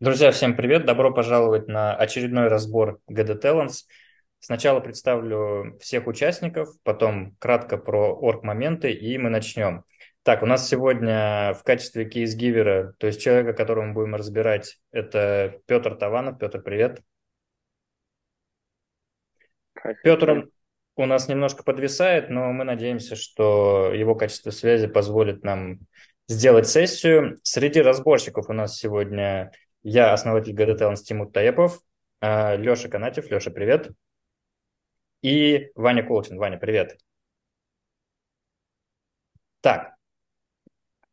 Друзья, 0.00 0.30
всем 0.30 0.54
привет! 0.54 0.86
Добро 0.86 1.12
пожаловать 1.12 1.66
на 1.66 1.92
очередной 1.92 2.46
разбор 2.46 3.00
GD 3.10 3.42
Talents. 3.42 3.78
Сначала 4.38 4.78
представлю 4.78 5.76
всех 5.80 6.06
участников, 6.06 6.68
потом 6.84 7.34
кратко 7.40 7.78
про 7.78 8.14
орг-моменты, 8.14 8.92
и 8.92 9.18
мы 9.18 9.28
начнем. 9.28 9.82
Так, 10.22 10.44
у 10.44 10.46
нас 10.46 10.68
сегодня 10.68 11.52
в 11.54 11.64
качестве 11.64 12.04
кейс-гивера, 12.04 12.94
то 12.98 13.08
есть 13.08 13.20
человека, 13.20 13.54
которого 13.54 13.86
мы 13.86 13.92
будем 13.92 14.14
разбирать, 14.14 14.78
это 14.92 15.58
Петр 15.66 15.96
Таванов. 15.96 16.38
Петр, 16.38 16.62
привет. 16.62 17.02
Петр 20.04 20.48
у 20.94 21.06
нас 21.06 21.26
немножко 21.26 21.64
подвисает, 21.64 22.30
но 22.30 22.52
мы 22.52 22.62
надеемся, 22.62 23.16
что 23.16 23.92
его 23.92 24.14
качество 24.14 24.52
связи 24.52 24.86
позволит 24.86 25.42
нам 25.42 25.80
сделать 26.28 26.68
сессию. 26.68 27.40
Среди 27.42 27.80
разборщиков 27.80 28.48
у 28.48 28.52
нас 28.52 28.76
сегодня 28.76 29.50
я 29.82 30.12
основатель 30.12 30.52
ГД 30.52 30.80
Talents 30.80 31.02
Тимур 31.02 31.30
Таепов, 31.30 31.80
а, 32.20 32.56
Леша 32.56 32.88
Канатьев. 32.88 33.30
Леша, 33.30 33.50
привет. 33.50 33.90
И 35.22 35.70
Ваня 35.74 36.02
Колчин. 36.06 36.38
Ваня, 36.38 36.58
привет. 36.58 36.98
Так, 39.60 39.94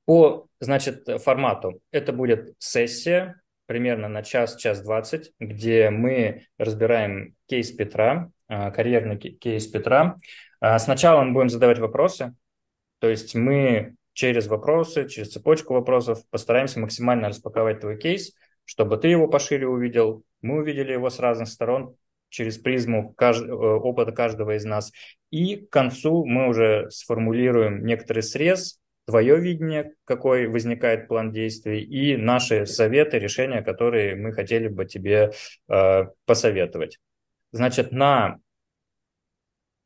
по, 0.05 0.47
значит, 0.59 1.07
формату. 1.23 1.81
Это 1.91 2.13
будет 2.13 2.55
сессия 2.59 3.41
примерно 3.65 4.07
на 4.07 4.21
час, 4.21 4.55
час 4.55 4.81
двадцать, 4.81 5.31
где 5.39 5.89
мы 5.89 6.45
разбираем 6.59 7.35
кейс 7.47 7.71
Петра, 7.71 8.31
а, 8.47 8.69
карьерный 8.71 9.17
кейс 9.17 9.65
Петра. 9.67 10.17
А, 10.59 10.77
сначала 10.77 11.23
мы 11.23 11.33
будем 11.33 11.49
задавать 11.49 11.79
вопросы, 11.79 12.35
то 12.99 13.09
есть 13.09 13.33
мы 13.33 13.95
через 14.13 14.47
вопросы, 14.47 15.09
через 15.09 15.31
цепочку 15.31 15.73
вопросов 15.73 16.19
постараемся 16.29 16.79
максимально 16.79 17.29
распаковать 17.29 17.79
твой 17.79 17.97
кейс– 17.97 18.33
чтобы 18.65 18.97
ты 18.97 19.07
его 19.07 19.27
пошире 19.27 19.67
увидел, 19.67 20.23
мы 20.41 20.57
увидели 20.57 20.91
его 20.91 21.09
с 21.09 21.19
разных 21.19 21.47
сторон 21.47 21.95
через 22.29 22.57
призму 22.57 23.13
кажд... 23.13 23.43
Э, 23.43 23.51
опыта 23.51 24.11
каждого 24.11 24.55
из 24.57 24.65
нас. 24.65 24.91
И 25.31 25.55
к 25.55 25.69
концу 25.69 26.25
мы 26.25 26.47
уже 26.47 26.89
сформулируем 26.91 27.85
некоторый 27.85 28.23
срез, 28.23 28.79
твое 29.05 29.39
видение, 29.39 29.93
какой 30.03 30.47
возникает 30.47 31.07
план 31.07 31.31
действий, 31.31 31.81
и 31.81 32.17
наши 32.17 32.65
советы, 32.65 33.19
решения, 33.19 33.61
которые 33.61 34.15
мы 34.15 34.33
хотели 34.33 34.67
бы 34.67 34.85
тебе 34.85 35.31
э, 35.69 36.03
посоветовать. 36.25 36.99
Значит, 37.51 37.91
на 37.91 38.39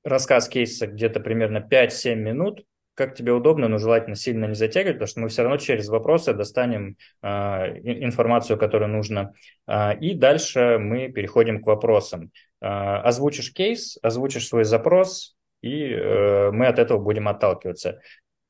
рассказ 0.03 0.47
кейса 0.47 0.87
где-то 0.87 1.19
примерно 1.19 1.57
5-7 1.57 2.15
минут 2.15 2.65
как 2.99 3.15
тебе 3.15 3.31
удобно, 3.31 3.69
но 3.69 3.77
желательно 3.77 4.17
сильно 4.17 4.43
не 4.43 4.55
затягивать, 4.55 4.97
потому 4.97 5.07
что 5.07 5.19
мы 5.21 5.29
все 5.29 5.43
равно 5.43 5.55
через 5.55 5.87
вопросы 5.87 6.33
достанем 6.33 6.97
э, 7.21 7.27
информацию, 7.27 8.59
которую 8.59 8.91
нужно. 8.91 9.33
Э, 9.67 9.97
и 9.97 10.13
дальше 10.13 10.77
мы 10.79 11.07
переходим 11.07 11.63
к 11.63 11.67
вопросам. 11.67 12.31
Э, 12.61 12.97
озвучишь 12.97 13.53
кейс, 13.53 13.97
озвучишь 14.01 14.49
свой 14.49 14.65
запрос, 14.65 15.37
и 15.61 15.93
э, 15.93 16.51
мы 16.51 16.67
от 16.67 16.77
этого 16.77 16.99
будем 16.99 17.29
отталкиваться. 17.29 18.01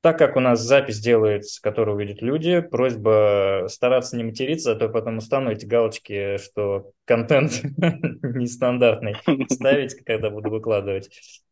Так 0.02 0.18
как 0.18 0.36
у 0.36 0.40
нас 0.40 0.62
запись 0.62 1.00
делается, 1.00 1.62
которую 1.62 1.98
увидят 1.98 2.24
люди, 2.24 2.62
просьба 2.62 3.68
стараться 3.68 4.18
не 4.18 4.24
материться, 4.24 4.72
а 4.72 4.76
то 4.76 4.90
потом 4.90 5.18
устану 5.18 5.52
эти 5.52 5.68
галочки, 5.68 6.38
что 6.38 6.92
контент 7.06 7.62
нестандартный 8.24 9.16
ставить, 9.48 9.94
когда 10.04 10.32
буду 10.32 10.50
выкладывать. 10.50 11.12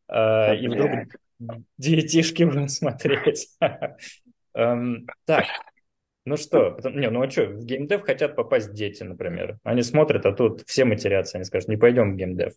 И 0.10 0.68
вдруг 0.68 1.10
диетишки 1.78 2.44
будем 2.44 2.68
смотреть. 2.68 3.50
Эм, 4.54 5.08
так, 5.26 5.46
ну 6.26 6.36
что, 6.36 6.78
не, 6.84 7.10
ну 7.10 7.22
а 7.22 7.30
что, 7.30 7.46
в 7.46 7.64
геймдев 7.64 8.02
хотят 8.02 8.36
попасть 8.36 8.74
дети, 8.74 9.04
например. 9.04 9.60
Они 9.64 9.82
смотрят, 9.82 10.26
а 10.26 10.34
тут 10.34 10.64
все 10.66 10.84
матерятся, 10.84 11.38
они 11.38 11.46
скажут, 11.46 11.70
не 11.70 11.78
пойдем 11.78 12.14
в 12.14 12.16
геймдев. 12.18 12.54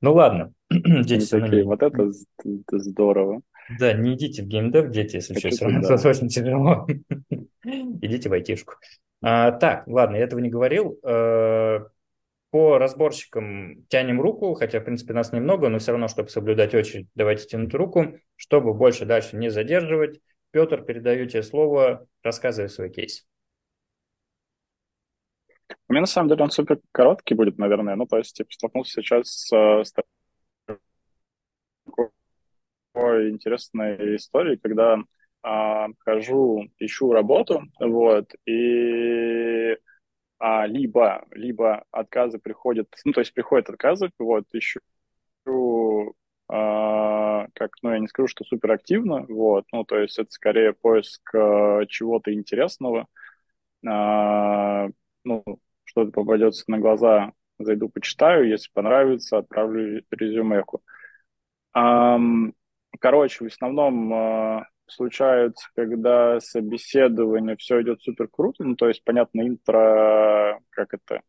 Ну 0.00 0.12
ладно, 0.14 0.52
дети 0.70 1.28
такие, 1.30 1.64
вот 1.64 1.82
это, 1.82 2.10
это 2.44 2.78
здорово. 2.78 3.40
Да, 3.78 3.92
не 3.92 4.14
идите 4.14 4.42
в 4.42 4.46
геймдев, 4.46 4.90
дети, 4.90 5.16
если 5.16 5.38
что, 5.38 5.50
все 5.50 5.64
равно 5.64 5.88
это 5.88 6.08
очень 6.08 6.28
тяжело. 6.28 6.86
Идите 7.64 8.28
в 8.28 8.32
айтишку. 8.32 8.74
А, 9.20 9.52
так, 9.52 9.86
ладно, 9.86 10.16
я 10.16 10.24
этого 10.24 10.40
не 10.40 10.48
говорил. 10.48 10.98
Э, 12.48 12.50
по 12.50 12.78
разборщикам 12.78 13.84
тянем 13.88 14.20
руку, 14.20 14.54
хотя, 14.54 14.80
в 14.80 14.84
принципе, 14.84 15.12
нас 15.12 15.32
немного, 15.32 15.68
но 15.68 15.78
все 15.78 15.92
равно, 15.92 16.08
чтобы 16.08 16.28
соблюдать 16.28 16.74
очередь, 16.74 17.08
давайте 17.14 17.46
тянуть 17.46 17.74
руку, 17.74 18.18
чтобы 18.36 18.74
больше 18.74 19.04
дальше 19.04 19.36
не 19.36 19.50
задерживать. 19.50 20.20
Петр, 20.50 20.82
передаю 20.82 21.26
тебе 21.26 21.42
слово, 21.42 22.06
рассказывай 22.22 22.68
свой 22.68 22.90
кейс. 22.90 23.26
У 25.88 25.92
меня, 25.92 26.02
на 26.02 26.06
самом 26.06 26.30
деле, 26.30 26.44
он 26.44 26.50
супер 26.50 26.80
короткий 26.92 27.34
будет, 27.34 27.58
наверное. 27.58 27.96
Ну, 27.96 28.06
то 28.06 28.16
есть, 28.16 28.34
типа, 28.34 28.50
столкнулся 28.50 29.02
сейчас 29.02 29.28
с, 29.28 29.52
с 29.52 29.92
такой 29.92 30.06
интересной 33.30 34.16
историей, 34.16 34.56
когда 34.56 34.96
а, 35.42 35.88
хожу, 35.98 36.70
ищу 36.78 37.12
работу, 37.12 37.62
вот, 37.78 38.32
и 38.46 39.76
а, 40.38 40.66
либо, 40.66 41.26
либо 41.32 41.84
отказы 41.90 42.38
приходят, 42.38 42.88
ну, 43.04 43.12
то 43.12 43.20
есть 43.20 43.34
приходят 43.34 43.68
отказы, 43.70 44.10
вот, 44.18 44.44
ищу, 44.52 44.80
а, 46.48 47.46
как, 47.54 47.72
ну, 47.82 47.92
я 47.92 47.98
не 47.98 48.08
скажу, 48.08 48.28
что 48.28 48.44
супер 48.44 48.72
активно, 48.72 49.26
вот, 49.28 49.64
ну, 49.72 49.84
то 49.84 49.98
есть 49.98 50.18
это 50.18 50.30
скорее 50.30 50.72
поиск 50.72 51.34
а, 51.34 51.84
чего-то 51.86 52.32
интересного, 52.32 53.06
а, 53.86 54.88
ну, 55.24 55.44
что-то 55.84 56.10
попадется 56.12 56.64
на 56.68 56.78
глаза, 56.78 57.32
зайду, 57.58 57.88
почитаю, 57.88 58.48
если 58.48 58.70
понравится, 58.72 59.38
отправлю 59.38 60.02
резюмеку. 60.10 60.82
А, 61.74 62.18
короче, 63.00 63.44
в 63.44 63.48
основном 63.48 64.12
а, 64.12 64.66
случаются, 64.90 65.68
когда 65.74 66.40
собеседование 66.40 67.56
все 67.56 67.82
идет 67.82 68.02
супер 68.02 68.28
круто, 68.28 68.64
ну, 68.64 68.76
то 68.76 68.88
есть, 68.88 69.02
понятно, 69.04 69.46
интро, 69.46 70.60
как 70.70 70.94
это, 70.94 71.22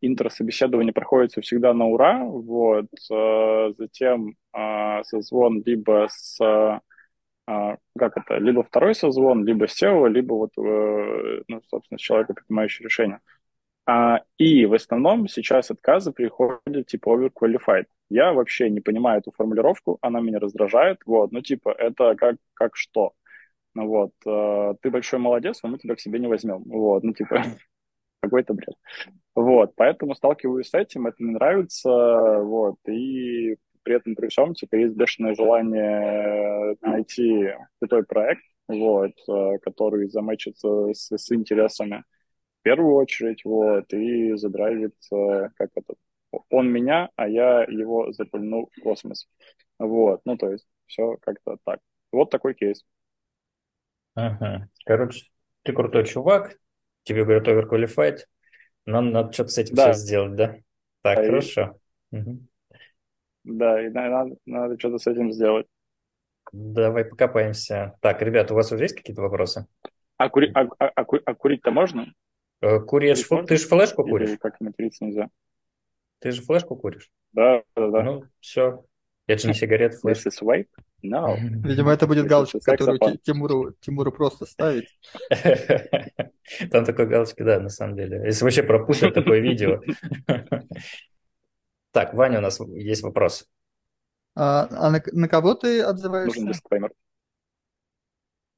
интро-собеседование 0.00 0.92
проходится 0.92 1.40
всегда 1.40 1.72
на 1.74 1.86
ура, 1.86 2.24
вот, 2.24 2.86
э, 3.10 3.72
затем 3.78 4.36
э, 4.52 5.02
созвон 5.04 5.62
либо 5.64 6.06
с, 6.10 6.38
э, 6.40 6.80
как 7.46 8.16
это, 8.16 8.36
либо 8.38 8.62
второй 8.62 8.94
созвон, 8.94 9.44
либо 9.44 9.66
с 9.66 9.82
SEO, 9.82 10.08
либо 10.08 10.34
вот, 10.34 10.50
ну, 10.56 11.62
собственно, 11.68 11.98
с 11.98 12.00
человеком, 12.00 12.36
принимающим 12.36 12.84
решение. 12.84 13.20
А, 13.84 14.20
и 14.38 14.64
в 14.66 14.74
основном 14.74 15.28
сейчас 15.28 15.70
отказы 15.70 16.12
приходят 16.12 16.86
типа 16.86 17.10
overqualified. 17.10 17.86
Я 18.12 18.32
вообще 18.34 18.68
не 18.68 18.80
понимаю 18.80 19.20
эту 19.20 19.32
формулировку, 19.32 19.98
она 20.02 20.20
меня 20.20 20.38
раздражает. 20.38 20.98
Вот, 21.06 21.32
ну 21.32 21.40
типа 21.40 21.70
это 21.70 22.14
как, 22.14 22.36
как 22.54 22.76
что? 22.76 23.12
Ну 23.74 23.88
вот, 23.88 24.12
э, 24.26 24.74
ты 24.82 24.90
большой 24.90 25.18
молодец, 25.18 25.60
но 25.62 25.70
мы 25.70 25.78
тебя 25.78 25.94
к 25.94 26.00
себе 26.00 26.18
не 26.18 26.26
возьмем. 26.28 26.62
Вот, 26.64 27.02
ну 27.04 27.14
типа 27.14 27.42
какой-то 28.20 28.52
бред. 28.54 28.74
Вот, 29.34 29.74
поэтому 29.76 30.14
сталкиваюсь 30.14 30.68
с 30.68 30.74
этим, 30.74 31.06
это 31.06 31.16
мне 31.20 31.32
нравится, 31.32 32.40
вот, 32.42 32.76
и 32.86 33.56
при 33.82 33.96
этом 33.96 34.14
при 34.14 34.28
всем, 34.28 34.54
типа, 34.54 34.76
есть 34.76 34.94
бешеное 34.94 35.34
желание 35.34 36.76
найти 36.82 37.54
крутой 37.80 38.04
проект, 38.04 38.42
вот, 38.68 39.12
э, 39.28 39.58
который 39.62 40.08
замечится 40.10 40.92
с, 40.92 41.10
с 41.16 41.32
интересами 41.32 42.04
в 42.60 42.62
первую 42.62 42.94
очередь, 42.96 43.44
вот, 43.44 43.92
и 43.92 44.34
задрайвит, 44.36 44.94
как 45.10 45.70
это, 45.74 45.94
он 46.50 46.70
меня, 46.70 47.10
а 47.16 47.28
я 47.28 47.62
его 47.64 48.12
запульну 48.12 48.68
в 48.72 48.80
космос. 48.82 49.28
Вот, 49.78 50.20
ну, 50.24 50.36
то 50.36 50.50
есть, 50.50 50.66
все 50.86 51.16
как-то 51.20 51.56
так. 51.64 51.80
Вот 52.10 52.30
такой 52.30 52.54
кейс. 52.54 52.84
Ага. 54.14 54.68
Короче, 54.84 55.26
ты 55.62 55.72
крутой 55.72 56.04
чувак, 56.04 56.58
тебе 57.04 57.24
говорят 57.24 57.48
overqualified, 57.48 58.18
нам 58.84 59.10
надо 59.10 59.32
что-то 59.32 59.50
с 59.50 59.58
этим 59.58 59.74
да. 59.74 59.86
сейчас 59.86 60.00
сделать, 60.00 60.36
да? 60.36 60.56
Так, 61.02 61.18
а 61.18 61.24
хорошо. 61.24 61.78
И... 62.10 62.16
Угу. 62.18 62.38
Да, 63.44 63.84
и 63.84 63.88
надо, 63.88 64.36
надо 64.46 64.78
что-то 64.78 64.98
с 64.98 65.06
этим 65.06 65.32
сделать. 65.32 65.66
Давай 66.52 67.04
покопаемся. 67.04 67.96
Так, 68.00 68.20
ребята, 68.22 68.52
у 68.52 68.56
вас 68.56 68.70
уже 68.72 68.84
есть 68.84 68.96
какие-то 68.96 69.22
вопросы? 69.22 69.66
А, 70.16 70.28
кури... 70.28 70.50
а, 70.54 70.66
а, 70.78 70.88
а, 70.94 71.04
а 71.24 71.34
курить-то 71.34 71.70
можно? 71.70 72.12
Э, 72.60 72.78
курить, 72.80 73.26
Курить 73.26 73.46
ты 73.46 73.56
же 73.56 73.66
флешку 73.66 74.04
куришь? 74.04 74.30
Или 74.30 74.36
как 74.36 74.60
материться 74.60 75.04
нельзя? 75.04 75.28
Ты 76.22 76.30
же 76.30 76.40
флешку 76.42 76.76
куришь? 76.76 77.10
Да, 77.32 77.64
да, 77.74 77.90
да. 77.90 78.02
Ну, 78.02 78.24
все. 78.38 78.84
Это 79.26 79.42
же 79.42 79.48
не 79.48 79.54
сигарет, 79.54 79.94
флешка. 79.94 80.28
This 80.28 80.32
is 80.32 80.46
vape? 80.46 80.68
No. 81.02 81.36
Видимо, 81.66 81.92
это 81.92 82.06
будет 82.06 82.26
галочка, 82.26 82.60
которую 82.60 82.98
Тимуру, 83.18 83.72
Тимуру 83.80 84.12
просто 84.12 84.46
ставить. 84.46 84.86
Там 86.70 86.84
такой 86.84 87.06
галочки, 87.06 87.42
да, 87.42 87.58
на 87.58 87.68
самом 87.68 87.96
деле. 87.96 88.22
Если 88.24 88.44
вообще 88.44 88.62
пропустят 88.62 89.14
такое 89.14 89.40
видео. 89.40 89.80
Так, 91.94 92.14
Ваня, 92.14 92.38
у 92.38 92.40
нас 92.40 92.58
есть 92.58 93.02
вопрос. 93.02 93.46
А, 94.34 94.66
а 94.70 94.90
на, 94.90 95.02
на 95.12 95.28
кого 95.28 95.52
ты 95.52 95.82
отзываешься? 95.82 96.40
Нужен 96.40 96.52
дисклеймер. 96.52 96.90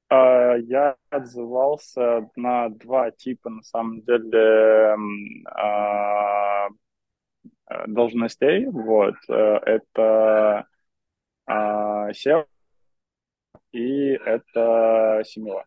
А, 0.08 0.55
я 0.55 0.94
отзывался 1.10 2.31
на 2.37 2.69
два 2.69 3.10
типа, 3.10 3.50
на 3.50 3.62
самом 3.62 4.02
деле, 4.02 4.96
а, 5.46 6.69
должностей. 7.87 8.67
Вот. 8.67 9.15
Э, 9.29 9.59
это 9.65 10.67
SEO 11.49 12.47
и 13.73 14.12
это 14.25 15.23
семья. 15.26 15.65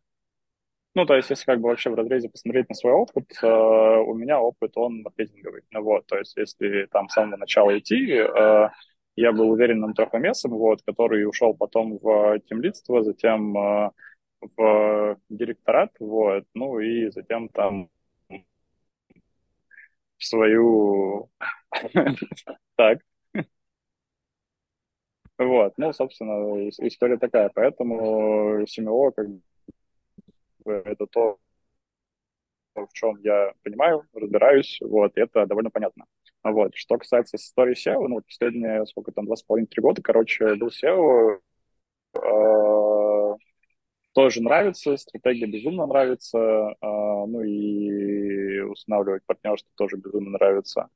Ну, 0.98 1.06
то 1.06 1.16
есть, 1.16 1.30
если 1.30 1.46
как 1.46 1.62
бы 1.62 1.70
вообще 1.70 1.92
в 1.92 1.96
разрезе 1.96 2.28
посмотреть 2.28 2.70
на 2.70 2.76
свой 2.76 2.94
опыт, 2.94 3.26
э, 3.44 3.48
у 3.48 4.16
меня 4.16 4.40
опыт, 4.40 4.72
он 4.78 5.04
маркетинговый. 5.04 5.62
Ну, 5.70 5.84
вот, 5.84 6.08
то 6.08 6.18
есть, 6.18 6.36
если 6.38 6.88
там 6.92 7.08
с 7.08 7.14
самого 7.14 7.38
начала 7.38 7.78
идти, 7.78 8.14
э, 8.14 8.70
я 9.16 9.32
был 9.32 9.52
уверенным 9.52 9.94
трехомесом, 9.94 10.52
вот, 10.52 10.82
который 10.84 11.28
ушел 11.30 11.54
потом 11.54 12.00
в 12.00 12.40
темлидство, 12.50 13.04
затем 13.04 13.56
э, 13.58 13.92
в 14.58 15.20
директорат, 15.30 15.92
вот, 16.00 16.46
ну, 16.56 16.80
и 16.80 17.12
затем 17.12 17.50
там 17.50 17.90
в 20.18 20.26
свою... 20.26 21.30
Так. 22.78 23.00
Вот, 25.38 25.74
ну, 25.78 25.94
собственно, 25.94 26.68
история 26.70 27.18
такая. 27.18 27.50
Поэтому 27.54 28.66
СМО 28.68 29.12
как 29.12 29.28
бы 30.64 30.82
это 30.86 31.08
то, 31.08 31.40
в 32.76 32.88
чем 32.94 33.18
я 33.24 33.54
понимаю, 33.64 34.04
разбираюсь, 34.14 34.78
вот, 34.82 35.14
это 35.16 35.46
довольно 35.46 35.70
понятно. 35.72 36.06
Вот. 36.44 36.76
Что 36.76 36.98
касается 36.98 37.38
истории 37.38 37.76
SEO, 37.76 38.08
ну, 38.08 38.16
вот 38.16 38.26
последние, 38.28 38.86
сколько 38.86 39.12
там, 39.12 39.26
два 39.26 39.36
с 39.36 39.44
половиной-три 39.44 39.82
года, 39.82 40.02
короче, 40.02 40.56
был 40.56 40.70
SEO, 40.70 41.40
э, 42.16 43.36
тоже 44.14 44.42
нравится, 44.42 44.98
стратегия 44.98 45.48
безумно 45.48 45.86
нравится, 45.88 46.38
э, 46.40 46.76
ну, 46.82 47.42
и 47.44 48.62
устанавливать 48.62 49.24
партнерство 49.26 49.72
тоже 49.78 49.98
безумно 49.98 50.32
нравится. 50.32 50.90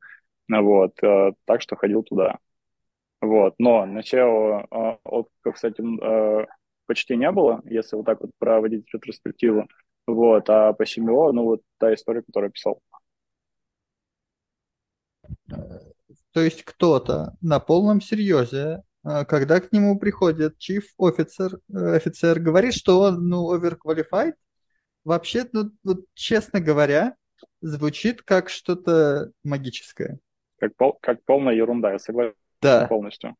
Вот, 0.47 1.01
э, 1.03 1.31
так 1.45 1.61
что 1.61 1.75
ходил 1.75 2.03
туда. 2.03 2.39
Вот, 3.21 3.55
но 3.59 3.85
на 3.85 3.99
SEO 3.99 4.67
э, 4.69 4.97
отклика, 5.03 5.51
кстати, 5.53 5.81
э, 5.81 6.47
почти 6.87 7.15
не 7.15 7.31
было, 7.31 7.61
если 7.65 7.95
вот 7.95 8.05
так 8.05 8.19
вот 8.21 8.31
проводить 8.37 8.85
ретроспективу. 8.93 9.67
Вот, 10.07 10.49
а 10.49 10.73
по 10.73 10.85
семье, 10.85 11.31
ну, 11.31 11.43
вот 11.43 11.61
та 11.77 11.93
история, 11.93 12.23
которую 12.23 12.49
я 12.49 12.51
писал. 12.51 12.81
То 16.33 16.41
есть 16.41 16.63
кто-то 16.63 17.35
на 17.41 17.59
полном 17.59 18.01
серьезе, 18.01 18.81
когда 19.03 19.59
к 19.59 19.71
нему 19.71 19.99
приходит 19.99 20.57
chief 20.57 20.83
офицер, 20.97 21.59
офицер 21.73 22.39
говорит, 22.39 22.73
что 22.73 23.01
он, 23.01 23.29
ну, 23.29 23.55
overqualified, 23.55 24.33
вообще, 25.03 25.47
ну, 25.53 25.71
вот, 25.83 26.05
честно 26.13 26.59
говоря, 26.59 27.15
звучит 27.61 28.21
как 28.23 28.49
что-то 28.49 29.31
магическое. 29.43 30.19
Как, 30.61 30.75
пол, 30.75 30.99
как 31.01 31.23
полная 31.25 31.55
ерунда, 31.55 31.93
я 31.93 31.99
согласен 31.99 32.35
да. 32.61 32.85
полностью. 32.85 33.35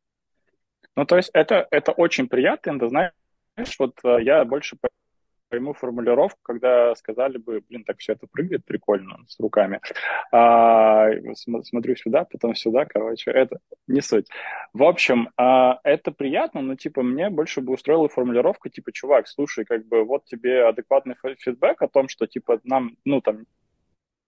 Ну, 0.96 1.06
то 1.06 1.18
есть 1.18 1.30
это, 1.34 1.68
это 1.70 1.92
очень 1.92 2.28
приятно, 2.28 2.80
да, 2.80 2.90
знаешь, 2.90 3.76
вот 3.78 4.00
э, 4.04 4.24
я 4.24 4.44
больше 4.44 4.78
пойму 5.50 5.74
формулировку, 5.74 6.40
когда 6.42 6.96
сказали 6.96 7.38
бы, 7.38 7.62
блин, 7.70 7.84
так 7.84 8.00
все 8.00 8.14
это 8.14 8.26
прыгает 8.26 8.66
прикольно 8.66 9.20
с 9.28 9.40
руками. 9.40 9.82
А, 10.32 11.10
смотрю 11.36 11.96
сюда, 11.96 12.26
потом 12.26 12.56
сюда, 12.56 12.86
короче, 12.86 13.30
это 13.30 13.60
не 13.86 14.02
суть. 14.02 14.28
В 14.74 14.82
общем, 14.82 15.30
а, 15.38 15.80
это 15.84 16.12
приятно, 16.12 16.62
но, 16.62 16.76
типа, 16.76 17.04
мне 17.04 17.30
больше 17.30 17.62
бы 17.62 17.74
устроила 17.74 18.10
формулировка, 18.10 18.72
типа, 18.72 18.92
чувак, 18.92 19.28
слушай, 19.28 19.64
как 19.64 19.86
бы 19.86 20.06
вот 20.06 20.26
тебе 20.26 20.66
адекватный 20.66 21.16
фидбэк 21.38 21.84
о 21.84 21.88
том, 21.88 22.08
что, 22.08 22.26
типа, 22.26 22.60
нам, 22.64 22.96
ну, 23.06 23.22
там, 23.22 23.46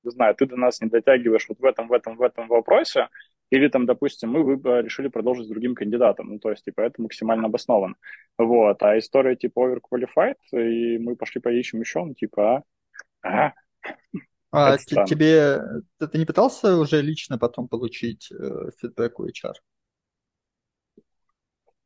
не 0.04 0.12
знаю, 0.12 0.36
ты 0.36 0.46
до 0.46 0.56
нас 0.56 0.82
не 0.82 0.90
дотягиваешь 0.90 1.48
вот 1.50 1.60
в 1.60 1.66
этом, 1.66 1.88
в 1.88 1.94
этом, 1.94 2.18
в 2.18 2.22
этом 2.22 2.48
вопросе, 2.48 3.10
или 3.50 3.68
там, 3.68 3.86
допустим, 3.86 4.32
мы 4.32 4.42
решили 4.82 5.08
продолжить 5.08 5.46
с 5.46 5.50
другим 5.50 5.76
кандидатом, 5.76 6.30
ну, 6.30 6.40
то 6.40 6.50
есть, 6.50 6.66
типа, 6.66 6.82
это 6.82 7.02
максимально 7.02 7.48
обосновано. 7.48 7.96
Вот, 8.38 8.82
а 8.82 8.98
история, 8.98 9.36
типа, 9.36 9.60
overqualified, 9.60 10.36
и 10.52 10.98
мы 10.98 11.16
пошли 11.16 11.40
поищем 11.42 11.80
еще, 11.80 12.04
ну, 12.04 12.14
типа, 12.14 12.64
а, 13.22 13.54
а 14.52 14.78
тебе, 14.78 15.62
ты 15.98 16.18
не 16.18 16.26
пытался 16.26 16.78
уже 16.78 17.02
лично 17.02 17.40
потом 17.40 17.68
получить 17.68 18.32
э, 18.32 18.70
фидбэк 18.80 19.20
у 19.20 19.26
HR? 19.26 19.54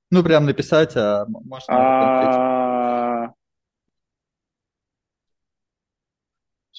Ну, 0.09 0.23
прям 0.23 0.45
написать, 0.45 0.95
а 0.95 1.25
можно 1.27 1.65
а... 1.69 3.33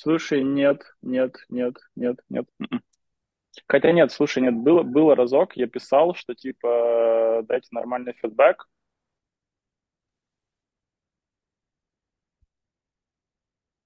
Слушай, 0.01 0.45
нет, 0.45 0.83
нет, 1.03 1.35
нет, 1.49 1.75
нет, 1.97 2.21
нет. 2.29 2.47
М-м. 2.61 2.83
Хотя 3.69 3.93
нет, 3.93 4.13
слушай, 4.13 4.43
нет, 4.43 4.55
было, 4.57 4.83
было 4.83 5.17
разок, 5.17 5.57
я 5.57 5.67
писал, 5.69 6.15
что 6.15 6.35
типа 6.35 7.43
дайте 7.49 7.69
нормальный 7.73 8.15
фидбэк. 8.15 8.69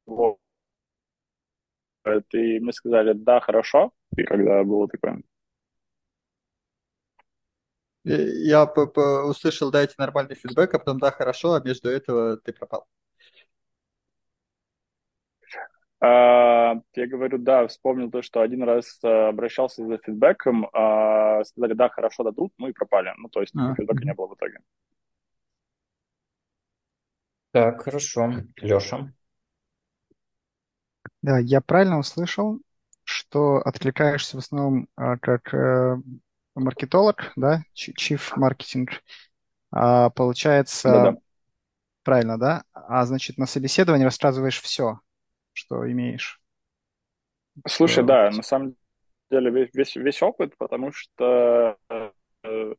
Вот. 0.06 0.38
И 2.32 2.60
мне 2.60 2.72
сказали, 2.72 3.12
да, 3.12 3.40
хорошо. 3.40 3.92
И 4.16 4.22
когда 4.22 4.62
было 4.62 4.86
такое. 4.88 5.20
Я 8.04 8.64
услышал, 8.64 9.70
дайте 9.72 9.94
нормальный 9.98 10.34
фидбэк, 10.36 10.74
а 10.74 10.78
потом 10.78 10.98
да, 11.00 11.10
хорошо, 11.10 11.54
а 11.54 11.60
между 11.62 11.88
этого 11.88 12.36
ты 12.36 12.52
пропал. 12.52 12.86
А, 15.91 15.91
я 16.04 17.06
говорю, 17.06 17.38
да, 17.38 17.66
вспомнил 17.68 18.10
то, 18.10 18.22
что 18.22 18.40
один 18.40 18.64
раз 18.64 18.98
а, 19.04 19.28
обращался 19.28 19.86
за 19.86 19.98
фидбэком, 19.98 20.68
а, 20.72 21.44
сказали, 21.44 21.74
да, 21.74 21.88
хорошо 21.88 22.24
дадут, 22.24 22.52
ну 22.58 22.66
и 22.66 22.72
пропали. 22.72 23.12
Ну, 23.18 23.28
то 23.28 23.40
есть 23.40 23.54
а. 23.56 23.74
фидбэка 23.76 24.04
не 24.04 24.12
было 24.12 24.26
в 24.26 24.34
итоге. 24.34 24.58
Так, 27.52 27.82
хорошо. 27.82 28.32
Леша? 28.56 29.12
Да, 31.20 31.38
я 31.38 31.60
правильно 31.60 31.98
услышал, 31.98 32.58
что 33.04 33.58
откликаешься 33.58 34.36
в 34.36 34.40
основном 34.40 34.88
как 34.96 35.54
э, 35.54 35.96
маркетолог, 36.56 37.32
да, 37.36 37.62
chief 37.76 38.36
marketing. 38.36 38.90
А, 39.70 40.10
получается, 40.10 40.88
Да-да. 40.88 41.16
правильно, 42.02 42.38
да? 42.38 42.64
А 42.72 43.04
значит, 43.06 43.38
на 43.38 43.46
собеседовании 43.46 44.04
рассказываешь 44.04 44.60
все, 44.60 45.00
что 45.52 45.90
имеешь. 45.90 46.40
Слушай, 47.66 48.04
да, 48.04 48.30
на 48.30 48.42
самом 48.42 48.76
деле 49.30 49.50
весь, 49.50 49.70
весь, 49.74 49.96
весь 49.96 50.22
опыт, 50.22 50.56
потому 50.58 50.92
что, 50.92 51.76
э, 51.88 52.74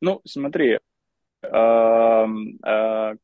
ну, 0.00 0.20
смотри, 0.24 0.78
э, 1.42 2.26
э, 2.66 3.16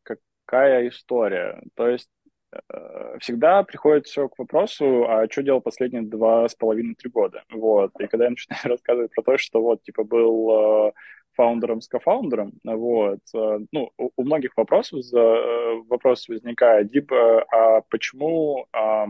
какая 0.47 0.89
история. 0.89 1.63
То 1.75 1.89
есть 1.89 2.11
э, 2.53 3.19
всегда 3.21 3.63
приходит 3.63 4.07
все 4.07 4.29
к 4.29 4.39
вопросу, 4.39 5.07
а 5.09 5.29
что 5.31 5.43
делал 5.43 5.61
последние 5.61 6.03
два 6.03 6.49
с 6.49 6.55
половиной-три 6.55 7.11
года. 7.11 7.43
Вот. 7.51 7.93
И 8.01 8.07
когда 8.07 8.25
я 8.25 8.31
начинаю 8.31 8.63
рассказывать 8.65 9.13
про 9.13 9.23
то, 9.23 9.39
что 9.39 9.63
вот, 9.63 9.83
типа, 9.83 10.05
был 10.05 10.89
э, 10.89 10.93
фаундером 11.37 11.81
с 11.81 11.89
кофаундером, 11.89 12.53
вот, 12.65 13.21
э, 13.35 13.59
ну, 13.73 13.91
у, 13.99 14.23
многих 14.23 14.57
вопросов 14.57 15.01
э, 15.15 15.83
вопрос 15.89 16.29
возникает, 16.29 16.93
типа, 16.93 17.43
а 17.51 17.83
почему 17.91 18.67
а, 18.73 19.07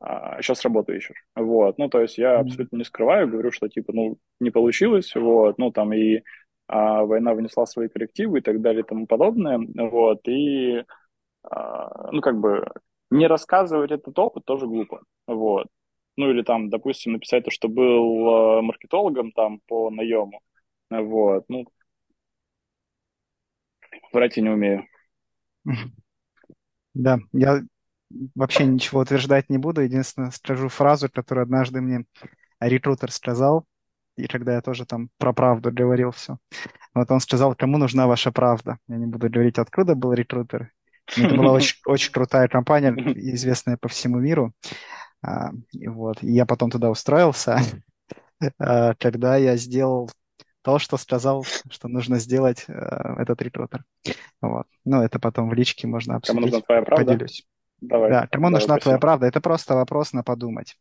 а, 0.00 0.42
сейчас 0.42 0.62
работу 0.64 0.92
ищешь? 0.92 1.24
Вот, 1.34 1.78
ну, 1.78 1.88
то 1.88 2.00
есть 2.00 2.18
я 2.18 2.38
абсолютно 2.40 2.76
не 2.76 2.84
скрываю, 2.84 3.28
говорю, 3.28 3.50
что, 3.52 3.68
типа, 3.68 3.92
ну, 3.92 4.18
не 4.40 4.50
получилось, 4.50 5.14
вот, 5.14 5.56
ну, 5.58 5.70
там 5.70 5.92
и 5.94 6.22
а, 6.68 7.04
война 7.04 7.34
внесла 7.34 7.66
свои 7.66 7.88
коррективы 7.88 8.38
и 8.38 8.42
так 8.42 8.60
далее 8.60 8.82
и 8.82 8.86
тому 8.86 9.06
подобное, 9.06 9.58
вот, 9.74 10.28
и, 10.28 10.84
а, 11.42 12.10
ну, 12.12 12.20
как 12.20 12.38
бы, 12.38 12.68
не 13.10 13.26
рассказывать 13.26 13.92
этот 13.92 14.18
опыт 14.18 14.44
тоже 14.44 14.66
глупо, 14.66 15.02
вот. 15.26 15.68
Ну, 16.16 16.30
или 16.30 16.42
там, 16.42 16.70
допустим, 16.70 17.14
написать 17.14 17.44
то, 17.44 17.50
что 17.50 17.68
был 17.68 18.62
маркетологом 18.62 19.32
там 19.32 19.60
по 19.66 19.90
наему, 19.90 20.40
вот, 20.90 21.44
ну, 21.48 21.64
врать 24.12 24.36
я 24.36 24.42
не 24.42 24.50
умею. 24.50 24.86
Да, 26.94 27.18
я 27.32 27.62
вообще 28.34 28.64
ничего 28.64 29.00
утверждать 29.00 29.50
не 29.50 29.58
буду. 29.58 29.80
Единственное, 29.80 30.30
скажу 30.30 30.68
фразу, 30.68 31.10
которую 31.10 31.42
однажды 31.42 31.80
мне 31.80 32.04
рекрутер 32.60 33.10
сказал, 33.10 33.66
и 34.16 34.26
когда 34.26 34.54
я 34.54 34.60
тоже 34.60 34.86
там 34.86 35.10
про 35.18 35.32
правду 35.32 35.72
говорил 35.72 36.12
все. 36.12 36.38
Вот 36.94 37.10
он 37.10 37.20
сказал, 37.20 37.54
кому 37.56 37.78
нужна 37.78 38.06
ваша 38.06 38.30
правда. 38.30 38.78
Я 38.86 38.96
не 38.96 39.06
буду 39.06 39.28
говорить, 39.28 39.58
откуда 39.58 39.94
был 39.96 40.12
рекрутер. 40.12 40.72
Но 41.16 41.26
это 41.26 41.34
была 41.34 41.52
очень, 41.54 41.78
очень 41.86 42.12
крутая 42.12 42.48
компания, 42.48 42.94
известная 43.32 43.76
по 43.76 43.88
всему 43.88 44.18
миру. 44.18 44.52
И 45.72 45.88
вот. 45.88 46.22
И 46.22 46.32
я 46.32 46.46
потом 46.46 46.70
туда 46.70 46.90
устроился, 46.90 47.58
а, 48.58 48.94
когда 48.94 49.36
я 49.36 49.56
сделал 49.56 50.10
то, 50.64 50.78
что 50.78 50.96
сказал, 50.96 51.44
что 51.70 51.88
нужно 51.88 52.18
сделать 52.18 52.64
э, 52.68 52.72
этот 53.18 53.42
рекрутер. 53.42 53.84
Вот. 54.40 54.66
Ну, 54.84 55.02
это 55.02 55.18
потом 55.18 55.50
в 55.50 55.54
личке 55.54 55.86
можно 55.86 56.16
обсудить. 56.16 56.40
Кому 56.40 56.46
нужна 56.46 56.60
твоя 56.62 56.82
правда? 56.82 57.04
Поделюсь. 57.04 57.46
Давай. 57.82 58.10
Да, 58.10 58.26
кому 58.28 58.46
давай, 58.46 58.52
нужна 58.52 58.74
спасибо. 58.74 58.80
твоя 58.80 58.98
правда? 58.98 59.26
Это 59.26 59.40
просто 59.42 59.74
вопрос 59.74 60.12
на 60.14 60.22
подумать. 60.22 60.76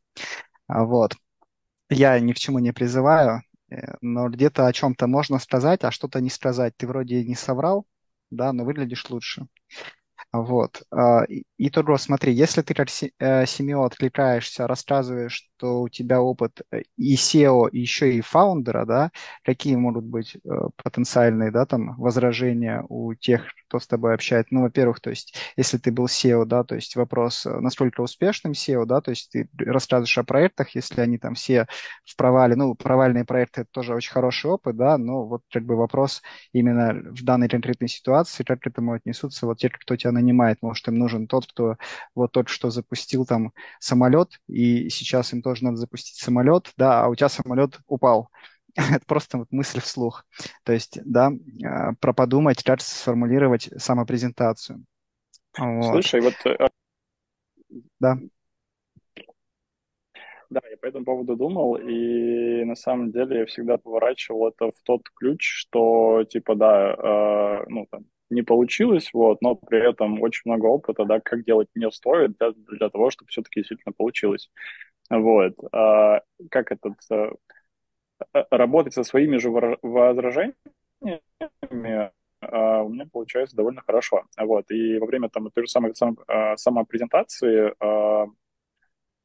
А, 0.67 0.85
Вот. 0.85 1.15
Я 1.89 2.17
ни 2.19 2.31
к 2.31 2.37
чему 2.37 2.59
не 2.59 2.71
призываю, 2.71 3.41
э, 3.69 3.95
но 3.99 4.29
где-то 4.29 4.67
о 4.67 4.73
чем-то 4.73 5.07
можно 5.07 5.37
сказать, 5.37 5.83
а 5.83 5.91
что-то 5.91 6.21
не 6.21 6.29
сказать. 6.29 6.73
Ты 6.77 6.87
вроде 6.87 7.23
не 7.25 7.35
соврал, 7.35 7.85
да, 8.31 8.53
но 8.53 8.63
выглядишь 8.63 9.09
лучше. 9.09 9.47
Вот. 10.31 10.83
А, 10.91 11.23
и- 11.25 11.43
Итого, 11.57 11.97
смотри, 11.97 12.33
если 12.33 12.61
ты 12.61 12.73
как 12.73 12.87
э, 13.19 13.45
семиот 13.45 13.93
откликаешься, 13.93 14.65
рассказываешь, 14.67 15.49
что 15.63 15.81
у 15.81 15.89
тебя 15.89 16.21
опыт 16.21 16.61
э, 16.71 16.81
и 16.97 17.15
SEO, 17.15 17.69
и 17.69 17.79
еще 17.79 18.13
и 18.13 18.21
фаундера, 18.21 18.85
да, 18.85 19.11
какие 19.43 19.75
могут 19.75 20.03
быть 20.03 20.35
э, 20.35 20.39
потенциальные, 20.83 21.51
да, 21.51 21.65
там, 21.65 21.95
возражения 21.97 22.83
у 22.89 23.13
тех, 23.13 23.45
кто 23.67 23.79
с 23.79 23.87
тобой 23.87 24.13
общается? 24.13 24.53
Ну, 24.53 24.63
во-первых, 24.63 24.99
то 24.99 25.09
есть, 25.09 25.35
если 25.55 25.77
ты 25.77 25.91
был 25.91 26.07
SEO, 26.07 26.45
да, 26.45 26.63
то 26.65 26.75
есть 26.75 26.95
вопрос, 26.97 27.45
э, 27.45 27.59
насколько 27.59 28.01
успешным 28.01 28.53
SEO, 28.53 28.85
да, 28.85 28.99
то 28.99 29.11
есть 29.11 29.31
ты 29.31 29.47
рассказываешь 29.57 30.17
о 30.17 30.23
проектах, 30.23 30.75
если 30.75 30.99
они 30.99 31.17
там 31.17 31.35
все 31.35 31.67
в 32.05 32.15
провале, 32.17 32.55
ну, 32.55 32.75
провальные 32.75 33.23
проекты 33.23 33.61
это 33.61 33.69
тоже 33.71 33.95
очень 33.95 34.11
хороший 34.11 34.51
опыт, 34.51 34.75
да, 34.75 34.97
но 34.97 35.25
вот 35.25 35.43
как 35.51 35.63
бы 35.63 35.77
вопрос 35.77 36.21
именно 36.51 36.93
в 37.11 37.23
данной 37.23 37.47
конкретной 37.47 37.87
ситуации, 37.87 38.43
как 38.43 38.61
к 38.61 38.67
этому 38.67 38.93
отнесутся 38.93 39.45
вот 39.45 39.59
те, 39.59 39.69
кто 39.69 39.95
тебя 39.95 40.11
нанимает. 40.11 40.57
Может, 40.61 40.89
им 40.89 40.97
нужен 40.97 41.27
тот, 41.27 41.47
кто 41.47 41.77
вот 42.15 42.33
тот, 42.33 42.49
что 42.49 42.69
запустил 42.69 43.25
там 43.25 43.53
самолет, 43.79 44.39
и 44.47 44.89
сейчас 44.89 45.31
им 45.33 45.41
тоже 45.41 45.52
надо 45.61 45.77
запустить 45.77 46.17
самолет, 46.17 46.71
да, 46.77 47.03
а 47.03 47.09
у 47.09 47.15
тебя 47.15 47.29
самолет 47.29 47.79
упал. 47.87 48.29
Это 48.75 49.05
просто 49.05 49.37
вот 49.37 49.51
мысль 49.51 49.79
вслух. 49.79 50.25
То 50.63 50.73
есть, 50.73 50.99
да, 51.05 51.31
а, 51.63 51.93
про 51.99 52.13
подумать, 52.13 52.63
как 52.63 52.81
сформулировать 52.81 53.69
самопрезентацию. 53.77 54.83
Вот. 55.57 55.91
Слушай, 55.91 56.21
вот 56.21 56.33
э, 56.45 56.67
Да. 57.99 58.17
Да, 60.49 60.61
я 60.69 60.77
по 60.77 60.85
этому 60.85 61.05
поводу 61.05 61.35
думал, 61.35 61.77
и 61.77 62.63
на 62.63 62.75
самом 62.75 63.11
деле 63.11 63.39
я 63.39 63.45
всегда 63.47 63.77
поворачивал 63.77 64.49
это 64.49 64.67
в 64.67 64.83
тот 64.83 65.01
ключ, 65.15 65.43
что 65.43 66.23
типа 66.25 66.55
да, 66.55 66.93
э, 66.93 67.65
ну 67.69 67.87
там 67.89 68.05
не 68.29 68.43
получилось, 68.43 69.09
вот, 69.13 69.41
но 69.41 69.55
при 69.55 69.89
этом 69.89 70.21
очень 70.21 70.41
много 70.45 70.65
опыта, 70.67 71.05
да, 71.05 71.19
как 71.19 71.43
делать 71.45 71.69
не 71.75 71.89
стоит 71.91 72.37
для, 72.37 72.51
для 72.51 72.89
того, 72.89 73.09
чтобы 73.09 73.29
все-таки 73.29 73.61
действительно 73.61 73.93
получилось. 73.93 74.51
Вот. 75.19 75.53
А 75.71 76.21
как 76.49 76.71
этот 76.71 76.93
э, 77.11 77.31
работать 78.49 78.93
со 78.93 79.03
своими 79.03 79.37
же 79.37 79.49
возражениями 79.49 80.55
а, 82.51 82.83
у 82.83 82.89
меня 82.89 83.05
получается 83.11 83.55
довольно 83.55 83.81
хорошо. 83.81 84.23
Вот. 84.37 84.69
И 84.71 84.97
во 84.97 85.05
время 85.05 85.29
там 85.29 85.49
той 85.51 85.65
же 85.65 85.69
самой 85.69 85.95
сам, 85.95 86.17
а, 86.27 86.57
самопрезентации 86.57 87.73
а, 87.79 88.25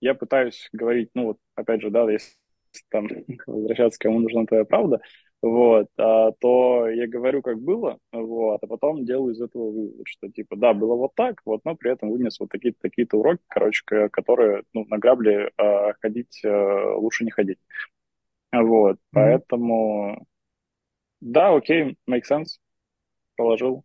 я 0.01 0.15
пытаюсь 0.15 0.69
говорить, 0.73 1.11
ну 1.15 1.27
вот, 1.27 1.39
опять 1.55 1.83
же, 1.83 1.91
да, 1.91 2.11
если 2.11 2.33
там 2.91 3.09
возвращаться, 3.47 3.99
кому 3.99 4.21
нужна 4.21 4.45
твоя 4.47 4.65
правда, 4.65 5.01
вот, 5.41 5.89
а, 5.99 6.33
то 6.33 6.89
я 6.89 7.07
говорю, 7.07 7.43
как 7.43 7.61
было, 7.61 7.99
вот, 8.13 8.63
а 8.63 8.67
потом 8.67 9.05
делаю 9.05 9.35
из 9.35 9.41
этого 9.41 9.71
вывод, 9.71 10.03
что, 10.05 10.29
типа, 10.29 10.57
да, 10.57 10.75
было 10.75 10.97
вот 10.97 11.15
так, 11.15 11.41
вот, 11.45 11.65
но 11.65 11.77
при 11.77 11.93
этом 11.93 12.11
вынес 12.11 12.41
вот 12.41 12.51
такие-то 12.51 12.79
такие-то 12.81 13.19
уроки, 13.19 13.43
короче, 13.49 13.83
которые, 14.11 14.65
ну, 14.75 14.85
на 14.87 14.99
грабли 14.99 15.53
а, 15.57 15.93
ходить 16.01 16.43
а, 16.45 16.97
лучше 16.97 17.25
не 17.25 17.31
ходить. 17.31 17.59
Вот, 18.53 18.99
поэтому, 19.13 20.27
да, 21.21 21.55
окей, 21.55 21.97
make 22.09 22.23
sense, 22.29 22.59
положил. 23.37 23.85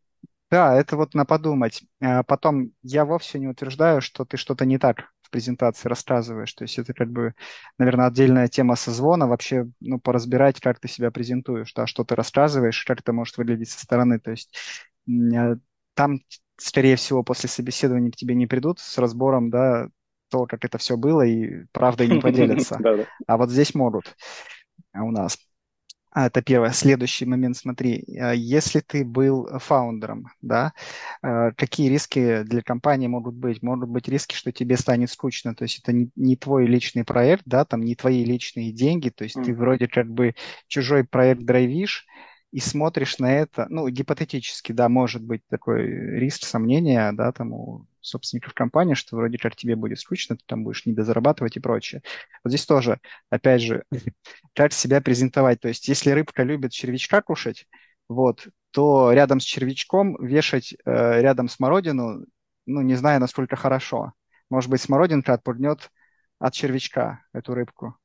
Да, 0.49 0.75
это 0.79 0.97
вот 0.97 1.13
на 1.15 1.25
подумать. 1.25 1.83
А 2.01 2.23
Потом, 2.23 2.71
я 2.83 3.05
вовсе 3.05 3.39
не 3.39 3.47
утверждаю, 3.47 4.01
что 4.01 4.23
ты 4.23 4.37
что-то 4.37 4.65
не 4.65 4.77
так 4.77 5.11
презентации 5.33 5.89
рассказываешь. 5.89 6.53
То 6.53 6.63
есть 6.63 6.79
это 6.79 6.93
как 6.93 7.11
бы, 7.11 7.33
наверное, 7.77 8.07
отдельная 8.07 8.47
тема 8.47 8.75
созвона. 8.75 9.27
Вообще, 9.27 9.67
ну, 9.81 9.99
поразбирать, 9.99 10.61
как 10.61 10.79
ты 10.79 10.87
себя 10.87 11.11
презентуешь, 11.11 11.73
да, 11.73 11.87
что 11.87 12.05
ты 12.05 12.15
рассказываешь, 12.15 12.85
как 12.85 13.01
это 13.01 13.11
может 13.11 13.37
выглядеть 13.37 13.69
со 13.69 13.81
стороны. 13.81 14.19
То 14.19 14.31
есть 14.31 14.55
э, 15.09 15.57
там, 15.95 16.19
скорее 16.57 16.95
всего, 16.95 17.23
после 17.23 17.49
собеседования 17.49 18.11
к 18.11 18.15
тебе 18.15 18.35
не 18.35 18.47
придут 18.47 18.79
с 18.79 18.97
разбором, 18.97 19.49
да, 19.49 19.89
то, 20.29 20.45
как 20.45 20.63
это 20.63 20.77
все 20.77 20.95
было, 20.95 21.23
и 21.23 21.65
правдой 21.71 22.07
не 22.07 22.19
поделятся. 22.21 22.79
А 23.27 23.37
вот 23.37 23.49
здесь 23.49 23.75
могут 23.75 24.15
а 24.93 25.03
у 25.03 25.11
нас. 25.11 25.37
А, 26.15 26.27
Это 26.27 26.41
первое. 26.43 26.71
Следующий 26.71 27.25
момент, 27.25 27.57
смотри, 27.57 28.03
а, 28.19 28.33
если 28.33 28.81
ты 28.81 29.03
был 29.03 29.47
фаундером, 29.59 30.27
да, 30.41 30.73
а, 31.23 31.51
какие 31.53 31.89
риски 31.89 32.43
для 32.43 32.61
компании 32.61 33.07
могут 33.07 33.33
быть? 33.35 33.63
Могут 33.63 33.89
быть 33.89 34.07
риски, 34.07 34.35
что 34.35 34.51
тебе 34.51 34.77
станет 34.77 35.09
скучно, 35.09 35.55
то 35.55 35.63
есть 35.63 35.79
это 35.79 35.91
не, 35.91 36.09
не 36.15 36.35
твой 36.35 36.67
личный 36.67 37.03
проект, 37.03 37.43
да, 37.45 37.65
там 37.65 37.81
не 37.81 37.95
твои 37.95 38.23
личные 38.25 38.71
деньги, 38.71 39.09
то 39.09 39.23
есть 39.23 39.41
ты 39.41 39.55
Мгм. 39.55 39.55
вроде 39.55 39.87
как 39.87 40.07
бы 40.07 40.35
чужой 40.67 41.03
проект 41.03 41.41
драйвишь 41.43 42.05
и 42.51 42.59
смотришь 42.59 43.17
на 43.17 43.33
это, 43.33 43.65
ну, 43.69 43.89
гипотетически, 43.89 44.71
да, 44.71 44.89
может 44.89 45.23
быть 45.23 45.41
такой 45.49 45.87
риск, 46.19 46.43
сомнения, 46.45 47.11
да, 47.13 47.31
там 47.31 47.53
у 47.53 47.85
собственников 48.03 48.53
компании, 48.53 48.93
что 48.93 49.15
вроде 49.15 49.37
как 49.37 49.55
тебе 49.55 49.75
будет 49.75 49.99
скучно, 49.99 50.37
ты 50.37 50.43
там 50.45 50.63
будешь 50.63 50.85
недозарабатывать 50.85 51.57
и 51.57 51.59
прочее. 51.59 52.03
Вот 52.43 52.51
здесь 52.51 52.65
тоже, 52.65 52.99
опять 53.29 53.61
же, 53.61 53.83
как 54.53 54.73
себя 54.73 55.01
презентовать. 55.01 55.59
То 55.59 55.67
есть, 55.69 55.87
если 55.87 56.11
рыбка 56.11 56.43
любит 56.43 56.71
червячка 56.71 57.21
кушать, 57.21 57.67
вот, 58.07 58.47
то 58.71 59.11
рядом 59.11 59.39
с 59.39 59.43
червячком 59.43 60.23
вешать 60.23 60.73
э, 60.73 61.21
рядом 61.21 61.47
смородину, 61.47 62.25
ну, 62.65 62.81
не 62.81 62.95
знаю, 62.95 63.19
насколько 63.19 63.55
хорошо. 63.55 64.13
Может 64.49 64.69
быть, 64.69 64.81
смородинка 64.81 65.33
отпугнет 65.33 65.89
от 66.39 66.53
червячка 66.53 67.23
эту 67.33 67.53
рыбку. 67.53 67.97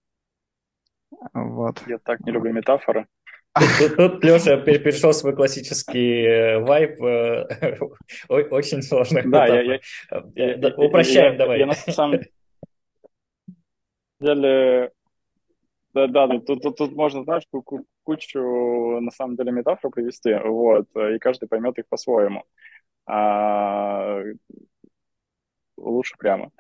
Вот. 1.33 1.83
Я 1.87 1.99
так 1.99 2.21
не 2.21 2.33
люблю 2.33 2.53
метафоры. 2.53 3.07
Тут, 3.79 3.97
тут 3.97 4.25
Леша 4.25 4.57
пер- 4.57 4.79
перешел 4.79 5.13
свой 5.13 5.35
классический 5.35 6.23
э, 6.25 6.59
вайб, 6.61 7.01
э, 7.03 7.77
очень 8.29 8.83
Да, 9.31 9.47
я, 9.47 9.63
я, 9.63 9.75
Э, 10.11 10.23
я- 10.35 10.57
да, 10.57 10.69
я- 10.69 10.75
Упрощаем 10.75 11.33
я- 11.33 11.39
давай. 11.39 11.59
Я 11.59 11.67
на 11.67 11.75
самом 11.75 12.21
деле, 14.21 14.91
да, 15.95 16.07
да, 16.07 16.27
да, 16.27 16.41
тут, 16.41 16.63
тут, 16.63 16.77
тут 16.77 16.93
можно, 16.93 17.25
знаешь, 17.25 17.45
ку- 17.51 17.63
ку- 17.63 17.87
кучу, 18.03 18.41
на 19.01 19.11
самом 19.11 19.37
деле, 19.37 19.53
метафор 19.53 19.91
привести, 19.91 20.35
вот, 20.35 20.87
и 20.97 21.19
каждый 21.19 21.49
поймет 21.49 21.79
их 21.79 21.87
по-своему. 21.89 22.45
А, 23.07 24.23
лучше 25.77 26.15
прямо. 26.19 26.51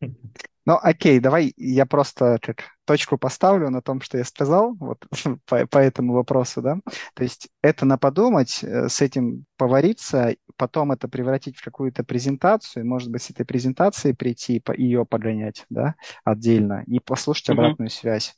Ну, 0.00 0.78
окей, 0.82 1.20
давай 1.20 1.52
я 1.56 1.86
просто 1.86 2.38
как 2.42 2.75
точку 2.86 3.18
поставлю 3.18 3.70
на 3.70 3.82
том, 3.82 4.00
что 4.00 4.18
я 4.18 4.24
сказал, 4.24 4.74
вот 4.80 5.04
по, 5.46 5.66
по 5.66 5.78
этому 5.78 6.14
вопросу, 6.14 6.62
да. 6.62 6.78
То 7.14 7.22
есть 7.22 7.48
это 7.62 7.84
на 7.84 7.98
подумать, 7.98 8.60
э, 8.62 8.88
с 8.88 9.02
этим 9.02 9.44
повариться, 9.56 10.34
потом 10.56 10.92
это 10.92 11.08
превратить 11.08 11.58
в 11.58 11.64
какую-то 11.64 12.04
презентацию, 12.04 12.84
и, 12.84 12.86
может 12.86 13.10
быть, 13.10 13.22
с 13.22 13.30
этой 13.30 13.44
презентацией 13.44 14.14
прийти, 14.14 14.60
по, 14.60 14.72
ее 14.72 15.04
погонять, 15.04 15.64
да, 15.68 15.94
отдельно, 16.24 16.84
и 16.86 17.00
послушать 17.00 17.50
Мгм. 17.50 17.58
обратную 17.58 17.90
связь. 17.90 18.34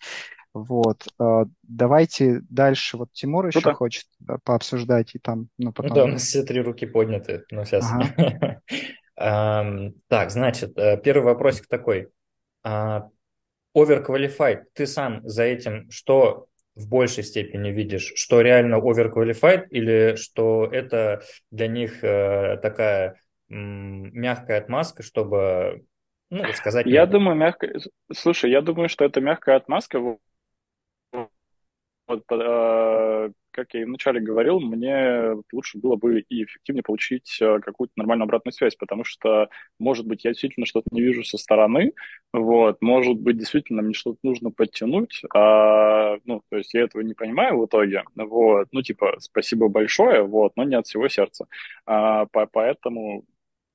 Вот. 0.54 1.06
э, 1.20 1.44
Давайте 1.62 2.40
дальше. 2.48 2.96
Вот 2.96 3.12
Тимур 3.12 3.46
еще 3.46 3.60
Круто. 3.60 3.76
хочет 3.76 4.06
да, 4.18 4.38
пообсуждать, 4.42 5.14
и 5.14 5.18
там, 5.18 5.48
ну, 5.58 5.66
Ну 5.66 5.72
потом... 5.72 5.94
да, 5.94 6.04
у 6.04 6.08
нас 6.08 6.22
все 6.22 6.42
три 6.42 6.60
руки 6.60 6.86
подняты. 6.86 7.44
Ну, 7.50 7.64
сейчас. 7.64 7.84
Ага. 7.90 8.60
Так, 9.16 10.30
значит, 10.30 10.78
э, 10.78 10.96
первый 11.02 11.24
вопросик 11.24 11.66
такой. 11.66 12.08
Overqualified, 13.78 14.64
ты 14.74 14.86
сам 14.86 15.20
за 15.28 15.44
этим 15.44 15.90
что 15.90 16.46
в 16.74 16.88
большей 16.88 17.24
степени 17.24 17.70
видишь? 17.70 18.12
Что 18.14 18.40
реально 18.40 18.76
overqualified 18.76 19.68
или 19.70 20.16
что 20.16 20.68
это 20.70 21.22
для 21.50 21.66
них 21.66 22.02
э, 22.04 22.56
такая 22.62 23.20
м, 23.50 24.12
мягкая 24.12 24.58
отмазка, 24.58 25.02
чтобы, 25.02 25.84
ну, 26.30 26.44
сказать 26.52 26.86
Я 26.86 27.02
нет? 27.02 27.10
думаю, 27.10 27.36
мягко... 27.36 27.68
Слушай, 28.12 28.50
я 28.50 28.62
думаю, 28.62 28.88
что 28.88 29.04
это 29.04 29.20
мягкая 29.20 29.56
отмазка. 29.56 30.00
Вот, 32.08 32.22
э, 32.30 33.30
как 33.58 33.74
я 33.74 33.82
и 33.82 33.84
вначале 33.84 34.20
говорил, 34.20 34.60
мне 34.60 35.34
лучше 35.52 35.78
было 35.78 35.96
бы 35.96 36.20
и 36.20 36.44
эффективнее 36.44 36.84
получить 36.84 37.38
э, 37.40 37.58
какую-то 37.60 37.92
нормальную 37.96 38.24
обратную 38.26 38.52
связь, 38.52 38.76
потому 38.76 39.02
что, 39.04 39.48
может 39.80 40.06
быть, 40.06 40.24
я 40.24 40.30
действительно 40.30 40.64
что-то 40.66 40.86
не 40.92 41.00
вижу 41.02 41.24
со 41.24 41.38
стороны, 41.38 41.92
вот, 42.32 42.80
может 42.82 43.16
быть, 43.16 43.36
действительно 43.38 43.82
мне 43.82 43.94
что-то 43.94 44.18
нужно 44.22 44.50
подтянуть, 44.50 45.22
а, 45.34 46.18
ну, 46.24 46.42
то 46.50 46.56
есть 46.56 46.72
я 46.74 46.82
этого 46.84 47.02
не 47.02 47.14
понимаю 47.14 47.58
в 47.58 47.66
итоге, 47.66 48.04
вот, 48.14 48.68
ну, 48.70 48.82
типа, 48.82 49.16
спасибо 49.18 49.68
большое, 49.68 50.22
вот, 50.22 50.52
но 50.56 50.64
не 50.64 50.76
от 50.76 50.86
всего 50.86 51.08
сердца, 51.08 51.46
а, 51.86 52.26
по- 52.26 52.46
поэтому, 52.46 53.24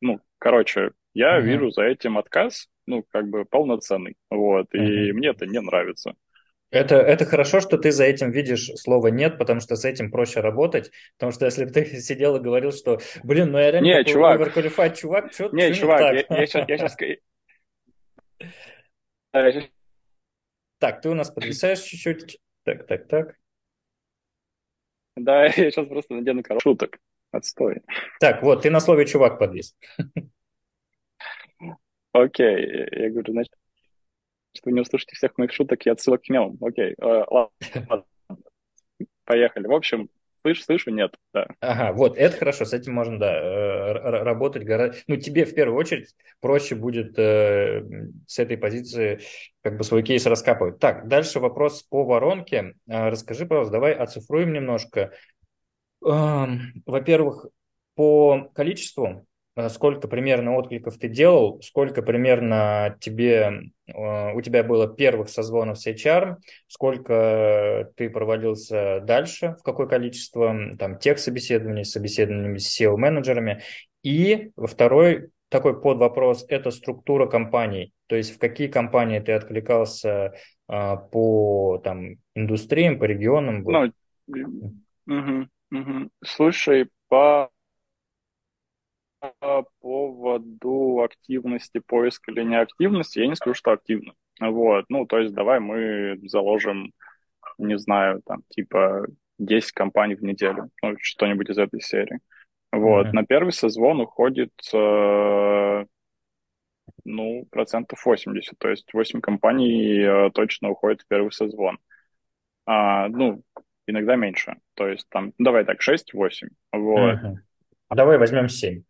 ну, 0.02 0.20
короче, 0.40 0.92
я 1.14 1.40
Мгм. 1.40 1.42
вижу 1.42 1.72
за 1.72 1.84
этим 1.84 2.18
отказ, 2.18 2.70
ну, 2.88 3.04
как 3.12 3.28
бы 3.30 3.46
полноценный, 3.46 4.16
вот, 4.30 4.68
и 4.74 5.12
Мгм. 5.12 5.14
мне 5.14 5.30
это 5.30 5.46
не 5.46 5.60
нравится. 5.62 6.16
Это, 6.74 6.96
это 6.96 7.26
хорошо, 7.26 7.60
что 7.62 7.78
ты 7.78 7.92
за 7.92 8.04
этим 8.04 8.32
видишь 8.32 8.72
слово 8.78 9.10
«нет», 9.10 9.38
потому 9.38 9.60
что 9.60 9.76
с 9.76 9.86
этим 9.86 10.10
проще 10.10 10.40
работать. 10.40 10.92
Потому 11.18 11.32
что 11.32 11.46
если 11.46 11.66
бы 11.66 11.72
ты 11.72 11.86
сидел 12.02 12.36
и 12.38 12.40
говорил, 12.40 12.72
что, 12.72 13.00
блин, 13.24 13.52
ну 13.52 13.60
я 13.60 13.70
реально 13.72 13.86
Не, 13.86 14.04
чувак. 14.04 14.42
overqualified 14.42 14.96
чувак, 14.96 15.32
что 15.32 15.50
Не, 15.50 15.70
не 15.70 15.76
чувак, 15.76 16.02
я, 16.02 16.24
так? 16.24 16.40
я 16.40 16.48
сейчас... 16.48 16.68
Я 16.68 16.78
сейчас... 16.78 16.98
я 19.34 19.52
щас- 19.52 19.70
Так, 20.80 21.02
ты 21.02 21.10
у 21.10 21.14
нас 21.14 21.30
подвисаешь 21.30 21.80
чуть-чуть. 21.80 22.40
Так, 22.64 22.88
так, 22.88 23.08
так. 23.08 23.36
Да, 25.16 25.44
я 25.46 25.52
сейчас 25.52 25.88
просто 25.88 26.16
надену 26.16 26.42
коробку 26.42 26.70
шуток. 26.70 26.98
Отстой. 27.32 27.82
Так, 28.20 28.42
вот, 28.42 28.64
ты 28.64 28.72
на 28.72 28.80
слове 28.80 29.06
«чувак» 29.06 29.38
подвис. 29.38 29.76
Окей, 32.14 32.68
я 32.68 33.04
я 33.04 33.10
говорю, 33.12 33.34
значит, 33.34 33.54
что 34.54 34.70
вы 34.70 34.74
не 34.74 34.82
услышите 34.82 35.16
всех 35.16 35.38
моих 35.38 35.52
шуток 35.54 35.86
и 35.86 35.90
отсылок 35.90 36.24
к 36.24 36.30
мемам. 36.30 36.58
Окей, 36.62 36.96
э, 36.98 37.24
ладно. 37.30 38.06
Поехали. 39.26 39.68
В 39.68 39.74
общем, 39.74 40.10
слышу, 40.42 40.64
слышу, 40.64 40.92
нет, 40.92 41.16
да. 41.34 41.48
Ага, 41.62 41.94
вот, 41.94 42.18
это 42.18 42.38
хорошо, 42.38 42.66
с 42.66 42.74
этим 42.74 42.94
можно, 42.94 43.18
да, 43.18 43.34
э, 43.34 43.94
работать 44.24 44.64
гораздо... 44.64 44.98
Ну, 45.08 45.16
тебе 45.16 45.46
в 45.46 45.56
первую 45.56 45.78
очередь 45.78 46.14
проще 46.42 46.76
будет 46.76 47.18
э, 47.18 47.84
с 48.28 48.40
этой 48.40 48.58
позиции 48.58 49.22
как 49.62 49.78
бы 49.78 49.84
свой 49.84 50.04
кейс 50.04 50.26
раскапывать. 50.26 50.80
Так, 50.80 51.08
дальше 51.08 51.40
вопрос 51.40 51.84
по 51.84 52.04
воронке. 52.04 52.76
А, 52.90 53.10
Расскажи, 53.10 53.46
пожалуйста, 53.46 53.74
давай 53.74 53.94
оцифруем 53.94 54.54
немножко. 54.54 55.14
Ам, 56.06 56.74
Во-первых, 56.86 57.48
по 57.96 58.50
количеству, 58.54 59.08
э, 59.08 59.33
сколько 59.70 60.08
примерно 60.08 60.56
откликов 60.56 60.98
ты 60.98 61.08
делал, 61.08 61.62
сколько 61.62 62.02
примерно 62.02 62.98
тебе, 63.00 63.72
э, 63.88 64.34
у 64.34 64.42
тебя 64.42 64.64
было 64.64 64.88
первых 64.88 65.30
созвонов 65.30 65.80
с 65.80 65.88
HR, 65.88 66.38
сколько 66.68 67.92
ты 67.96 68.10
провалился 68.10 69.02
дальше, 69.02 69.56
в 69.60 69.64
какое 69.64 69.88
количество 69.88 70.56
там 70.80 70.98
тех 70.98 71.20
собеседований, 71.20 71.86
с 71.86 71.92
собеседованиями 71.92 72.58
с 72.58 72.80
SEO-менеджерами. 72.80 73.62
И 74.02 74.52
второй 74.58 75.30
такой 75.50 75.80
подвопрос– 75.80 76.46
это 76.50 76.72
структура 76.72 77.28
компаний. 77.28 77.94
То 78.08 78.16
есть 78.16 78.36
в 78.36 78.40
какие 78.40 78.68
компании 78.68 79.20
ты 79.20 79.34
откликался 79.34 80.34
а, 80.68 80.96
по 80.96 81.80
там, 81.84 82.16
индустриям, 82.34 82.98
по 82.98 83.04
регионам? 83.04 83.64
Ну, 83.64 83.92
мгм, 85.06 85.50
мгм. 85.70 86.10
Слушай, 86.24 86.90
по 87.08 87.52
поводу 89.82 91.02
активности 91.02 91.80
поиска 91.80 92.32
или 92.32 92.44
неактивности, 92.44 93.20
я 93.20 93.28
не 93.28 93.36
скажу, 93.36 93.54
что 93.54 93.72
активно. 93.72 94.14
Вот, 94.40 94.86
ну, 94.90 95.06
то 95.06 95.20
есть 95.20 95.34
давай 95.34 95.60
мы 95.60 96.18
заложим, 96.28 96.92
не 97.58 97.78
знаю, 97.78 98.22
там, 98.26 98.44
типа 98.50 99.06
10 99.40 99.72
компаний 99.74 100.16
в 100.16 100.24
неделю, 100.24 100.70
ну, 100.82 100.96
что-нибудь 101.00 101.50
из 101.50 101.58
этой 101.58 101.82
серии. 101.82 102.20
Вот, 102.72 103.08
Мгм. 103.08 103.16
на 103.16 103.26
первый 103.26 103.52
созвон 103.52 104.02
уходит, 104.02 104.52
э, 104.74 105.86
ну, 107.06 107.46
процентов 107.52 108.06
80, 108.06 108.58
то 108.58 108.70
есть 108.70 108.94
8 108.94 109.22
компаний 109.22 110.00
э, 110.02 110.32
точно 110.32 110.70
уходит 110.70 111.02
в 111.02 111.08
первый 111.08 111.32
созвон. 111.32 111.78
А, 112.66 113.10
ну, 113.10 113.44
иногда 113.88 114.16
меньше, 114.16 114.56
то 114.74 114.88
есть 114.88 115.08
там, 115.10 115.34
давай 115.38 115.66
так, 115.66 115.82
6-8, 115.82 116.50
вот. 116.72 117.16
Мгм. 117.16 117.44
А 117.90 117.96
давай 117.96 118.18
возьмем 118.18 118.50
7. 118.50 118.84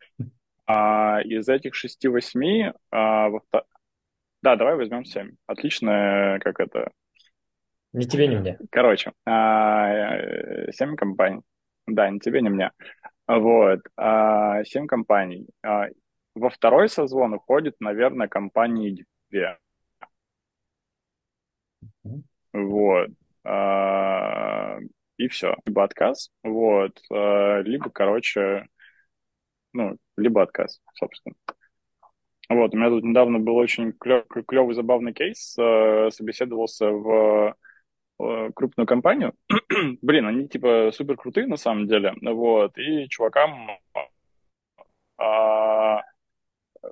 А 0.65 1.19
из 1.23 1.49
этих 1.49 1.75
6-8, 1.75 2.73
а, 2.91 3.29
во 3.29 3.39
вто- 3.39 3.65
да, 4.43 4.55
давай 4.55 4.75
возьмем 4.75 5.05
7. 5.05 5.33
Отлично, 5.47 6.39
как 6.43 6.59
это, 6.59 6.91
Ни 7.93 8.05
тебе, 8.05 8.27
ни 8.27 8.35
мне. 8.35 8.57
короче, 8.71 9.11
а, 9.25 9.87
э, 10.17 10.71
7 10.71 10.95
компаний, 10.95 11.41
да, 11.87 12.09
ни 12.09 12.19
тебе, 12.19 12.41
ни 12.41 12.49
мне. 12.49 12.71
Вот, 13.27 13.81
а, 13.97 14.63
7 14.65 14.87
компаний. 14.87 15.47
А, 15.63 15.87
Во 16.35 16.49
второй 16.49 16.89
созвон 16.89 17.33
уходит, 17.35 17.75
наверное, 17.79 18.27
компании 18.27 19.05
2. 19.31 19.59
Мгм. 22.03 22.23
Вот. 22.53 23.09
А, 23.43 24.77
И 25.17 25.27
все. 25.27 25.55
Либо 25.65 25.83
отказ, 25.83 26.29
вот, 26.43 26.99
а, 27.11 27.61
либо, 27.61 27.89
короче, 27.89 28.65
ну, 29.73 29.97
либо 30.17 30.41
отказ, 30.43 30.81
собственно. 30.93 31.35
Вот, 32.49 32.73
у 32.73 32.77
меня 32.77 32.89
тут 32.89 33.03
недавно 33.03 33.39
был 33.39 33.55
очень 33.55 33.93
клевый, 33.93 34.75
забавный 34.75 35.13
кейс. 35.13 35.55
Э, 35.57 36.09
Собеседовался 36.11 36.89
в 36.91 37.55
э, 38.19 38.51
крупную 38.53 38.85
компанию. 38.85 39.33
Блин, 40.01 40.27
они 40.27 40.47
типа 40.47 40.91
супер 40.93 41.17
крутые 41.17 41.47
на 41.47 41.57
самом 41.57 41.87
деле. 41.87 42.13
Вот, 42.21 42.77
и 42.77 43.07
чувакам 43.09 43.69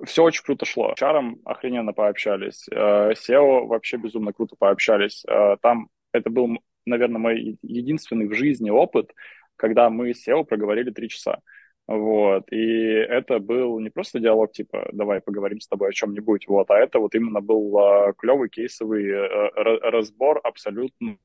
все 0.04 0.22
очень 0.22 0.42
круто 0.44 0.64
шло. 0.64 0.94
С 0.96 1.02
HR 1.02 1.40
охрененно 1.44 1.92
пообщались. 1.92 2.66
Э, 2.70 3.12
SEO 3.12 3.66
вообще 3.66 3.96
безумно 3.96 4.32
круто 4.32 4.56
пообщались. 4.58 5.24
Э, 5.28 5.56
Там 5.60 5.88
это 6.12 6.30
был, 6.30 6.58
наверное, 6.86 7.18
мой 7.18 7.58
единственный 7.62 8.26
в 8.26 8.34
жизни 8.34 8.70
опыт, 8.70 9.12
когда 9.56 9.90
мы 9.90 10.14
с 10.14 10.26
SEO 10.26 10.44
проговорили 10.44 10.90
три 10.90 11.08
часа. 11.08 11.40
Вот, 11.92 12.50
и 12.50 12.56
это 12.56 13.38
был 13.38 13.78
не 13.78 13.90
просто 13.90 14.18
диалог, 14.18 14.52
типа, 14.52 14.88
давай 14.94 15.20
поговорим 15.20 15.60
с 15.60 15.68
тобой 15.68 15.90
о 15.90 15.92
чем-нибудь, 15.92 16.48
вот, 16.48 16.70
а 16.70 16.78
это 16.78 16.98
вот 16.98 17.14
именно 17.14 17.42
был 17.42 17.76
а, 17.78 18.14
клевый 18.14 18.48
кейсовый 18.48 19.04
р- 19.10 19.80
разбор 19.82 20.40
абсолютно 20.42 21.18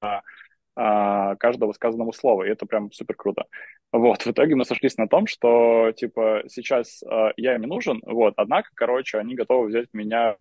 а, 0.00 1.36
каждого 1.36 1.72
сказанного 1.72 2.12
слова, 2.12 2.44
и 2.44 2.50
это 2.50 2.66
прям 2.66 2.90
супер 2.92 3.14
круто. 3.14 3.46
Вот, 3.92 4.22
в 4.22 4.26
итоге 4.26 4.56
мы 4.56 4.64
сошлись 4.64 4.96
на 4.96 5.08
том, 5.08 5.26
что, 5.26 5.92
типа, 5.92 6.42
сейчас 6.48 7.02
а, 7.04 7.32
я 7.36 7.54
им 7.54 7.62
нужен, 7.62 8.00
вот, 8.04 8.34
однако, 8.36 8.70
короче, 8.74 9.18
они 9.18 9.36
готовы 9.36 9.68
взять 9.68 9.88
меня 9.92 10.36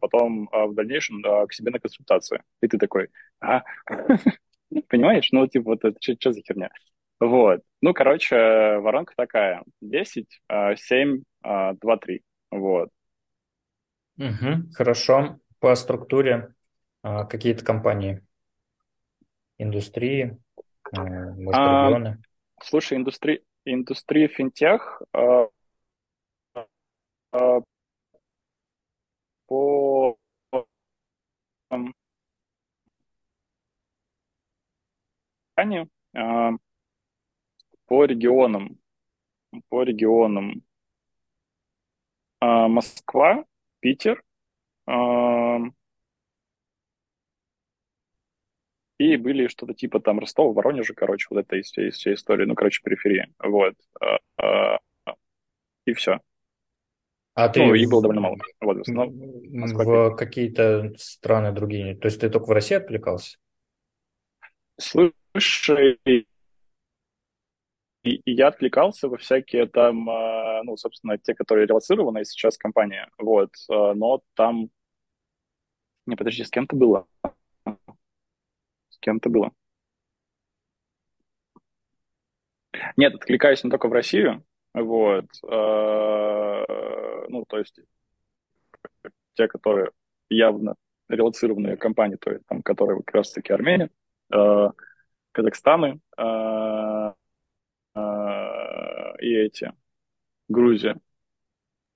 потом 0.00 0.48
а, 0.52 0.66
в 0.66 0.74
дальнейшем 0.74 1.24
а, 1.24 1.46
к 1.46 1.52
себе 1.52 1.70
на 1.72 1.80
консультацию. 1.80 2.42
И 2.60 2.68
ты 2.68 2.78
такой, 2.78 3.08
а, 3.40 3.62
понимаешь, 4.88 5.28
ну, 5.32 5.46
типа, 5.46 5.70
вот 5.70 5.84
это 5.84 5.96
что 6.00 6.32
за 6.32 6.42
херня? 6.42 6.70
Вот. 7.20 7.62
Ну, 7.80 7.94
короче, 7.94 8.36
воронка 8.78 9.14
такая. 9.16 9.62
10, 9.80 10.40
а, 10.48 10.76
7, 10.76 11.22
а, 11.42 11.74
2, 11.74 11.96
3. 11.96 12.22
Вот. 12.50 12.90
Мгм. 14.16 14.70
Хорошо. 14.74 15.38
По 15.60 15.74
структуре 15.74 16.54
а, 17.02 17.24
какие-то 17.24 17.64
компании, 17.64 18.22
индустрии, 19.58 20.38
а, 20.92 21.02
может, 21.34 21.62
А, 21.62 21.66
регионы. 21.66 22.22
слушай, 22.62 22.96
индустрия, 22.96 23.40
индустрия 23.64 24.28
финтех 24.28 25.02
а, 25.12 25.48
а, 27.32 27.60
по 29.46 30.16
компании, 35.56 35.88
по 37.88 38.04
регионам, 38.04 38.78
по 39.68 39.82
регионам. 39.82 40.62
А, 42.40 42.68
Москва, 42.68 43.44
Питер, 43.80 44.22
а, 44.86 45.58
и 48.98 49.16
были 49.16 49.48
что-то 49.48 49.74
типа 49.74 50.00
там 50.00 50.18
Ростова, 50.20 50.52
Воронежа, 50.52 50.94
короче, 50.94 51.26
вот 51.30 51.40
это 51.40 51.56
из 51.56 51.66
всей, 51.66 51.88
из 51.88 51.94
всей 51.94 52.14
истории, 52.14 52.44
ну, 52.44 52.54
короче, 52.54 52.80
периферии, 52.82 53.26
вот, 53.42 53.74
А, 54.00 54.18
а, 54.36 54.78
и 55.86 55.92
все. 55.94 56.20
А 57.34 57.48
ты 57.48 57.64
Ну, 57.64 57.74
и 57.74 57.86
было 57.86 58.02
довольно 58.02 58.20
мало, 58.20 58.36
вот, 58.60 58.86
в 58.86 59.84
в 59.84 60.16
какие-то 60.16 60.92
страны 60.96 61.52
другие, 61.52 61.96
то 61.96 62.06
есть 62.06 62.20
ты 62.20 62.28
только 62.28 62.46
в 62.46 62.50
России 62.50 62.76
отвлекался? 62.76 63.38
Слушай, 64.78 65.98
и 68.08 68.22
и 68.24 68.32
я 68.32 68.48
откликался 68.48 69.08
во 69.08 69.16
всякие 69.16 69.66
там, 69.66 70.08
а, 70.08 70.62
ну, 70.64 70.76
собственно, 70.76 71.18
те, 71.18 71.34
которые 71.34 71.66
релацированы 71.66 72.24
сейчас 72.24 72.56
компания, 72.56 73.08
вот, 73.18 73.50
а, 73.70 73.94
но 73.94 74.22
там, 74.34 74.70
не, 76.06 76.16
подожди, 76.16 76.44
с 76.44 76.50
кем-то 76.50 76.76
было, 76.76 77.06
с 78.88 78.98
кем-то 79.00 79.28
было. 79.30 79.52
Нет, 82.96 83.14
откликаюсь 83.14 83.64
не 83.64 83.70
только 83.70 83.88
в 83.88 83.92
Россию, 83.92 84.44
вот, 84.74 85.26
а, 85.44 86.64
ну, 87.28 87.44
то 87.46 87.58
есть 87.58 87.78
те, 89.34 89.48
которые 89.48 89.90
явно 90.30 90.74
релацированные 91.08 91.76
компании, 91.76 92.16
то 92.16 92.30
есть 92.30 92.46
там, 92.46 92.62
которые 92.62 93.02
как 93.02 93.14
раз-таки 93.14 93.52
Армения, 93.52 93.90
Казахстаны 95.32 96.00
и 99.20 99.34
эти, 99.34 99.72
Грузия, 100.48 100.98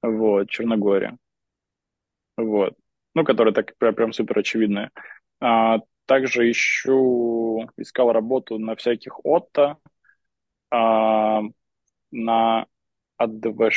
вот, 0.02 0.50
Черногория, 0.50 1.18
вот, 2.36 2.74
ну, 3.14 3.24
которые 3.24 3.54
так 3.54 3.76
прям, 3.76 4.12
супер 4.12 4.38
очевидные. 4.38 4.90
А, 5.40 5.80
также 6.06 6.50
ищу, 6.50 7.68
искал 7.76 8.12
работу 8.12 8.58
на 8.58 8.76
всяких 8.76 9.24
Отто, 9.24 9.78
а, 10.70 11.42
на 12.10 12.66
ADV 13.20 13.70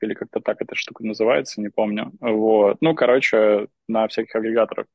или 0.00 0.14
как-то 0.14 0.40
так 0.40 0.60
эта 0.62 0.74
штука 0.74 1.04
называется, 1.04 1.60
не 1.60 1.68
помню. 1.70 2.12
Вот. 2.20 2.78
Ну, 2.80 2.94
короче, 2.94 3.68
на 3.88 4.06
всяких 4.08 4.34
агрегаторах. 4.36 4.86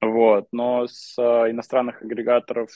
Вот. 0.00 0.48
Но 0.52 0.86
с 0.86 1.16
а, 1.18 1.50
иностранных 1.50 2.02
агрегаторов 2.02 2.70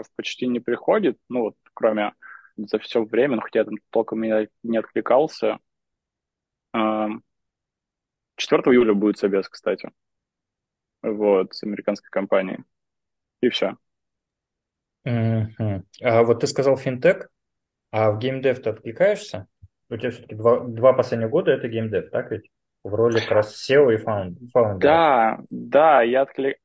откликов 0.00 0.14
почти 0.16 0.46
не 0.46 0.60
приходит, 0.60 1.18
ну, 1.28 1.40
вот, 1.40 1.56
кроме 1.74 2.12
за 2.56 2.78
все 2.78 3.04
время, 3.04 3.36
ну, 3.36 3.42
хотя 3.42 3.60
я 3.60 3.64
там 3.64 3.74
толком 3.90 4.22
не, 4.22 4.48
не 4.62 4.78
откликался. 4.78 5.58
4 6.72 8.62
июля 8.72 8.94
будет 8.94 9.18
собес, 9.18 9.48
кстати. 9.48 9.90
Вот, 11.02 11.54
с 11.54 11.62
американской 11.62 12.10
компанией. 12.10 12.58
И 13.40 13.48
все. 13.48 13.76
Мгм. 15.04 15.86
А 16.02 16.22
вот 16.22 16.40
ты 16.40 16.46
сказал 16.46 16.76
финтех, 16.76 17.30
а 17.90 18.10
в 18.10 18.18
геймдев 18.18 18.62
ты 18.62 18.70
откликаешься? 18.70 19.46
У 19.88 19.96
тебя 19.96 20.10
все-таки 20.10 20.34
два, 20.34 20.60
два 20.60 20.92
последних 20.92 21.30
года 21.30 21.52
это 21.52 21.68
геймдев, 21.68 22.10
так 22.10 22.30
ведь? 22.30 22.50
В 22.84 22.94
роли 22.94 23.20
как 23.20 23.30
раз 23.30 23.70
SEO 23.70 23.92
и 23.92 23.96
фаунд- 23.96 24.38
фаундера. 24.52 24.78
Да, 24.78 25.38
да, 25.50 26.02
я 26.02 26.22
отклик... 26.22 26.58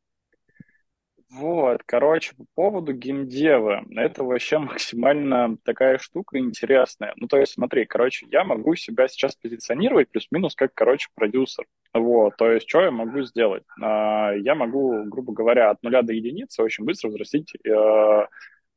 Вот, 1.38 1.82
короче, 1.86 2.34
по 2.36 2.46
поводу 2.56 2.94
геймдева, 2.94 3.84
это 3.98 4.24
вообще 4.24 4.58
максимально 4.60 5.58
такая 5.64 5.98
штука 5.98 6.40
интересная. 6.40 7.14
Ну, 7.18 7.28
то 7.28 7.38
есть, 7.38 7.54
смотри, 7.54 7.86
короче, 7.86 8.26
я 8.32 8.46
могу 8.46 8.76
себя 8.76 9.08
сейчас 9.10 9.36
позиционировать 9.36 10.10
плюс-минус 10.10 10.56
как, 10.56 10.74
короче, 10.74 11.10
продюсер. 11.14 11.66
Вот, 11.94 12.38
то 12.38 12.52
есть, 12.52 12.70
что 12.70 12.82
я 12.82 12.92
могу 12.92 13.22
сделать? 13.24 13.64
А, 13.82 14.32
я 14.34 14.56
могу, 14.56 15.04
грубо 15.06 15.34
говоря, 15.34 15.72
от 15.72 15.84
нуля 15.84 16.04
до 16.04 16.14
единицы 16.14 16.64
очень 16.64 16.86
быстро 16.86 17.10
взрастить 17.10 17.54
э, 17.66 18.28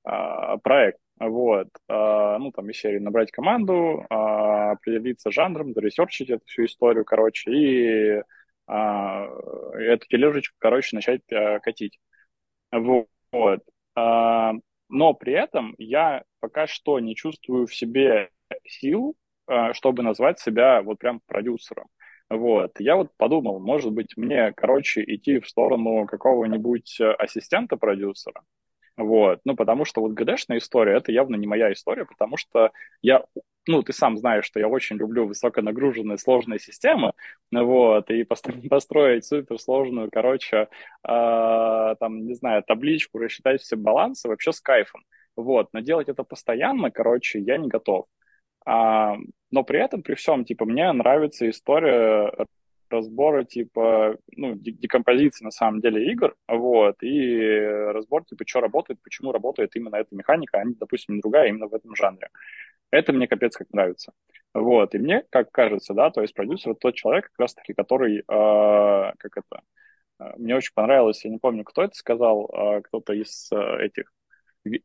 а, 0.05 0.57
проект. 0.59 0.99
Вот, 1.21 1.69
а, 1.89 2.39
ну, 2.39 2.51
там, 2.51 2.73
серии 2.73 2.99
набрать 2.99 3.31
команду, 3.31 4.05
определиться 4.09 5.31
жанром, 5.31 5.75
заресерчить 5.75 6.31
эту 6.31 6.45
всю 6.47 6.65
историю, 6.65 7.05
короче, 7.05 7.51
и 7.53 8.23
эту 8.67 10.07
тележечку, 10.11 10.55
короче, 10.59 10.95
начать 10.95 11.23
э, 11.31 11.59
катить. 11.61 11.99
Вот. 12.73 13.61
А, 13.95 14.53
но 14.89 15.15
при 15.15 15.33
этом 15.33 15.75
я 15.79 16.23
пока 16.41 16.67
что 16.67 17.01
не 17.01 17.15
чувствую 17.15 17.67
в 17.67 17.75
себе 17.75 18.31
сил, 18.67 19.17
а, 19.47 19.75
чтобы 19.75 20.03
назвать 20.03 20.39
себя 20.39 20.83
вот 20.83 20.99
прям 20.99 21.21
продюсером. 21.27 21.89
Вот. 22.31 22.73
Я 22.79 22.97
вот 22.97 23.11
подумал, 23.17 23.59
может 23.59 23.93
быть, 23.93 24.17
мне, 24.17 24.53
короче, 24.53 25.03
идти 25.03 25.41
в 25.41 25.49
сторону 25.49 26.07
какого-нибудь 26.07 27.01
ассистента 27.19 27.77
продюсера. 27.77 28.43
Вот. 28.99 29.41
Ну, 29.45 29.55
потому 29.55 29.85
что 29.85 30.01
вот 30.01 30.13
ГДшная 30.13 30.59
история, 30.59 30.97
это 30.97 31.13
явно 31.13 31.37
не 31.37 31.47
моя 31.47 31.73
история, 31.73 32.05
потому 32.05 32.37
что 32.37 32.73
я 33.01 33.25
ну, 33.69 33.83
ты 33.83 33.93
сам 33.93 34.17
знаешь, 34.17 34.47
что 34.47 34.59
я 34.59 34.67
очень 34.67 34.97
люблю 34.97 35.27
высоконагруженные 35.27 36.17
сложные 36.17 36.59
системы, 36.59 37.13
вот, 37.53 38.11
и 38.11 38.25
построить 38.71 39.27
суперсложную, 39.27 40.09
короче, 40.11 40.57
э, 40.57 40.67
там, 42.01 42.27
не 42.27 42.35
знаю, 42.35 42.65
табличку, 42.67 43.19
рассчитать 43.19 43.61
все 43.61 43.77
балансы 43.77 44.27
вообще 44.27 44.53
с 44.53 44.61
кайфом, 44.61 45.03
вот, 45.37 45.69
но 45.75 45.81
делать 45.81 46.09
это 46.09 46.25
постоянно, 46.25 46.91
короче, 46.91 47.41
я 47.41 47.59
не 47.59 47.69
готов. 47.69 48.07
А, 48.65 49.17
но 49.51 49.65
при 49.65 49.81
этом, 49.81 50.03
при 50.03 50.15
всем, 50.15 50.45
типа, 50.45 50.65
мне 50.65 50.91
нравится 50.93 51.49
история 51.49 52.33
разбора, 52.91 53.45
типа, 53.45 54.17
ну, 54.37 54.55
декомпозиции, 54.57 55.45
на 55.45 55.51
самом 55.51 55.81
деле, 55.81 56.11
игр, 56.13 56.35
вот, 56.49 57.03
и 57.03 57.59
разбор, 57.93 58.25
типа, 58.25 58.45
что 58.47 58.61
работает, 58.61 59.01
почему 59.03 59.33
работает 59.33 59.75
именно 59.77 59.97
эта 59.97 60.15
механика, 60.15 60.59
а 60.59 60.65
не, 60.65 60.75
допустим, 60.75 61.21
другая 61.21 61.49
именно 61.49 61.69
в 61.69 61.75
этом 61.75 61.95
жанре. 61.95 62.29
Это 62.91 63.13
мне 63.13 63.29
капец 63.29 63.57
как 63.57 63.69
нравится. 63.73 64.13
Вот, 64.55 64.95
и 64.95 64.99
мне, 64.99 65.25
как 65.31 65.51
кажется, 65.53 65.95
да, 65.95 66.11
то 66.11 66.23
есть 66.23 66.35
продюсер 66.35 66.75
тот 66.75 66.95
человек, 66.95 67.27
как 67.27 67.39
раз-таки, 67.39 67.75
который, 67.75 68.21
э, 68.21 68.23
как 68.27 69.37
это, 69.37 69.63
э, 70.21 70.33
мне 70.39 70.57
очень 70.57 70.73
понравилось, 70.75 71.25
я 71.25 71.31
не 71.31 71.39
помню, 71.39 71.65
кто 71.65 71.83
это 71.83 71.95
сказал, 71.95 72.51
э, 72.53 72.83
кто-то 72.83 73.13
из 73.13 73.51
э, 73.53 73.85
этих 73.85 74.13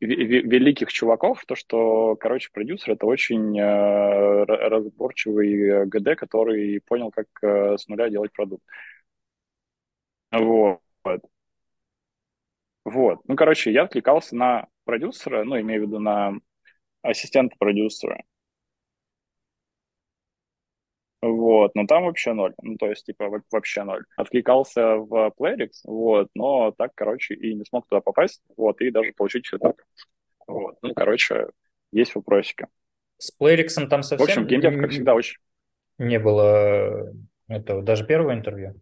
великих 0.00 0.92
чуваков, 0.92 1.44
то, 1.46 1.54
что, 1.54 2.16
короче, 2.16 2.50
продюсер 2.52 2.92
это 2.92 3.06
очень 3.06 3.58
э, 3.58 4.44
разборчивый 4.44 5.86
ГД, 5.86 6.16
который 6.16 6.80
понял, 6.80 7.10
как 7.10 7.26
э, 7.42 7.76
с 7.78 7.88
нуля 7.88 8.08
делать 8.08 8.32
продукт. 8.32 8.64
Вот. 10.32 10.80
Вот. 12.84 13.20
Ну, 13.26 13.36
короче, 13.36 13.72
я 13.72 13.84
отвлекался 13.84 14.36
на 14.36 14.68
продюсера, 14.84 15.44
ну, 15.44 15.58
имею 15.60 15.82
в 15.82 15.86
виду 15.86 15.98
на 16.00 16.34
ассистента 17.02 17.56
продюсера. 17.58 18.22
Вот, 21.26 21.74
но 21.74 21.86
там 21.86 22.04
вообще 22.04 22.34
ноль. 22.34 22.52
Ну, 22.60 22.76
то 22.76 22.86
есть, 22.86 23.06
типа, 23.06 23.30
вообще 23.50 23.82
ноль. 23.82 24.04
Откликался 24.16 24.96
в 24.96 25.32
Playrix, 25.38 25.70
вот, 25.84 26.28
но 26.34 26.70
так, 26.72 26.92
короче, 26.94 27.34
и 27.34 27.54
не 27.54 27.64
смог 27.64 27.86
туда 27.88 28.02
попасть, 28.02 28.42
вот, 28.58 28.82
и 28.82 28.90
даже 28.90 29.12
получить 29.14 29.46
фидбэк. 29.46 29.86
Вот, 30.46 30.76
ну, 30.82 30.92
короче, 30.92 31.46
есть 31.92 32.14
вопросики. 32.14 32.66
С 33.16 33.32
Playrix 33.40 33.68
там 33.86 34.02
совсем... 34.02 34.26
В 34.26 34.28
общем, 34.28 34.46
геймдев, 34.46 34.78
как 34.78 34.90
всегда, 34.90 35.14
очень... 35.14 35.38
Не 35.96 36.18
было 36.18 37.10
этого, 37.48 37.82
даже 37.82 38.04
первого 38.06 38.34
интервью? 38.34 38.74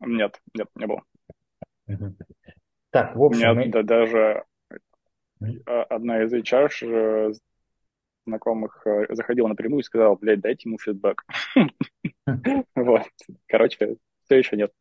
Нет, 0.00 0.40
нет, 0.54 0.66
не 0.74 0.86
было. 0.86 1.04
Так, 2.90 3.14
в 3.14 3.22
общем... 3.22 3.56
Нет, 3.56 3.66
мы... 3.66 3.68
да, 3.68 3.82
даже 3.84 4.44
а, 5.66 5.82
одна 5.84 6.24
из 6.24 6.32
HR 6.32 7.34
знакомых 8.30 8.86
э, 8.86 9.06
заходила 9.10 9.48
напрямую 9.48 9.80
и 9.80 9.84
сказала, 9.84 10.16
блядь, 10.16 10.40
дайте 10.40 10.68
ему 10.68 10.78
фидбэк. 10.78 11.24
Вот. 12.76 13.02
Короче, 13.48 13.96
все 14.24 14.36
еще 14.36 14.56
нет. 14.56 14.72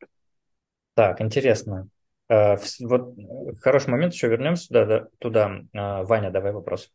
Так, 0.94 1.20
интересно. 1.22 1.90
Э, 2.30 2.58
вот 2.82 3.16
хороший 3.62 3.90
момент, 3.90 4.14
еще 4.14 4.28
вернемся 4.28 5.10
туда. 5.20 5.62
А, 5.76 6.04
Ваня, 6.04 6.30
давай 6.32 6.52
вопрос. 6.52 6.92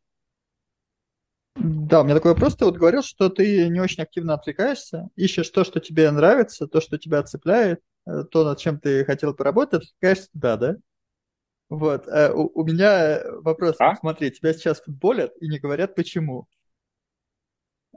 Да, 1.56 2.00
у 2.00 2.04
меня 2.04 2.14
такой 2.14 2.32
вопрос. 2.32 2.56
Ты 2.56 2.64
вот 2.64 2.76
говорил, 2.76 3.02
что 3.02 3.28
ты 3.28 3.68
не 3.68 3.80
очень 3.80 4.02
активно 4.02 4.34
отвлекаешься, 4.34 5.08
ищешь 5.16 5.50
то, 5.50 5.64
что 5.64 5.80
тебе 5.80 6.10
нравится, 6.10 6.66
то, 6.66 6.80
что 6.80 6.98
тебя 6.98 7.22
цепляет, 7.22 7.80
э, 8.06 8.24
то, 8.30 8.44
над 8.44 8.58
чем 8.58 8.78
ты 8.80 9.04
хотел 9.04 9.34
поработать, 9.34 9.82
отвлекаешься 9.84 10.30
туда, 10.32 10.56
да? 10.56 10.76
Вот, 11.68 12.06
а 12.08 12.32
у, 12.32 12.50
у 12.54 12.64
меня 12.64 13.22
вопрос. 13.40 13.76
А? 13.78 13.96
Смотри, 13.96 14.30
тебя 14.30 14.52
сейчас 14.52 14.80
футболят 14.80 15.32
и 15.40 15.48
не 15.48 15.58
говорят 15.58 15.94
почему. 15.94 16.46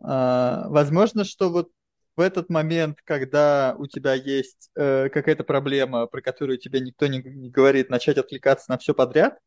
А, 0.02 0.68
возможно, 0.70 1.24
что 1.24 1.50
вот 1.50 1.72
в 2.16 2.22
этот 2.22 2.50
момент, 2.50 3.00
когда 3.04 3.76
у 3.78 3.86
тебя 3.86 4.14
есть 4.16 4.72
э, 4.76 5.10
какая-то 5.10 5.44
проблема, 5.44 6.08
про 6.08 6.22
которую 6.22 6.58
тебе 6.58 6.80
никто 6.80 7.06
не, 7.06 7.22
не 7.22 7.52
говорит, 7.52 7.92
начать 7.92 8.18
отвлекаться 8.18 8.72
на 8.72 8.80
все 8.80 8.96
подряд, 8.96 9.38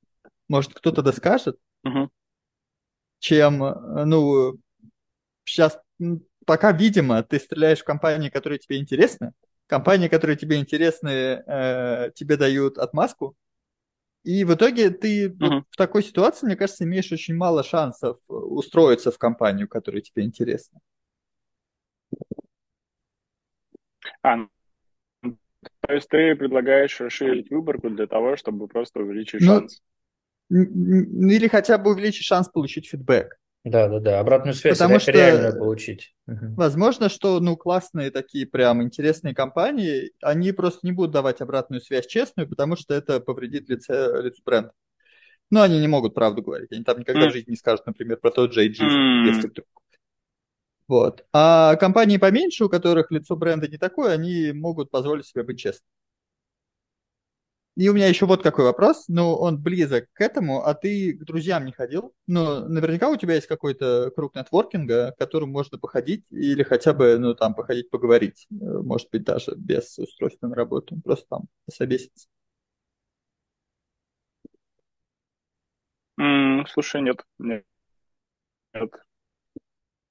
может, 0.48 0.72
кто-то 0.72 1.02
доскажет, 1.02 1.58
угу. 1.82 2.10
чем, 3.18 3.64
э, 3.64 4.04
ну, 4.04 4.54
сейчас 5.44 5.80
пока, 6.46 6.70
видимо, 6.70 7.22
ты 7.24 7.40
стреляешь 7.40 7.80
в 7.80 7.84
компании, 7.84 8.28
которые 8.28 8.60
тебе 8.60 8.78
интересны, 8.78 9.32
компании, 9.66 10.06
которые 10.06 10.36
тебе 10.36 10.58
интересны, 10.58 11.42
э, 11.44 12.10
тебе 12.14 12.36
дают 12.36 12.78
отмазку, 12.78 13.34
и 14.22 14.44
в 14.44 14.54
итоге 14.54 14.90
ты 14.90 15.28
uh-huh. 15.28 15.36
вот 15.38 15.64
в 15.70 15.76
такой 15.76 16.02
ситуации, 16.02 16.46
мне 16.46 16.56
кажется, 16.56 16.84
имеешь 16.84 17.10
очень 17.10 17.34
мало 17.34 17.62
шансов 17.62 18.18
э, 18.28 18.32
устроиться 18.32 19.10
в 19.10 19.18
компанию, 19.18 19.68
которая 19.68 20.02
тебе 20.02 20.24
интересна. 20.24 20.80
А, 24.22 24.36
то 25.22 25.92
есть 25.92 26.08
ты 26.08 26.36
предлагаешь 26.36 27.00
расширить 27.00 27.50
выборку 27.50 27.88
для 27.88 28.06
того, 28.06 28.36
чтобы 28.36 28.68
просто 28.68 29.00
увеличить 29.00 29.40
ну, 29.40 29.60
шанс? 29.60 29.82
Или 30.50 31.48
хотя 31.48 31.78
бы 31.78 31.92
увеличить 31.92 32.26
шанс 32.26 32.48
получить 32.48 32.88
фидбэк. 32.88 33.39
Да, 33.64 33.88
да, 33.88 34.00
да. 34.00 34.20
Обратную 34.20 34.54
связь 34.54 34.78
Потому 34.78 34.98
что 34.98 35.12
реально 35.12 35.52
получить. 35.52 36.14
Возможно, 36.26 37.08
что 37.08 37.40
ну 37.40 37.56
классные 37.56 38.10
такие 38.10 38.46
прям 38.46 38.82
интересные 38.82 39.34
компании, 39.34 40.12
они 40.22 40.52
просто 40.52 40.80
не 40.82 40.92
будут 40.92 41.12
давать 41.12 41.40
обратную 41.40 41.80
связь 41.82 42.06
честную, 42.06 42.48
потому 42.48 42.76
что 42.76 42.94
это 42.94 43.20
повредит 43.20 43.68
лице, 43.68 44.22
лицу 44.22 44.40
бренда. 44.44 44.72
Но 45.50 45.62
они 45.62 45.80
не 45.80 45.88
могут 45.88 46.14
правду 46.14 46.42
говорить. 46.42 46.72
Они 46.72 46.84
там 46.84 47.00
никогда 47.00 47.26
mm. 47.26 47.30
в 47.30 47.32
жизни 47.32 47.50
не 47.50 47.56
скажут, 47.56 47.84
например, 47.84 48.18
про 48.18 48.30
тот 48.30 48.52
же 48.52 48.64
AG, 48.64 48.78
mm. 48.80 49.26
если 49.26 49.48
вдруг. 49.48 49.66
Вот. 50.86 51.24
А 51.32 51.76
компании 51.76 52.16
поменьше, 52.16 52.64
у 52.64 52.68
которых 52.68 53.10
лицо 53.10 53.36
бренда 53.36 53.68
не 53.68 53.76
такое, 53.76 54.12
они 54.12 54.52
могут 54.52 54.90
позволить 54.90 55.26
себе 55.26 55.42
быть 55.42 55.58
честными. 55.58 55.86
И 57.76 57.88
у 57.88 57.94
меня 57.94 58.08
еще 58.08 58.26
вот 58.26 58.42
какой 58.42 58.64
вопрос. 58.64 59.04
Ну, 59.08 59.32
он 59.34 59.58
близок 59.62 60.06
к 60.12 60.20
этому, 60.20 60.64
а 60.66 60.74
ты 60.74 61.14
к 61.14 61.24
друзьям 61.24 61.64
не 61.64 61.72
ходил? 61.72 62.12
Ну, 62.26 62.68
наверняка 62.68 63.08
у 63.08 63.16
тебя 63.16 63.34
есть 63.34 63.46
какой-то 63.46 64.10
круг 64.14 64.34
нетворкинга, 64.34 65.12
к 65.12 65.18
которому 65.18 65.52
можно 65.52 65.78
походить 65.78 66.24
или 66.30 66.62
хотя 66.62 66.92
бы, 66.92 67.16
ну, 67.18 67.34
там, 67.34 67.54
походить 67.54 67.88
поговорить. 67.90 68.46
Э, 68.50 68.54
Может 68.82 69.08
быть, 69.10 69.22
даже 69.24 69.54
без 69.56 69.98
устройства 69.98 70.48
на 70.48 70.56
работу. 70.56 71.00
Просто 71.04 71.26
там 71.30 71.42
пособеситься. 71.64 72.28
М, 76.18 76.66
слушай, 76.68 77.00
нет, 77.02 77.24
нет, 77.38 77.64
нет, 78.74 78.90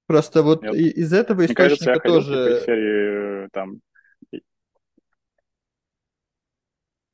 Просто 0.07 0.41
вот 0.41 0.63
нет. 0.63 0.73
из 0.75 1.13
этого 1.13 1.45
Мне 1.45 1.53
кажется, 1.53 1.91
я 1.91 1.95
источника 1.95 2.09
ходил 2.09 2.21
тоже... 2.31 2.65
серии 2.65 3.45
э, 3.45 3.49
там. 3.53 3.81
и- 4.31 4.41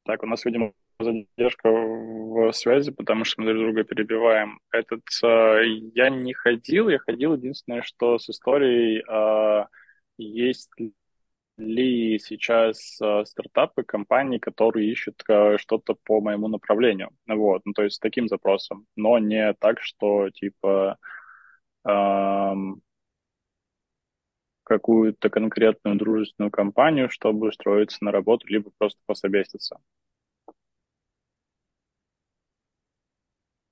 Так, 0.05 0.23
у 0.23 0.27
нас, 0.27 0.45
видимо, 0.45 0.73
задержка 0.99 1.69
в 1.71 2.51
связи, 2.53 2.91
потому 2.91 3.25
что 3.25 3.41
мы 3.41 3.47
друг 3.47 3.63
друга 3.63 3.83
перебиваем. 3.83 4.59
Этот 4.71 5.01
э, 5.23 5.63
я 5.95 6.09
не 6.09 6.33
ходил, 6.33 6.89
я 6.89 6.99
ходил 6.99 7.33
единственное, 7.35 7.81
что 7.81 8.19
с 8.19 8.29
историей 8.29 9.03
э, 9.07 9.65
есть 10.17 10.71
ли 11.57 12.19
сейчас 12.19 12.99
э, 13.01 13.25
стартапы, 13.25 13.83
компании, 13.83 14.37
которые 14.37 14.91
ищут 14.91 15.23
э, 15.27 15.57
что-то 15.57 15.95
по 16.03 16.21
моему 16.21 16.47
направлению. 16.49 17.09
Вот, 17.27 17.61
ну, 17.65 17.73
то 17.73 17.83
есть 17.83 17.95
с 17.95 17.99
таким 17.99 18.27
запросом, 18.27 18.85
но 18.95 19.17
не 19.17 19.53
так, 19.55 19.81
что 19.81 20.29
типа 20.29 20.97
эм, 21.85 22.81
какую-то 24.65 25.29
конкретную 25.29 25.97
дружественную 25.97 26.51
компанию, 26.51 27.09
чтобы 27.09 27.47
устроиться 27.49 28.03
на 28.03 28.11
работу, 28.11 28.47
либо 28.47 28.71
просто 28.77 28.99
пособеситься. 29.05 29.77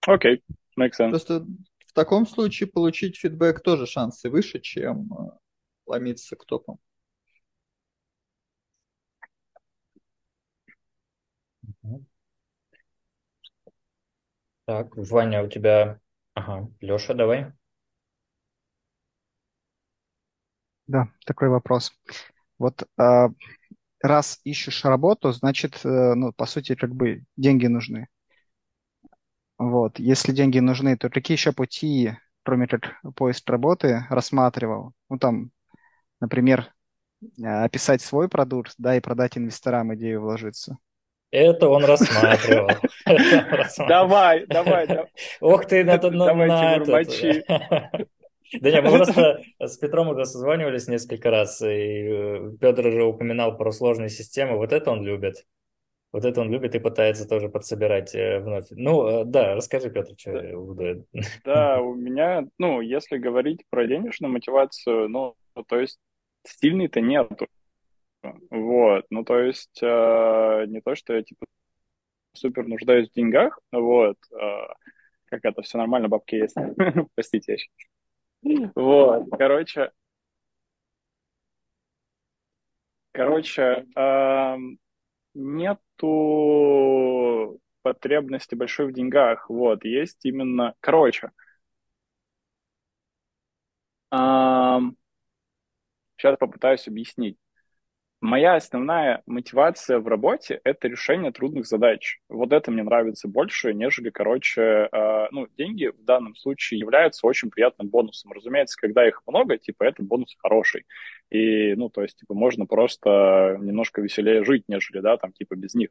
Окей, 0.07 0.43
makes 0.77 0.99
sense. 0.99 1.09
Просто 1.11 1.45
в 1.87 1.93
таком 1.93 2.25
случае 2.27 2.67
получить 2.69 3.17
фидбэк 3.17 3.61
тоже 3.61 3.85
шансы 3.85 4.29
выше, 4.29 4.59
чем 4.59 5.11
э, 5.13 5.31
ломиться 5.85 6.35
к 6.35 6.45
топам. 6.45 6.77
Так, 14.65 14.95
Ваня, 14.95 15.43
у 15.43 15.47
тебя... 15.47 15.99
Ага, 16.33 16.69
Леша, 16.81 17.13
давай. 17.13 17.53
Да, 20.87 21.07
такой 21.25 21.49
вопрос. 21.49 21.91
Вот 22.59 22.83
а, 22.97 23.29
раз 24.01 24.39
ищешь 24.43 24.83
работу, 24.85 25.31
значит, 25.31 25.79
э, 25.85 26.13
ну, 26.13 26.33
по 26.33 26.45
сути, 26.45 26.75
как 26.75 26.93
бы 26.93 27.23
деньги 27.37 27.67
нужны. 27.67 28.07
Вот. 29.57 29.97
Если 29.97 30.33
деньги 30.33 30.59
нужны, 30.59 30.97
то 30.97 31.09
какие 31.09 31.37
еще 31.37 31.53
пути, 31.53 32.11
кроме 32.43 32.67
как 32.67 32.99
поиск 33.15 33.49
работы, 33.49 34.05
рассматривал? 34.09 34.91
Ну, 35.09 35.17
там, 35.17 35.51
например, 36.19 36.73
э, 37.41 37.45
описать 37.45 38.01
свой 38.01 38.27
продукт, 38.27 38.73
да, 38.77 38.97
и 38.97 38.99
продать 39.01 39.37
инвесторам 39.37 39.95
идею 39.95 40.21
вложиться. 40.21 40.77
Это 41.31 41.67
он 41.67 41.83
рассматривал. 41.85 42.69
Это. 43.05 43.85
Давай, 43.87 44.45
давай, 44.45 44.85
да- 44.87 45.07
Ох 45.41 45.65
ты, 45.65 45.83
на, 45.83 45.97
на, 45.97 46.77
Да 48.61 48.71
не, 48.71 48.81
мы 48.81 48.89
просто 48.89 49.41
с 49.59 49.77
Петром 49.77 50.09
уже 50.09 50.25
созванивались 50.25 50.87
несколько 50.87 51.29
раз, 51.29 51.61
и 51.61 52.55
Петр 52.59 52.87
уже 52.87 53.03
упоминал 53.03 53.57
про 53.57 53.71
сложные 53.71 54.09
системы. 54.09 54.57
Вот 54.57 54.73
это 54.73 54.91
он 54.91 55.03
любит. 55.03 55.45
Вот 56.11 56.25
это 56.25 56.41
он 56.41 56.51
любит 56.51 56.75
и 56.75 56.79
пытается 56.79 57.27
тоже 57.27 57.49
подсобирать 57.49 58.13
э, 58.13 58.39
вновь. 58.39 58.67
Ну, 58.69 59.07
э, 59.07 59.25
да, 59.25 59.55
расскажи, 59.55 59.89
Петр, 59.89 60.13
что 60.15 60.31
Да. 60.33 60.57
буду. 60.57 61.05
Да, 61.43 61.81
у 61.81 61.95
меня, 61.95 62.45
ну, 62.59 62.81
если 62.81 63.17
говорить 63.17 63.63
про 63.71 63.87
денежную 63.87 64.31
мотивацию, 64.31 65.09
ну, 65.09 65.35
то 65.67 65.79
есть 65.79 65.97
сильной-то 66.43 67.01
нету. 67.01 67.47
Вот, 68.51 69.05
ну, 69.09 69.23
то 69.25 69.39
есть 69.39 69.79
э, 69.81 70.65
не 70.67 70.81
то, 70.81 70.93
что 70.95 71.13
я, 71.13 71.23
типа, 71.23 71.47
супер 72.33 72.67
нуждаюсь 72.67 73.09
в 73.09 73.13
деньгах, 73.13 73.59
вот, 73.71 74.17
э, 74.31 74.67
как 75.25 75.43
это, 75.43 75.63
все 75.63 75.79
нормально, 75.79 76.09
бабки 76.09 76.35
есть. 76.35 76.55
Простите, 77.15 77.53
я 77.53 77.57
щас- 77.57 77.69
Вот, 78.75 79.25
короче, 79.37 79.91
короче, 83.11 83.85
нету 85.35 86.09
потребности 87.81 88.55
большой 88.55 88.87
в 88.87 88.93
деньгах, 88.93 89.49
вот, 89.49 89.83
есть 89.85 90.25
именно, 90.25 90.73
короче, 90.79 91.31
сейчас 96.17 96.37
попытаюсь 96.39 96.87
объяснить. 96.87 97.37
Моя 98.23 98.55
основная 98.55 99.21
мотивация 99.25 99.99
в 99.99 100.07
работе— 100.07 100.61
это 100.63 100.87
решение 100.87 101.33
трудных 101.33 101.67
задач. 101.67 102.21
Вот 102.29 102.53
это 102.53 102.71
мне 102.71 102.81
нравится 102.81 103.27
больше, 103.27 103.73
нежели, 103.73 104.11
короче, 104.11 104.87
э, 104.89 105.27
ну, 105.31 105.47
деньги 105.57 105.87
в 105.87 106.05
данном 106.05 106.33
случае 106.37 106.79
являются 106.79 107.27
очень 107.27 107.49
приятным 107.49 107.89
бонусом. 107.89 108.31
Разумеется, 108.31 108.77
когда 108.79 109.05
их 109.05 109.21
много, 109.27 109.57
типа, 109.57 109.83
это 109.83 110.03
бонус 110.03 110.37
хороший. 110.41 110.85
И, 111.31 111.75
ну, 111.75 111.89
то 111.89 112.01
есть, 112.01 112.17
типа, 112.17 112.33
можно 112.33 112.65
просто 112.65 113.57
немножко 113.59 114.01
веселее 114.01 114.45
жить, 114.45 114.63
нежели, 114.69 115.01
да, 115.01 115.17
там, 115.17 115.33
типа, 115.33 115.55
без 115.55 115.73
них. 115.75 115.89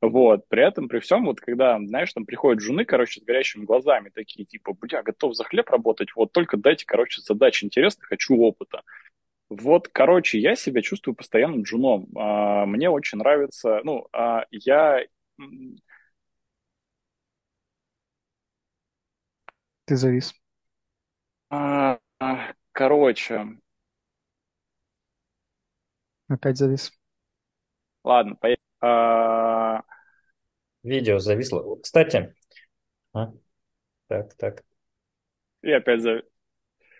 Вот. 0.00 0.48
При 0.48 0.64
этом, 0.64 0.88
при 0.88 1.00
всем, 1.00 1.24
вот, 1.24 1.40
когда, 1.40 1.80
знаешь, 1.80 2.12
там 2.12 2.26
приходят 2.26 2.62
жены, 2.62 2.84
короче, 2.84 3.20
с 3.20 3.24
горящими 3.24 3.64
глазами, 3.64 4.10
такие, 4.14 4.44
типа, 4.44 4.72
бля, 4.72 5.02
готов 5.02 5.34
за 5.34 5.42
хлеб 5.42 5.68
работать, 5.68 6.10
вот, 6.14 6.30
только 6.30 6.56
дайте, 6.56 6.86
короче, 6.86 7.22
задач 7.22 7.64
интересных, 7.64 8.06
хочу 8.06 8.36
опыта. 8.36 8.82
Вот, 9.60 9.88
короче, 9.88 10.38
я 10.38 10.56
себя 10.56 10.82
чувствую 10.82 11.14
постоянным 11.16 11.62
джуном. 11.62 12.08
А, 12.16 12.66
Мне 12.66 12.90
очень 12.90 13.18
нравится, 13.18 13.80
ну, 13.84 14.08
а, 14.12 14.44
я, 14.50 15.00
Ты 19.84 19.96
завис. 19.96 20.34
а, 21.50 21.98
а, 22.18 22.52
короче, 22.72 23.46
Опять 26.28 26.56
завис. 26.58 26.92
ладно, 28.04 28.34
поехали. 28.36 28.58
А, 28.80 29.82
Видео 30.84 31.18
зависло. 31.18 31.76
Кстати, 31.80 32.34
а, 33.14 33.32
так, 34.08 34.34
так. 34.36 34.64
И 35.62 35.70
опять 35.72 36.02
за... 36.02 36.22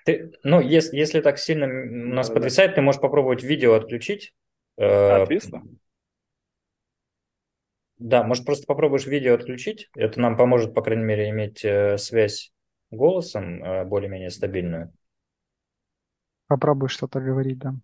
Ты, 0.04 0.32
ну, 0.42 0.60
если, 0.60 0.96
если 0.96 1.20
так 1.20 1.38
сильно 1.38 1.66
у 1.66 2.14
нас 2.14 2.28
Да-да-да. 2.28 2.40
подвисает, 2.40 2.74
ты 2.74 2.82
можешь 2.82 3.00
попробовать 3.00 3.42
видео 3.42 3.74
отключить. 3.74 4.34
Э, 4.76 5.22
Отвисло? 5.22 5.62
Да, 7.98 8.24
может, 8.24 8.44
просто 8.44 8.66
попробуешь 8.66 9.06
видео 9.06 9.34
отключить. 9.34 9.88
Это 9.94 10.20
нам 10.20 10.36
поможет, 10.36 10.74
по 10.74 10.82
крайней 10.82 11.04
мере, 11.04 11.30
иметь 11.30 11.64
э, 11.64 11.96
связь 11.98 12.52
голосом 12.90 13.62
э, 13.62 13.84
более-менее 13.84 14.30
стабильную. 14.30 14.92
Попробуй 16.48 16.88
что-то 16.88 17.20
говорить, 17.20 17.58
да. 17.58 17.74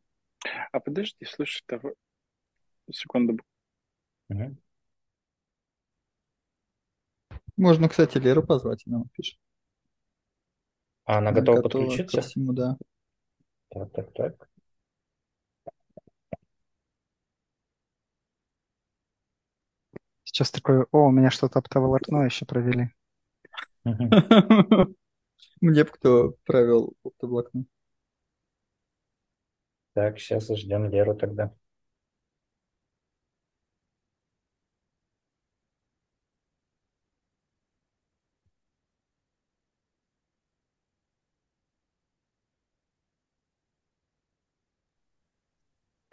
А 0.73 0.81
подожди, 0.81 1.25
слушай. 1.25 1.63
Секунду. 2.91 3.39
Мгм. 4.29 4.59
Можно, 7.57 7.89
кстати, 7.89 8.19
Леру 8.19 8.43
позвать, 8.43 8.83
она 8.87 8.99
нам 8.99 9.09
пишет. 9.09 9.39
А 11.09 11.19
она 11.19 11.33
готова 11.33 11.63
готова 11.63 11.87
ко 11.87 11.89
подключиться? 11.89 12.21
всему, 12.21 12.53
да. 12.53 12.77
Так, 13.71 13.91
так, 13.93 14.13
так. 14.13 14.49
Сейчас 20.25 20.51
такое, 20.51 20.87
о, 20.93 21.07
у 21.07 21.11
меня 21.11 21.31
что-то 21.31 21.61
оптоволокно 21.61 22.25
еще 22.25 22.45
провели. 22.45 22.91
Мне 25.63 25.85
бы 25.85 25.91
кто 25.91 26.35
провел 26.45 26.93
оптоблокнот. 27.03 27.65
Так, 29.95 30.19
сейчас 30.19 30.47
ждем 30.55 30.91
Леру 30.91 31.15
тогда. 31.15 31.55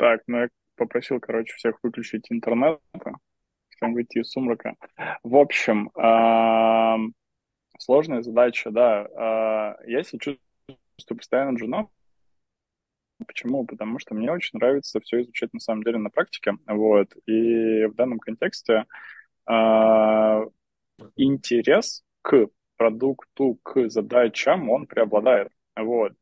Так, 0.05 0.21
ну 0.27 0.37
я 0.37 0.49
попросил, 0.75 1.19
короче, 1.19 1.55
всех 1.55 1.79
выключить 1.81 2.31
интернет, 2.31 2.79
всем 3.69 3.95
выйти 3.95 4.19
из 4.19 4.29
сумрака. 4.29 4.75
В 5.23 5.35
общем, 5.35 5.89
сложная 7.79 8.21
задача, 8.21 8.69
да. 8.69 9.07
А, 9.17 9.77
Я 9.87 10.03
себя 10.03 10.19
чувствую 10.19 11.17
постоянно 11.17 11.57
джуном. 11.57 11.89
Почему? 13.25 13.65
Потому 13.65 13.97
что 13.97 14.13
мне 14.13 14.31
очень 14.31 14.59
нравится 14.59 14.99
все 14.99 15.21
изучать 15.21 15.51
на 15.53 15.59
самом 15.59 15.81
деле 15.81 15.97
на 15.97 16.11
практике. 16.11 16.53
Вот. 16.67 17.11
И 17.25 17.85
в 17.85 17.95
данном 17.95 18.19
контексте 18.19 18.85
э, 19.49 20.45
интерес 21.15 22.03
к 22.21 22.49
продукту, 22.77 23.55
к 23.63 23.89
задачам, 23.89 24.69
он 24.69 24.85
преобладает. 24.85 25.51
Вот. 25.75 26.13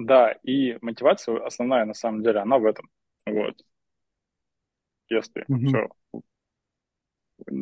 Да, 0.00 0.32
и 0.42 0.78
мотивация 0.82 1.44
основная, 1.44 1.84
на 1.84 1.94
самом 1.94 2.22
деле, 2.22 2.40
она 2.40 2.58
в 2.58 2.66
этом. 2.66 2.88
Вот. 3.26 3.56
Если 5.10 5.46
Мгм. 5.48 5.74
все 5.74 5.88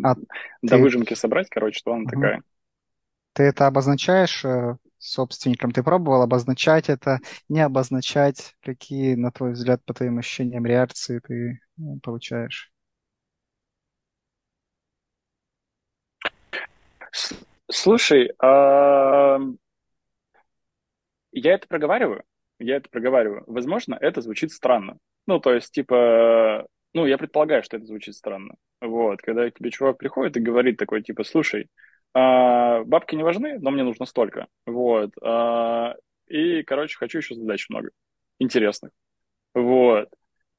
А 0.03 0.15
до 0.63 0.79
ты, 0.79 0.79
выжимки 0.79 1.15
собрать, 1.15 1.49
короче, 1.51 1.81
то 1.85 1.93
она 1.93 2.05
Мгм. 2.05 2.13
такая. 2.13 2.43
ты 3.33 3.45
это 3.45 3.67
обозначаешь 3.67 4.45
э, 4.45 4.77
собственникам? 4.99 5.71
Ты 5.73 5.83
пробовал 5.83 6.23
обозначать 6.23 6.89
это, 6.89 7.21
не 7.49 7.61
обозначать? 7.61 8.57
Какие, 8.63 9.15
на 9.15 9.31
твой 9.33 9.53
взгляд, 9.53 9.85
по 9.85 9.95
твоим 9.95 10.19
ощущениям, 10.19 10.67
реакции 10.67 11.21
ты 11.21 11.61
э, 11.79 11.83
получаешь? 12.03 12.73
Слушай, 17.71 18.33
а, 18.41 19.39
я 21.39 21.55
это 21.55 21.67
проговариваю, 21.69 22.25
я 22.59 22.77
это 22.77 22.89
проговариваю. 22.91 23.45
Возможно, 23.47 23.97
это 24.01 24.21
звучит 24.21 24.53
странно. 24.53 24.99
Ну, 25.27 25.41
то 25.41 25.55
есть, 25.55 25.73
типа, 25.73 26.67
ну, 26.95 27.07
я 27.07 27.19
предполагаю, 27.19 27.63
что 27.63 27.77
это 27.77 27.87
звучит 27.87 28.15
странно. 28.15 28.55
Вот, 28.81 29.21
когда 29.23 29.51
тебе 29.51 29.71
чувак 29.71 29.99
приходит 29.99 30.37
и 30.37 30.41
говорит 30.41 30.77
такой, 30.77 31.03
типа, 31.03 31.25
слушай, 31.25 31.69
а, 32.15 32.83
бабки 32.85 33.15
не 33.15 33.23
важны, 33.23 33.59
но 33.59 33.71
мне 33.71 33.83
нужно 33.83 34.07
столько. 34.07 34.47
Вот. 34.67 35.11
а, 35.23 35.95
и, 36.27 36.63
короче, 36.63 36.97
хочу 36.99 37.19
еще 37.19 37.35
задач 37.35 37.69
много 37.69 37.91
интересных. 38.39 38.91
Вот. 39.55 40.09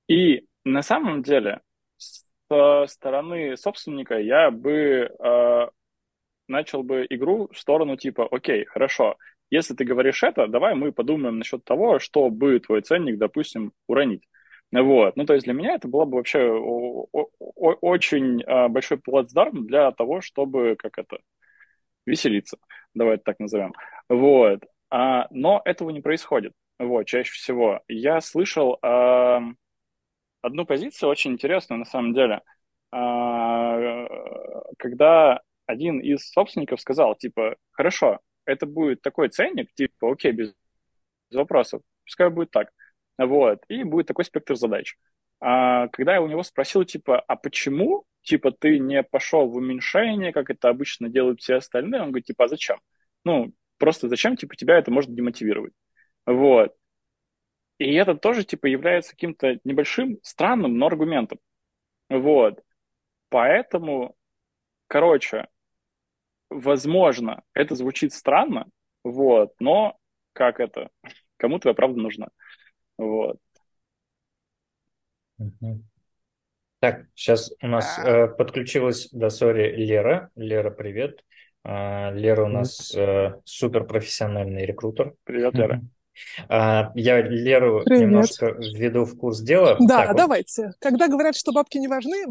И 0.07 0.45
на 0.65 0.81
самом 0.81 1.23
деле, 1.23 1.61
со 1.97 2.85
стороны 2.87 3.55
собственника 3.57 4.19
я 4.19 4.51
бы 4.51 5.09
а, 5.19 5.69
начал 6.47 6.83
бы 6.83 7.05
игру 7.09 7.49
в 7.51 7.57
сторону 7.57 7.95
типа, 7.95 8.27
окей, 8.29 8.65
хорошо, 8.65 9.17
если 9.49 9.73
ты 9.73 9.83
говоришь 9.83 10.23
это, 10.23 10.47
давай 10.47 10.75
мы 10.75 10.91
подумаем 10.91 11.37
насчет 11.39 11.63
того, 11.63 11.99
что 11.99 12.29
бы 12.29 12.59
твой 12.59 12.81
ценник, 12.81 13.17
допустим, 13.17 13.73
уронить. 13.87 14.23
Вот. 14.71 15.15
Ну, 15.15 15.25
то 15.25 15.33
есть 15.33 15.45
для 15.45 15.53
меня 15.53 15.73
это 15.75 15.87
было 15.87 16.05
бы 16.05 16.17
вообще 16.17 16.47
очень 17.11 18.43
а, 18.43 18.67
большой 18.69 18.99
плацдарм 18.99 19.65
для 19.65 19.91
того, 19.91 20.21
чтобы, 20.21 20.75
как 20.77 20.99
это, 20.99 21.19
веселиться. 22.05 22.57
Давай 22.93 23.15
это 23.15 23.23
так 23.23 23.39
назовем. 23.39 23.73
Вот. 24.09 24.63
А, 24.91 25.27
но 25.31 25.61
этого 25.65 25.89
не 25.89 26.01
происходит. 26.01 26.53
Вот, 26.77 27.05
чаще 27.05 27.31
всего. 27.31 27.81
Я 27.87 28.21
слышал 28.21 28.77
а, 28.81 29.41
одну 30.41 30.65
позицию 30.65 31.09
очень 31.09 31.33
интересную 31.33 31.79
на 31.79 31.85
самом 31.85 32.13
деле. 32.13 32.41
А, 32.91 34.07
когда 34.77 35.41
один 35.65 35.99
из 35.99 36.29
собственников 36.29 36.81
сказал, 36.81 37.15
типа, 37.15 37.55
хорошо, 37.71 38.19
это 38.49 38.65
будет 38.65 39.01
такой 39.01 39.29
ценник, 39.29 39.73
типа, 39.73 40.11
окей, 40.11 40.31
без 40.31 40.53
вопросов, 41.31 41.81
пускай 42.05 42.29
будет 42.29 42.51
так. 42.51 42.71
Вот, 43.17 43.63
и 43.67 43.83
будет 43.83 44.07
такой 44.07 44.25
спектр 44.25 44.55
задач. 44.55 44.95
А 45.41 45.87
когда 45.89 46.13
я 46.15 46.21
у 46.21 46.27
него 46.27 46.43
спросил, 46.43 46.83
типа, 46.83 47.19
а 47.19 47.35
почему, 47.35 48.05
типа, 48.23 48.51
ты 48.51 48.79
не 48.79 49.03
пошел 49.03 49.47
в 49.49 49.55
уменьшение, 49.55 50.33
как 50.33 50.49
это 50.49 50.69
обычно 50.69 51.09
делают 51.09 51.41
все 51.41 51.55
остальные, 51.55 52.01
он 52.01 52.09
говорит, 52.09 52.25
типа, 52.25 52.45
а 52.45 52.47
зачем? 52.47 52.79
Ну, 53.23 53.53
просто 53.77 54.09
зачем, 54.09 54.35
типа, 54.35 54.55
тебя 54.55 54.77
это 54.77 54.91
может 54.91 55.13
демотивировать. 55.13 55.73
Вот. 56.25 56.75
И 57.77 57.93
это 57.93 58.15
тоже, 58.15 58.43
типа, 58.43 58.67
является 58.67 59.11
каким-то 59.11 59.59
небольшим, 59.63 60.19
странным, 60.23 60.77
но 60.77 60.87
аргументом. 60.87 61.39
Вот. 62.09 62.61
Поэтому, 63.29 64.17
короче, 64.87 65.47
возможно, 66.49 67.43
это 67.53 67.75
звучит 67.75 68.13
странно, 68.13 68.67
вот, 69.03 69.53
но 69.59 69.97
как 70.33 70.59
это? 70.59 70.89
Кому 71.37 71.59
твоя 71.59 71.73
правда 71.73 71.99
нужна? 71.99 72.27
Вот. 72.97 73.37
Так, 76.79 77.05
сейчас 77.13 77.51
у 77.61 77.67
нас 77.67 77.99
э, 77.99 78.27
подключилась 78.27 79.09
до 79.11 79.29
Сори 79.29 79.75
Лера. 79.75 80.29
Лера, 80.35 80.69
привет. 80.69 81.23
А, 81.63 82.11
Лера 82.11 82.45
у 82.45 82.47
нас 82.47 82.95
э, 82.95 83.33
суперпрофессиональный 83.43 84.65
рекрутер. 84.65 85.13
Привет, 85.25 85.53
Лера. 85.55 85.81
А, 86.47 86.91
Я 86.95 87.21
Леру 87.21 87.83
Привет. 87.83 88.01
немножко 88.03 88.47
введу 88.47 89.05
в 89.05 89.17
курс 89.17 89.41
дела. 89.41 89.77
Да, 89.79 89.99
Так, 89.99 90.07
вот. 90.09 90.17
давайте. 90.17 90.71
Когда 90.79 91.07
говорят, 91.07 91.35
что 91.35 91.51
бабки 91.51 91.77
не 91.77 91.87
важны, 91.87 92.27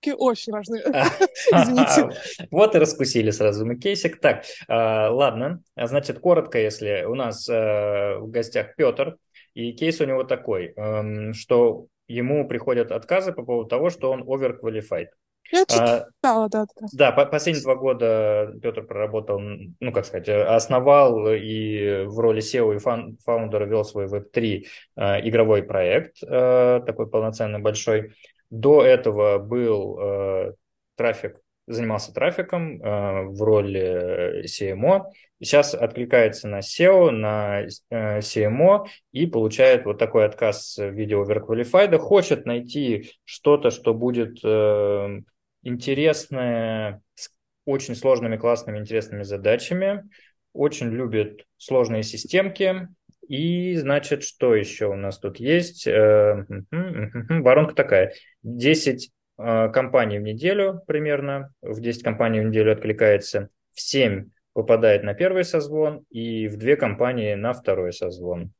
бабки 0.00 0.14
очень 0.16 0.52
важны. 0.52 0.78
Извините. 1.52 2.10
Вот 2.50 2.74
и 2.74 2.78
раскусили 2.78 3.30
сразу 3.30 3.66
мы 3.66 3.76
кейсик. 3.76 4.20
Так, 4.20 4.44
а, 4.68 5.10
ладно. 5.10 5.62
А, 5.76 5.86
Значит, 5.86 6.18
коротко, 6.20 6.58
если 6.58 7.04
у 7.06 7.14
нас 7.14 7.48
э, 7.48 8.16
в 8.18 8.30
гостях 8.30 8.74
Петр, 8.76 9.16
и 9.54 9.72
кейс 9.72 10.00
у 10.00 10.04
него 10.04 10.24
такой, 10.24 10.72
эм, 10.76 11.34
что 11.34 11.86
ему 12.08 12.46
приходят 12.46 12.92
отказы 12.92 13.32
по 13.32 13.42
поводу 13.42 13.68
того, 13.68 13.90
что 13.90 14.10
он 14.10 14.22
overqualified. 14.22 15.08
Я 15.52 15.62
А, 15.62 15.64
читала, 15.66 16.48
да, 16.48 16.64
да. 16.80 16.86
Да, 16.92 17.12
по- 17.12 17.26
последние 17.26 17.64
два 17.64 17.74
года 17.74 18.52
Петр 18.62 18.84
проработал, 18.86 19.40
ну, 19.40 19.92
как 19.92 20.04
сказать, 20.06 20.28
э, 20.28 20.42
основал 20.44 21.26
и 21.32 22.04
в 22.06 22.20
роли 22.20 22.40
SEO 22.40 22.72
и 22.76 22.78
фан- 22.78 23.16
фаундера 23.24 23.64
вел 23.66 23.84
свой 23.84 24.06
Web3 24.06 24.64
э, 24.96 25.28
игровой 25.28 25.64
проект, 25.64 26.22
э, 26.22 26.80
такой 26.86 27.08
полноценный 27.10 27.58
большой. 27.58 28.12
До 28.50 28.82
этого 28.84 29.38
был 29.38 29.98
э, 30.00 30.52
трафик, 30.96 31.40
занимался 31.66 32.12
трафиком 32.12 32.82
э, 32.82 33.22
в 33.28 33.42
роли 33.42 34.44
CMO. 34.44 35.04
Сейчас 35.40 35.72
откликается 35.72 36.48
на 36.48 36.58
SEO, 36.58 37.10
на 37.10 37.62
э, 37.62 38.18
CMO 38.18 38.86
и 39.12 39.26
получает 39.26 39.84
вот 39.84 39.98
такой 39.98 40.26
отказ 40.26 40.76
в 40.76 40.90
виде 40.90 41.14
overqualified. 41.14 41.96
Хочет 41.98 42.44
найти 42.44 43.12
что-то, 43.24 43.70
что 43.70 43.94
будет 43.94 44.38
э, 44.44 45.20
интересное, 45.62 47.00
с 47.14 47.30
очень 47.64 47.94
сложными, 47.94 48.36
классными, 48.36 48.78
интересными 48.78 49.22
задачами. 49.22 50.08
Очень 50.52 50.88
любит 50.88 51.46
сложные 51.56 52.02
системки. 52.02 52.88
И, 53.30 53.76
значит, 53.76 54.24
что 54.24 54.56
еще 54.56 54.86
у 54.86 54.96
нас 54.96 55.20
тут 55.20 55.38
есть? 55.38 55.86
Э. 55.86 56.44
Воронка 56.72 57.76
такая. 57.76 58.12
10 58.42 59.12
э, 59.38 59.68
компаний 59.68 60.18
в 60.18 60.22
неделю 60.22 60.82
примерно. 60.88 61.54
В 61.62 61.80
10 61.80 62.02
компаний 62.02 62.40
в 62.40 62.46
неделю 62.46 62.72
откликается. 62.72 63.50
В 63.72 63.80
7 63.80 64.30
попадает 64.52 65.04
на 65.04 65.14
первый 65.14 65.44
созвон. 65.44 66.04
И 66.10 66.48
в 66.48 66.56
2 66.56 66.74
компании 66.74 67.34
на 67.34 67.52
второй 67.52 67.92
созвон. 67.92 68.52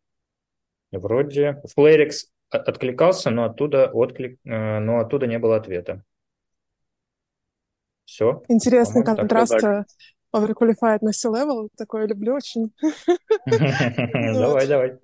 Вроде 0.93 1.61
в 1.65 1.77
Playrix 1.77 2.29
от- 2.49 2.69
откликался, 2.69 3.31
но 3.31 3.47
оттуда, 3.47 3.91
отклик, 3.91 4.39
э, 4.45 4.79
но 4.79 5.01
оттуда 5.01 5.27
не 5.27 5.41
было 5.41 5.57
ответа. 5.57 6.05
Все, 8.05 8.45
Интересный 8.47 9.05
контраст 9.05 9.61
overqualified 10.35 10.99
на 11.03 11.13
C-level. 11.13 11.69
Такое 11.77 12.07
люблю 12.07 12.35
очень. 12.35 12.73
Давай, 13.47 14.67
давай. 14.67 14.99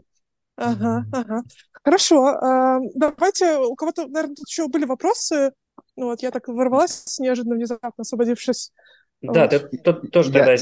Ага, 0.57 1.05
ага. 1.13 1.43
Хорошо. 1.85 2.27
а, 2.27 2.81
Давайте, 2.95 3.59
у 3.59 3.75
кого-то, 3.75 4.07
наверное, 4.09 4.37
тут 4.37 4.49
еще 4.49 4.69
были 4.69 4.85
вопросы. 4.85 5.53
Ну 5.97 6.07
вот 6.07 6.23
я 6.23 6.31
так 6.31 6.49
ворвалась 6.49 7.19
неожиданно, 7.19 7.57
внезапно 7.57 7.93
освободившись. 7.99 8.73
Да, 9.21 9.43
Вот. 9.43 9.51
ты 9.51 9.79
тут 9.79 10.11
тоже 10.11 10.33
тогда... 10.33 10.55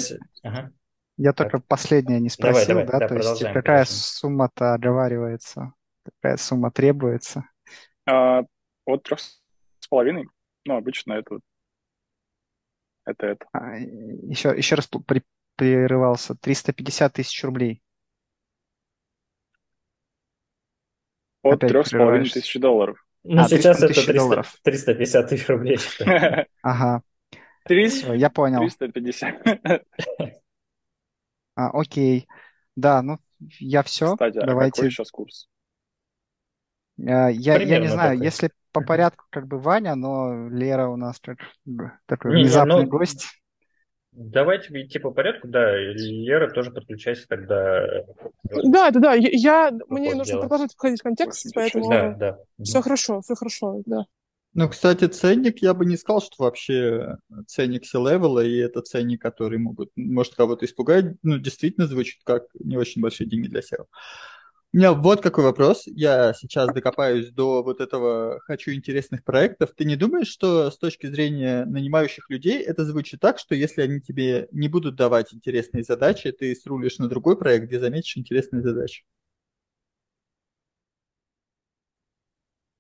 Я 1.17 1.33
только 1.33 1.61
последнее 1.61 2.19
не 2.19 2.29
спросил, 2.29 2.67
давай, 2.67 2.87
да, 2.87 2.99
да, 2.99 3.09
то 3.09 3.15
есть 3.15 3.45
какая 3.53 3.85
сумма-то 3.85 4.75
оговаривается, 4.75 5.73
какая 6.05 6.37
сумма 6.37 6.73
требуется? 6.73 7.45
А, 8.05 8.43
от 8.85 9.03
трех 9.05 9.21
с 9.21 9.89
половиной, 9.89 10.27
ну, 10.65 10.77
обычно 10.77 11.13
это 11.13 11.39
это 13.07 13.27
это. 13.27 13.47
А, 13.53 13.77
еще, 13.79 14.51
еще 14.57 14.75
раз 14.75 14.89
при- 15.07 15.23
прерывался. 15.57 16.35
350 16.35 17.15
тысяч 17.15 17.43
рублей. 17.45 17.83
От 21.43 21.61
трех 21.61 21.87
с 21.87 21.91
половиной 21.91 22.29
тысяч 22.31 22.59
долларов. 22.61 23.05
Ну, 23.23 23.43
А, 23.43 23.49
сейчас 23.49 23.77
300 23.77 23.87
это 23.87 23.95
тысяч 23.95 24.07
300 24.07 24.23
долларов. 24.23 24.59
350 24.63 25.29
тысяч 25.29 25.49
рублей. 25.49 25.79
Ага, 26.63 27.03
Триста 27.65 27.99
все, 28.07 28.15
я 28.15 28.31
понял. 28.31 28.61
триста 28.61 28.89
пятьдесят. 28.89 29.35
А, 31.57 31.71
окей. 31.71 32.27
Да, 32.77 33.03
ну, 33.03 33.19
я 33.61 33.83
все. 33.83 34.15
Кстати, 34.15 34.39
а 34.39 34.47
Давайте. 34.47 34.77
какой 34.77 34.91
сейчас 34.91 35.11
курс? 35.11 35.49
А, 37.07 37.29
Я, 37.31 37.57
я 37.59 37.79
не 37.79 37.89
знаю, 37.89 38.19
такой. 38.19 38.25
если 38.27 38.51
по 38.75 38.83
порядку, 38.83 39.25
как 39.31 39.47
бы 39.47 39.59
Ваня, 39.59 39.95
но 39.95 40.49
Лера 40.49 40.89
у 40.89 40.97
нас 40.97 41.19
как 41.21 41.39
бы 41.65 41.93
такой 42.07 42.33
Не, 42.33 42.39
не, 42.39 42.43
внезапный 42.43 42.85
ну, 42.85 42.89
гость. 42.91 43.27
Давайте 44.11 44.69
идти 44.83 44.99
по 44.99 45.11
порядку, 45.11 45.49
да, 45.49 45.75
Лера 45.77 46.51
тоже 46.51 46.71
подключайся 46.71 47.27
тогда. 47.29 47.87
Да, 48.45 48.91
да, 48.91 49.01
да, 49.01 49.15
я, 49.15 49.71
Какое 49.71 49.99
мне 49.99 50.11
нужно 50.11 50.25
дело? 50.25 50.41
продолжать 50.43 50.75
входить 50.75 51.01
в 51.01 51.05
контекст, 51.05 51.45
86. 51.45 51.55
поэтому 51.55 51.91
Да, 51.91 52.15
да. 52.15 52.65
все 52.65 52.83
хорошо, 52.83 53.21
все 53.23 53.35
хорошо, 53.35 53.83
да. 53.87 54.07
Ну, 54.57 54.69
кстати, 54.69 55.07
ценник, 55.07 55.63
я 55.63 55.75
бы 55.75 55.85
не 55.85 55.97
сказал, 55.97 56.23
что 56.23 56.45
вообще 56.45 57.17
ценник 57.49 57.85
C-левела, 57.87 58.39
и 58.39 58.57
это 58.57 58.83
ценник, 58.83 59.21
который 59.21 59.59
могут, 59.59 59.91
может 59.97 60.35
кого-то 60.35 60.65
испугать, 60.65 61.07
ну, 61.25 61.39
действительно 61.39 61.89
звучит 61.89 62.21
как 62.25 62.45
не 62.61 62.77
очень 62.77 63.03
большие 63.03 63.29
деньги 63.29 63.49
для 63.49 63.61
SEO. 63.61 63.87
У 64.75 64.77
меня 64.77 64.93
вот 64.93 65.21
какой 65.23 65.45
вопрос. 65.45 65.85
Я 65.87 66.35
сейчас 66.35 66.75
докопаюсь 66.75 67.31
до 67.31 67.63
вот 67.63 67.81
этого 67.81 68.41
«хочу 68.41 68.73
интересных 68.73 69.23
проектов». 69.23 69.71
Ты 69.77 69.85
не 69.85 69.95
думаешь, 69.95 70.27
что 70.27 70.69
с 70.69 70.77
точки 70.79 71.07
зрения 71.07 71.65
нанимающих 71.65 72.29
людей 72.29 72.61
это 72.61 72.85
звучит 72.85 73.21
так, 73.21 73.39
что 73.39 73.55
если 73.55 73.83
они 73.83 74.01
тебе 74.01 74.49
не 74.51 74.67
будут 74.67 74.97
давать 74.97 75.33
интересные 75.33 75.85
задачи, 75.85 76.33
ты 76.33 76.57
срулишь 76.57 76.99
на 76.99 77.07
другой 77.09 77.39
проект, 77.39 77.67
где 77.67 77.79
заметишь 77.79 78.17
интересные 78.17 78.63
задачи? 78.63 79.05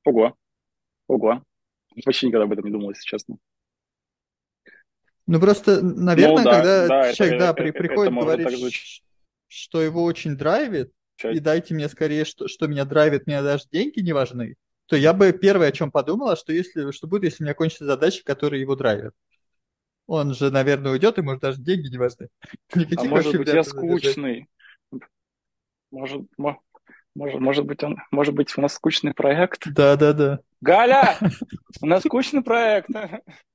Ого. 0.04 0.34
Ого. 1.06 1.44
Вообще 2.04 2.26
никогда 2.26 2.42
об 2.46 2.52
этом 2.54 2.64
не 2.64 2.72
думал, 2.72 2.90
если 2.90 3.04
честно. 3.04 3.36
Ну, 5.28 5.38
просто, 5.38 5.80
наверное, 5.80 6.38
Ну 6.38 6.44
да, 6.44 6.50
когда 6.56 6.88
да, 6.88 7.06
это- 7.06 7.16
человек, 7.16 7.38
да, 7.38 7.44
это- 7.50 7.54
при- 7.54 7.68
это 7.68 7.78
приходит, 7.78 8.12
может 8.12 8.40
говорит, 8.40 8.72
что 9.46 9.80
его 9.80 10.02
очень 10.02 10.36
драйвит, 10.36 10.90
Чай. 11.16 11.36
и 11.36 11.38
дайте 11.40 11.74
мне 11.74 11.88
скорее, 11.88 12.24
что, 12.24 12.48
что 12.48 12.66
меня 12.66 12.84
драйвит, 12.84 13.26
мне 13.26 13.42
даже 13.42 13.64
деньги 13.70 14.00
не 14.00 14.12
важны, 14.12 14.56
то 14.86 14.96
я 14.96 15.12
бы 15.12 15.32
первое, 15.32 15.68
о 15.68 15.72
чем 15.72 15.90
подумала, 15.90 16.36
что 16.36 16.52
если, 16.52 16.90
что 16.90 17.06
будет, 17.06 17.24
если 17.24 17.42
у 17.42 17.46
меня 17.46 17.54
кончатся 17.54 17.86
задачи, 17.86 18.22
которые 18.22 18.60
его 18.60 18.76
драйвят. 18.76 19.14
Он 20.06 20.34
же, 20.34 20.50
наверное, 20.50 20.92
уйдет, 20.92 21.18
и 21.18 21.22
может 21.22 21.40
даже 21.40 21.60
деньги 21.60 21.88
не 21.88 21.98
важны. 21.98 22.28
А 22.72 22.78
Никаких 22.78 23.10
может 23.10 23.26
вообще 23.26 23.38
быть, 23.38 23.48
я 23.48 23.62
задержать. 23.62 24.12
скучный. 24.12 24.48
Может, 25.90 26.22
мо- 26.36 26.60
может, 27.14 27.40
может 27.40 27.64
быть, 27.64 27.82
он, 27.82 27.96
может 28.10 28.34
быть, 28.34 28.56
у 28.58 28.60
нас 28.60 28.74
скучный 28.74 29.14
проект. 29.14 29.62
Да, 29.66 29.96
да, 29.96 30.12
да. 30.12 30.40
Галя, 30.60 31.16
у 31.80 31.86
нас 31.86 32.02
скучный 32.02 32.42
проект. 32.42 32.90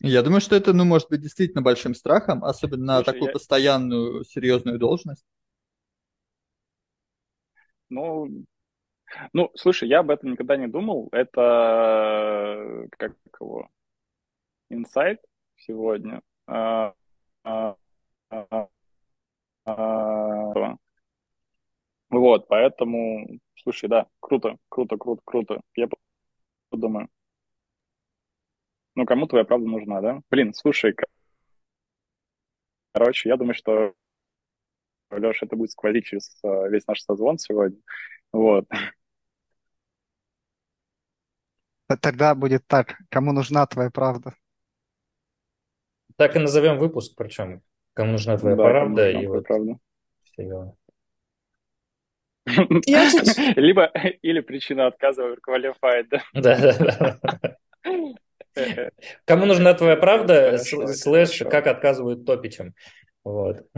Я 0.00 0.22
думаю, 0.22 0.40
что 0.40 0.56
это, 0.56 0.72
ну, 0.72 0.84
может 0.84 1.08
быть, 1.10 1.20
действительно 1.22 1.62
большим 1.62 1.94
страхом, 1.94 2.44
особенно 2.44 2.84
на 2.84 3.02
Слушай, 3.02 3.14
такую 3.16 3.28
я- 3.28 3.32
постоянную 3.32 4.24
серьезную 4.24 4.78
должность. 4.78 5.24
Ну, 7.88 8.28
ну, 9.32 9.50
слушай, 9.54 9.88
я 9.88 10.00
об 10.00 10.10
этом 10.10 10.32
никогда 10.32 10.56
не 10.56 10.68
думал. 10.68 11.08
Это 11.12 12.86
как 12.98 13.12
его 13.40 13.68
инсайт 14.70 15.20
сегодня. 15.56 16.22
А, 16.46 16.94
а, 17.44 17.76
а, 18.30 18.68
а, 19.66 20.76
Вот, 22.10 22.46
поэтому, 22.48 23.26
слушай, 23.62 23.88
да, 23.88 24.06
круто, 24.20 24.56
круто, 24.68 24.96
круто, 24.96 25.22
круто. 25.24 25.60
Я 25.76 25.88
подумаю. 26.70 27.08
Ну, 28.96 29.04
кому 29.04 29.26
твоя 29.26 29.44
правда 29.44 29.68
нужна, 29.68 30.00
да? 30.00 30.22
Блин, 30.30 30.54
слушай, 30.54 30.96
короче, 32.92 33.28
я 33.28 33.36
думаю, 33.36 33.54
что, 33.54 33.92
Леша, 35.10 35.44
это 35.44 35.54
будет 35.54 35.70
сквозить 35.70 36.06
через 36.06 36.34
э, 36.42 36.68
весь 36.70 36.86
наш 36.86 37.02
созвон 37.02 37.36
сегодня. 37.36 37.78
Вот. 38.32 38.66
Тогда 42.00 42.34
будет 42.34 42.66
так, 42.66 42.96
кому 43.10 43.32
нужна 43.32 43.66
твоя 43.66 43.90
правда. 43.90 44.34
Так 46.16 46.34
и 46.34 46.38
назовем 46.38 46.78
выпуск, 46.78 47.14
причем. 47.16 47.62
Кому 47.92 48.12
нужна 48.12 48.38
твоя 48.38 48.56
Да, 48.56 48.62
правда, 48.62 48.88
нужна 48.88 49.08
и 49.08 49.12
твоя 49.12 49.28
вот 49.28 49.46
правда. 49.46 49.78
все 50.24 50.44
дела. 50.44 50.76
Либо, 53.56 53.86
или 54.22 54.40
причина 54.40 54.86
отказа 54.86 55.22
overqualified, 55.22 56.06
да? 56.10 56.22
Да, 56.32 56.58
да, 56.58 56.78
да. 56.78 57.55
Кому 59.24 59.46
нужна 59.46 59.74
твоя 59.74 59.96
правда, 59.96 60.58
слэш, 60.58 61.42
как 61.50 61.66
отказывают 61.66 62.24
топичам. 62.24 62.74
Вот. 63.24 63.66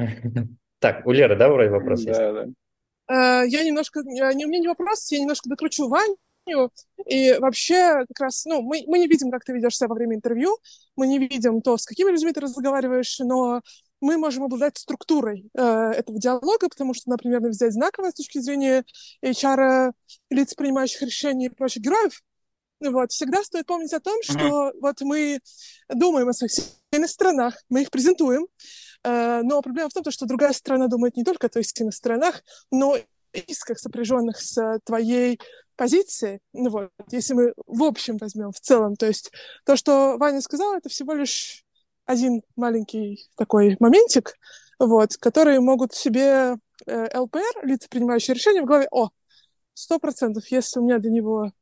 Так, 0.81 1.05
у 1.07 1.11
Леры, 1.11 1.35
да, 1.35 1.49
вроде 1.49 1.71
вопрос 1.71 2.03
есть? 2.03 2.17
Да, 2.17 2.33
да. 2.33 3.43
Э, 3.43 3.49
Я 3.49 3.65
немножко, 3.65 4.03
не, 4.05 4.23
у 4.23 4.49
меня 4.49 4.61
не 4.61 4.69
вопрос, 4.69 5.11
я 5.11 5.19
немножко 5.19 5.49
докручу 5.49 5.89
Ваню. 5.89 6.71
И 7.05 7.35
вообще, 7.41 8.05
как 8.07 8.21
раз, 8.21 8.45
ну, 8.45 8.63
мы, 8.63 8.85
мы 8.87 9.01
не 9.01 9.09
видим, 9.09 9.33
как 9.33 9.45
ты 9.45 9.53
ведешь 9.53 9.77
себя 9.77 9.89
во 9.89 9.97
время 9.97 10.15
интервью, 10.15 10.57
мы 10.97 11.09
не 11.09 11.19
видим 11.19 11.63
то, 11.63 11.77
с 11.77 11.85
какими 11.85 12.11
людьми 12.11 12.33
ты 12.33 12.41
разговариваешь, 12.41 13.19
но 13.19 13.61
мы 14.01 14.17
можем 14.19 14.45
обладать 14.45 14.79
структурой 14.79 15.51
э, 15.55 15.63
этого 15.63 16.19
диалога, 16.19 16.69
потому 16.69 16.95
что, 16.95 17.11
например, 17.11 17.41
взять 17.41 17.73
знаковое 17.73 18.11
с 18.11 18.15
точки 18.15 18.39
зрения 18.39 18.85
HR, 19.25 19.93
лиц, 20.31 20.55
принимающих 20.55 21.03
решения 21.03 21.47
и 21.47 21.51
прочих 21.51 21.83
героев, 21.83 22.23
вот, 22.81 23.13
всегда 23.13 23.43
стоит 23.43 23.67
помнить 23.67 23.93
о 23.93 24.01
том, 24.01 24.23
что 24.23 24.73
вот 24.81 25.01
мы 25.01 25.41
думаем 25.89 26.29
о 26.29 26.33
своих 26.33 26.53
сильных 26.53 27.11
сторонах, 27.11 27.55
мы 27.69 27.83
их 27.83 27.91
презентуем, 27.91 28.47
э, 29.05 29.41
но 29.43 29.61
проблема 29.63 29.91
в 29.91 29.93
том, 29.93 30.11
что 30.11 30.27
другая 30.27 30.53
сторона 30.53 30.87
думает 30.87 31.17
не 31.17 31.25
только 31.25 31.47
о 31.47 31.51
твоих 31.51 31.67
сильных 31.69 31.95
сторонах, 31.95 32.43
но 32.71 32.97
и 32.97 33.05
рисках, 33.47 33.79
сопряженных 33.79 34.41
с 34.41 34.79
твоей 34.85 35.41
позицией. 35.77 36.41
Ну 36.53 36.71
вот, 36.71 36.91
если 37.11 37.35
мы 37.35 37.53
в 37.67 37.85
общем 37.85 38.17
возьмем, 38.19 38.53
в 38.53 38.61
целом, 38.61 38.97
то 38.97 39.07
есть 39.07 39.31
то, 39.65 39.77
что 39.77 40.17
Ваня 40.19 40.41
сказал, 40.41 40.75
это 40.75 40.89
всего 40.89 41.15
лишь 41.15 41.65
один 42.05 42.43
маленький 42.57 43.29
такой 43.37 43.77
моментик, 43.81 44.35
вот, 44.79 45.17
которые 45.17 45.61
могут 45.61 45.95
себе 45.95 46.57
э, 46.87 47.19
ЛПР, 47.19 47.65
лица, 47.65 47.89
принимающие 47.89 48.35
решения, 48.35 48.63
в 48.63 48.67
голове, 48.67 48.89
о, 48.91 49.11
сто 49.75 49.99
процентов, 49.99 50.47
если 50.51 50.81
у 50.81 50.85
меня 50.85 50.99
для 50.99 51.11
него 51.11 51.53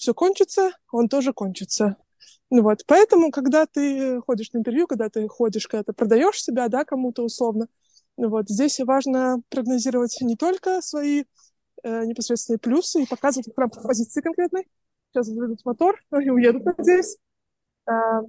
все 0.00 0.14
кончится, 0.14 0.72
он 0.90 1.08
тоже 1.08 1.32
кончится. 1.34 1.96
Ну 2.48 2.62
вот, 2.62 2.84
поэтому, 2.86 3.30
когда 3.30 3.66
ты 3.66 4.20
ходишь 4.22 4.50
на 4.52 4.58
интервью, 4.58 4.86
когда 4.86 5.10
ты 5.10 5.28
ходишь, 5.28 5.68
когда 5.68 5.84
ты 5.84 5.92
продаешь 5.92 6.42
себя, 6.42 6.68
да, 6.68 6.84
кому-то 6.84 7.22
условно, 7.22 7.68
ну 8.16 8.30
вот, 8.30 8.48
здесь 8.48 8.80
важно 8.80 9.42
прогнозировать 9.50 10.16
не 10.22 10.36
только 10.36 10.80
свои 10.80 11.24
э, 11.82 12.04
непосредственные 12.06 12.58
плюсы 12.58 13.02
и 13.02 13.06
показывать 13.06 13.48
их 13.48 13.54
в 13.54 13.86
позиции 13.86 14.22
конкретной. 14.22 14.66
Сейчас 15.12 15.26
заведут 15.26 15.64
мотор 15.64 16.00
и 16.18 16.30
уедут, 16.30 16.64
надеюсь. 16.64 17.18
А, 17.86 18.22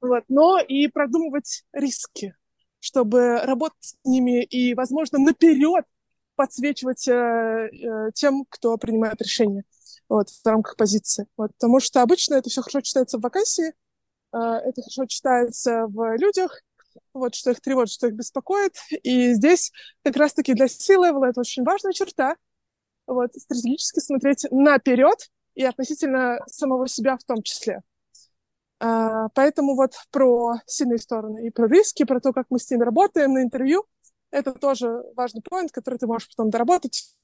вот, 0.00 0.24
но 0.28 0.58
и 0.58 0.88
продумывать 0.88 1.64
риски, 1.72 2.34
чтобы 2.80 3.40
работать 3.42 3.76
с 3.80 3.96
ними 4.04 4.42
и, 4.42 4.74
возможно, 4.74 5.18
наперед 5.18 5.84
подсвечивать 6.34 7.06
э, 7.08 7.12
э, 7.12 8.10
тем, 8.14 8.46
кто 8.48 8.78
принимает 8.78 9.20
решения 9.20 9.64
вот, 10.08 10.30
в 10.30 10.46
рамках 10.46 10.76
позиции. 10.76 11.26
Вот, 11.36 11.52
потому 11.54 11.80
что 11.80 12.02
обычно 12.02 12.34
это 12.34 12.50
все 12.50 12.62
хорошо 12.62 12.80
читается 12.80 13.18
в 13.18 13.22
вакансии, 13.22 13.72
э, 14.32 14.38
это 14.38 14.82
хорошо 14.82 15.06
читается 15.06 15.86
в 15.86 16.16
людях, 16.16 16.62
вот, 17.12 17.34
что 17.34 17.50
их 17.50 17.60
тревожит, 17.60 17.94
что 17.94 18.08
их 18.08 18.14
беспокоит. 18.14 18.76
И 19.02 19.34
здесь 19.34 19.72
как 20.02 20.16
раз-таки 20.16 20.54
для 20.54 20.68
C-level 20.68 21.24
это 21.24 21.40
очень 21.40 21.64
важная 21.64 21.92
черта, 21.92 22.36
вот, 23.06 23.34
стратегически 23.34 24.00
смотреть 24.00 24.46
наперед 24.50 25.30
и 25.54 25.64
относительно 25.64 26.38
самого 26.46 26.88
себя 26.88 27.16
в 27.16 27.24
том 27.24 27.42
числе. 27.42 27.82
А, 28.80 29.28
поэтому 29.30 29.74
вот 29.74 29.94
про 30.10 30.54
сильные 30.66 30.98
стороны 30.98 31.46
и 31.46 31.50
про 31.50 31.66
риски, 31.66 32.04
про 32.04 32.20
то, 32.20 32.32
как 32.32 32.46
мы 32.50 32.58
с 32.58 32.70
ними 32.70 32.84
работаем 32.84 33.34
на 33.34 33.42
интервью, 33.42 33.84
это 34.30 34.52
тоже 34.52 35.02
важный 35.16 35.42
поинт, 35.42 35.72
который 35.72 35.98
ты 35.98 36.06
можешь 36.06 36.28
потом 36.28 36.50
доработать. 36.50 37.16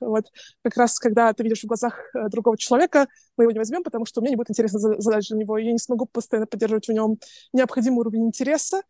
Вот 0.00 0.26
как 0.62 0.76
раз, 0.76 0.98
когда 0.98 1.32
ты 1.32 1.42
видишь 1.42 1.62
в 1.62 1.66
глазах 1.66 1.98
э, 2.14 2.28
другого 2.28 2.56
человека, 2.58 3.08
мы 3.36 3.44
его 3.44 3.52
не 3.52 3.58
возьмем, 3.58 3.82
потому 3.82 4.04
что 4.06 4.20
мне 4.20 4.30
не 4.30 4.36
будет 4.36 4.50
интересно 4.50 4.78
за- 4.78 5.00
задать 5.00 5.26
для 5.28 5.38
него, 5.38 5.58
я 5.58 5.72
не 5.72 5.78
смогу 5.78 6.06
постоянно 6.06 6.46
поддерживать 6.46 6.88
в 6.88 6.92
нем 6.92 7.18
необходимый 7.52 7.98
уровень 8.00 8.26
интереса, 8.26 8.82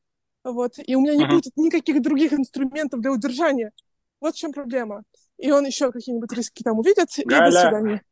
вот, 0.45 0.75
и 0.79 0.95
у 0.95 1.01
меня 1.01 1.17
не 1.17 1.27
будет 1.27 1.57
никаких 1.57 2.01
других 2.03 2.33
инструментов 2.33 3.01
для 3.01 3.13
удержания. 3.13 3.73
Вот 4.21 4.35
в 4.35 4.39
чем 4.39 4.53
проблема. 4.53 5.03
И 5.39 5.51
он 5.51 5.67
еще 5.67 5.93
какие-нибудь 5.93 6.33
риски 6.33 6.63
там 6.63 6.79
увидит, 6.79 7.19
и 7.19 7.25
до 7.25 7.31
Галя. 7.31 7.61
свидания. 7.61 8.03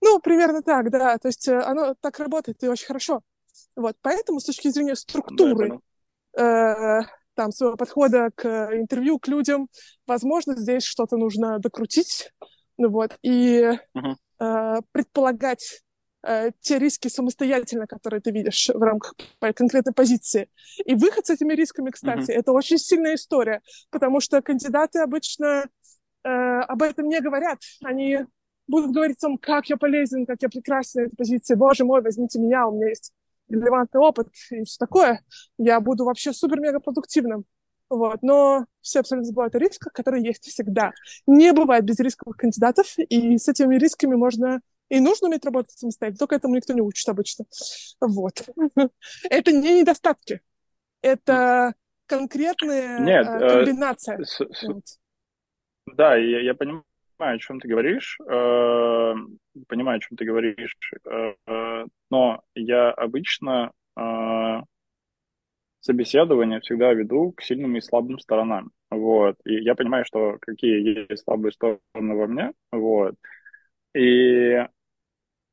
Ну, 0.00 0.18
примерно 0.20 0.62
так, 0.62 0.90
да. 0.90 1.16
То 1.18 1.28
есть 1.28 1.46
э, 1.48 1.58
оно 1.60 1.94
так 2.00 2.18
работает, 2.18 2.62
и 2.62 2.68
очень 2.68 2.86
хорошо. 2.86 3.22
Вот, 3.76 3.96
поэтому 4.02 4.40
с 4.40 4.44
точки 4.44 4.68
зрения 4.68 4.94
Да, 4.94 4.96
структуры 4.96 5.80
э, 6.36 7.00
там, 7.40 7.52
своего 7.52 7.76
подхода 7.78 8.28
к 8.34 8.44
интервью, 8.74 9.18
к 9.18 9.26
людям, 9.26 9.68
возможно, 10.06 10.54
здесь 10.56 10.82
что-то 10.82 11.16
нужно 11.16 11.58
докрутить, 11.58 12.30
ну 12.76 12.90
вот, 12.90 13.16
и 13.22 13.78
Мгм. 13.94 14.16
э, 14.40 14.74
предполагать 14.92 15.80
э, 16.22 16.50
те 16.60 16.78
риски 16.78 17.08
самостоятельно, 17.08 17.86
которые 17.86 18.20
ты 18.20 18.30
видишь 18.30 18.68
в 18.68 18.82
рамках 18.82 19.14
конкретной 19.54 19.94
позиции. 19.94 20.50
И 20.84 20.94
выход 20.94 21.24
с 21.24 21.30
этими 21.30 21.54
рисками, 21.54 21.88
кстати, 21.88 22.30
это 22.30 22.52
очень 22.52 22.76
сильная 22.76 23.14
история, 23.14 23.62
потому 23.90 24.20
что 24.20 24.42
кандидаты 24.42 24.98
обычно 24.98 25.64
э, 26.22 26.28
об 26.28 26.82
этом 26.82 27.08
не 27.08 27.22
говорят. 27.22 27.60
Они 27.82 28.18
будут 28.66 28.90
говорить 28.90 29.16
о 29.16 29.28
том, 29.28 29.38
как 29.38 29.70
я 29.70 29.78
полезен, 29.78 30.26
как 30.26 30.42
я 30.42 30.50
прекрасен 30.50 31.00
на 31.00 31.06
этой 31.06 31.16
позиции. 31.16 31.54
Боже 31.54 31.86
мой, 31.86 32.02
возьмите 32.02 32.38
меня, 32.38 32.66
у 32.66 32.76
меня 32.76 32.88
есть 32.88 33.14
релевантный 33.50 34.00
опыт 34.00 34.28
и 34.50 34.64
все 34.64 34.76
такое. 34.78 35.22
Я 35.58 35.80
буду 35.80 36.04
вообще 36.04 36.32
супер-мега 36.32 36.80
продуктивным. 36.80 37.44
Вот. 37.88 38.22
Но 38.22 38.66
все 38.80 39.00
абсолютно 39.00 39.26
забывают 39.26 39.54
о 39.56 39.58
рисках, 39.58 39.92
которые 39.92 40.24
есть 40.24 40.44
всегда. 40.44 40.92
Не 41.26 41.52
бывает 41.52 41.84
без 41.84 41.98
рисковых 41.98 42.36
кандидатов, 42.36 42.86
и 42.98 43.36
с 43.36 43.48
этими 43.48 43.76
рисками 43.76 44.14
можно 44.14 44.60
и 44.88 45.00
нужно 45.00 45.28
уметь 45.28 45.44
работать 45.44 45.78
самостоятельно, 45.78 46.18
только 46.18 46.34
этому 46.36 46.56
никто 46.56 46.72
не 46.72 46.80
учит 46.80 47.08
обычно. 47.08 47.44
Вот. 48.00 48.48
Это 49.30 49.52
не 49.52 49.80
недостатки, 49.80 50.40
это 51.00 51.74
конкретная 52.06 52.98
Нет, 52.98 53.26
э, 53.26 53.30
э, 53.30 53.48
комбинация. 53.64 54.24
с- 54.24 54.40
с- 54.40 54.62
Вот. 54.64 54.82
Да, 55.86 56.16
я, 56.16 56.40
я 56.40 56.54
понимаю, 56.54 56.84
о 57.22 57.38
чем 57.38 57.60
ты 57.60 57.68
говоришь, 57.68 58.18
э, 58.28 59.14
понимаю, 59.68 59.98
о 59.98 60.00
чем 60.00 60.16
ты 60.16 60.24
говоришь, 60.24 60.76
э, 61.08 61.34
э, 61.46 61.84
но 62.10 62.42
я 62.54 62.90
обычно 62.90 63.72
э, 63.96 64.60
собеседование 65.80 66.60
всегда 66.60 66.92
веду 66.92 67.32
к 67.32 67.42
сильным 67.42 67.76
и 67.76 67.80
слабым 67.80 68.18
сторонам, 68.18 68.70
вот, 68.90 69.36
и 69.44 69.54
я 69.62 69.74
понимаю, 69.74 70.04
что 70.04 70.36
какие 70.40 71.08
есть 71.10 71.24
слабые 71.24 71.52
стороны 71.52 71.80
во 71.94 72.26
мне, 72.26 72.52
вот, 72.72 73.14
и, 73.94 74.66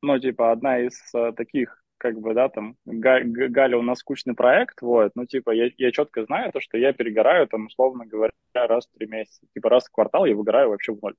ну, 0.02 0.18
типа, 0.20 0.52
одна 0.52 0.80
из 0.80 1.00
таких, 1.36 1.82
как 1.98 2.20
бы, 2.20 2.34
да, 2.34 2.48
там, 2.50 2.76
Га- 2.86 3.22
Га- 3.24 3.48
Галя, 3.48 3.78
у 3.78 3.82
нас 3.82 4.00
скучный 4.00 4.34
проект, 4.34 4.82
вот, 4.82 5.12
ну, 5.16 5.26
типа, 5.26 5.50
я, 5.52 5.70
я 5.78 5.92
четко 5.92 6.24
знаю 6.26 6.52
то, 6.52 6.60
что 6.60 6.78
я 6.78 6.92
перегораю, 6.92 7.48
там, 7.48 7.66
условно 7.66 8.06
говоря, 8.06 8.32
раз 8.54 8.86
в 8.88 8.98
три 8.98 9.06
месяца, 9.08 9.46
типа, 9.54 9.70
раз 9.70 9.86
в 9.86 9.92
квартал 9.92 10.26
я 10.26 10.36
выгораю 10.36 10.70
вообще 10.70 10.92
в 10.94 11.02
ноль, 11.02 11.14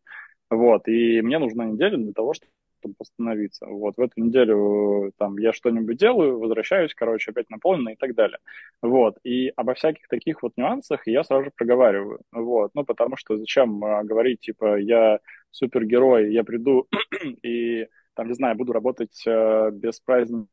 вот, 0.49 0.87
и 0.87 1.21
мне 1.21 1.39
нужна 1.39 1.65
неделя 1.65 1.97
для 1.97 2.13
того, 2.13 2.33
чтобы 2.33 2.51
восстановиться. 2.97 3.65
Вот, 3.67 3.97
в 3.97 4.01
эту 4.01 4.21
неделю 4.21 5.11
там 5.17 5.37
я 5.37 5.53
что-нибудь 5.53 5.97
делаю, 5.97 6.39
возвращаюсь, 6.39 6.93
короче, 6.95 7.31
опять 7.31 7.49
наполненно 7.49 7.89
и 7.89 7.95
так 7.95 8.15
далее. 8.15 8.39
Вот, 8.81 9.17
и 9.23 9.49
обо 9.55 9.73
всяких 9.73 10.07
таких 10.07 10.41
вот 10.43 10.53
нюансах 10.57 11.05
я 11.07 11.23
сразу 11.23 11.45
же 11.45 11.51
проговариваю. 11.55 12.21
Вот, 12.31 12.71
ну, 12.73 12.85
потому 12.85 13.17
что 13.17 13.37
зачем 13.37 13.83
а, 13.83 14.03
говорить, 14.03 14.39
типа, 14.41 14.77
я 14.79 15.19
супергерой, 15.51 16.33
я 16.33 16.43
приду 16.43 16.87
и, 17.43 17.87
там, 18.13 18.27
не 18.27 18.33
знаю, 18.33 18.55
буду 18.55 18.73
работать 18.73 19.21
э, 19.27 19.71
без 19.71 19.99
праздников, 19.99 20.47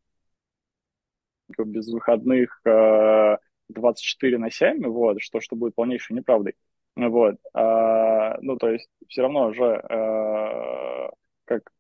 без 1.59 1.88
выходных 1.92 2.61
э, 2.66 3.36
24 3.68 4.38
на 4.38 4.51
7, 4.51 4.86
вот, 4.88 5.20
что, 5.22 5.40
что 5.40 5.57
будет 5.57 5.74
полнейшей 5.74 6.16
неправдой. 6.16 6.55
Вот, 6.97 7.36
а, 7.53 8.38
ну, 8.40 8.57
то 8.57 8.70
есть 8.70 8.88
все 9.09 9.22
равно 9.22 9.53
же 9.53 9.64
э, 9.64 11.11
как 11.44 11.70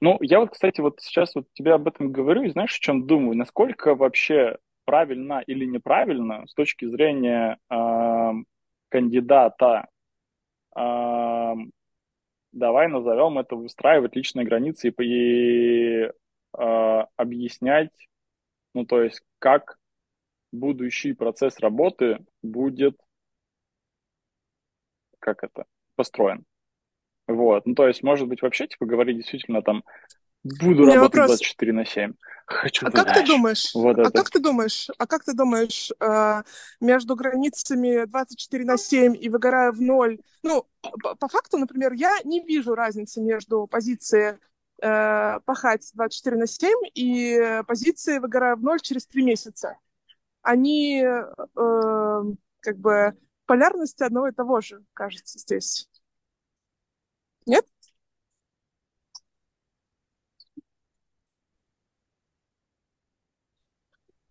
ну, 0.00 0.18
я 0.20 0.40
вот, 0.40 0.50
кстати, 0.50 0.80
вот 0.80 1.00
сейчас 1.00 1.34
вот 1.34 1.46
тебе 1.52 1.74
об 1.74 1.88
этом 1.88 2.12
говорю, 2.12 2.42
и 2.42 2.50
знаешь, 2.50 2.76
о 2.76 2.80
чем 2.80 3.06
думаю? 3.06 3.36
Насколько 3.36 3.94
вообще 3.94 4.58
правильно 4.84 5.42
или 5.46 5.64
неправильно 5.64 6.46
с 6.46 6.54
точки 6.54 6.86
зрения 6.86 7.58
э, 7.70 8.32
кандидата, 8.88 9.88
э, 10.76 11.54
давай 12.52 12.88
назовем 12.88 13.38
это 13.38 13.56
выстраивать 13.56 14.16
личные 14.16 14.46
границы 14.46 14.88
и, 14.88 14.92
и 15.02 16.10
э, 16.58 17.04
объяснять, 17.16 17.90
ну, 18.74 18.86
то 18.86 19.02
есть, 19.02 19.22
как 19.38 19.78
будущий 20.52 21.12
процесс 21.12 21.58
работы 21.58 22.24
будет, 22.42 22.98
как 25.24 25.42
это, 25.42 25.64
построен. 25.96 26.44
Вот, 27.26 27.64
ну, 27.66 27.74
то 27.74 27.88
есть, 27.88 28.02
может 28.02 28.28
быть, 28.28 28.42
вообще, 28.42 28.66
типа, 28.66 28.84
говорить 28.84 29.16
действительно 29.16 29.62
там, 29.62 29.82
буду 30.44 30.84
работать 30.84 31.16
вопрос. 31.16 31.38
24 31.38 31.72
на 31.72 31.86
7. 31.86 32.12
Хочу 32.46 32.86
А 32.86 32.90
как 32.90 33.14
ты 33.14 33.26
думаешь, 33.26 33.74
Вот 33.74 33.98
а 33.98 34.02
это. 34.02 34.10
как 34.10 34.28
ты 34.28 34.38
думаешь, 34.38 34.88
а 34.98 35.06
как 35.06 35.24
ты 35.24 35.32
думаешь, 35.32 35.90
э, 35.98 36.42
между 36.80 37.16
границами 37.16 38.04
24 38.04 38.64
на 38.66 38.76
7 38.76 39.16
и 39.18 39.30
выгораю 39.30 39.72
в 39.72 39.80
ноль, 39.80 40.18
ну, 40.42 40.66
по, 41.02 41.14
по 41.14 41.28
факту, 41.28 41.56
например, 41.56 41.94
я 41.94 42.18
не 42.24 42.44
вижу 42.44 42.74
разницы 42.74 43.22
между 43.22 43.66
позицией 43.66 44.36
э, 44.82 45.40
пахать 45.46 45.90
24 45.94 46.36
на 46.36 46.46
7 46.46 46.70
и 46.92 47.62
позицией 47.66 48.18
выгораю 48.18 48.56
в 48.56 48.62
ноль 48.62 48.80
через 48.80 49.06
3 49.06 49.24
месяца. 49.24 49.78
Они 50.42 51.02
э, 51.02 51.24
как 52.60 52.76
бы 52.76 53.16
полярности 53.46 54.02
одного 54.02 54.28
и 54.28 54.32
того 54.32 54.60
же, 54.60 54.82
кажется, 54.92 55.38
здесь. 55.38 55.88
Нет? 57.46 57.66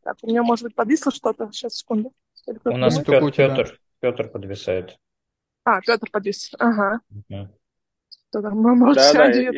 Так, 0.02 0.18
у 0.22 0.28
меня, 0.28 0.44
может 0.44 0.66
быть, 0.66 0.76
подвисло 0.76 1.12
что-то. 1.12 1.50
Сейчас, 1.52 1.76
секунду. 1.76 2.14
У 2.66 2.78
нас 2.78 2.98
у 2.98 3.04
тебя. 3.04 3.22
Петр, 3.32 3.80
Петр 4.00 4.30
подвисает. 4.30 4.98
А, 5.64 5.80
Петр 5.82 6.10
подвис. 6.12 6.52
Ага. 6.60 7.00
Что-то 8.30 8.50
Да, 8.50 9.14
да, 9.14 9.32
я 9.32 9.52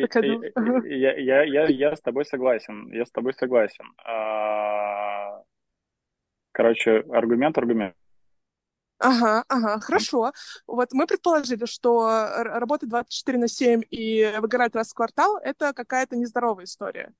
я, 0.84 1.16
я, 1.16 1.42
я, 1.42 1.66
я 1.66 1.96
с 1.96 2.00
тобой 2.00 2.24
согласен. 2.26 2.92
Я 2.92 3.06
с 3.06 3.10
тобой 3.10 3.32
согласен. 3.34 3.86
А, 4.04 5.42
Короче, 6.56 7.04
аргумент, 7.10 7.58
аргумент. 7.58 7.94
Ага, 8.98 9.44
ага, 9.48 9.78
хорошо. 9.80 10.32
Вот 10.66 10.92
мы 10.92 11.06
предположили, 11.06 11.66
что 11.66 12.08
р- 12.08 12.48
работать 12.60 12.88
24 12.88 13.38
на 13.38 13.48
7 13.48 13.82
и 13.90 14.32
выгорать 14.40 14.74
раз 14.74 14.90
в 14.90 14.94
квартал— 14.94 15.36
это 15.44 15.72
какая-то 15.74 16.16
нездоровая 16.16 16.64
история. 16.64 17.12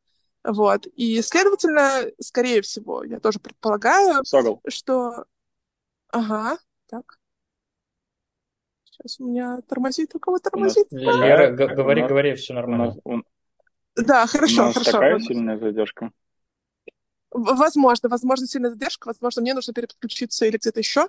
Вот. 0.43 0.87
И, 0.95 1.21
следовательно, 1.23 2.11
скорее 2.21 2.63
всего, 2.63 3.05
я 3.05 3.21
тоже 3.21 3.39
предполагаю, 3.41 4.25
Согл. 4.25 4.61
что... 4.69 5.27
Ага, 6.11 6.59
так. 6.89 7.19
Сейчас 8.85 9.21
у 9.21 9.27
меня 9.27 9.61
тормозит, 9.69 10.15
у 10.15 10.19
кого 10.19 10.37
У 10.37 10.61
нас 10.61 10.75
тормозит? 10.75 10.89
Лера, 10.93 11.51
г- 11.51 11.67
у 11.67 11.75
говори, 11.75 12.01
нас, 12.01 12.09
говори, 12.09 12.35
все 12.35 12.53
у 12.53 12.57
нас, 12.57 12.63
нормально. 12.69 13.01
у, 13.05 13.17
Да, 13.97 14.27
у 14.27 14.31
хорошо, 14.31 14.63
нас 14.63 14.75
хорошо. 14.75 14.93
такая 14.93 15.13
Вот. 15.13 15.23
сильная 15.23 15.59
задержка. 15.59 16.11
Возможно, 17.31 18.09
возможно, 18.09 18.47
сильная 18.47 18.71
задержка, 18.71 19.09
возможно, 19.09 19.43
мне 19.43 19.53
нужно 19.53 19.75
переподключиться 19.75 20.47
или 20.47 20.57
где-то 20.57 20.81
еще. 20.81 21.09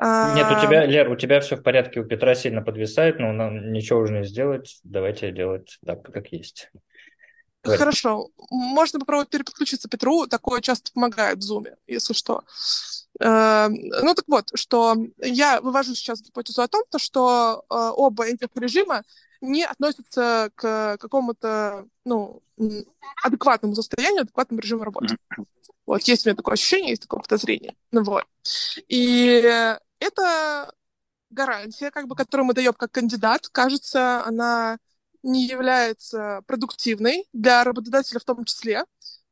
Нет, 0.00 0.46
у 0.50 0.60
тебя, 0.64 0.86
Лер, 0.86 1.10
у 1.10 1.16
тебя 1.16 1.40
все 1.40 1.56
в 1.56 1.62
порядке, 1.62 2.00
у 2.00 2.04
Петра 2.04 2.34
сильно 2.36 2.62
подвисает, 2.62 3.18
но 3.18 3.32
нам 3.32 3.72
ничего 3.72 4.00
уже 4.00 4.12
не 4.12 4.24
сделать. 4.24 4.78
Давайте 4.84 5.32
делать 5.32 5.78
так, 5.84 6.02
как 6.02 6.28
есть. 6.32 6.70
Говори. 7.64 7.78
Хорошо. 7.78 8.28
Можно 8.50 9.00
попробовать 9.00 9.30
переподключиться 9.30 9.88
Петру. 9.88 10.28
Такое 10.28 10.60
часто 10.60 10.92
помогает 10.92 11.38
в 11.38 11.52
Zoom, 11.52 11.66
если 11.88 12.12
что. 12.12 12.44
Э, 13.20 13.68
Ну 13.68 14.14
так 14.14 14.24
вот, 14.28 14.50
что 14.54 14.96
я 15.18 15.60
вывожу 15.60 15.94
сейчас 15.94 16.22
гипотезу 16.22 16.62
о 16.62 16.68
том, 16.68 16.84
то, 16.88 17.00
что 17.00 17.64
э, 17.68 17.74
оба 17.96 18.26
этих 18.26 18.48
режима 18.54 19.02
не 19.40 19.64
относятся 19.64 20.50
к 20.54 20.96
какому-то 20.98 21.86
ну, 22.04 22.42
адекватному 23.22 23.74
состоянию, 23.74 24.22
адекватному 24.22 24.60
режиму 24.60 24.84
работы. 24.84 25.16
Вот, 25.86 26.02
есть 26.02 26.26
у 26.26 26.28
меня 26.28 26.36
такое 26.36 26.54
ощущение, 26.54 26.90
есть 26.90 27.02
такое 27.02 27.20
подозрение. 27.20 27.74
Ну 27.92 28.02
вот. 28.04 28.24
И 28.88 29.74
это 30.00 30.72
гарантия, 31.30 31.90
как 31.90 32.06
бы, 32.08 32.16
которую 32.16 32.46
мы 32.46 32.54
даем 32.54 32.72
как 32.72 32.92
кандидат, 32.92 33.48
кажется, 33.48 34.24
она 34.24 34.78
не 35.22 35.46
является 35.46 36.42
продуктивной 36.46 37.26
для 37.32 37.64
работодателя 37.64 38.20
в 38.20 38.24
том 38.24 38.44
числе, 38.44 38.84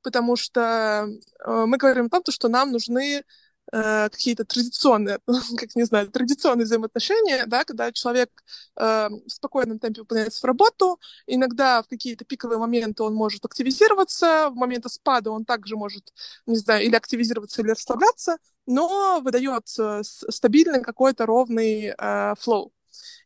потому 0.02 0.36
что 0.36 1.08
э, 1.44 1.64
мы 1.66 1.78
говорим 1.78 2.06
о 2.06 2.08
том, 2.10 2.22
то, 2.22 2.32
что 2.32 2.48
нам 2.48 2.72
нужны 2.72 3.24
э, 3.72 4.08
какие-то 4.08 4.44
традиционные, 4.44 5.18
как 5.56 5.74
не 5.74 5.84
знаю, 5.84 6.08
традиционные 6.08 6.64
взаимоотношения, 6.64 7.46
да, 7.46 7.64
когда 7.64 7.92
человек 7.92 8.30
э, 8.76 9.08
в 9.08 9.28
спокойном 9.28 9.78
темпе 9.78 10.02
выполняет 10.02 10.32
свою 10.32 10.52
работу, 10.52 11.00
иногда 11.26 11.82
в 11.82 11.88
какие-то 11.88 12.24
пиковые 12.24 12.58
моменты 12.58 13.02
он 13.02 13.14
может 13.14 13.44
активизироваться, 13.44 14.50
в 14.50 14.54
моменты 14.54 14.88
спада 14.88 15.30
он 15.30 15.44
также 15.44 15.76
может, 15.76 16.12
не 16.46 16.56
знаю, 16.56 16.84
или 16.84 16.94
активизироваться, 16.94 17.62
или 17.62 17.70
расслабляться, 17.70 18.38
но 18.66 19.20
выдает 19.20 19.66
э, 19.78 20.02
стабильный 20.02 20.82
какой-то 20.82 21.26
ровный 21.26 21.94
э, 21.96 22.34
флоу. 22.38 22.72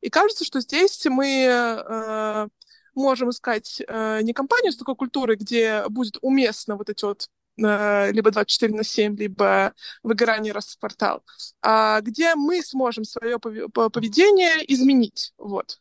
И 0.01 0.11
кажется, 0.11 0.45
что 0.45 0.61
здесь 0.61 1.05
мы 1.07 1.47
э, 1.47 2.49
можем 2.95 3.31
искать 3.31 3.83
э, 3.87 4.21
не 4.23 4.33
компанию 4.33 4.73
с 4.73 4.77
такой 4.77 4.97
культурой, 4.97 5.37
где 5.37 5.85
будет 5.89 6.19
уместно 6.23 6.77
вот 6.77 6.91
эти 6.91 7.05
вот 7.05 7.29
либо 7.61 8.31
24 8.31 8.75
на 8.75 8.85
7, 8.85 9.17
либо 9.17 9.75
выгорание 10.03 10.53
раз 10.53 10.75
в 10.75 10.79
квартал, 10.79 11.23
а 11.63 12.01
где 12.01 12.35
мы 12.35 12.63
сможем 12.63 13.05
свое 13.05 13.39
пове- 13.39 13.69
по- 13.69 13.91
поведение 13.91 14.65
изменить, 14.73 15.33
вот, 15.39 15.81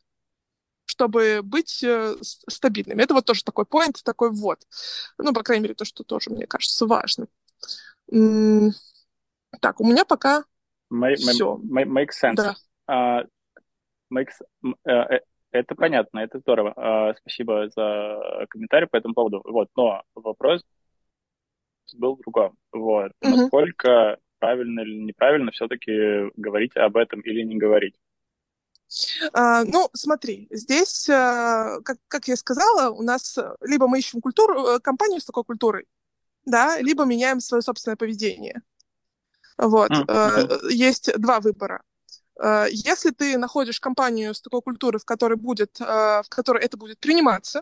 чтобы 0.86 1.42
быть 1.44 1.84
э, 1.84 2.16
стабильными. 2.22 3.02
Это 3.02 3.14
вот 3.14 3.26
тоже 3.26 3.44
такой 3.44 3.66
поинт, 3.66 4.04
такой 4.04 4.32
вот. 4.32 4.60
Ну, 5.18 5.34
по 5.34 5.44
крайней 5.44 5.64
мере, 5.64 5.76
то, 5.76 5.86
что 5.86 6.04
тоже, 6.04 6.30
мне 6.32 6.48
кажется, 6.48 6.86
важно. 6.86 7.28
Так, 9.62 9.80
у 9.80 9.86
меня 9.86 10.06
пока 10.06 10.44
все. 11.34 11.60
may- 11.64 11.86
make 11.86 12.10
sense. 12.10 12.36
Да. 12.36 12.56
А, 12.88 13.24
makes, 14.12 14.42
э, 14.86 14.92
э, 14.92 15.20
Это 15.52 15.76
понятно, 15.76 16.20
это 16.20 16.40
здорово. 16.40 16.74
А, 16.76 17.14
спасибо 17.16 17.70
за 17.76 18.46
комментарий 18.50 18.88
по 18.88 18.98
этому 18.98 19.14
поводу. 19.14 19.42
Вот, 19.44 19.70
но 19.76 20.04
вопрос 20.16 20.64
был 21.96 22.16
в 22.16 22.22
другом. 22.22 22.56
Вот, 22.72 23.12
Мгм. 23.22 23.38
насколько 23.38 24.18
правильно 24.40 24.82
или 24.82 25.04
неправильно 25.04 25.52
все-таки 25.52 26.32
говорить 26.38 26.76
об 26.78 26.98
этом 26.98 27.22
или 27.22 27.44
не 27.44 27.58
говорить? 27.58 27.96
А, 29.34 29.64
ну, 29.66 29.90
смотри, 29.94 30.48
здесь, 30.50 31.08
а, 31.10 31.80
как, 31.82 31.98
как 32.08 32.28
я 32.28 32.36
сказала, 32.36 32.90
у 32.90 33.04
нас 33.04 33.38
э, 33.38 33.56
либо 33.62 33.88
мы 33.88 34.00
ищем 34.00 34.20
культуру, 34.20 34.66
э, 34.66 34.80
компанию 34.80 35.22
с 35.22 35.26
такой 35.26 35.44
культурой, 35.44 35.86
да, 36.46 36.80
либо 36.80 37.06
меняем 37.06 37.40
свое 37.40 37.62
собственное 37.62 37.98
поведение. 37.98 38.62
Вот. 39.58 39.92
Э, 39.92 40.44
мгм. 40.44 40.70
Есть 40.70 41.12
два 41.20 41.40
выбора. 41.40 41.84
Э, 42.42 42.66
Если 42.72 43.12
ты 43.12 43.38
находишь 43.38 43.80
компанию 43.80 44.34
с 44.34 44.42
такой 44.42 44.62
культурой, 44.62 45.00
в 45.00 45.06
которой 45.06 45.38
будет, 45.38 45.80
э, 45.82 45.86
в 45.86 46.30
которой 46.30 46.64
это 46.64 46.78
будет 46.78 47.00
приниматься, 47.00 47.62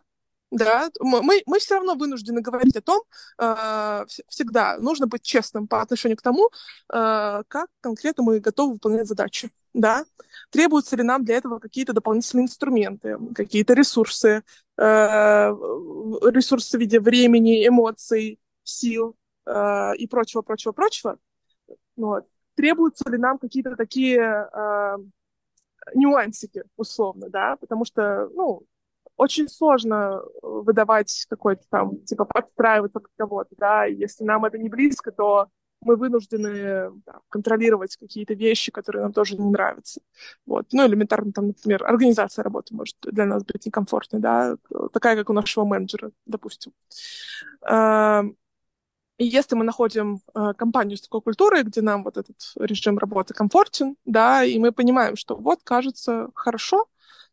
да, 0.52 0.90
мы, 1.00 1.42
мы 1.46 1.60
все 1.60 1.76
равно 1.76 1.96
вынуждены 1.96 2.42
говорить 2.42 2.76
о 2.78 2.82
том, 2.82 3.02
э, 3.38 3.44
вс- 3.44 4.22
всегда 4.30 4.78
нужно 4.78 5.08
быть 5.08 5.22
честным 5.22 5.68
по 5.68 5.82
отношению 5.82 6.18
к 6.18 6.22
тому, 6.22 6.50
э, 6.94 7.44
как 7.48 7.68
конкретно 7.82 8.24
мы 8.24 8.40
готовы 8.40 8.74
выполнять 8.74 9.08
задачи, 9.08 9.52
да. 9.74 10.06
Требуются 10.50 10.96
ли 10.96 11.04
нам 11.04 11.26
для 11.26 11.36
этого 11.36 11.60
какие-то 11.60 11.94
дополнительные 11.94 12.46
инструменты, 12.46 13.18
какие-то 13.36 13.74
ресурсы, 13.74 14.44
э, 14.78 14.82
ресурсы 14.82 16.78
в 16.78 16.80
виде 16.82 17.00
времени, 17.00 17.68
эмоций, 17.68 18.40
сил 18.64 19.16
э, 19.46 19.96
и 19.98 20.08
прочего, 20.08 20.42
прочего, 20.44 20.72
прочего. 20.72 21.18
Вот. 21.98 22.26
Требуются 22.56 23.10
ли 23.10 23.18
нам 23.18 23.38
какие-то 23.38 23.76
такие 23.76 24.20
э, 24.22 24.98
нюансики, 25.94 26.64
условно, 26.76 27.30
да, 27.30 27.58
потому 27.58 27.86
что, 27.86 28.30
ну, 28.34 28.64
очень 29.18 29.50
сложно 29.50 30.22
выдавать 30.42 31.26
какой-то 31.30 31.64
там, 31.70 31.98
типа, 32.06 32.26
подстраиваться 32.26 33.00
под 33.00 33.12
кого-то, 33.18 33.56
да, 33.58 33.86
если 33.86 34.24
нам 34.24 34.46
это 34.46 34.58
не 34.58 34.70
близко, 34.70 35.12
то 35.12 35.50
мы 35.82 35.96
вынуждены 35.96 36.92
да, 37.06 37.20
контролировать 37.30 37.96
какие-то 37.98 38.34
вещи, 38.34 38.72
которые 38.72 39.04
нам 39.04 39.14
тоже 39.14 39.38
не 39.38 39.50
нравятся. 39.50 40.02
Вот. 40.46 40.66
Ну, 40.72 40.88
элементарно, 40.88 41.32
там, 41.32 41.48
например, 41.48 41.84
организация 41.86 42.44
работы 42.44 42.76
может 42.76 42.96
для 43.04 43.26
нас 43.26 43.44
быть 43.44 43.66
некомфортной, 43.66 44.22
да, 44.22 44.58
такая, 44.92 45.16
как 45.16 45.30
у 45.30 45.34
нашего 45.34 45.66
менеджера, 45.66 46.12
допустим. 46.26 46.74
Эм, 47.62 48.36
И 49.20 49.26
если 49.26 49.56
мы 49.56 49.64
находим 49.66 50.22
э, 50.36 50.54
компанию 50.56 50.98
с 50.98 51.02
такой 51.02 51.22
культурой, 51.22 51.64
где 51.64 51.82
нам 51.82 52.04
вот 52.04 52.18
этот 52.18 52.38
режим 52.56 53.00
работы 53.00 53.34
комфортен, 53.34 53.96
да, 54.06 54.44
и 54.44 54.60
мы 54.60 54.72
понимаем, 54.72 55.16
что 55.16 55.36
вот, 55.36 55.62
кажется, 55.64 56.30
хорошо, 56.36 56.88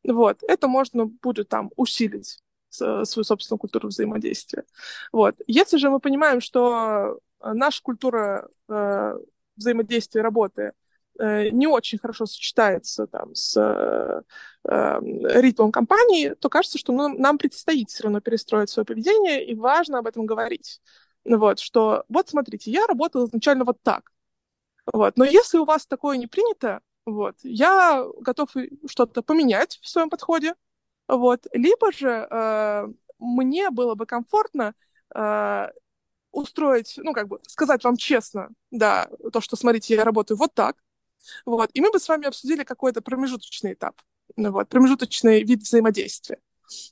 вот, 0.05 0.39
это 0.47 0.69
можно 0.69 1.07
будет 1.07 1.49
там 1.49 1.71
усилить 1.77 2.39
с- 2.69 3.05
свою 3.05 3.25
собственную 3.25 3.59
культуру 3.59 3.89
взаимодействия. 3.89 4.65
Вот. 5.13 5.35
Если 5.47 5.77
же 5.79 5.91
мы 5.91 6.01
понимаем, 6.01 6.41
что 6.41 7.19
э, 7.41 7.53
наша 7.53 7.83
культура 7.83 8.49
э, 8.69 9.19
взаимодействия 9.57 10.23
работы 10.23 10.73
э, 11.19 11.51
не 11.51 11.67
очень 11.67 11.99
хорошо 11.99 12.27
сочетается 12.27 13.07
там 13.07 13.35
с 13.35 13.57
э, 13.57 14.23
э, 14.69 15.01
ритмом 15.41 15.73
компании, 15.73 16.31
то 16.31 16.49
кажется, 16.49 16.79
что 16.79 16.93
нам, 16.93 17.21
нам 17.21 17.39
предстоит 17.39 17.91
все 17.91 18.05
равно 18.05 18.21
перестроить 18.21 18.71
свое 18.71 18.85
поведение, 18.85 19.45
и 19.47 19.55
важно 19.55 19.99
об 19.99 20.07
этом 20.07 20.27
говорить. 20.27 20.81
Вот, 21.25 21.59
что 21.59 22.05
вот 22.09 22.29
смотрите, 22.29 22.71
я 22.71 22.87
работала 22.87 23.27
изначально 23.27 23.65
вот 23.65 23.81
так. 23.83 24.13
Вот. 24.93 25.17
Но 25.17 25.25
если 25.25 25.59
у 25.59 25.65
вас 25.65 25.87
такое 25.87 26.17
не 26.19 26.27
принято, 26.27 26.81
вот, 27.07 27.37
я 27.43 28.05
готов 28.21 28.51
что-то 28.87 29.23
поменять 29.23 29.79
в 29.83 29.89
своем 29.89 30.11
подходе. 30.11 30.55
Вот. 31.09 31.47
Либо 31.53 31.93
же 31.93 32.27
э, 32.31 32.87
мне 33.19 33.71
было 33.71 33.95
бы 33.95 34.07
комфортно 34.07 34.75
э, 35.15 35.69
устроить, 36.33 36.95
ну, 36.97 37.13
как 37.13 37.29
бы 37.29 37.41
сказать 37.47 37.85
вам 37.85 37.97
честно, 37.97 38.49
да, 38.71 39.09
то, 39.33 39.41
что, 39.41 39.57
смотрите, 39.57 39.95
я 39.95 40.05
работаю 40.05 40.39
вот 40.39 40.55
так. 40.55 40.77
Вот. 41.47 41.71
И 41.75 41.81
мы 41.81 41.91
бы 41.91 42.01
с 42.01 42.09
вами 42.09 42.27
обсудили 42.27 42.65
какой-то 42.65 43.03
промежуточный 43.03 43.75
этап, 43.75 44.01
вот, 44.37 44.69
промежуточный 44.69 45.43
вид 45.43 45.61
взаимодействия. 45.61 46.39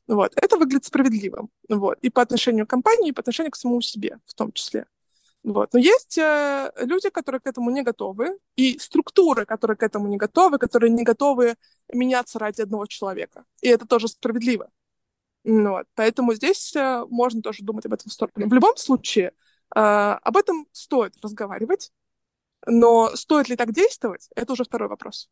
Вот. 0.06 0.32
Это 0.36 0.58
выглядит 0.58 0.84
справедливым. 0.84 1.50
Вот. 1.68 1.98
И 2.02 2.10
по 2.10 2.22
отношению 2.22 2.66
к 2.66 2.70
компании, 2.70 3.10
и 3.10 3.12
по 3.12 3.20
отношению 3.20 3.50
к 3.50 3.56
самому 3.56 3.80
себе 3.80 4.18
в 4.26 4.34
том 4.34 4.52
числе. 4.52 4.86
Вот. 5.44 5.72
Но 5.72 5.80
есть 5.80 6.18
э, 6.18 6.70
люди, 6.76 7.10
которые 7.10 7.40
к 7.40 7.46
этому 7.46 7.70
не 7.70 7.82
готовы, 7.82 8.38
и 8.54 8.78
структуры, 8.78 9.44
которые 9.44 9.76
к 9.76 9.82
этому 9.82 10.06
не 10.06 10.16
готовы, 10.16 10.58
которые 10.58 10.90
не 10.90 11.02
готовы 11.02 11.56
меняться 11.92 12.38
ради 12.38 12.62
одного 12.62 12.86
человека. 12.86 13.44
И 13.60 13.68
это 13.68 13.86
тоже 13.86 14.08
справедливо. 14.08 14.70
Ну 15.44 15.72
Вот. 15.72 15.86
Поэтому 15.94 16.34
здесь 16.34 16.76
э, 16.76 17.04
можно 17.10 17.42
тоже 17.42 17.64
думать 17.64 17.86
об 17.86 17.94
этом 17.94 18.08
в 18.08 18.12
сторону. 18.12 18.48
В 18.48 18.52
любом 18.52 18.76
случае, 18.76 19.32
э, 19.74 19.80
об 19.80 20.36
этом 20.36 20.66
стоит 20.70 21.14
разговаривать, 21.22 21.90
но 22.66 23.10
стоит 23.16 23.48
ли 23.48 23.56
так 23.56 23.72
действовать, 23.72 24.28
это 24.36 24.52
уже 24.52 24.64
второй 24.64 24.88
вопрос. 24.88 25.28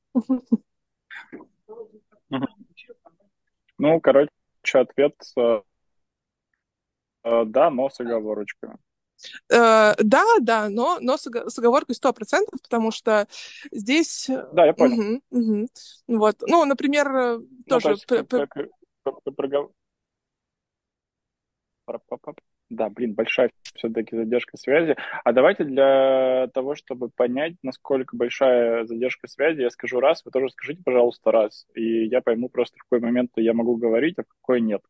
Ну, 3.79 3.99
короче, 4.01 4.31
ответ 4.75 5.15
э, 5.39 5.63
э, 7.23 7.45
да, 7.47 7.71
но 7.71 7.89
с 7.89 7.99
оговорочкой. 8.01 8.71
Э, 9.51 9.95
Да, 10.03 10.25
да, 10.41 10.69
но, 10.69 10.99
но 11.01 11.17
с 11.17 11.27
с 11.27 11.59
оговоркой 11.59 11.95
100%, 11.95 12.47
потому 12.63 12.91
что 12.91 13.27
здесь... 13.71 14.29
э, 14.29 14.47
Да, 14.53 14.67
я 14.67 14.73
понял. 14.73 14.97
мгм, 14.97 15.23
мгм. 15.31 15.69
Вот. 16.09 16.37
Ну, 16.47 16.65
например, 16.65 17.09
э, 17.09 17.39
Ну, 17.39 17.47
то 17.67 17.81
тоже... 17.81 17.91
есть, 17.91 18.07
Пра-па-па. 21.85 22.35
Да, 22.71 22.89
блин, 22.89 23.15
большая 23.15 23.51
все-таки 23.75 24.15
задержка 24.15 24.57
связи. 24.57 24.95
А 25.25 25.33
давайте 25.33 25.65
для 25.65 26.47
того, 26.55 26.77
чтобы 26.77 27.09
понять, 27.09 27.55
насколько 27.65 28.17
большая 28.17 28.85
задержка 28.87 29.27
связи, 29.27 29.63
я 29.63 29.71
скажу 29.71 29.99
раз, 29.99 30.25
вы 30.25 30.31
тоже 30.31 30.51
скажите, 30.51 30.81
пожалуйста, 30.85 31.33
раз. 31.33 31.67
И 31.75 32.05
я 32.07 32.21
пойму 32.21 32.49
просто, 32.49 32.79
в 32.79 32.85
какой 32.85 33.01
момент 33.01 33.33
я 33.35 33.55
могу 33.55 33.77
говорить, 33.77 34.19
а 34.19 34.23
в 34.23 34.29
какой 34.29 34.61
нет. 34.61 34.83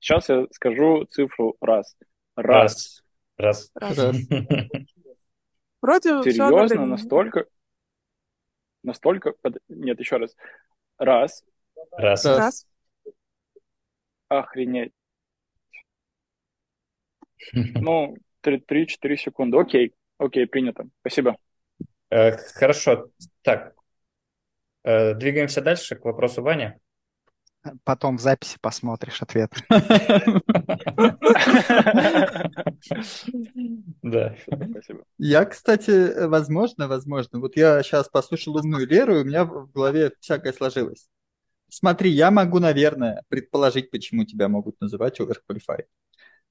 Сейчас 0.00 0.28
я 0.28 0.46
скажу 0.50 1.04
цифру 1.04 1.56
раз. 1.60 1.96
Раз. 2.36 3.02
Раз. 3.36 3.70
Раз. 3.74 3.98
Раз. 3.98 4.16
Вроде 5.82 6.20
все 6.20 6.30
Серьезно? 6.30 6.46
одновременно. 6.46 6.86
Настолько? 6.86 7.46
Настолько? 8.82 9.34
Нет, 9.68 9.98
еще 9.98 10.16
раз. 10.16 10.36
Раз. 10.98 11.44
Раз. 11.92 12.24
Раз. 12.24 12.38
Раз. 12.38 12.66
Охренеть. 14.28 14.92
Ну, 17.52 18.16
3-4 18.42 19.16
секунды. 19.16 19.58
Окей. 19.58 19.94
Окей, 20.18 20.46
принято. 20.46 20.88
Спасибо. 21.00 21.36
Э, 22.10 22.32
Хорошо. 22.32 23.10
Так, 23.42 23.74
Э, 24.86 25.14
двигаемся 25.14 25.60
дальше 25.60 25.96
к 25.96 26.04
вопросу 26.04 26.42
Вани. 26.42 26.70
Потом 27.84 28.18
в 28.18 28.20
записи 28.20 28.58
посмотришь 28.60 29.22
ответ. 29.22 29.52
Да. 34.02 34.36
Спасибо. 34.42 35.04
Я, 35.18 35.44
кстати, 35.44 36.26
возможно, 36.26 36.88
возможно, 36.88 37.40
вот 37.40 37.56
я 37.56 37.82
сейчас 37.82 38.08
послушал 38.08 38.56
умную 38.56 38.86
Леру, 38.86 39.16
и 39.16 39.22
у 39.22 39.24
меня 39.24 39.44
в 39.44 39.70
голове 39.72 40.12
всякое 40.20 40.52
сложилось. 40.52 41.08
Смотри, 41.68 42.10
я 42.10 42.30
могу, 42.30 42.58
наверное, 42.58 43.22
предположить, 43.28 43.90
почему 43.90 44.24
тебя 44.24 44.48
могут 44.48 44.80
называть 44.80 45.20
overqualified. 45.20 45.86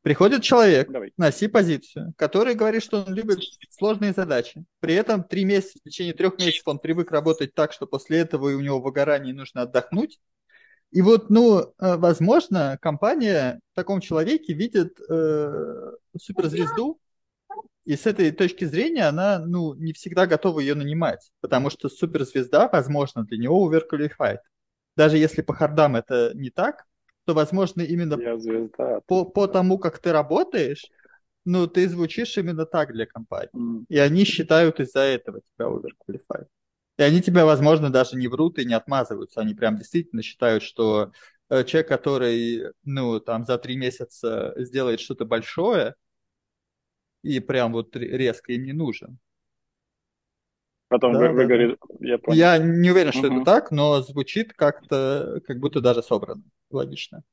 Приходит 0.06 0.44
человек 0.44 0.92
Давай. 0.92 1.14
на 1.18 1.32
C-позицию, 1.32 2.14
который 2.16 2.54
говорит, 2.54 2.84
что 2.84 3.04
он 3.04 3.14
любит 3.16 3.40
сложные 3.72 4.14
задачи. 4.14 4.64
При 4.80 4.94
этом 4.94 5.24
три 5.24 5.46
месяца, 5.46 5.80
в 5.80 5.82
течение 5.82 6.14
трех 6.14 6.38
месяцев 6.38 6.68
он 6.68 6.78
привык 6.78 7.10
работать 7.10 7.56
так, 7.56 7.74
что 7.74 7.88
после 7.88 8.20
этого 8.20 8.50
и 8.50 8.54
у 8.54 8.60
него 8.60 8.80
выгорание 8.80 9.34
и 9.34 9.36
нужно 9.36 9.64
отдохнуть. 9.64 10.20
И 10.92 11.02
вот, 11.02 11.30
ну, 11.30 11.60
э, 11.60 11.98
возможно, 11.98 12.78
компания 12.82 13.60
в 13.74 13.76
таком 13.76 14.00
человеке 14.00 14.54
видит 14.54 15.00
э, 15.10 15.92
суперзвезду, 16.18 17.00
и 17.84 17.96
с 17.96 18.06
этой 18.08 18.32
точки 18.32 18.66
зрения 18.66 19.08
она, 19.08 19.40
ну, 19.40 19.76
не 19.76 19.94
всегда 19.94 20.26
готова 20.26 20.60
ее 20.60 20.74
нанимать, 20.74 21.32
потому 21.42 21.70
что 21.70 21.90
суперзвезда, 21.90 22.70
возможно, 22.72 23.24
для 23.24 23.38
него 23.38 23.72
overqualified. 23.72 24.40
Даже 24.96 25.18
если 25.18 25.42
по 25.42 25.54
хардам 25.54 25.96
это 25.96 26.32
не 26.34 26.50
так, 26.50 26.86
то, 27.26 27.34
возможно, 27.34 27.82
именно 27.82 28.18
звезда. 28.40 29.02
по, 29.08 29.26
по 29.26 29.48
тому, 29.48 29.78
как 29.78 30.00
ты 30.00 30.12
работаешь, 30.12 30.86
ну, 31.44 31.68
ты 31.68 31.88
звучишь 31.88 32.38
именно 32.38 32.66
так 32.66 32.92
для 32.92 33.06
компании. 33.06 33.50
М. 33.54 33.86
И 33.88 33.98
они 33.98 34.24
считают 34.24 34.80
из-за 34.80 35.02
этого 35.02 35.42
тебя 35.42 35.68
overqualified. 35.68 36.48
И 36.98 37.04
они 37.04 37.22
тебя, 37.22 37.46
возможно, 37.46 37.90
даже 37.92 38.16
не 38.18 38.28
врут 38.28 38.58
и 38.60 38.66
не 38.66 38.74
отмазываются. 38.74 39.42
Они 39.42 39.54
прям 39.54 39.78
действительно 39.78 40.22
считают, 40.24 40.64
что 40.64 41.12
э, 41.50 41.64
человек, 41.66 41.90
который, 41.90 42.72
ну, 42.84 43.20
там 43.20 43.46
за 43.46 43.58
три 43.58 43.76
месяца 43.78 44.54
сделает 44.58 45.00
что-то 45.02 45.26
большое, 45.26 45.96
и 47.24 47.42
прям 47.42 47.74
вот 47.74 47.94
ре- 47.98 48.18
резко 48.18 48.54
им 48.54 48.64
не 48.64 48.72
нужен. 48.72 49.20
Потом 50.88 51.16
Да, 51.16 51.18
вы, 51.18 51.30
да, 51.34 51.50
да. 51.50 51.52
выгорит, 51.52 51.78
я 52.00 52.18
понял. 52.18 52.42
Я 52.42 52.58
не 52.60 52.92
уверен, 52.92 53.14
что 53.14 53.28
это 53.28 53.42
Мгм. 53.42 53.42
так, 53.42 53.72
но 53.72 54.02
звучит 54.02 54.54
как-то, 54.54 55.42
как 55.48 55.60
будто 55.60 55.82
даже 55.82 56.04
собрано, 56.04 56.44
логично. 56.72 57.24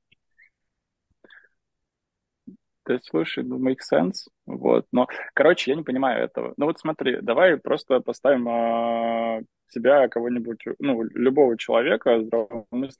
Да, 2.84 2.98
слушай, 3.04 3.44
ну, 3.44 3.58
make 3.58 3.78
sense, 3.92 4.28
вот, 4.44 4.86
но, 4.90 5.06
короче, 5.34 5.70
я 5.70 5.76
не 5.76 5.84
понимаю 5.84 6.24
этого. 6.24 6.52
Ну, 6.56 6.66
вот 6.66 6.80
смотри, 6.80 7.18
давай 7.20 7.56
просто 7.56 8.00
поставим 8.00 8.48
а, 8.48 9.40
себя, 9.68 10.08
кого-нибудь, 10.08 10.64
ну, 10.80 11.02
любого 11.04 11.56
человека, 11.56 12.20
здравомыслящего 12.20 12.98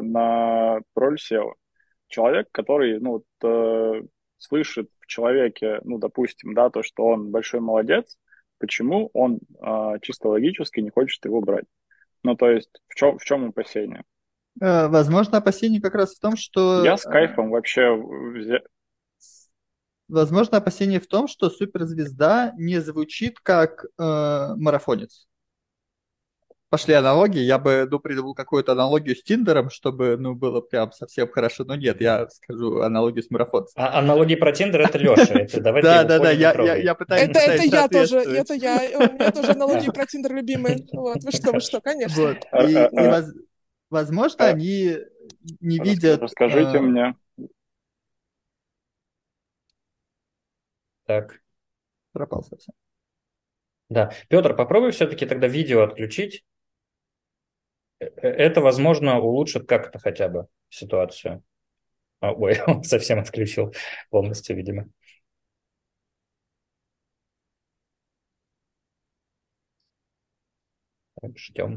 на 0.00 0.80
роль 0.94 1.18
SEO. 1.18 1.52
Человек, 2.08 2.48
который, 2.50 2.98
ну, 3.00 3.10
вот, 3.12 3.24
э, 3.42 4.02
слышит 4.38 4.88
в 5.00 5.06
человеке, 5.06 5.80
ну, 5.84 5.98
допустим, 5.98 6.54
да, 6.54 6.70
то, 6.70 6.82
что 6.82 7.04
он 7.04 7.30
большой 7.30 7.60
молодец, 7.60 8.16
почему 8.58 9.10
он 9.12 9.40
а, 9.60 9.98
чисто 10.00 10.28
логически 10.28 10.80
не 10.80 10.90
хочет 10.90 11.24
его 11.24 11.40
брать? 11.40 11.66
Ну, 12.22 12.36
то 12.36 12.50
есть, 12.50 12.70
в 12.88 12.94
чем, 12.94 13.18
в 13.18 13.24
чем 13.24 13.48
опасение? 13.48 14.04
Э, 14.60 14.88
Возможно, 14.88 15.38
опасение 15.38 15.80
как 15.80 15.94
раз 15.94 16.14
в 16.14 16.20
том, 16.20 16.36
что... 16.36 16.84
Я 16.84 16.96
с 16.96 17.06
э, 17.06 17.10
кайфом 17.10 17.50
вообще 17.50 17.96
Возможно, 20.06 20.58
опасение 20.58 21.00
в 21.00 21.06
том, 21.06 21.26
что 21.28 21.48
суперзвезда 21.48 22.52
не 22.56 22.78
звучит 22.80 23.40
как 23.40 23.84
э, 23.84 24.48
марафонец. 24.56 25.26
Пошли 26.68 26.94
аналогии. 26.94 27.40
Я 27.40 27.58
бы 27.58 27.86
ну, 27.90 28.00
придумал 28.00 28.34
какую-то 28.34 28.72
аналогию 28.72 29.16
с 29.16 29.22
Тиндером, 29.22 29.70
чтобы 29.70 30.16
ну, 30.18 30.34
было 30.34 30.60
прям 30.60 30.92
совсем 30.92 31.28
хорошо. 31.30 31.64
Но 31.64 31.76
нет, 31.76 32.00
я 32.00 32.28
скажу 32.28 32.80
аналогию 32.80 33.22
с 33.22 33.30
марафонцем. 33.30 33.72
А 33.76 33.98
аналогии 33.98 34.34
про 34.34 34.52
Тиндер 34.52 34.80
это 34.82 34.98
Леша. 34.98 35.46
Да, 35.60 36.02
да, 36.04 36.18
да, 36.18 36.30
я, 36.32 36.94
пытаюсь, 36.94 37.30
Это, 37.30 37.62
я 37.62 37.88
тоже, 37.88 38.18
это 38.18 38.54
я. 38.54 38.80
У 38.94 39.14
меня 39.14 39.30
тоже 39.30 39.52
аналогии 39.52 39.90
про 39.94 40.04
Тиндер 40.04 40.34
любимые. 40.34 40.84
Вот, 40.92 41.22
вы 41.22 41.30
что, 41.30 41.52
вы 41.52 41.60
что, 41.60 41.80
конечно. 41.80 42.36
Возможно, 43.90 44.46
а, 44.46 44.48
они 44.48 44.96
не 45.60 45.78
рас- 45.78 45.88
видят... 45.88 46.20
Расскажите 46.20 46.78
э, 46.78 46.80
мне. 46.80 47.14
Так, 51.06 51.40
пропал 52.12 52.42
совсем. 52.44 52.74
да. 53.88 54.10
Петр, 54.28 54.54
попробуй 54.56 54.90
все-таки 54.92 55.26
тогда 55.26 55.46
видео 55.46 55.82
отключить. 55.82 56.44
Э, 58.00 58.06
э, 58.06 58.28
Это, 58.28 58.60
возможно, 58.60 59.18
улучшит 59.20 59.66
как-то 59.68 59.98
хотя 59.98 60.28
бы 60.28 60.46
ситуацию. 60.68 61.42
А, 62.20 62.32
Ой, 62.32 62.60
он 62.66 62.84
совсем 62.84 63.20
отключил 63.20 63.74
полностью, 64.10 64.56
видимо. 64.56 64.88
Так, 71.20 71.38
ждем. 71.38 71.76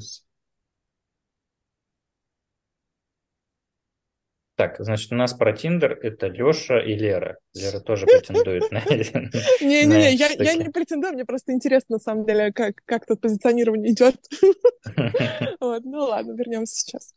Так, 4.57 4.77
значит, 4.79 5.11
у 5.11 5.15
нас 5.15 5.35
про 5.35 5.53
Тиндер 5.53 5.91
это 6.01 6.25
Леша 6.25 6.79
и 6.79 6.95
Лера. 6.95 7.37
Лера 7.53 7.79
тоже 7.79 8.07
претендует 8.07 8.71
на 8.71 8.79
Не-не-не, 9.61 10.15
я, 10.15 10.55
не 10.55 10.71
претендую, 10.71 11.13
мне 11.13 11.25
просто 11.25 11.53
интересно, 11.53 11.97
на 11.97 11.99
самом 11.99 12.25
деле, 12.25 12.51
как, 12.51 13.05
тут 13.05 13.21
позиционирование 13.21 13.93
идет. 13.93 14.15
Вот, 15.59 15.83
ну 15.83 15.99
ладно, 15.99 16.31
вернемся 16.33 16.75
сейчас. 16.75 17.13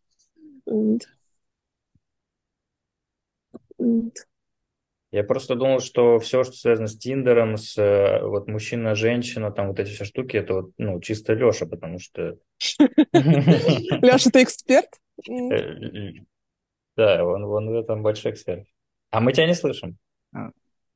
Я 5.11 5.25
просто 5.25 5.55
думал, 5.55 5.81
что 5.81 6.19
все, 6.19 6.45
что 6.45 6.53
связано 6.53 6.89
с 6.89 6.99
Тиндером, 6.99 7.57
с 7.57 7.79
э, 7.79 8.23
вот 8.23 8.49
мужчина-женщина, 8.49 9.51
там 9.51 9.69
вот 9.69 9.81
эти 9.81 9.91
все 9.91 10.05
штуки, 10.05 10.37
это 10.37 10.55
вот, 10.55 10.73
ну, 10.77 11.01
чисто 11.01 11.33
Леша, 11.33 11.67
потому 11.67 11.99
что... 11.99 12.37
Леша, 13.13 14.31
ты 14.31 14.43
эксперт? 14.43 14.91
Да, 17.01 17.25
он, 17.25 17.45
он 17.45 17.71
в 17.71 17.75
этом 17.75 18.03
большой 18.03 18.33
эксперт. 18.33 18.67
А 19.11 19.21
мы 19.21 19.33
тебя 19.33 19.47
не 19.47 19.55
слышим. 19.55 19.97
А. 20.35 20.51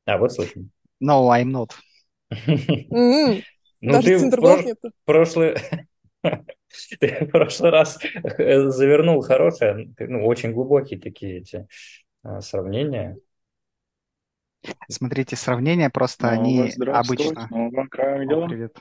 А, 0.04 0.18
вот 0.18 0.34
слышим. 0.34 0.70
No, 1.02 1.30
I'm 1.30 1.50
not. 1.50 1.70
М. 2.90 3.42
Ну, 3.80 4.02
ты 4.02 4.18
в 4.18 4.92
прошлый... 5.06 5.56
Ты 6.98 7.26
в 7.26 7.30
прошлый 7.30 7.70
раз 7.70 8.00
э, 8.02 8.68
завернул 8.68 9.22
хорошее, 9.22 9.94
ну, 9.98 10.26
очень 10.26 10.52
глубокие 10.52 10.98
такие 10.98 11.38
эти 11.38 11.68
а, 12.22 12.40
сравнения. 12.40 13.16
Смотрите, 14.90 15.36
сравнения 15.36 15.88
просто 15.88 16.28
Снова 16.28 16.42
они 16.42 16.72
обычно... 16.86 17.48
как 17.90 17.98
О, 18.00 18.48
привет. 18.48 18.76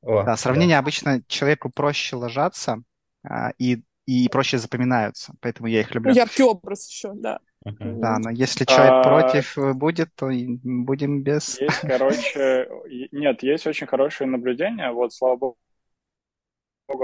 О, 0.00 0.22
Да, 0.22 0.36
сравнения 0.36 0.78
обычно 0.78 1.20
человеку 1.26 1.68
проще 1.68 2.16
ложатся 2.16 2.82
а, 3.22 3.52
и, 3.58 3.82
и 4.06 4.28
проще 4.28 4.58
запоминаются, 4.58 5.34
поэтому 5.40 5.68
я 5.68 5.80
их 5.80 5.94
Ну, 6.02 6.10
люблю. 6.10 6.12
яркий 6.12 6.42
образ 6.42 6.88
еще, 6.88 7.12
да. 7.14 7.40
Мгм. 7.64 7.98
Да, 8.00 8.18
но 8.18 8.30
если 8.30 8.64
человек 8.64 9.00
А, 9.00 9.00
против 9.00 9.56
будет, 9.74 10.14
то 10.14 10.28
будем 10.62 11.22
без... 11.22 11.60
Есть, 11.60 11.82
короче, 11.84 12.68
нет, 13.12 13.42
есть 13.42 13.66
очень 13.66 13.86
хорошее 13.86 14.28
наблюдение, 14.30 14.90
вот, 14.92 15.12
слава 15.14 15.36
богу, 15.36 15.58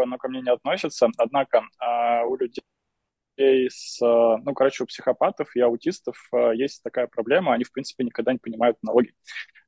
оно 0.03 0.19
ко 0.19 0.29
мне 0.29 0.41
не 0.41 0.51
относится, 0.51 1.09
однако 1.17 1.63
а, 1.79 2.25
у 2.25 2.37
людей 2.37 2.63
с, 3.71 4.01
ну, 4.01 4.55
короче, 4.55 4.85
у 4.85 4.87
психопатов 4.87 5.55
и 5.57 5.61
аутистов 5.61 6.17
а, 6.33 6.53
есть 6.53 6.83
такая 6.83 7.07
проблема, 7.07 7.55
они, 7.55 7.65
в 7.65 7.73
принципе, 7.73 8.05
никогда 8.05 8.33
не 8.33 8.39
понимают 8.39 8.79
аналогий, 8.83 9.15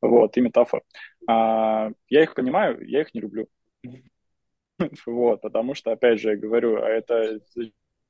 вот, 0.03 0.37
и 0.37 0.41
метафор. 0.43 0.83
А, 1.28 1.91
Я 2.09 2.22
их 2.24 2.35
понимаю, 2.35 2.87
я 2.89 3.03
их 3.03 3.14
не 3.14 3.20
люблю. 3.22 3.49
Вот, 5.07 5.41
потому 5.41 5.74
что, 5.74 5.93
опять 5.93 6.20
же, 6.20 6.30
я 6.30 6.37
говорю, 6.37 6.83
а 6.83 6.89
это 6.89 7.41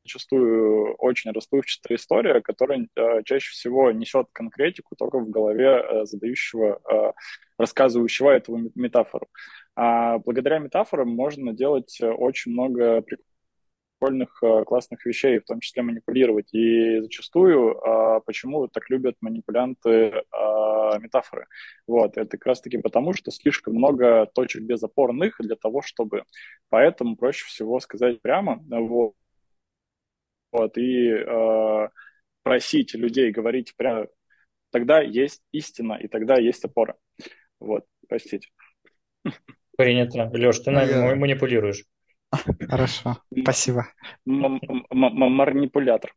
зачастую 0.04 0.94
очень 0.96 1.30
расплывчатая 1.32 1.96
история, 1.96 2.40
которая 2.40 2.88
э, 2.96 3.22
чаще 3.24 3.50
всего 3.50 3.90
несет 3.92 4.26
конкретику 4.32 4.96
только 4.96 5.18
в 5.18 5.30
голове 5.30 5.66
э, 5.66 6.04
задающего, 6.04 6.80
э, 6.90 7.12
рассказывающего 7.58 8.30
эту 8.30 8.56
ме- 8.56 8.70
метафору. 8.74 9.28
А 9.76 10.18
благодаря 10.18 10.58
метафорам 10.58 11.08
можно 11.08 11.52
делать 11.52 11.98
э, 12.00 12.08
очень 12.10 12.52
много 12.52 13.02
прикольных, 13.02 13.31
э, 14.10 14.64
классных 14.64 15.04
вещей, 15.06 15.38
в 15.38 15.44
том 15.44 15.60
числе 15.60 15.82
манипулировать. 15.82 16.52
И 16.52 17.00
зачастую, 17.00 17.76
э, 17.76 18.20
почему 18.26 18.66
так 18.68 18.90
любят 18.90 19.16
манипулянты 19.20 19.90
э, 19.90 20.22
метафоры? 20.98 21.46
Вот, 21.86 22.16
это 22.16 22.36
как 22.36 22.46
раз-таки 22.46 22.78
потому, 22.78 23.12
что 23.12 23.30
слишком 23.30 23.74
много 23.74 24.26
точек 24.26 24.62
безопорных 24.62 25.36
для 25.38 25.56
того, 25.56 25.82
чтобы... 25.82 26.24
Поэтому 26.68 27.16
проще 27.16 27.46
всего 27.46 27.80
сказать 27.80 28.20
прямо, 28.22 28.62
вот, 28.68 29.14
вот 30.50 30.76
и 30.78 31.08
э, 31.08 31.88
просить 32.42 32.94
людей 32.94 33.30
говорить 33.30 33.74
прямо. 33.76 34.06
Тогда 34.70 35.00
есть 35.00 35.42
истина, 35.52 35.94
и 35.94 36.08
тогда 36.08 36.36
есть 36.36 36.64
опора. 36.64 36.96
Вот, 37.60 37.84
простите. 38.08 38.48
Принято. 39.76 40.30
Леш, 40.32 40.58
ты 40.60 40.70
нами 40.70 41.14
манипулируешь. 41.14 41.84
Хорошо, 42.68 43.18
спасибо. 43.42 43.86
М- 44.26 44.56
м- 44.56 44.86
м- 44.90 45.32
Манипулятор. 45.32 46.12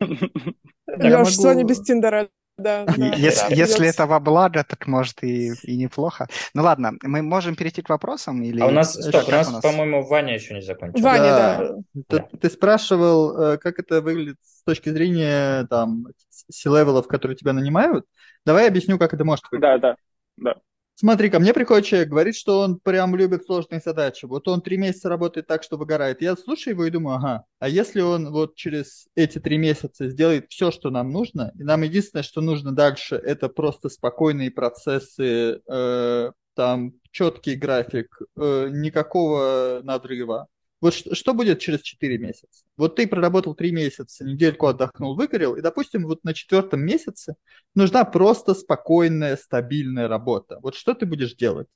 Я 0.00 1.18
Леш, 1.20 1.38
могу- 1.38 1.64
без 1.64 1.80
Тиндера, 1.80 2.28
да. 2.58 2.84
Если, 2.96 3.48
да, 3.48 3.56
если 3.56 3.76
придется. 3.78 3.84
это 3.84 4.06
во 4.06 4.20
благо, 4.20 4.64
так 4.64 4.86
может 4.86 5.22
и, 5.24 5.52
и 5.62 5.76
неплохо. 5.76 6.28
Ну 6.54 6.62
ладно, 6.62 6.92
мы 7.02 7.22
можем 7.22 7.56
перейти 7.56 7.82
к 7.82 7.88
вопросам 7.88 8.42
или... 8.42 8.60
А 8.60 8.66
у 8.66 8.70
нас, 8.70 8.96
Э, 8.96 9.02
стоп, 9.02 9.28
у 9.28 9.30
нас, 9.30 9.60
по-моему, 9.62 10.06
Ваня 10.06 10.34
еще 10.34 10.54
не 10.54 10.62
закончил. 10.62 11.02
Ваня, 11.02 11.22
Да. 11.24 11.76
да. 11.94 12.18
Ты, 12.28 12.38
ты 12.38 12.50
спрашивал, 12.50 13.36
э, 13.40 13.58
как 13.58 13.78
это 13.78 14.00
выглядит 14.02 14.36
с 14.42 14.62
точки 14.62 14.90
зрения 14.90 15.66
там 15.68 16.06
C-level 16.50 16.91
ов, 16.91 17.08
которые 17.08 17.36
тебя 17.36 17.52
нанимают. 17.52 18.04
Давай 18.46 18.64
я 18.64 18.68
объясню, 18.68 18.98
как 18.98 19.14
это 19.14 19.24
может 19.24 19.44
выглядеть. 19.50 19.80
Да, 19.80 19.96
да, 20.36 20.52
да. 20.54 20.60
Смотри, 20.96 21.28
ко 21.28 21.40
мне 21.40 21.52
приходит 21.52 21.86
человек, 21.86 22.08
говорит, 22.08 22.36
что 22.36 22.60
он 22.60 22.78
прям 22.78 23.16
любит 23.16 23.44
сложные 23.44 23.80
задачи. 23.84 24.26
Вот 24.26 24.46
он 24.46 24.62
три 24.62 24.76
месяца 24.76 25.08
работает 25.08 25.48
так, 25.48 25.64
что 25.64 25.76
выгорает. 25.76 26.22
Я 26.22 26.36
слушаю 26.36 26.74
его 26.74 26.84
и 26.84 26.90
думаю, 26.90 27.16
ага, 27.16 27.44
а 27.58 27.68
если 27.68 28.00
он 28.00 28.30
вот 28.30 28.54
через 28.54 29.08
эти 29.16 29.40
три 29.40 29.58
месяца 29.58 30.08
сделает 30.08 30.46
все, 30.50 30.70
что 30.70 30.90
нам 30.90 31.10
нужно, 31.10 31.52
и 31.58 31.64
нам 31.64 31.82
единственное, 31.82 32.22
что 32.22 32.40
нужно 32.40 32.70
дальше, 32.72 33.16
это 33.16 33.48
просто 33.48 33.88
спокойные 33.88 34.52
процессы, 34.52 35.60
э, 35.66 36.30
там 36.54 36.92
четкий 37.10 37.56
график, 37.56 38.16
э, 38.36 38.68
никакого 38.70 39.80
надрыва. 39.82 40.46
Вот 40.84 40.92
что, 40.92 41.14
что 41.14 41.32
будет 41.32 41.60
через 41.60 41.80
4 41.80 42.18
месяца? 42.18 42.62
Вот 42.76 42.96
ты 42.96 43.08
проработал 43.08 43.54
3 43.54 43.72
месяца, 43.72 44.22
недельку 44.22 44.66
отдохнул, 44.66 45.16
выгорел, 45.16 45.54
и, 45.54 45.62
допустим, 45.62 46.04
вот 46.04 46.24
на 46.24 46.34
четвертом 46.34 46.80
месяце 46.82 47.36
нужна 47.74 48.04
просто 48.04 48.52
спокойная, 48.52 49.38
стабильная 49.38 50.08
работа. 50.08 50.58
Вот 50.60 50.74
что 50.74 50.92
ты 50.92 51.06
будешь 51.06 51.36
делать 51.36 51.68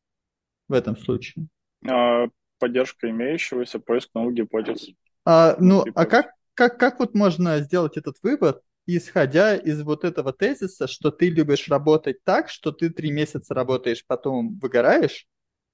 в 0.68 0.74
этом 0.74 0.94
случае? 0.94 1.46
А, 1.88 2.26
Поддержка 2.58 3.08
имеющегося, 3.08 3.78
поиск 3.78 4.10
новых 4.12 4.34
гипотез. 4.34 4.90
А, 5.24 5.56
ну, 5.58 5.86
а 5.94 6.04
как, 6.04 6.32
как, 6.52 6.78
как 6.78 6.98
вот 6.98 7.14
можно 7.14 7.60
сделать 7.60 7.96
этот 7.96 8.16
вывод, 8.22 8.60
исходя 8.84 9.56
из 9.56 9.80
вот 9.84 10.04
этого 10.04 10.34
тезиса, 10.34 10.86
что 10.86 11.10
ты 11.10 11.30
любишь 11.30 11.70
работать 11.70 12.22
так, 12.24 12.50
что 12.50 12.72
ты 12.72 12.90
три 12.90 13.10
месяца 13.10 13.54
работаешь, 13.54 14.04
потом 14.06 14.58
выгораешь, 14.58 15.26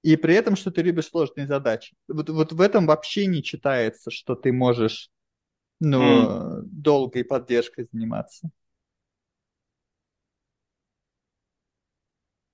и 0.04 0.16
при 0.16 0.34
этом, 0.34 0.54
что 0.54 0.70
ты 0.70 0.82
любишь 0.82 1.06
сложные 1.06 1.46
задачи. 1.46 1.96
Вот, 2.08 2.28
вот 2.28 2.52
в 2.52 2.60
этом 2.60 2.86
вообще 2.86 3.26
не 3.26 3.42
читается, 3.42 4.10
что 4.10 4.34
ты 4.34 4.52
можешь 4.52 5.10
ну, 5.80 6.60
mm. 6.60 6.60
долгой 6.64 7.24
поддержкой 7.24 7.88
заниматься. 7.90 8.50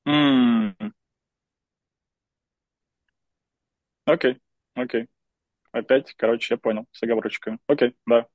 Mm. 0.06 0.92
Окей, 4.04 4.38
окей. 4.74 5.08
Опять, 5.72 6.14
короче, 6.16 6.54
я 6.54 6.58
понял, 6.58 6.86
с 6.92 7.02
оговорочками. 7.02 7.58
Окей, 7.66 7.96
да. 8.06 8.28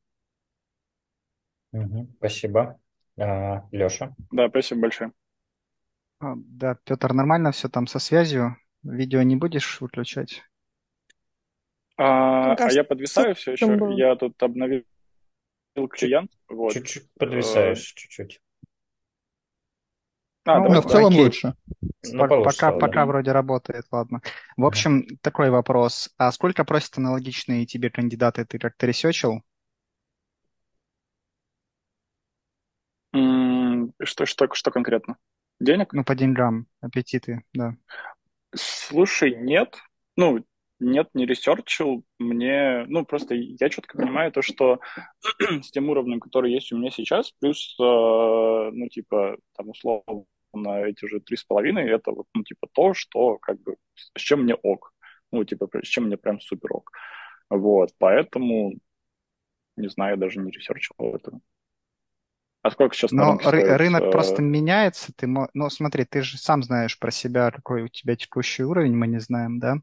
Угу, 1.72 2.16
спасибо. 2.18 2.82
А, 3.18 3.66
Леша? 3.72 4.14
Да, 4.32 4.50
спасибо 4.50 4.82
большое. 4.82 5.14
А, 6.20 6.34
да, 6.36 6.76
Петр, 6.84 7.14
нормально 7.14 7.54
все 7.54 7.70
там 7.70 7.88
со 7.88 8.00
связью? 8.00 8.58
Видео 8.86 9.24
не 9.24 9.36
будешь 9.36 9.82
выключать? 9.82 10.44
А, 11.98 12.54
а 12.54 12.72
я 12.72 12.84
подвисаю 12.84 13.34
все 13.34 13.54
еще. 13.54 13.76
Было. 13.76 13.92
Я 13.92 14.16
тут 14.16 14.42
обновил 14.44 14.84
клиент. 15.90 16.32
Вот. 16.48 16.74
Чуть-чуть 16.74 17.12
подвисаешь, 17.18 17.82
чуть-чуть. 17.82 18.42
А, 20.48 20.60
ну, 20.60 20.82
в 20.82 20.86
целом 20.86 21.14
окей. 21.14 21.24
лучше. 21.24 21.56
Ну, 22.12 22.28
пока, 22.44 22.72
да. 22.72 22.78
пока 22.78 23.06
вроде 23.08 23.32
работает, 23.32 23.86
ладно. 23.92 24.22
В 24.56 24.66
общем, 24.66 25.08
да. 25.08 25.16
такой 25.22 25.50
вопрос. 25.50 26.14
А 26.18 26.32
сколько 26.32 26.64
просят 26.64 27.00
аналогичные 27.00 27.66
тебе 27.66 27.90
кандидаты? 27.90 28.46
Ты 28.46 28.60
как-то 28.60 28.86
ресечил? 28.86 29.42
Что, 33.12 34.28
что, 34.28 34.54
что 34.54 34.70
конкретно? 34.70 35.18
Денег? 35.60 35.94
Ну, 35.94 36.04
по 36.04 36.14
деньгам, 36.14 36.68
аппетиты, 36.82 37.42
да. 37.54 37.76
Слушай, 38.56 39.36
нет. 39.36 39.78
Ну, 40.16 40.44
нет, 40.80 41.10
не 41.14 41.26
ресерчил. 41.26 42.06
Мне, 42.20 42.86
ну, 42.88 43.06
просто 43.06 43.36
я 43.36 43.70
четко 43.70 43.98
понимаю 43.98 44.32
то, 44.32 44.42
что 44.42 44.80
с 45.62 45.72
тем 45.72 45.90
уровнем, 45.90 46.20
который 46.20 46.52
есть 46.54 46.72
у 46.72 46.78
меня 46.78 46.92
сейчас, 46.92 47.32
плюс, 47.32 47.76
э, 47.80 47.84
ну, 47.84 48.88
типа, 48.90 49.38
там, 49.58 49.70
условно, 49.70 50.26
на 50.54 50.82
эти 50.82 51.06
же 51.06 51.20
три 51.20 51.38
с 51.38 51.44
половиной, 51.44 51.90
это 51.90 52.12
вот, 52.12 52.28
ну, 52.34 52.44
типа, 52.44 52.68
то, 52.72 52.94
что, 52.94 53.38
как 53.38 53.62
бы, 53.62 53.76
с 53.96 54.22
чем 54.22 54.44
мне 54.44 54.56
ок. 54.56 54.94
Ну, 55.32 55.44
типа, 55.44 55.70
с 55.84 55.88
чем 55.88 56.06
мне 56.06 56.18
прям 56.18 56.40
супер 56.40 56.74
ок. 56.74 56.92
Вот, 57.50 57.92
поэтому, 57.98 58.74
не 59.78 59.90
знаю, 59.90 60.18
даже 60.18 60.40
не 60.40 60.52
ресерчил 60.52 60.96
этого. 61.00 61.42
А 62.66 62.72
сколько 62.72 62.96
сейчас 62.96 63.12
Но 63.12 63.38
ры- 63.44 63.78
рынок 63.78 64.04
э... 64.04 64.10
просто 64.10 64.42
меняется. 64.42 65.14
Ты, 65.16 65.28
ну, 65.28 65.70
смотри, 65.70 66.06
ты 66.06 66.22
же 66.22 66.38
сам 66.38 66.64
знаешь 66.64 66.98
про 67.00 67.12
себя, 67.12 67.52
какой 67.52 67.84
у 67.84 67.88
тебя 67.88 68.16
текущий 68.16 68.64
уровень, 68.64 68.96
мы 68.96 69.08
не 69.08 69.20
знаем, 69.20 69.60
да? 69.60 69.78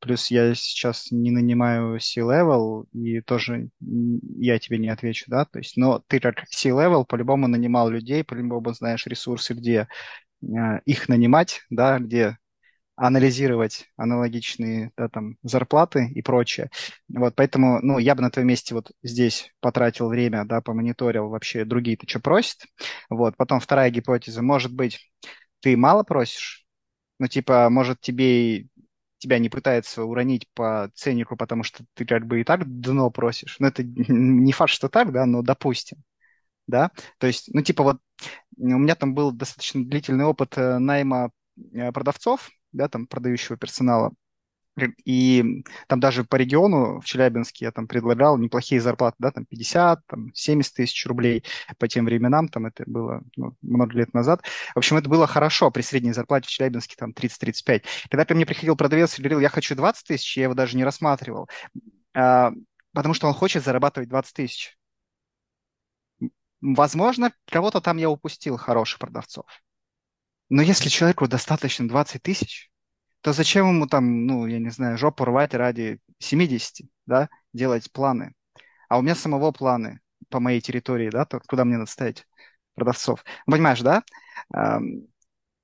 Плюс 0.00 0.30
я 0.30 0.54
сейчас 0.54 1.10
не 1.12 1.30
нанимаю 1.30 2.00
C-level, 2.00 2.86
и 2.92 3.20
тоже 3.22 3.70
я 3.80 4.58
тебе 4.58 4.78
не 4.78 4.88
отвечу, 4.88 5.26
да? 5.28 5.46
То 5.46 5.58
есть, 5.60 5.76
но 5.76 6.02
ты 6.08 6.20
как 6.20 6.44
C-level 6.50 7.06
по-любому 7.06 7.48
нанимал 7.48 7.88
людей, 7.90 8.24
по-любому 8.24 8.72
знаешь 8.74 9.06
ресурсы, 9.06 9.54
где 9.54 9.88
э, 10.42 10.80
их 10.86 11.08
нанимать, 11.08 11.62
да, 11.70 11.98
где 11.98 12.38
анализировать 12.96 13.86
аналогичные 13.96 14.90
да, 14.96 15.08
там, 15.08 15.36
зарплаты 15.42 16.10
и 16.14 16.22
прочее. 16.22 16.70
Вот, 17.08 17.34
поэтому 17.36 17.80
ну, 17.82 17.98
я 17.98 18.14
бы 18.14 18.22
на 18.22 18.30
твоем 18.30 18.48
месте 18.48 18.74
вот 18.74 18.90
здесь 19.02 19.52
потратил 19.60 20.08
время, 20.08 20.44
да, 20.44 20.60
помониторил 20.60 21.28
вообще 21.28 21.64
другие-то 21.64 22.08
что 22.08 22.20
просят. 22.20 22.64
Вот, 23.10 23.36
потом 23.36 23.60
вторая 23.60 23.90
гипотеза, 23.90 24.42
может 24.42 24.74
быть, 24.74 25.12
ты 25.60 25.76
мало 25.76 26.02
просишь, 26.04 26.66
ну, 27.18 27.28
типа, 27.28 27.70
может, 27.70 28.00
тебе 28.00 28.68
тебя 29.18 29.38
не 29.38 29.48
пытается 29.48 30.04
уронить 30.04 30.46
по 30.54 30.90
ценнику, 30.94 31.36
потому 31.36 31.62
что 31.62 31.84
ты 31.94 32.04
как 32.04 32.26
бы 32.26 32.40
и 32.40 32.44
так 32.44 32.64
дно 32.80 33.10
просишь. 33.10 33.56
Ну, 33.58 33.66
это 33.68 33.82
не 33.84 34.52
факт, 34.52 34.70
что 34.70 34.88
так, 34.88 35.12
да, 35.12 35.26
но 35.26 35.42
допустим. 35.42 36.02
Да, 36.66 36.90
то 37.18 37.28
есть, 37.28 37.48
ну, 37.54 37.62
типа 37.62 37.84
вот 37.84 37.98
у 38.58 38.66
меня 38.66 38.96
там 38.96 39.14
был 39.14 39.30
достаточно 39.32 39.84
длительный 39.84 40.24
опыт 40.24 40.58
э, 40.58 40.78
найма 40.78 41.30
э, 41.72 41.92
продавцов, 41.92 42.50
да, 42.76 42.88
там, 42.88 43.06
продающего 43.06 43.56
персонала. 43.56 44.12
И 45.04 45.64
там 45.88 46.00
даже 46.00 46.24
по 46.24 46.36
региону 46.36 47.00
в 47.00 47.04
Челябинске 47.06 47.66
я 47.66 47.72
там 47.72 47.88
предлагал 47.88 48.36
неплохие 48.36 48.80
зарплаты, 48.80 49.16
да, 49.18 49.30
там 49.30 49.46
50, 49.46 50.06
там 50.06 50.34
70 50.34 50.74
тысяч 50.74 51.06
рублей 51.06 51.44
по 51.78 51.88
тем 51.88 52.04
временам, 52.04 52.48
там 52.48 52.66
это 52.66 52.84
было 52.86 53.22
ну, 53.36 53.56
много 53.62 53.94
лет 53.94 54.12
назад. 54.12 54.42
В 54.74 54.78
общем, 54.78 54.98
это 54.98 55.08
было 55.08 55.26
хорошо 55.26 55.70
при 55.70 55.80
средней 55.80 56.12
зарплате 56.12 56.48
в 56.48 56.50
Челябинске 56.50 56.94
там 56.98 57.12
30-35. 57.12 57.84
Когда 58.10 58.26
ко 58.26 58.34
мне 58.34 58.44
приходил 58.44 58.76
продавец 58.76 59.18
и 59.18 59.22
говорил, 59.22 59.40
я 59.40 59.48
хочу 59.48 59.74
20 59.74 60.06
тысяч, 60.06 60.36
я 60.36 60.44
его 60.44 60.54
даже 60.54 60.76
не 60.76 60.84
рассматривал, 60.84 61.48
а, 62.14 62.52
потому 62.92 63.14
что 63.14 63.28
он 63.28 63.34
хочет 63.34 63.64
зарабатывать 63.64 64.10
20 64.10 64.34
тысяч. 64.34 64.76
Возможно, 66.60 67.32
кого-то 67.46 67.80
там 67.80 67.96
я 67.96 68.10
упустил 68.10 68.58
хороших 68.58 68.98
продавцов. 68.98 69.46
Но 70.48 70.62
если 70.62 70.88
человеку 70.88 71.28
достаточно 71.28 71.88
20 71.88 72.22
тысяч, 72.22 72.70
то 73.20 73.32
зачем 73.32 73.68
ему 73.68 73.86
там, 73.86 74.26
ну, 74.26 74.46
я 74.46 74.58
не 74.58 74.70
знаю, 74.70 74.96
жопу 74.98 75.24
рвать 75.24 75.54
ради 75.54 75.98
70, 76.18 76.86
да, 77.06 77.28
делать 77.52 77.90
планы? 77.90 78.34
А 78.88 78.98
у 78.98 79.02
меня 79.02 79.14
самого 79.14 79.50
планы 79.50 80.00
по 80.28 80.38
моей 80.38 80.60
территории, 80.60 81.10
да, 81.10 81.24
то 81.24 81.40
куда 81.40 81.64
мне 81.64 81.76
надо 81.76 81.90
ставить 81.90 82.26
продавцов. 82.74 83.24
Понимаешь, 83.46 83.80
да? 83.80 84.02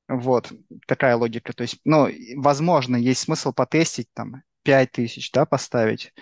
Вот, 0.08 0.52
такая 0.86 1.16
логика. 1.16 1.52
То 1.52 1.62
есть, 1.62 1.78
ну, 1.84 2.08
возможно, 2.36 2.96
есть 2.96 3.20
смысл 3.20 3.52
потестить 3.52 4.08
там 4.12 4.42
5 4.64 4.92
тысяч, 4.92 5.30
да, 5.30 5.46
поставить, 5.46 6.12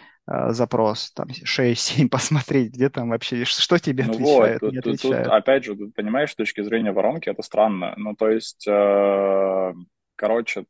запрос, 0.48 1.12
там 1.12 1.28
6-7 1.28 2.08
посмотреть, 2.10 2.72
где 2.72 2.88
там 2.88 3.10
вообще, 3.10 3.44
что 3.44 3.78
тебе 3.78 4.04
ну 4.04 4.12
отвечает, 4.12 4.62
вот, 4.62 4.72
не 4.72 4.80
тут, 4.80 4.94
отвечает. 4.94 5.24
Тут, 5.24 5.32
опять 5.32 5.64
же, 5.64 5.76
тут, 5.76 5.94
понимаешь, 5.94 6.30
с 6.30 6.36
точки 6.36 6.62
зрения 6.62 6.92
воронки 6.92 7.28
это 7.28 7.42
странно. 7.42 7.94
Ну, 7.96 8.14
то 8.14 8.28
есть, 8.28 8.66
э, 8.68 9.74
короче, 10.16 10.64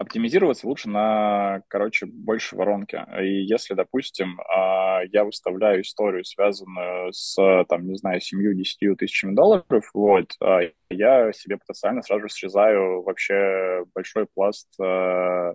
оптимизироваться 0.00 0.66
лучше 0.66 0.88
на, 0.88 1.62
короче, 1.68 2.06
больше 2.06 2.56
воронки. 2.56 2.98
И 3.22 3.42
если, 3.44 3.74
допустим, 3.74 4.40
э, 4.40 5.06
я 5.12 5.24
выставляю 5.24 5.82
историю, 5.82 6.24
связанную 6.24 7.12
с, 7.12 7.36
там, 7.68 7.86
не 7.86 7.96
знаю, 7.96 8.20
7-10 8.20 8.96
тысячами 8.96 9.34
долларов, 9.34 9.90
вот, 9.92 10.32
э, 10.42 10.72
я 10.88 11.32
себе 11.32 11.58
потенциально 11.58 12.02
сразу 12.02 12.22
же 12.22 12.28
срезаю 12.30 13.02
вообще 13.02 13.84
большой 13.94 14.26
пласт 14.34 14.68
э, 14.80 15.52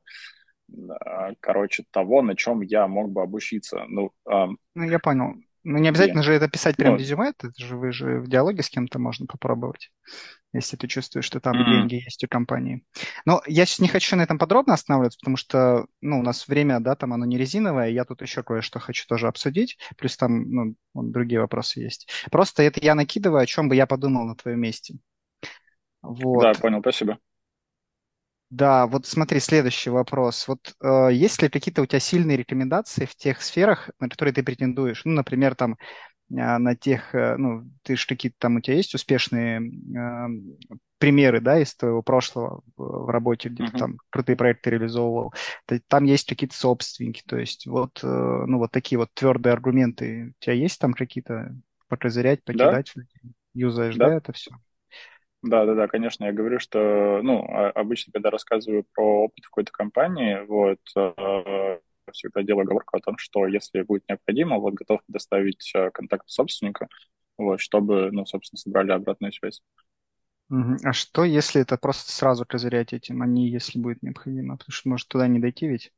короче, 1.40 1.86
того, 1.92 2.22
на 2.22 2.36
чем 2.36 2.62
я 2.62 2.88
мог 2.88 3.12
бы 3.12 3.22
обучиться. 3.22 3.86
Ну, 3.88 4.12
а... 4.26 4.48
ну 4.76 4.84
я 4.84 5.00
понял. 5.00 5.36
Ну, 5.68 5.80
не 5.80 5.90
обязательно 5.90 6.22
же 6.22 6.32
это 6.32 6.48
писать 6.48 6.78
прям 6.78 6.94
ну, 6.94 7.00
резюме, 7.00 7.30
это 7.30 7.52
же 7.58 7.76
вы 7.76 7.92
же 7.92 8.20
в 8.20 8.28
диалоге 8.28 8.62
с 8.62 8.70
кем-то 8.70 9.00
можно 9.00 9.26
попробовать, 9.26 9.92
если 10.54 10.78
ты 10.78 10.88
чувствуешь, 10.88 11.26
что 11.26 11.40
там 11.40 11.56
mm-hmm. 11.56 11.66
деньги 11.66 11.96
есть 11.96 12.24
у 12.24 12.28
компании. 12.28 12.86
Но 13.26 13.42
я 13.48 13.66
сейчас 13.66 13.80
не 13.80 13.88
хочу 13.88 14.16
на 14.16 14.22
этом 14.22 14.38
подробно 14.38 14.76
останавливаться, 14.76 15.18
потому 15.20 15.38
что, 15.38 15.88
ну, 16.02 16.20
у 16.20 16.22
нас 16.22 16.48
время, 16.48 16.80
да, 16.82 16.96
там 16.96 17.14
оно 17.14 17.26
не 17.26 17.40
резиновое, 17.40 17.90
я 17.90 18.06
тут 18.06 18.22
еще 18.22 18.44
кое-что 18.44 18.78
хочу 18.78 19.08
тоже 19.08 19.28
обсудить, 19.28 19.80
плюс 19.98 20.16
там, 20.18 20.52
ну, 20.52 20.76
другие 20.94 21.42
вопросы 21.42 21.80
есть. 21.80 22.12
Просто 22.30 22.62
это 22.62 22.80
я 22.84 22.94
накидываю, 22.94 23.42
о 23.42 23.48
чем 23.48 23.68
бы 23.68 23.76
я 23.76 23.88
подумал 23.88 24.28
на 24.28 24.36
твоем 24.36 24.60
месте. 24.60 25.00
Вот. 26.04 26.44
Да, 26.44 26.54
понял, 26.54 26.82
спасибо. 26.82 27.18
Да, 28.50 28.86
вот 28.88 29.06
смотри, 29.06 29.40
следующий 29.40 29.90
вопрос. 29.90 30.48
Вот 30.48 30.76
э, 30.82 31.10
есть 31.12 31.42
ли 31.42 31.50
какие-то 31.50 31.82
у 31.82 31.86
тебя 31.86 32.00
сильные 32.00 32.38
рекомендации 32.38 33.06
в 33.06 33.16
тех 33.16 33.42
сферах, 33.42 33.90
на 34.00 34.08
которые 34.08 34.34
ты 34.34 34.44
претендуешь? 34.44 35.02
Ну, 35.04 35.14
например, 35.14 35.56
там 35.56 35.74
э, 36.30 36.58
на 36.58 36.76
тех, 36.76 37.14
э, 37.16 37.38
ну, 37.38 37.70
ты 37.84 37.96
же 37.96 38.08
какие-то 38.08 38.38
там 38.40 38.58
у 38.58 38.62
тебя 38.62 38.78
есть 38.78 38.94
успешные 38.94 39.62
э, 39.62 40.28
примеры, 41.00 41.42
да, 41.42 41.60
из 41.60 41.76
твоего 41.76 42.02
прошлого 42.02 42.62
в, 42.78 43.06
в 43.06 43.10
работе, 43.10 43.50
где 43.50 43.64
ты 43.64 43.72
там 43.78 43.98
крутые 44.10 44.36
проекты 44.36 44.70
реализовывал. 44.70 45.34
Там 45.88 46.06
есть 46.06 46.28
какие-то 46.28 46.56
собственники, 46.56 47.24
то 47.26 47.38
есть 47.38 47.66
вот, 47.66 48.00
э, 48.04 48.08
ну, 48.08 48.60
вот 48.60 48.72
такие 48.72 49.00
вот 49.00 49.10
твердые 49.14 49.54
аргументы. 49.54 50.34
У 50.40 50.44
тебя 50.44 50.54
есть 50.54 50.80
там 50.80 50.94
какие-то 50.94 51.56
покозырять, 51.88 52.44
покидать? 52.44 52.92
Да. 52.96 53.02
Юзаешь, 53.54 53.96
да, 53.96 54.10
да 54.10 54.16
это 54.16 54.34
все? 54.34 54.52
Да, 55.48 55.66
да, 55.66 55.76
да, 55.76 55.88
конечно, 55.88 56.26
я 56.26 56.34
говорю, 56.34 56.60
что, 56.60 57.20
ну, 57.22 57.46
а, 57.48 57.70
обычно, 57.70 58.12
когда 58.12 58.32
рассказываю 58.32 58.84
про 58.94 59.26
опыт 59.26 59.46
в 59.46 59.50
какой-то 59.50 59.72
компании, 59.72 60.40
вот, 60.48 60.80
э, 60.96 61.80
всегда 62.12 62.42
делаю 62.42 62.64
оговорку 62.64 62.98
о 62.98 63.00
том, 63.00 63.18
что 63.20 63.46
если 63.46 63.84
будет 63.84 64.04
необходимо, 64.10 64.58
вот, 64.58 64.74
готов 64.74 65.02
предоставить 65.06 65.72
э, 65.76 65.92
контакт 65.92 66.28
собственника, 66.28 66.88
вот, 67.38 67.62
чтобы, 67.62 68.10
ну, 68.12 68.26
собственно, 68.26 68.58
собрали 68.58 68.92
обратную 68.92 69.32
связь. 69.34 69.62
А 70.84 70.94
что, 70.94 71.24
если 71.24 71.62
это 71.62 71.78
просто 71.78 72.12
сразу 72.12 72.46
козырять 72.46 72.94
этим, 72.94 73.22
а 73.22 73.28
не 73.28 73.48
если 73.48 73.80
будет 73.80 74.02
необходимо? 74.02 74.58
Потому 74.58 74.72
что 74.74 74.90
может 74.90 75.08
туда 75.08 75.28
не 75.28 75.40
дойти 75.40 75.68
ведь 75.68 75.92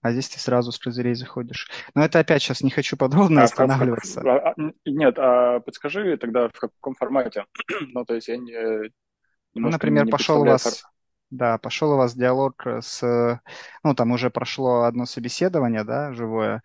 а 0.00 0.12
здесь 0.12 0.28
ты 0.28 0.38
сразу 0.38 0.72
с 0.72 0.78
козырей 0.78 1.14
заходишь. 1.14 1.68
Но 1.94 2.04
это 2.04 2.20
опять 2.20 2.42
сейчас 2.42 2.62
не 2.62 2.70
хочу 2.70 2.96
подробно 2.96 3.42
а 3.42 3.44
останавливаться. 3.44 4.20
В, 4.20 4.24
в, 4.24 4.28
а, 4.28 4.54
нет, 4.84 5.18
а 5.18 5.60
подскажи 5.60 6.16
тогда, 6.16 6.48
в 6.48 6.58
каком 6.58 6.94
формате? 6.94 7.44
ну, 7.92 8.04
то 8.04 8.14
есть 8.14 8.28
я 8.28 8.36
не... 8.36 8.90
Ну, 9.54 9.68
например, 9.68 10.04
не 10.04 10.10
пошел 10.10 10.42
у 10.42 10.44
вас... 10.44 10.84
Да, 11.30 11.58
пошел 11.58 11.92
у 11.92 11.96
вас 11.96 12.14
диалог 12.14 12.66
с... 12.66 13.40
Ну, 13.84 13.94
там 13.94 14.12
уже 14.12 14.30
прошло 14.30 14.84
одно 14.84 15.04
собеседование, 15.04 15.84
да, 15.84 16.12
живое, 16.14 16.62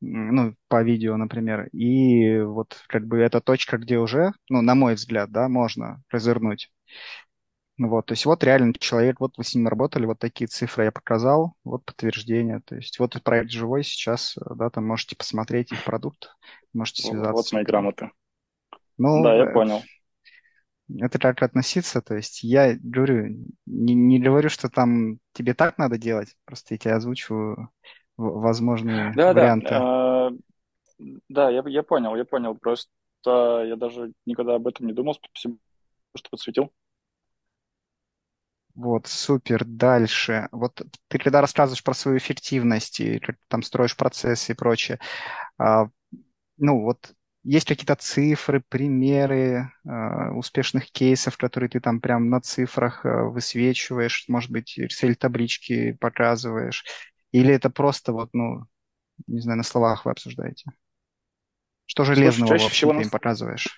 ну, 0.00 0.54
по 0.68 0.82
видео, 0.82 1.16
например, 1.16 1.66
и 1.72 2.40
вот 2.40 2.82
как 2.86 3.06
бы 3.06 3.18
это 3.18 3.40
точка, 3.40 3.78
где 3.78 3.98
уже, 3.98 4.32
ну, 4.48 4.62
на 4.62 4.74
мой 4.74 4.94
взгляд, 4.94 5.30
да, 5.30 5.48
можно 5.48 6.02
развернуть. 6.10 6.70
Ну 7.78 7.88
вот, 7.88 8.06
то 8.06 8.12
есть 8.12 8.26
вот 8.26 8.42
реально 8.42 8.74
человек, 8.74 9.20
вот 9.20 9.38
вы 9.38 9.44
с 9.44 9.54
ним 9.54 9.68
работали, 9.68 10.04
вот 10.04 10.18
такие 10.18 10.48
цифры 10.48 10.86
я 10.86 10.92
показал, 10.92 11.54
вот 11.62 11.84
подтверждение. 11.84 12.60
То 12.66 12.74
есть 12.74 12.98
вот 12.98 13.22
проект 13.22 13.50
живой 13.50 13.84
сейчас, 13.84 14.36
э, 14.36 14.40
да, 14.56 14.68
там 14.68 14.84
можете 14.84 15.14
посмотреть 15.14 15.70
их 15.70 15.84
продукт, 15.84 16.34
можете 16.74 17.02
связаться. 17.02 17.32
Вот 17.34 17.46
с 17.46 17.52
мои 17.52 17.62
ним. 17.62 17.70
грамоты. 17.70 18.10
Ну, 18.98 19.24
Да, 19.24 19.36
я 19.36 19.44
э, 19.44 19.54
понял. 19.54 19.80
это 20.98 21.20
как 21.20 21.40
относиться, 21.44 22.02
то 22.02 22.16
есть 22.16 22.42
я 22.42 22.76
говорю, 22.82 23.46
не, 23.66 23.94
не 23.94 24.18
говорю, 24.18 24.48
что 24.48 24.68
там 24.68 25.18
тебе 25.34 25.54
так 25.54 25.78
надо 25.78 25.98
делать, 25.98 26.34
просто 26.46 26.74
я 26.74 26.78
тебе 26.78 26.94
озвучиваю 26.94 27.70
возможные 28.16 29.12
Да, 29.14 29.32
да, 29.32 29.42
варианты. 29.44 29.74
э, 29.76 30.30
да, 31.28 31.50
я, 31.50 31.62
я 31.66 31.82
понял, 31.84 32.16
я 32.16 32.24
понял. 32.24 32.56
Просто 32.56 32.90
я 33.24 33.76
даже 33.76 34.12
никогда 34.26 34.56
об 34.56 34.66
этом 34.66 34.86
не 34.86 34.92
думал. 34.92 35.14
Спасибо, 35.14 35.58
что 36.16 36.30
подсветил. 36.30 36.72
Вот, 38.78 39.08
супер. 39.08 39.64
Дальше. 39.64 40.48
Вот 40.52 40.80
ты 41.08 41.18
когда 41.18 41.40
рассказываешь 41.40 41.82
про 41.82 41.94
свою 41.94 42.16
эффективность 42.16 43.00
и 43.00 43.18
ты 43.18 43.36
там 43.48 43.64
строишь 43.64 43.96
процессы 43.96 44.52
и 44.52 44.54
прочее, 44.54 45.00
а, 45.58 45.88
ну 46.58 46.82
вот 46.82 47.12
есть 47.42 47.66
какие-то 47.66 47.96
цифры, 47.96 48.62
примеры 48.68 49.72
а, 49.84 50.30
успешных 50.30 50.92
кейсов, 50.92 51.36
которые 51.36 51.68
ты 51.68 51.80
там 51.80 52.00
прям 52.00 52.30
на 52.30 52.40
цифрах 52.40 53.04
а, 53.04 53.24
высвечиваешь, 53.24 54.26
может 54.28 54.52
быть, 54.52 54.78
Excel-таблички 54.78 55.94
показываешь, 55.94 56.84
или 57.32 57.52
это 57.52 57.70
просто 57.70 58.12
вот, 58.12 58.28
ну, 58.32 58.66
не 59.26 59.40
знаю, 59.40 59.56
на 59.56 59.64
словах 59.64 60.04
вы 60.04 60.12
обсуждаете? 60.12 60.70
Что 61.86 62.04
Слушай, 62.04 62.18
железного, 62.18 62.54
в 62.54 62.58
чаще 62.58 62.70
всего 62.70 62.92
на 62.92 63.00
им 63.00 63.10
показываешь? 63.10 63.77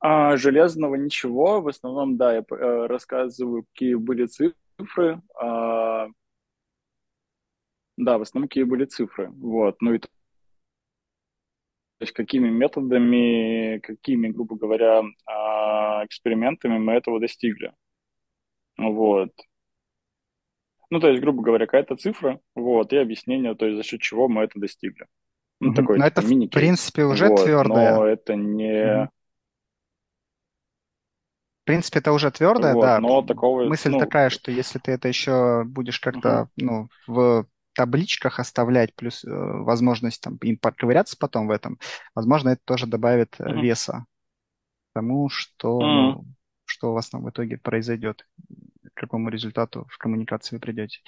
А, 0.00 0.36
железного 0.36 0.94
ничего. 0.94 1.60
В 1.60 1.68
основном, 1.68 2.16
да, 2.16 2.34
я 2.34 2.40
э, 2.40 2.86
рассказываю, 2.86 3.64
какие 3.72 3.94
были 3.94 4.26
цифры. 4.26 5.20
А, 5.40 6.08
да, 7.96 8.18
в 8.18 8.22
основном 8.22 8.48
какие 8.48 8.64
были 8.64 8.86
цифры. 8.86 9.28
Вот. 9.30 9.76
Ну 9.82 9.94
и 9.94 9.98
то 9.98 10.08
есть 12.04 12.14
какими 12.14 12.48
методами, 12.48 13.78
какими, 13.80 14.28
грубо 14.28 14.56
говоря, 14.56 15.02
а, 15.26 16.04
экспериментами 16.06 16.78
мы 16.78 16.94
этого 16.94 17.20
достигли. 17.20 17.74
Вот. 18.78 19.32
Ну, 20.88 20.98
то 20.98 21.08
есть, 21.08 21.20
грубо 21.20 21.42
говоря, 21.42 21.66
какая-то 21.66 21.96
цифра, 21.96 22.40
вот, 22.54 22.94
и 22.94 22.96
объяснение, 22.96 23.54
то 23.54 23.66
есть, 23.66 23.76
за 23.76 23.82
счет 23.82 24.00
чего 24.00 24.28
мы 24.28 24.44
это 24.44 24.58
достигли. 24.58 25.06
Ну, 25.60 25.68
Мгм. 25.68 25.76
такой, 25.76 25.98
Но 25.98 26.06
это, 26.06 26.22
в 26.22 26.48
принципе, 26.48 27.04
уже 27.04 27.28
Вот, 27.28 27.44
твердое. 27.44 27.96
но 27.96 28.06
это 28.06 28.34
не... 28.34 29.02
Мгм. 29.02 29.10
В 31.62 31.66
принципе, 31.66 32.00
это 32.00 32.12
уже 32.12 32.30
твердое, 32.30 32.74
Вот, 32.74 32.76
да. 32.76 33.02
но 33.02 33.22
такого, 33.22 33.64
Мысль 33.64 33.94
ну, 33.94 33.96
такая, 33.96 34.30
что 34.30 34.52
если 34.52 34.78
ты 34.78 34.92
это 34.92 35.08
еще 35.08 35.64
будешь 35.64 36.00
как-то, 36.00 36.48
ну, 36.56 36.88
в 37.06 37.46
табличках 37.74 38.40
оставлять, 38.40 38.94
плюс 38.94 39.24
э, 39.24 39.28
возможность 39.30 40.22
там 40.22 40.36
им 40.42 40.58
подковыряться 40.58 41.16
потом 41.18 41.48
в 41.48 41.50
этом, 41.50 41.78
возможно, 42.14 42.50
это 42.50 42.62
тоже 42.64 42.86
добавит 42.86 43.36
Мгм. 43.44 43.68
веса 43.68 44.06
тому, 44.94 45.28
что, 45.30 45.88
Мгм. 45.88 46.14
ну, 46.14 46.26
что 46.66 46.90
у 46.92 46.94
вас 46.94 47.10
там 47.10 47.24
в 47.24 47.30
итоге 47.30 47.58
произойдет, 47.58 48.26
к 48.94 49.00
какому 49.00 49.30
результату 49.30 49.86
в 49.90 49.98
коммуникации 49.98 50.56
вы 50.56 50.60
придете. 50.60 51.00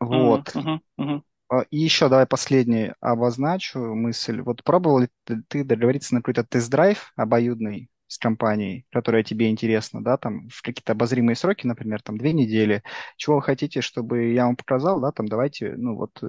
Вот. 0.00 0.54
мгм. 0.98 1.22
А, 1.48 1.62
И 1.70 1.78
еще 1.78 2.08
давай 2.08 2.26
последний 2.26 2.92
обозначу 3.00 3.78
мысль. 3.80 4.40
Вот 4.42 4.64
пробовал 4.64 5.00
ли 5.00 5.08
ты 5.48 5.64
договориться 5.64 6.14
на 6.14 6.20
какой-то 6.22 6.44
тест-драйв 6.44 7.12
обоюдный 7.16 7.90
с 8.06 8.18
компанией, 8.18 8.86
которая 8.90 9.22
тебе 9.22 9.50
интересна, 9.50 10.02
да, 10.02 10.16
там 10.16 10.48
в 10.48 10.62
какие-то 10.62 10.92
обозримые 10.92 11.36
сроки, 11.36 11.66
например, 11.66 12.02
там 12.02 12.18
две 12.18 12.32
недели. 12.32 12.82
Чего 13.16 13.36
вы 13.36 13.42
хотите, 13.42 13.80
чтобы 13.80 14.32
я 14.32 14.46
вам 14.46 14.56
показал, 14.56 15.00
да, 15.00 15.10
там 15.12 15.26
давайте, 15.26 15.74
ну 15.76 15.96
вот, 15.96 16.22
э, 16.22 16.26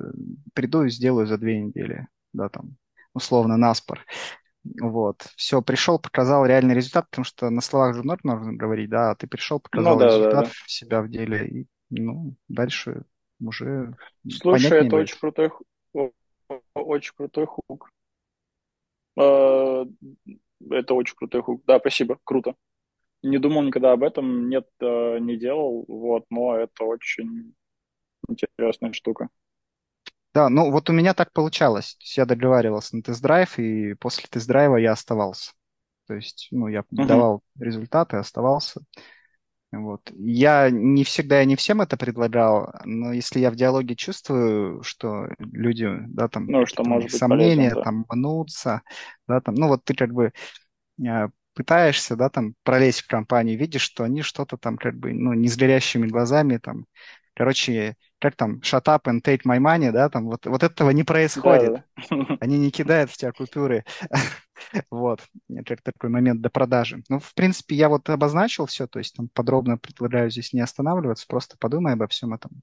приду 0.54 0.84
и 0.84 0.90
сделаю 0.90 1.28
за 1.28 1.38
две 1.38 1.60
недели, 1.60 2.08
да, 2.34 2.50
там, 2.50 2.78
условно, 3.14 3.58
наспор. 3.58 4.00
Вот, 4.82 5.28
все, 5.36 5.62
пришел, 5.62 6.00
показал 6.00 6.46
реальный 6.46 6.74
результат, 6.74 7.08
потому 7.10 7.26
что 7.26 7.50
на 7.50 7.62
словах 7.62 7.96
же 7.96 8.04
норм 8.04 8.22
нужно 8.24 8.54
говорить, 8.54 8.90
да, 8.90 9.12
а 9.12 9.16
ты 9.16 9.28
пришел, 9.28 9.60
показал 9.60 9.94
Ну 9.94 10.00
да, 10.00 10.06
да, 10.08 10.18
результат 10.18 10.46
да. 10.46 10.52
себя 10.66 11.02
в 11.02 11.10
деле, 11.10 11.48
и, 11.48 11.68
ну, 11.92 12.36
дальше 12.48 13.04
уже 13.40 13.96
Слушай, 14.28 14.80
это 14.80 14.84
будет. 14.86 14.94
очень 15.04 15.20
крутой, 15.20 15.52
очень 16.74 17.14
крутой 17.16 17.46
хук. 17.46 17.90
Это 20.72 20.94
очень 20.94 21.16
крутой 21.16 21.42
хук. 21.44 21.64
Да, 21.66 21.80
спасибо, 21.80 22.20
круто. 22.24 22.56
Не 23.24 23.40
думал 23.40 23.64
никогда 23.64 23.94
об 23.94 24.04
этом, 24.04 24.50
нет, 24.50 24.68
э, 24.82 25.20
не 25.20 25.38
делал, 25.38 25.86
вот, 25.88 26.26
но 26.30 26.56
это 26.58 26.86
очень 26.86 27.56
интересная 28.30 28.94
штука. 28.94 29.30
Да, 30.34 30.50
ну 30.50 30.70
вот 30.72 30.90
у 30.90 30.94
меня 30.94 31.14
так 31.14 31.32
получалось. 31.32 31.96
То 31.96 32.02
есть 32.04 32.18
я 32.18 32.26
договаривался 32.26 32.96
на 32.96 33.02
тест-драйв, 33.04 33.58
и 33.60 33.94
после 33.96 34.28
тест-драйва 34.30 34.78
я 34.78 34.92
оставался. 34.92 35.54
То 36.08 36.16
есть, 36.16 36.50
ну, 36.52 36.68
я 36.70 36.86
Мгм. 36.98 37.26
давал 37.26 37.42
результаты, 37.60 38.18
оставался. 38.18 38.82
Вот. 39.78 40.12
Я 40.16 40.70
не 40.70 41.04
всегда 41.04 41.42
и 41.44 41.46
не 41.46 41.56
всем 41.56 41.82
это 41.82 41.98
предлагал, 41.98 42.74
но 42.86 43.12
если 43.14 43.40
я 43.40 43.52
в 43.52 43.56
диалоге 43.56 43.96
чувствую, 43.96 44.84
что 44.84 45.28
люди, 45.40 45.88
да, 46.08 46.28
там, 46.28 46.48
Ну, 46.48 46.66
что 46.66 46.84
может 46.84 47.12
быть 47.12 47.20
сомнения, 47.20 47.70
полезен, 47.70 47.76
да. 47.76 47.84
там, 47.84 48.06
мнутся, 48.10 48.82
да, 49.28 49.42
там, 49.42 49.56
ну, 49.56 49.68
вот 49.68 49.84
ты 49.84 49.94
как 49.96 50.14
бы 50.14 50.32
э, 51.06 51.30
пытаешься, 51.54 52.16
да, 52.16 52.30
там, 52.30 52.56
пролезть 52.64 53.02
в 53.02 53.08
компанию, 53.08 53.58
видишь, 53.58 53.82
что 53.82 54.04
они 54.04 54.22
что-то 54.22 54.58
там, 54.58 54.78
как 54.78 54.96
бы, 54.98 55.14
ну, 55.14 55.34
не 55.34 55.48
с 55.48 55.58
горящими 55.58 56.08
глазами, 56.08 56.58
там, 56.58 56.86
короче, 57.34 57.96
как 58.20 58.36
там, 58.36 58.60
shut 58.60 58.86
up 58.86 59.04
and 59.04 59.22
take 59.22 59.42
my 59.46 59.60
money, 59.60 59.92
да, 59.92 60.10
там, 60.10 60.26
вот, 60.26 60.46
вот 60.46 60.64
этого 60.64 60.90
не 60.92 61.04
происходит. 61.04 61.74
да, 61.74 61.84
да. 62.10 62.38
Они 62.40 62.58
не 62.58 62.72
кидают 62.72 63.12
в 63.12 63.18
тебя 63.18 63.32
купюры. 63.32 63.84
Вот, 64.90 65.22
как 65.66 65.82
такой 65.82 66.10
момент 66.10 66.42
до 66.42 66.50
продажи. 66.50 67.04
Ну, 67.10 67.20
в 67.20 67.34
принципе, 67.34 67.76
я 67.76 67.90
вот 67.90 68.10
обозначил 68.10 68.66
все, 68.66 68.88
то 68.88 69.00
есть 69.00 69.16
там 69.16 69.30
подробно 69.34 69.78
предлагаю 69.78 70.32
здесь 70.32 70.54
не 70.54 70.62
останавливаться, 70.62 71.26
просто 71.28 71.58
подумай 71.60 71.94
обо 71.94 72.08
всем 72.08 72.34
этом. 72.34 72.62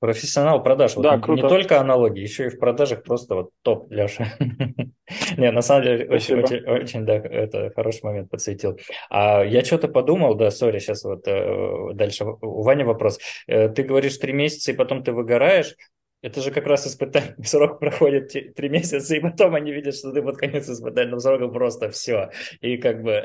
Профессионал 0.00 0.62
продаж. 0.62 0.96
Вот 0.96 1.02
Да, 1.02 1.16
не 1.16 1.22
круто. 1.22 1.48
только 1.48 1.78
аналогии, 1.78 2.22
еще 2.22 2.46
и 2.46 2.48
в 2.48 2.58
продажах 2.58 3.02
просто 3.02 3.34
вот 3.34 3.50
топ, 3.62 3.92
Леша. 3.92 4.28
Не, 5.36 5.50
на 5.50 5.60
самом 5.60 5.82
деле, 5.84 6.08
очень, 6.08 6.40
очень, 6.40 6.64
очень, 6.64 7.04
да, 7.04 7.16
это 7.16 7.70
хороший 7.76 8.04
момент 8.04 8.30
подсветил. 8.30 8.78
А 9.10 9.44
я 9.44 9.62
что-то 9.62 9.88
подумал, 9.88 10.36
да, 10.36 10.50
сори, 10.50 10.78
сейчас 10.78 11.04
вот 11.04 11.28
э, 11.28 11.92
дальше 11.92 12.24
у 12.24 12.62
Вани 12.62 12.82
вопрос. 12.82 13.18
Э, 13.46 13.68
Ты 13.68 13.82
говоришь 13.82 14.16
три 14.16 14.32
месяца, 14.32 14.72
и 14.72 14.74
потом 14.74 15.04
ты 15.04 15.12
выгораешь. 15.12 15.76
Это 16.22 16.40
же 16.40 16.50
как 16.50 16.66
раз 16.66 16.86
испытательный 16.86 17.44
срок 17.44 17.78
проходит 17.78 18.54
три 18.54 18.68
месяца, 18.70 19.14
и 19.14 19.20
потом 19.20 19.54
они 19.54 19.70
видят, 19.70 19.94
что 19.94 20.12
ты 20.12 20.22
под 20.22 20.38
конец 20.38 20.66
испытательного 20.68 21.20
срока 21.20 21.48
просто 21.48 21.90
все. 21.90 22.30
И 22.62 22.78
как 22.78 23.02
бы 23.02 23.24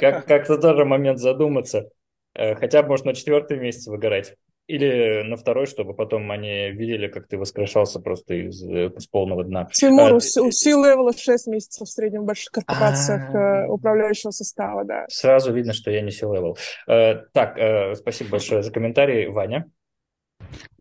как-то 0.00 0.58
тоже 0.58 0.84
момент 0.84 1.18
задуматься. 1.20 1.90
Э, 2.34 2.54
Хотя 2.56 2.82
бы, 2.82 2.88
может, 2.88 3.06
на 3.06 3.14
четвертый 3.14 3.58
месяц 3.58 3.86
выгорать. 3.86 4.34
Или 4.70 5.22
на 5.22 5.36
второй, 5.36 5.66
чтобы 5.66 5.94
потом 5.94 6.30
они 6.30 6.70
видели, 6.70 7.08
как 7.08 7.26
ты 7.26 7.36
воскрешался 7.36 7.98
просто 7.98 8.34
из, 8.34 8.62
э, 8.62 8.92
с 8.96 9.06
полного 9.06 9.42
дна. 9.42 9.68
Тимур, 9.72 10.12
А, 10.12 10.14
у 10.14 10.20
C-Level 10.20 11.12
6 11.16 11.48
месяцев 11.48 11.88
в 11.88 11.90
среднем 11.90 12.22
в 12.22 12.26
больших 12.26 12.52
корпорациях 12.52 13.34
э, 13.34 13.64
А. 13.64 13.66
управляющего 13.66 14.30
состава, 14.30 14.84
да. 14.84 15.06
Сразу 15.08 15.52
видно, 15.52 15.72
что 15.72 15.90
я 15.90 16.02
не 16.02 16.12
C-level. 16.12 16.56
Э, 16.86 17.16
Так, 17.32 17.58
э, 17.58 17.96
спасибо 17.96 18.30
большое 18.30 18.62
за 18.62 18.70
комментарий, 18.70 19.26
Ваня. 19.26 19.68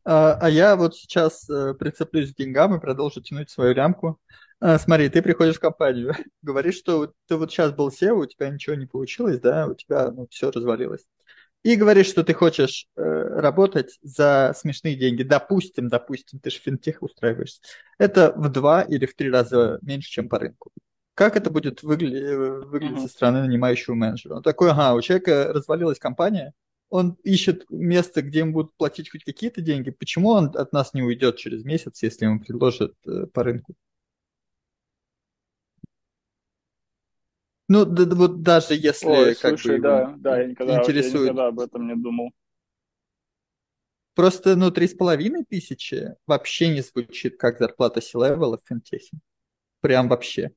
А, 0.06 0.38
а 0.40 0.50
я 0.50 0.76
вот 0.76 0.96
сейчас 0.96 1.50
э, 1.50 1.74
прицеплюсь 1.74 2.32
к 2.32 2.38
деньгам 2.38 2.76
и 2.76 2.80
продолжу 2.80 3.22
тянуть 3.22 3.50
свою 3.50 3.74
лямку. 3.74 4.20
А, 4.60 4.78
смотри, 4.78 5.10
ты 5.10 5.22
приходишь 5.22 5.56
в 5.56 5.62
компанию, 5.62 6.14
говоришь, 6.42 6.78
что 6.78 7.12
ты 7.28 7.36
вот 7.38 7.52
сейчас 7.52 7.72
был 7.72 7.90
SEO, 7.90 8.12
у 8.12 8.26
тебя 8.26 8.50
ничего 8.50 8.76
не 8.76 8.86
получилось, 8.86 9.40
да, 9.40 9.68
у 9.68 9.74
тебя 9.74 10.12
ну, 10.12 10.28
все 10.30 10.52
развалилось. 10.52 11.06
И 11.64 11.76
говоришь, 11.76 12.08
что 12.08 12.24
ты 12.24 12.34
хочешь 12.34 12.88
э, 12.96 13.02
работать 13.02 14.00
за 14.02 14.54
смешные 14.56 14.96
деньги. 14.96 15.24
Допустим, 15.24 15.90
допустим, 15.90 16.40
ты 16.40 16.50
же 16.50 16.60
финтех 16.60 17.02
устраиваешься. 17.02 17.62
Это 17.98 18.32
в 18.36 18.50
два 18.50 18.82
или 18.82 19.06
в 19.06 19.14
три 19.14 19.30
раза 19.30 19.78
меньше, 19.82 20.10
чем 20.10 20.30
по 20.30 20.40
рынку. 20.40 20.72
Как 21.16 21.36
это 21.36 21.50
будет 21.50 21.84
выгля- 21.84 22.18
э, 22.18 22.66
выглядеть 22.66 23.02
со 23.02 23.10
стороны 23.10 23.42
нанимающего 23.42 23.94
менеджера? 23.94 24.36
Он 24.36 24.44
такой, 24.44 24.72
ага, 24.72 24.94
у 24.94 25.02
человека 25.02 25.52
развалилась 25.54 26.00
компания, 26.00 26.54
он 26.90 27.18
ищет 27.24 27.66
место, 27.70 28.22
где 28.22 28.40
ему 28.40 28.54
будут 28.54 28.76
платить 28.78 29.12
хоть 29.12 29.26
какие-то 29.26 29.62
деньги. 29.62 29.90
Почему 29.92 30.30
он 30.30 30.52
от 30.56 30.72
нас 30.72 30.94
не 30.94 31.04
уйдет 31.04 31.36
через 31.38 31.66
месяц, 31.66 32.02
если 32.02 32.26
ему 32.26 32.40
предложат 32.40 32.94
э, 33.06 33.26
по 33.34 33.44
рынку? 33.44 33.76
Ну, 37.70 37.86
да, 37.86 38.04
вот 38.16 38.42
даже 38.42 38.74
если 38.74 39.06
Ой, 39.06 39.36
как 39.36 39.54
бы 39.54 39.60
слушай, 39.60 39.76
его 39.76 39.84
да, 39.84 40.16
да, 40.18 40.42
я 40.42 40.48
никогда, 40.48 40.74
я 40.74 40.80
интересует. 40.80 41.28
никогда 41.28 41.48
об 41.48 41.60
этом 41.60 41.88
не 41.88 41.96
думал. 41.96 42.32
Просто, 44.16 44.56
ну, 44.56 44.72
три 44.72 44.88
с 44.88 44.94
половиной 44.94 45.46
тысячи 45.46 46.16
вообще 46.28 46.70
не 46.70 46.82
звучит 46.82 47.38
как 47.38 47.58
зарплата 47.60 48.02
C-левела 48.02 48.58
в 48.58 48.68
финтехе. 48.68 49.18
Прям 49.82 50.10
вообще. 50.10 50.52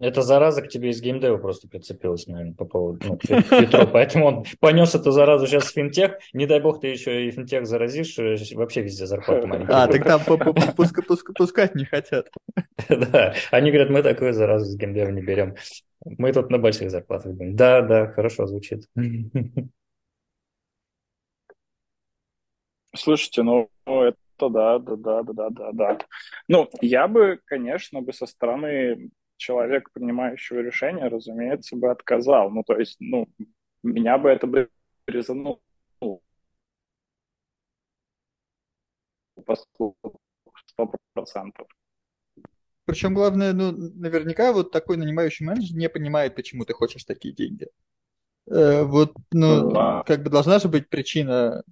Эта 0.00 0.22
зараза 0.22 0.62
к 0.62 0.68
тебе 0.68 0.90
из 0.90 1.00
геймдева 1.00 1.38
просто 1.38 1.66
прицепилась, 1.66 2.28
наверное, 2.28 2.54
по 2.54 2.64
поводу 2.64 3.00
ну, 3.04 3.16
Петру. 3.16 3.88
Поэтому 3.92 4.26
он 4.26 4.44
понес 4.60 4.94
эту 4.94 5.10
заразу 5.10 5.48
сейчас 5.48 5.64
в 5.64 5.72
финтех. 5.72 6.18
Не 6.32 6.46
дай 6.46 6.60
бог 6.60 6.80
ты 6.80 6.86
еще 6.86 7.26
и 7.26 7.30
финтех 7.32 7.66
заразишь, 7.66 8.16
э, 8.18 8.36
вообще 8.54 8.82
везде 8.82 9.06
зарплата 9.06 9.48
маленькая. 9.48 9.84
А, 9.84 9.88
пуска- 9.88 11.04
пуска- 11.04 11.32
пускать 11.36 11.74
не 11.74 11.84
хотят. 11.84 12.28
Да, 12.88 13.34
они 13.50 13.70
говорят, 13.70 13.90
мы 13.90 14.02
такую 14.02 14.32
заразу 14.32 14.66
с 14.66 14.76
геймдева 14.76 15.10
не 15.10 15.20
берем. 15.20 15.56
Мы 16.04 16.32
тут 16.32 16.50
на 16.50 16.58
больших 16.58 16.90
зарплатах 16.90 17.32
будем. 17.32 17.56
Да, 17.56 17.82
да, 17.82 18.06
хорошо 18.06 18.46
звучит. 18.46 18.88
Слушайте, 22.94 23.42
ну 23.42 23.68
это 23.86 24.16
да, 24.38 24.78
да, 24.78 24.96
да, 24.96 25.22
да, 25.22 25.32
да, 25.32 25.50
да, 25.50 25.72
да. 25.72 25.98
Ну, 26.46 26.68
я 26.80 27.08
бы, 27.08 27.40
конечно, 27.44 28.00
бы 28.00 28.12
со 28.12 28.26
стороны 28.26 29.10
человека, 29.38 29.90
принимающего 29.94 30.60
решение, 30.60 31.08
разумеется, 31.08 31.76
бы 31.76 31.90
отказал. 31.90 32.50
Ну, 32.50 32.62
то 32.64 32.78
есть, 32.78 32.96
ну, 33.00 33.26
меня 33.82 34.18
бы 34.18 34.28
это 34.28 34.46
бы 34.46 34.68
резануло 35.06 35.60
по 39.44 39.56
сто 39.56 39.94
процентов. 41.14 41.66
Причем 42.84 43.14
главное, 43.14 43.52
ну, 43.52 43.72
наверняка 43.72 44.52
вот 44.52 44.70
такой 44.70 44.96
нанимающий 44.96 45.44
менеджер 45.44 45.76
не 45.76 45.88
понимает, 45.88 46.34
почему 46.34 46.64
ты 46.64 46.72
хочешь 46.72 47.04
такие 47.04 47.34
деньги. 47.34 47.68
Э, 48.46 48.82
вот, 48.84 49.12
ну, 49.30 49.70
Да. 49.70 50.02
как 50.06 50.22
бы 50.22 50.30
должна 50.30 50.58
же 50.58 50.68
быть 50.68 50.88
причина. 50.88 51.62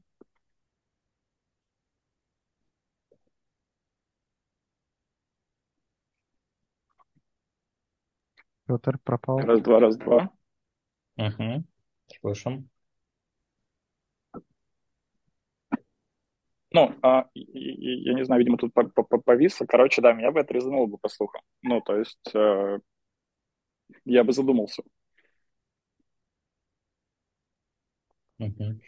Петр 8.67 8.99
пропал. 9.05 9.39
Раз, 9.39 9.61
два, 9.61 9.81
раз, 9.81 9.97
два. 9.97 10.31
Мгм. 11.17 11.65
Слышим. 12.21 12.69
Ну, 16.73 16.95
а, 17.03 17.27
я 17.35 18.15
не 18.15 18.25
знаю, 18.25 18.41
видимо, 18.41 18.59
тут 18.59 18.75
по- 18.75 18.85
по- 18.85 19.03
по- 19.05 19.19
повисло. 19.19 19.67
Короче, 19.67 20.03
да, 20.03 20.13
меня 20.13 20.33
бы 20.33 20.41
это 20.41 20.53
резануло 20.53 20.87
бы 20.87 20.99
по 20.99 21.09
слухам. 21.09 21.41
Ну, 21.63 21.81
то 21.81 21.97
есть, 21.97 22.19
э, 22.35 22.79
я 24.05 24.25
бы 24.25 24.33
задумался. 24.33 24.83
Мгм. 28.39 28.81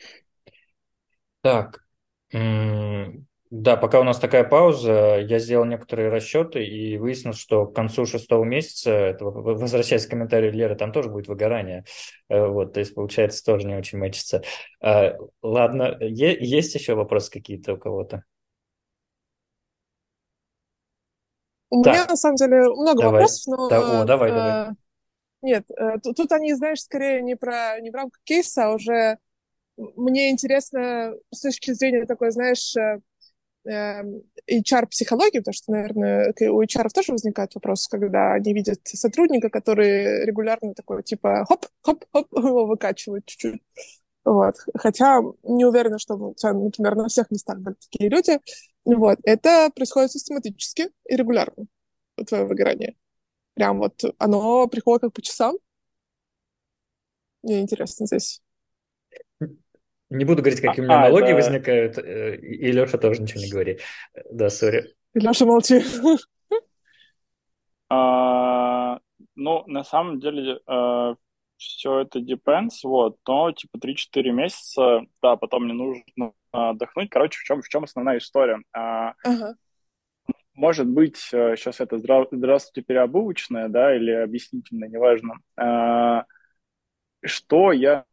Так, 1.43 1.85
м, 2.33 3.28
да, 3.51 3.77
пока 3.77 4.01
у 4.01 4.05
нас 4.05 4.19
такая 4.19 4.45
пауза, 4.45 5.19
я 5.21 5.39
сделал 5.39 5.65
некоторые 5.65 6.11
расчеты 6.11 6.65
и 6.65 6.99
выяснил, 6.99 7.33
что 7.33 7.67
к 7.67 7.75
концу 7.75 8.05
шестого 8.07 8.45
месяца, 8.45 8.91
это 8.91 9.25
возвращаясь 9.25 10.07
к 10.07 10.11
комментарию 10.11 10.53
Леры, 10.53 10.77
там 10.77 10.93
тоже 10.93 11.09
будет 11.09 11.29
выгорание. 11.29 11.85
Э, 12.29 12.47
Вот, 12.47 12.75
то 12.75 12.81
есть, 12.81 12.95
получается, 12.95 13.45
тоже 13.45 13.67
не 13.67 13.75
очень 13.75 13.99
мэчится. 13.99 14.43
А, 14.81 15.15
Ладно, 15.43 15.97
есть 16.01 16.75
еще 16.75 16.95
вопросы 16.95 17.31
какие-то 17.31 17.75
у 17.75 17.77
кого-то? 17.79 18.25
У 21.71 21.83
Так. 21.83 21.95
меня, 21.95 22.07
на 22.07 22.17
самом 22.17 22.37
деле, 22.37 22.63
много 22.63 23.01
Давай. 23.01 23.23
вопросов, 23.23 23.47
но... 23.59 23.69
Да, 23.71 23.81
о, 23.81 24.05
давай, 24.05 24.31
э, 24.31 24.35
давай. 24.35 24.77
Нет, 25.43 25.71
э, 25.71 25.99
тут, 26.03 26.17
тут 26.17 26.33
они, 26.33 26.55
знаешь, 26.55 26.81
скорее 26.81 27.23
не 27.23 27.37
про 27.37 27.79
не 27.81 27.91
в 27.91 27.95
рамках 27.95 28.21
кейса, 28.25 28.67
а 28.67 28.75
уже 28.75 29.19
мне 29.77 30.31
интересно 30.31 31.15
с 31.31 31.41
точки 31.41 31.73
зрения 31.73 32.07
такой, 32.07 32.31
знаешь, 32.33 32.77
э, 32.77 33.01
HR-психологии, 33.67 35.39
потому 35.39 35.53
что, 35.53 35.73
наверное, 35.73 36.33
у 36.51 36.63
HR 36.63 36.89
тоже 36.91 37.13
возникает 37.13 37.55
вопрос, 37.55 37.87
когда 37.89 38.35
они 38.35 38.55
видят 38.55 38.81
сотрудника, 38.85 39.51
который 39.51 40.25
регулярно 40.25 40.75
такой, 40.75 41.03
типа, 41.03 41.45
хоп-хоп-хоп, 41.47 42.29
его 42.37 42.67
выкачивают 42.67 43.27
чуть-чуть. 43.27 43.63
Вот. 44.25 44.57
Хотя 44.75 45.21
не 45.43 45.65
уверена, 45.65 45.99
что, 45.99 46.17
ну, 46.17 46.35
например, 46.43 46.97
на 46.97 47.09
всех 47.09 47.31
местах 47.31 47.59
были 47.61 47.75
такие 47.75 48.11
люди. 48.11 48.39
Вот. 48.85 49.19
Это 49.23 49.71
происходит 49.75 50.13
систематически 50.13 50.91
и 51.09 51.17
регулярно, 51.17 51.67
твое 52.27 52.45
выгорание. 52.45 52.97
Прям 53.55 53.79
вот 53.79 54.03
оно 54.19 54.69
приходит 54.69 55.03
как 55.03 55.13
по 55.15 55.23
часам. 55.23 55.57
Мне 57.43 57.61
интересно 57.61 58.07
здесь. 58.07 58.41
Не 60.11 60.25
буду 60.25 60.43
говорить, 60.43 60.61
какие 60.61 60.81
у 60.81 60.85
меня 60.85 60.97
А, 60.97 61.01
аналогии 61.07 61.27
это- 61.29 61.35
возникают, 61.37 61.99
э, 61.99 62.37
и 62.37 62.73
Леша 62.73 62.99
тоже 62.99 63.23
ничего 63.23 63.41
не 63.43 63.51
говори. 63.51 63.79
Да, 64.31 64.49
сори. 64.51 64.95
Леша, 65.15 65.45
молчи. 65.45 65.81
А, 67.91 68.99
ну, 69.35 69.65
на 69.67 69.83
самом 69.85 70.21
деле, 70.21 70.61
все 71.57 72.01
это 72.01 72.21
depends, 72.21 72.81
вот, 72.85 73.17
но 73.27 73.51
типа 73.53 73.79
3-4 73.79 74.31
месяца, 74.31 75.01
да, 75.23 75.37
потом 75.37 75.65
мне 75.65 75.73
нужно 75.73 76.33
а, 76.53 76.71
отдохнуть. 76.71 77.11
Короче, 77.11 77.39
в 77.39 77.43
чем, 77.45 77.63
в 77.63 77.69
чем 77.69 77.85
основная 77.85 78.19
история? 78.19 78.61
А, 78.73 79.15
Ага. 79.25 79.55
может 80.55 80.87
быть, 80.87 81.17
сейчас 81.17 81.81
это 81.81 81.97
здра- 81.97 82.29
здравствуйте 82.31 82.87
переобувочное, 82.87 83.69
да, 83.69 83.97
или 83.97 84.11
объяснительное, 84.13 84.89
неважно. 84.89 85.35
А, 85.57 86.25
что 87.25 87.73
я 87.73 88.05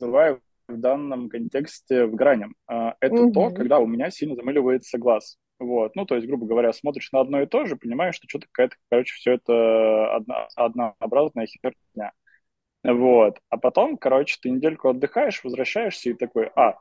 называю 0.00 0.40
в 0.68 0.78
данном 0.78 1.28
контексте 1.28 2.06
выгоранием? 2.06 2.54
А, 2.66 2.94
это 3.00 3.26
то, 3.26 3.50
Мгм. 3.50 3.54
когда 3.54 3.78
у 3.78 3.86
меня 3.86 4.10
сильно 4.10 4.36
замыливается 4.36 4.98
глаз. 4.98 5.38
Вот, 5.58 5.96
ну, 5.96 6.06
то 6.06 6.14
есть, 6.14 6.26
грубо 6.28 6.46
говоря, 6.46 6.72
смотришь 6.72 7.10
на 7.10 7.20
одно 7.20 7.42
и 7.42 7.46
то 7.46 7.66
же, 7.66 7.76
понимаешь, 7.76 8.14
что 8.14 8.28
что-то 8.28 8.46
какая-то, 8.52 8.76
короче, 8.90 9.14
все 9.14 9.32
это 9.32 10.14
одно, 10.14 10.48
однообразная 10.54 11.46
херня. 11.46 12.12
Вот, 12.84 13.38
а 13.50 13.58
потом, 13.58 13.96
короче, 13.98 14.38
ты 14.40 14.50
недельку 14.50 14.88
отдыхаешь, 14.90 15.42
возвращаешься 15.44 16.10
и 16.10 16.14
такой, 16.14 16.50
а, 16.56 16.76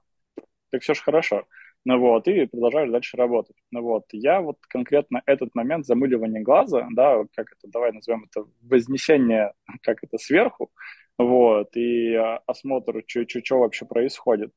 так 0.72 0.82
все 0.82 0.94
же 0.94 1.02
хорошо. 1.02 1.46
Ну 1.86 2.00
вот, 2.00 2.28
и 2.28 2.46
продолжаешь 2.48 2.92
дальше 2.92 3.16
работать. 3.18 3.56
Ну 3.72 3.82
вот, 3.82 4.06
я 4.12 4.42
вот 4.42 4.58
конкретно 4.68 5.22
этот 5.26 5.56
момент 5.56 5.86
замыливания 5.86 6.42
глаза, 6.42 6.88
да, 6.92 7.24
как 7.36 7.48
это, 7.54 7.72
давай 7.72 7.94
назовем 7.94 8.26
это 8.26 8.46
вознесение, 8.62 9.54
как 9.84 10.04
это, 10.04 10.18
сверху, 10.18 10.70
вот, 11.18 11.76
и 11.76 12.14
а, 12.14 12.40
осмотр, 12.46 13.04
что 13.08 13.60
вообще 13.60 13.86
происходит, 13.86 14.52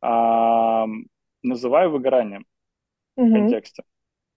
а, 0.00 0.86
называю 1.42 1.90
выгоранием 1.90 2.46
в 3.16 3.20
Мгм. 3.22 3.32
контексте. 3.32 3.82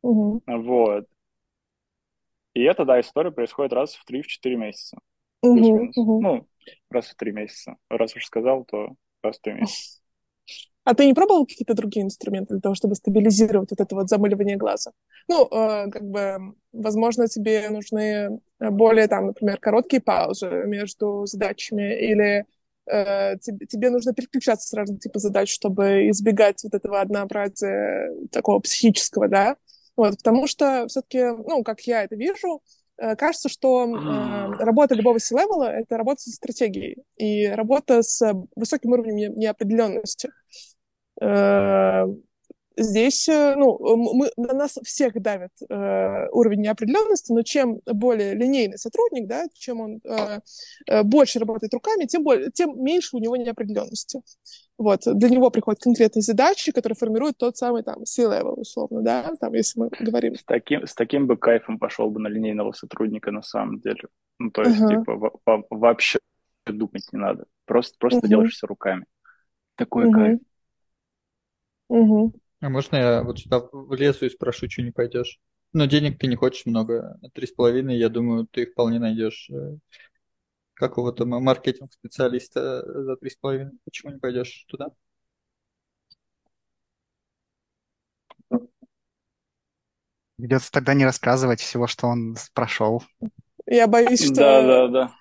Мгм. 0.04 0.42
Вот. 0.48 1.06
И 2.54 2.64
это, 2.64 2.86
да, 2.86 3.00
история 3.00 3.32
происходит 3.32 3.74
раз 3.74 3.96
в 3.96 4.04
3-4 4.06 4.56
месяца. 4.56 4.98
Плюс-минус. 5.42 5.96
Мгм. 5.98 6.22
Ну, 6.22 6.48
раз 6.90 7.08
в 7.08 7.16
3 7.16 7.32
месяца. 7.32 7.78
Раз 7.90 8.16
уж 8.16 8.26
сказал, 8.26 8.66
то 8.66 8.90
раз 9.24 9.38
в 9.38 9.42
3 9.42 9.54
месяца. 9.54 9.99
А 10.90 10.96
ты 10.96 11.06
не 11.06 11.14
пробовал 11.14 11.46
какие-то 11.46 11.76
другие 11.76 12.04
инструменты 12.04 12.56
для 12.56 12.62
того, 12.62 12.74
чтобы 12.74 12.96
стабилизировать 12.96 13.70
вот 13.70 13.80
это 13.80 13.96
вот 13.96 14.10
замыливание 14.10 14.58
глаза? 14.58 14.90
Ну, 15.28 15.46
э, 15.46 15.92
как 15.92 16.04
бы, 16.04 16.56
возможно, 16.74 17.28
тебе 17.28 17.70
нужны 17.70 18.40
более, 18.60 19.08
там, 19.08 19.28
например, 19.28 19.60
короткие 19.60 20.02
паузы 20.02 20.48
между 20.66 21.28
задачами, 21.28 21.96
или 21.96 22.46
э, 22.88 23.38
тебе, 23.38 23.68
тебе 23.68 23.92
нужно 23.92 24.16
переключаться 24.16 24.68
с 24.68 24.74
разных 24.74 25.00
типов 25.00 25.22
задач, 25.22 25.54
чтобы 25.54 26.10
избегать 26.10 26.64
вот 26.64 26.74
этого 26.74 27.02
однообразия 27.02 28.12
такого 28.32 28.58
психического, 28.60 29.28
да? 29.28 29.58
Вот, 29.96 30.18
потому 30.18 30.48
что 30.48 30.88
все-таки, 30.88 31.24
ну, 31.24 31.62
как 31.64 31.82
я 31.82 32.04
это 32.04 32.16
вижу, 32.16 32.64
э, 32.98 33.16
кажется, 33.16 33.48
что 33.48 33.86
э, 33.86 34.64
работа 34.64 34.96
любого 34.96 35.20
C-левела— 35.20 35.72
это 35.72 35.98
работа 35.98 36.22
со 36.22 36.32
стратегией 36.32 37.04
и 37.16 37.46
работа 37.46 38.02
с 38.02 38.34
высоким 38.56 38.94
уровнем 38.94 39.16
не- 39.16 39.30
неопределенности. 39.30 40.32
Э, 41.22 42.06
Здесь, 42.82 43.28
э, 43.28 43.56
ну, 43.58 43.78
м- 43.86 44.18
мы, 44.18 44.30
на 44.38 44.54
нас 44.54 44.78
всех 44.86 45.22
давит 45.22 45.52
э, 45.70 46.28
уровень 46.32 46.62
неопределенности, 46.62 47.34
но 47.34 47.42
чем 47.42 47.80
более 47.86 48.36
линейный 48.36 48.78
сотрудник, 48.78 49.28
да, 49.28 49.48
чем 49.54 49.82
он 49.82 50.00
э, 50.06 50.40
э, 50.88 51.04
больше 51.04 51.40
работает 51.40 51.74
руками, 51.74 52.06
тем, 52.06 52.24
более, 52.24 52.52
тем 52.52 52.82
меньше 52.82 53.18
у 53.18 53.20
него 53.20 53.36
неопределенности. 53.36 54.22
Вот. 54.78 55.02
Для 55.06 55.30
него 55.30 55.50
приходят 55.50 55.82
конкретные 55.82 56.22
задачи, 56.22 56.72
которые 56.72 56.96
формируют 56.96 57.38
тот 57.38 57.58
самый 57.58 57.84
там 57.84 58.06
C-level, 58.06 58.54
условно, 58.62 59.02
да, 59.02 59.36
там, 59.42 59.54
если 59.56 59.82
мы 59.82 59.90
говорим. 60.00 60.36
С 60.36 60.46
таким, 60.46 60.88
с 60.88 60.96
таким 60.96 61.28
бы 61.28 61.36
кайфом 61.36 61.80
пошел 61.80 62.10
бы 62.10 62.22
на 62.22 62.30
линейного 62.30 62.72
сотрудника 62.72 63.32
на 63.32 63.42
самом 63.42 63.82
деле. 63.82 64.04
Ну, 64.38 64.52
то 64.52 64.64
есть, 64.64 64.78
Ага. 64.78 65.00
типа, 65.02 65.16
во- 65.16 65.34
во- 65.46 65.66
вообще 65.70 66.20
думать 66.66 67.04
не 67.12 67.20
надо. 67.20 67.44
Просто, 67.66 67.98
просто 68.00 68.20
Мгм. 68.20 68.30
делаешь 68.30 68.54
все 68.54 68.68
руками. 68.68 69.06
Такой 69.76 70.06
Мгм. 70.06 70.14
кайф. 70.14 70.40
Мгм. 71.90 72.32
А 72.62 72.70
можно 72.70 72.96
я 72.98 73.24
вот 73.24 73.40
сюда 73.40 73.62
влезу 73.72 74.26
и 74.26 74.30
спрошу, 74.30 74.70
что 74.70 74.82
не 74.82 74.92
пойдешь? 74.92 75.40
Но 75.74 75.86
денег 75.86 76.20
ты 76.20 76.28
не 76.28 76.36
хочешь 76.36 76.66
много. 76.66 77.20
Три 77.34 77.48
с 77.48 77.52
половиной, 77.52 77.98
я 77.98 78.10
думаю, 78.10 78.48
ты 78.52 78.66
вполне 78.66 79.00
найдешь 79.00 79.50
э, 79.52 79.78
какого-то 80.74 81.26
маркетинг-специалиста 81.26 82.84
за 83.04 83.16
три 83.18 83.30
с 83.30 83.36
половиной. 83.36 83.74
Почему 83.86 84.14
не 84.14 84.20
пойдешь 84.20 84.66
туда? 84.68 84.88
Придется 90.38 90.72
тогда 90.72 90.94
не 90.96 91.06
рассказывать 91.06 91.60
всего, 91.60 91.86
что 91.86 92.08
он 92.08 92.36
прошел. 92.54 93.04
Я 93.68 93.88
боюсь, 93.88 94.24
что 94.24 94.34
Да, 94.36 94.62
да, 94.62 94.88
да. 94.88 95.16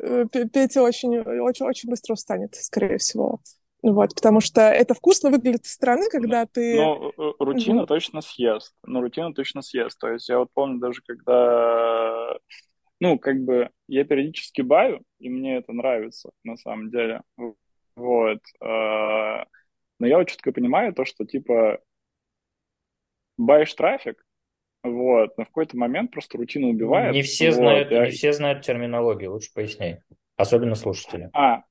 э, 0.00 0.24
Петя 0.30 0.82
очень, 0.82 1.18
очень, 1.18 1.66
очень 1.66 1.88
быстро 1.90 2.14
устанет, 2.14 2.54
скорее 2.56 2.98
всего. 2.98 3.40
Вот, 3.82 4.14
потому 4.14 4.40
что 4.40 4.62
это 4.62 4.94
вкусно 4.94 5.30
выглядит 5.30 5.64
со 5.66 5.72
стороны, 5.74 6.08
когда 6.10 6.46
ты... 6.46 6.74
Ну, 6.74 7.12
э, 7.16 7.32
рутина 7.38 7.78
Мгм. 7.78 7.86
точно 7.86 8.20
съест. 8.20 8.74
Ну, 8.84 9.00
рутина 9.00 9.32
точно 9.32 9.62
съест. 9.62 9.98
То 9.98 10.08
есть 10.12 10.28
я 10.28 10.38
вот 10.38 10.48
помню 10.52 10.80
даже, 10.80 11.00
когда... 11.06 12.36
Ну, 13.00 13.18
как 13.18 13.40
бы 13.44 13.70
я 13.86 14.04
периодически 14.04 14.62
баю, 14.62 15.02
и 15.20 15.28
мне 15.28 15.58
это 15.58 15.72
нравится 15.72 16.30
на 16.42 16.56
самом 16.56 16.90
деле. 16.90 17.22
Вот. 17.94 18.40
А, 18.60 19.44
Но 20.00 20.06
я 20.06 20.18
вот 20.18 20.28
четко 20.28 20.52
понимаю 20.52 20.92
то, 20.92 21.04
что, 21.04 21.24
типа, 21.24 21.78
баешь 23.36 23.72
трафик, 23.74 24.24
вот, 24.82 25.36
но 25.38 25.44
в 25.44 25.48
какой-то 25.48 25.76
момент 25.76 26.10
просто 26.10 26.38
рутина 26.38 26.68
убивает. 26.68 27.14
Не 27.14 27.22
все 27.22 27.50
вот, 27.50 27.56
знают, 27.56 27.90
я- 27.90 28.06
не 28.06 28.10
все 28.10 28.32
знают 28.32 28.64
терминологию, 28.64 29.32
лучше 29.32 29.52
поясняй. 29.54 30.00
Особенно 30.36 30.74
слушатели. 30.74 31.30
А, 31.32 31.62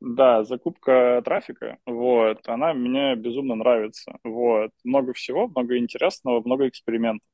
да, 0.00 0.44
закупка 0.44 1.22
трафика, 1.24 1.78
вот, 1.86 2.46
она 2.46 2.74
мне 2.74 3.14
безумно 3.16 3.54
нравится, 3.54 4.18
вот, 4.24 4.70
много 4.84 5.12
всего, 5.12 5.48
много 5.48 5.78
интересного, 5.78 6.42
много 6.44 6.68
экспериментов, 6.68 7.28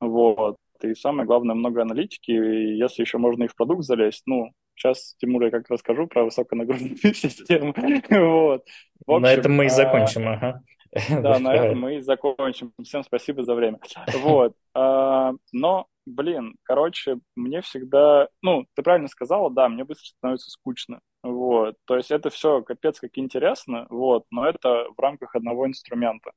вот, 0.00 0.56
и 0.82 0.94
самое 0.94 1.26
главное, 1.26 1.54
много 1.54 1.82
аналитики, 1.82 2.30
и 2.30 2.76
если 2.76 3.02
еще 3.02 3.18
можно 3.18 3.44
и 3.44 3.48
в 3.48 3.54
продукт 3.54 3.84
залезть, 3.84 4.22
ну, 4.26 4.50
сейчас, 4.74 5.14
Тимур, 5.18 5.44
я 5.44 5.50
как 5.50 5.68
расскажу 5.68 6.06
про 6.06 6.24
высоконагруженную 6.24 6.96
систему, 7.14 7.74
вот. 8.10 8.64
На 9.06 9.32
этом 9.32 9.52
мы 9.52 9.64
и 9.64 9.68
а, 9.68 9.70
закончим, 9.70 10.28
ага. 10.28 10.62
Да, 11.08 11.38
на 11.38 11.54
этом 11.54 11.80
мы 11.80 11.96
и 11.96 12.00
закончим. 12.00 12.72
Всем 12.82 13.04
спасибо 13.04 13.44
за 13.44 13.54
время. 13.54 13.78
Вот. 14.22 14.54
А, 14.74 15.32
Но, 15.52 15.86
блин, 16.04 16.56
короче, 16.64 17.18
мне 17.36 17.60
всегда... 17.60 18.28
Ну, 18.42 18.66
ты 18.74 18.82
правильно 18.82 19.08
сказала, 19.08 19.50
да, 19.50 19.68
мне 19.68 19.84
быстро 19.84 20.06
становится 20.06 20.50
скучно. 20.50 21.00
Вот. 21.22 21.76
То 21.84 21.96
есть 21.96 22.10
это 22.10 22.30
все 22.30 22.62
капец 22.62 22.98
как 23.00 23.10
интересно, 23.18 23.86
вот, 23.90 24.24
но 24.30 24.48
это 24.48 24.86
в 24.96 25.00
рамках 25.00 25.34
одного 25.34 25.66
инструмента. 25.66 26.32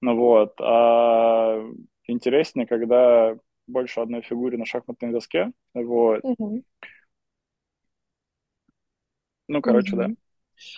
Ну 0.00 0.16
вот. 0.16 0.54
А 0.60 1.60
интереснее, 2.06 2.66
когда 2.66 3.36
больше 3.66 4.00
одной 4.00 4.22
фигуре 4.22 4.58
на 4.58 4.64
шахматной 4.64 5.12
доске. 5.12 5.52
Вот. 5.74 6.22
Мгм. 6.24 6.64
Ну, 9.48 9.60
короче, 9.62 9.96
да. 9.96 10.04
Мгм. 10.04 10.16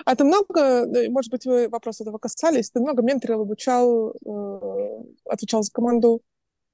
А 0.06 0.16
ты 0.16 0.24
много, 0.24 0.86
да, 0.86 1.10
может 1.10 1.30
быть, 1.30 1.44
вы 1.44 1.68
вопрос 1.68 2.00
этого 2.00 2.18
касались, 2.18 2.70
ты 2.70 2.80
много 2.80 3.02
менторил, 3.02 3.42
обучал, 3.42 4.12
э, 4.12 5.04
отвечал 5.28 5.62
за 5.62 5.72
команду? 5.72 6.22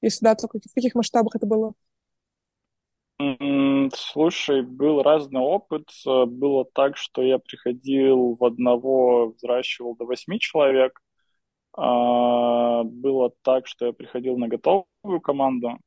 Если 0.00 0.24
да, 0.24 0.34
то 0.34 0.46
в 0.48 0.74
каких 0.74 0.94
масштабах 0.94 1.34
это 1.36 1.46
было? 1.46 1.74
Слушай, 3.94 4.62
был 4.62 5.02
разный 5.02 5.40
опыт. 5.40 5.90
Было 6.04 6.64
так, 6.64 6.96
что 6.96 7.22
я 7.22 7.38
приходил 7.38 8.36
в 8.38 8.44
одного, 8.44 9.30
взращивал 9.30 9.96
до 9.96 10.04
восьми 10.06 10.38
человек. 10.40 11.00
А, 11.76 12.82
Было 12.84 13.32
так, 13.42 13.66
что 13.66 13.86
я 13.86 13.92
приходил 13.92 14.36
на 14.38 14.48
готовую 14.48 15.20
команду. 15.22 15.78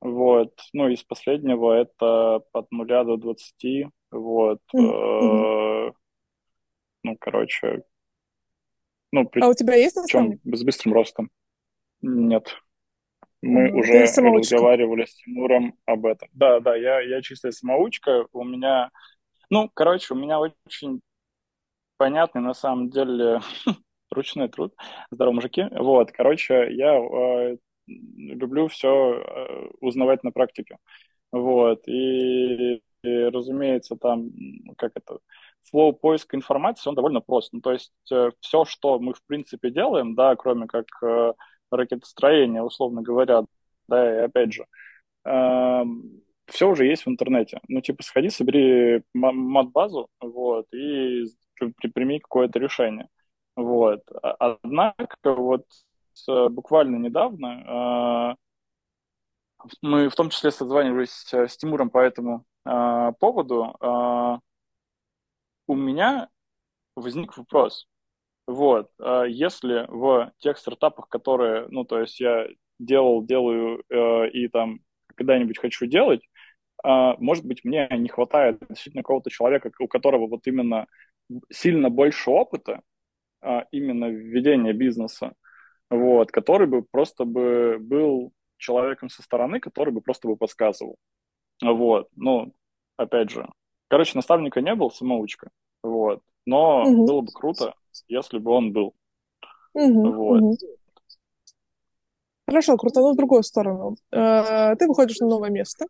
Вот. 0.00 0.52
Ну, 0.72 0.88
из 0.88 1.02
последнего 1.02 1.72
это 1.72 2.42
от 2.52 2.70
нуля 2.70 3.04
до 3.04 3.16
двадцати. 3.16 3.88
Вот. 4.10 4.60
Э, 4.74 5.90
Ну, 7.04 7.16
короче, 7.20 7.82
ну, 9.12 9.30
А 9.40 9.48
у 9.48 9.54
тебя 9.54 9.74
есть 9.74 9.96
наставник? 9.96 10.40
с 10.44 10.64
быстрым 10.64 10.94
ростом. 10.94 11.30
Нет. 12.02 12.56
Мы 13.42 13.70
уже 13.70 14.06
самоучка. 14.06 14.56
разговаривали 14.56 15.04
с 15.04 15.14
Тимуром 15.14 15.74
об 15.86 16.06
этом. 16.06 16.28
Да, 16.32 16.60
да, 16.60 16.74
я, 16.74 17.00
я 17.00 17.22
чистая 17.22 17.52
самоучка. 17.52 18.26
У 18.32 18.44
меня, 18.44 18.90
ну, 19.48 19.70
короче, 19.72 20.14
у 20.14 20.16
меня 20.16 20.40
очень 20.40 21.00
понятный 21.96 22.42
на 22.42 22.54
самом 22.54 22.90
деле 22.90 23.40
ручной 24.10 24.48
труд. 24.48 24.74
Здорово, 25.10 25.34
мужики. 25.34 25.66
Вот, 25.70 26.10
короче, 26.10 26.68
я 26.72 26.96
э, 26.96 27.56
люблю 27.86 28.68
все 28.68 29.22
узнавать 29.80 30.24
на 30.24 30.32
практике. 30.32 30.78
Вот, 31.30 31.86
и, 31.86 32.82
и, 33.02 33.24
разумеется, 33.24 33.96
там, 33.96 34.30
как 34.78 34.92
это, 34.94 35.18
флоу 35.70 35.92
поиска 35.92 36.36
информации, 36.36 36.88
он 36.88 36.94
довольно 36.94 37.20
прост. 37.20 37.52
Ну, 37.52 37.60
то 37.60 37.72
есть 37.72 37.92
все, 38.40 38.64
что 38.64 38.98
мы, 38.98 39.12
в 39.14 39.22
принципе, 39.26 39.70
делаем, 39.70 40.14
да, 40.14 40.34
кроме 40.36 40.66
как 40.66 40.86
э, 41.02 41.34
ракетостроения, 41.70 42.62
условно 42.62 43.02
говоря, 43.02 43.42
да, 43.88 44.20
и 44.20 44.24
опять 44.24 44.52
же, 44.52 44.66
все 46.46 46.68
уже 46.68 46.86
есть 46.86 47.04
в 47.06 47.08
интернете. 47.08 47.60
Ну, 47.68 47.80
типа, 47.80 48.02
сходи, 48.02 48.30
собери 48.30 49.02
мат-базу, 49.14 50.08
вот, 50.20 50.66
и 50.72 51.24
при- 51.54 51.88
прими 51.90 52.20
какое-то 52.20 52.58
решение. 52.58 53.08
Вот. 53.56 54.02
А- 54.22 54.56
Однако, 54.62 55.16
вот 55.24 55.64
э, 56.28 56.48
буквально 56.48 56.96
недавно 56.96 58.36
э, 58.36 58.36
мы 59.82 60.08
в 60.08 60.14
том 60.14 60.30
числе 60.30 60.50
созванивались 60.50 61.32
э, 61.32 61.48
с 61.48 61.56
Тимуром 61.56 61.90
по 61.90 61.98
этому 61.98 62.44
э, 62.64 63.12
поводу. 63.18 63.76
э, 63.80 64.38
У 65.66 65.74
меня 65.74 66.28
возник 66.96 67.36
вопрос. 67.36 67.86
Вот, 68.48 68.90
э, 68.98 69.26
если 69.28 69.86
в 69.88 70.32
тех 70.38 70.58
стартапах, 70.58 71.08
которые, 71.10 71.68
ну, 71.68 71.84
то 71.84 72.00
есть 72.00 72.18
я 72.20 72.48
делал, 72.78 73.22
делаю 73.24 73.84
э, 73.90 74.30
и 74.30 74.48
там 74.48 74.80
когда-нибудь 75.16 75.58
хочу 75.58 75.86
делать, 75.86 76.22
а, 76.84 77.16
может 77.18 77.44
быть, 77.46 77.64
мне 77.64 77.88
не 77.92 78.08
хватает 78.08 78.58
действительно 78.68 79.02
какого-то 79.02 79.30
человека, 79.30 79.70
у 79.80 79.88
которого 79.88 80.28
вот 80.28 80.46
именно 80.46 80.86
сильно 81.50 81.90
больше 81.90 82.30
опыта, 82.30 82.82
а, 83.42 83.66
именно 83.72 84.06
введения 84.06 84.72
бизнеса, 84.72 85.34
вот, 85.90 86.30
который 86.32 86.66
бы 86.68 86.82
просто 86.82 87.24
бы 87.26 87.78
был 87.80 88.32
человеком 88.58 89.10
со 89.10 89.22
стороны, 89.22 89.60
который 89.60 89.92
бы 89.92 90.00
просто 90.02 90.28
бы 90.28 90.36
подсказывал. 90.36 90.96
Вот, 91.62 92.08
ну, 92.16 92.54
опять 92.96 93.30
же, 93.30 93.48
короче, 93.88 94.12
наставника 94.14 94.60
не 94.62 94.74
был, 94.74 94.90
самоучка, 94.90 95.50
вот, 95.82 96.22
но 96.46 96.84
Мгм. 96.84 97.06
было 97.06 97.20
бы 97.22 97.32
круто, 97.32 97.74
если 98.08 98.38
бы 98.38 98.50
он 98.52 98.72
был, 98.72 98.94
Мгм, 99.74 100.12
вот. 100.12 100.40
мгм. 100.40 100.56
Хорошо, 102.48 102.78
крутану 102.78 103.12
в 103.12 103.16
другую 103.16 103.42
сторону. 103.42 103.96
Э, 104.10 104.74
Ты 104.76 104.86
выходишь 104.86 105.18
на 105.18 105.26
новое 105.26 105.50
место, 105.50 105.84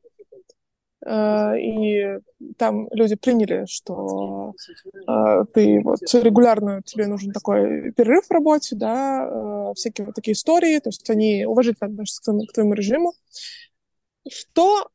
э, 1.06 1.60
и 1.60 2.18
там 2.56 2.88
люди 2.90 3.14
приняли, 3.14 3.64
что 3.66 4.54
э, 5.06 5.44
ты 5.54 5.80
вот 5.84 6.00
регулярно 6.14 6.82
тебе 6.82 7.06
нужен 7.06 7.32
такой 7.32 7.92
перерыв 7.92 8.26
в 8.26 8.30
работе, 8.32 8.74
да, 8.74 9.72
всякие 9.74 10.06
вот 10.06 10.16
такие 10.16 10.32
истории, 10.32 10.80
то 10.80 10.88
есть 10.88 11.08
они 11.10 11.44
уважительно 11.46 11.90
относятся 11.90 12.22
к 12.22 12.24
твоему, 12.24 12.46
к 12.46 12.52
твоему 12.52 12.74
режиму. 12.74 13.12
Что, 14.28 14.88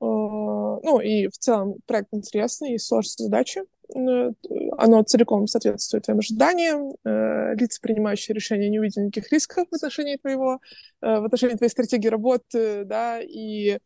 ну 0.00 1.00
и 1.00 1.28
в 1.28 1.38
целом 1.38 1.76
проект 1.86 2.08
интересный, 2.12 2.72
есть 2.72 2.86
сложные 2.86 3.26
задачи, 3.26 3.62
оно 3.94 5.02
целиком 5.02 5.46
соответствует 5.46 6.04
твоим 6.04 6.18
ожиданиям, 6.18 6.94
э, 7.04 7.54
лица, 7.54 7.80
принимающие 7.80 8.34
решения, 8.34 8.68
не 8.68 8.78
увидели 8.78 9.04
никаких 9.04 9.32
рисков 9.32 9.66
в 9.70 9.74
отношении 9.74 10.16
твоего, 10.16 10.60
э, 11.02 11.20
в 11.20 11.24
отношении 11.24 11.56
твоей 11.56 11.70
стратегии 11.70 12.08
работы, 12.08 12.84
да, 12.84 13.20
и 13.20 13.78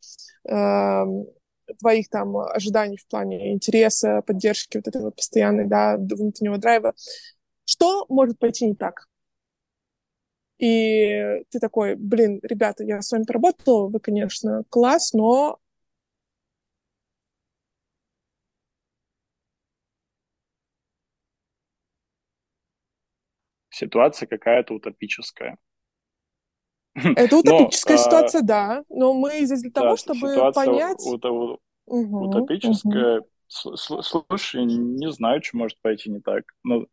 э, 0.49 1.05
твоих 1.79 2.09
там 2.09 2.37
ожиданий 2.37 2.97
в 2.97 3.07
плане 3.07 3.53
интереса, 3.53 4.23
поддержки 4.27 4.79
вот 4.79 4.89
этой 4.89 5.03
вот 5.03 5.17
постоянной, 5.17 5.67
да, 5.67 5.97
внутреннего 5.97 6.59
драйва. 6.59 6.95
Что 7.65 8.07
может 8.09 8.39
пойти 8.39 8.67
не 8.67 8.75
так? 8.75 9.07
И 10.59 11.43
ты 11.51 11.59
такой, 11.59 11.95
блин, 11.95 12.41
ребята, 12.43 12.85
я 12.85 13.01
с 13.01 13.11
вами 13.13 13.25
поработал, 13.25 13.89
вы, 13.89 13.99
конечно, 13.99 14.65
класс, 14.69 15.13
но 15.15 15.59
Ситуация 23.81 24.27
какая-то 24.27 24.75
утопическая. 24.75 25.57
это 27.15 27.37
Но, 27.45 27.65
утопическая 27.65 27.97
а, 27.97 28.05
ситуация, 28.05 28.43
да, 28.43 28.85
но 28.91 29.15
мы 29.15 29.41
здесь 29.47 29.63
для 29.63 29.71
того, 29.71 29.91
да, 29.91 29.97
чтобы 29.97 30.29
ситуация 30.29 30.73
понять... 30.73 31.01
у- 31.01 31.15
у- 31.15 31.59
Мгм, 31.87 32.21
мгм. 32.23 32.27
утопическая. 32.27 33.23
Сл- 33.49 34.03
Слушай, 34.03 34.65
не 34.65 35.11
знаю, 35.11 35.43
что 35.43 35.57
может 35.57 35.81
пойти 35.81 36.11
не 36.11 36.21
так. 36.21 36.45
Ну, 36.63 36.87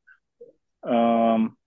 эм, 0.83 1.57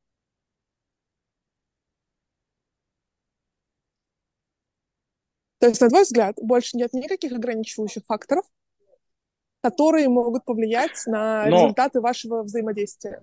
То 5.58 5.66
есть, 5.68 5.80
на 5.82 5.88
твой 5.90 6.02
взгляд, 6.04 6.36
больше 6.40 6.76
нет 6.78 6.94
никаких 6.94 7.32
ограничивающих 7.32 8.04
факторов, 8.06 8.46
которые 9.62 10.08
могут 10.08 10.44
повлиять 10.44 11.02
на 11.06 11.46
Но... 11.50 11.56
результаты 11.58 12.00
вашего 12.00 12.42
взаимодействия? 12.42 13.22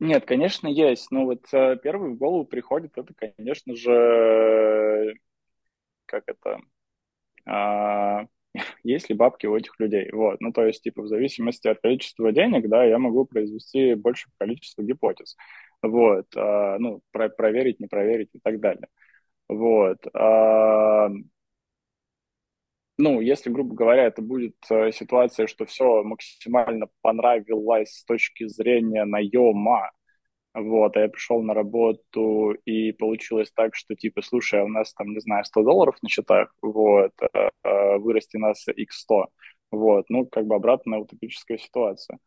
Нет, 0.00 0.24
конечно, 0.24 0.66
есть. 0.68 1.10
Но 1.10 1.24
вот 1.26 1.44
э, 1.52 1.76
первый 1.82 2.10
в 2.12 2.16
голову 2.16 2.44
приходит, 2.44 2.96
это, 2.96 3.12
конечно 3.14 3.76
же, 3.76 5.14
как 6.06 6.24
это, 6.28 6.58
а, 7.46 8.26
есть 8.84 9.10
ли 9.10 9.16
бабки 9.16 9.46
у 9.46 9.56
этих 9.56 9.78
людей. 9.80 10.10
Вот. 10.12 10.40
Ну, 10.40 10.52
то 10.52 10.66
есть, 10.66 10.82
типа, 10.82 11.02
в 11.02 11.08
зависимости 11.08 11.68
от 11.68 11.80
количества 11.80 12.32
денег, 12.32 12.68
да, 12.68 12.84
я 12.84 12.98
могу 12.98 13.26
произвести 13.26 13.94
большее 13.94 14.32
количество 14.38 14.82
гипотез. 14.82 15.36
Вот. 15.82 16.26
А, 16.36 16.78
ну, 16.78 17.02
про 17.12 17.28
проверить, 17.30 17.80
не 17.80 17.88
проверить 17.88 18.30
и 18.34 18.40
так 18.40 18.60
далее. 18.60 18.88
Вот. 19.48 19.98
А, 20.14 21.10
ну, 23.00 23.20
если, 23.20 23.50
грубо 23.50 23.74
говоря, 23.74 24.04
это 24.04 24.22
будет 24.22 24.56
э, 24.70 24.92
ситуация, 24.92 25.46
что 25.46 25.64
все 25.64 26.02
максимально 26.02 26.86
понравилось 27.02 27.90
с 28.00 28.04
точки 28.04 28.46
зрения 28.46 29.04
наема, 29.04 29.90
вот, 30.54 30.96
а 30.96 31.00
я 31.00 31.08
пришел 31.08 31.42
на 31.42 31.54
работу, 31.54 32.52
и 32.64 32.92
получилось 32.92 33.50
так, 33.54 33.74
что, 33.74 33.94
типа, 33.94 34.22
слушай, 34.22 34.60
а 34.60 34.64
у 34.64 34.68
нас 34.68 34.92
там, 34.94 35.12
не 35.12 35.20
знаю, 35.20 35.44
100 35.44 35.62
долларов 35.62 35.96
на 36.02 36.08
счетах, 36.08 36.54
вот, 36.62 37.12
э, 37.34 37.50
э, 37.64 37.98
вырасти 37.98 38.36
нас 38.36 38.66
x100, 38.68 39.26
вот, 39.70 40.06
ну, 40.10 40.26
как 40.26 40.46
бы 40.46 40.56
обратная 40.56 40.98
утопическая 40.98 41.58
ситуация, 41.58 42.18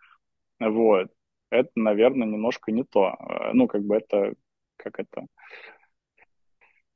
вот, 0.60 1.10
это, 1.52 1.70
наверное, 1.76 2.28
немножко 2.28 2.72
не 2.72 2.84
то, 2.84 3.16
ну, 3.54 3.68
как 3.68 3.84
бы 3.84 3.98
это, 3.98 4.34
как 4.78 5.00
это, 5.00 5.28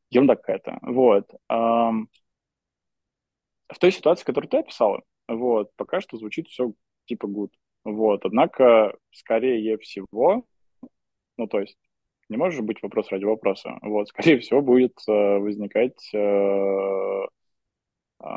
ерунда 0.10 0.36
какая-то, 0.36 0.80
вот, 0.82 1.30
в 3.70 3.80
той 3.80 3.92
ситуации, 3.92 4.26
которую 4.26 4.50
ты 4.50 4.58
описала, 4.58 5.02
вот, 5.28 5.72
пока 5.76 6.02
что 6.02 6.18
звучит 6.18 6.48
все 6.48 6.74
типа 7.06 7.26
good. 7.28 7.52
Вот, 7.84 8.26
однако, 8.26 8.98
скорее 9.12 9.78
всего, 9.78 10.46
ну, 11.38 11.48
то 11.48 11.60
есть, 11.60 11.78
не 12.30 12.38
может 12.38 12.66
быть 12.66 12.82
вопрос 12.82 13.10
ради 13.10 13.24
вопроса. 13.24 13.78
Вот, 13.82 14.10
скорее 14.10 14.40
всего, 14.40 14.62
будет 14.62 14.98
э, 15.08 15.12
возникать... 15.38 16.14
Э, 16.14 17.28
э, 18.22 18.28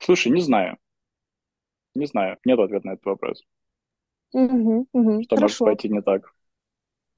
слушай, 0.00 0.32
не 0.32 0.40
знаю. 0.40 0.78
Не 1.94 2.06
знаю. 2.06 2.38
Нет 2.44 2.58
ответа 2.58 2.86
на 2.86 2.92
этот 2.92 3.04
вопрос. 3.04 3.44
Угу, 4.32 4.88
угу, 4.92 5.22
Что 5.24 5.36
хорошо. 5.36 5.64
может 5.64 5.80
пойти 5.80 5.88
не 5.88 6.02
так? 6.02 6.34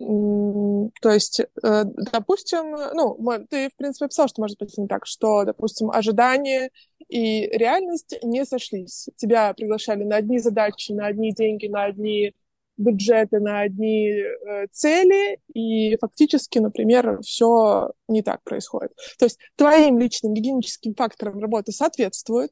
То 0.00 1.10
есть, 1.10 1.40
э, 1.40 1.84
допустим, 2.12 2.74
ну, 2.94 3.18
ты, 3.50 3.68
в 3.68 3.76
принципе, 3.76 4.06
описал, 4.06 4.28
что 4.28 4.40
может 4.40 4.58
быть 4.58 4.76
не 4.78 4.86
так, 4.86 5.04
что, 5.04 5.44
допустим, 5.44 5.90
ожидания 5.90 6.70
и 7.08 7.46
реальность 7.46 8.16
не 8.22 8.46
сошлись. 8.46 9.10
Тебя 9.16 9.52
приглашали 9.52 10.04
на 10.04 10.16
одни 10.16 10.38
задачи, 10.38 10.92
на 10.92 11.06
одни 11.06 11.32
деньги, 11.32 11.66
на 11.66 11.84
одни 11.84 12.34
бюджеты, 12.78 13.40
на 13.40 13.60
одни 13.60 14.10
э, 14.10 14.66
цели, 14.72 15.38
и 15.52 15.98
фактически, 16.00 16.58
например, 16.58 17.20
все 17.20 17.92
не 18.08 18.22
так 18.22 18.42
происходит. 18.42 18.92
То 19.18 19.26
есть 19.26 19.38
твоим 19.56 19.98
личным 19.98 20.32
гигиеническим 20.32 20.94
факторам 20.94 21.38
работы 21.40 21.72
соответствует, 21.72 22.50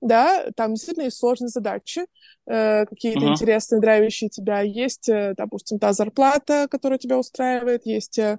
да, 0.00 0.46
там 0.56 0.74
действительно 0.74 1.04
есть 1.04 1.18
сложные 1.18 1.48
задачи, 1.48 2.06
э, 2.46 2.86
какие-то 2.86 3.26
uh-huh. 3.26 3.32
интересные, 3.32 3.80
драйвящие 3.80 4.30
тебя. 4.30 4.60
Есть, 4.60 5.08
э, 5.08 5.34
допустим, 5.36 5.78
та 5.78 5.92
зарплата, 5.92 6.68
которая 6.70 6.98
тебя 6.98 7.18
устраивает, 7.18 7.86
есть, 7.86 8.18
э, 8.18 8.38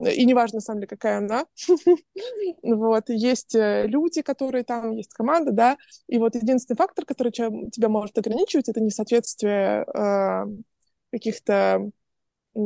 и 0.00 0.24
неважно, 0.24 0.56
на 0.56 0.60
самом 0.60 0.80
деле, 0.80 0.88
какая 0.88 1.18
она, 1.18 1.46
вот, 2.62 3.08
есть 3.08 3.54
э, 3.54 3.86
люди, 3.86 4.22
которые 4.22 4.64
там, 4.64 4.92
есть 4.92 5.12
команда, 5.12 5.52
да, 5.52 5.76
и 6.08 6.18
вот 6.18 6.34
единственный 6.34 6.76
фактор, 6.76 7.04
который 7.04 7.32
тебя, 7.32 7.50
тебя 7.70 7.88
может 7.88 8.16
ограничивать, 8.18 8.68
это 8.68 8.80
несоответствие 8.80 9.84
э, 9.94 10.44
каких-то 11.12 11.90
э, 12.54 12.58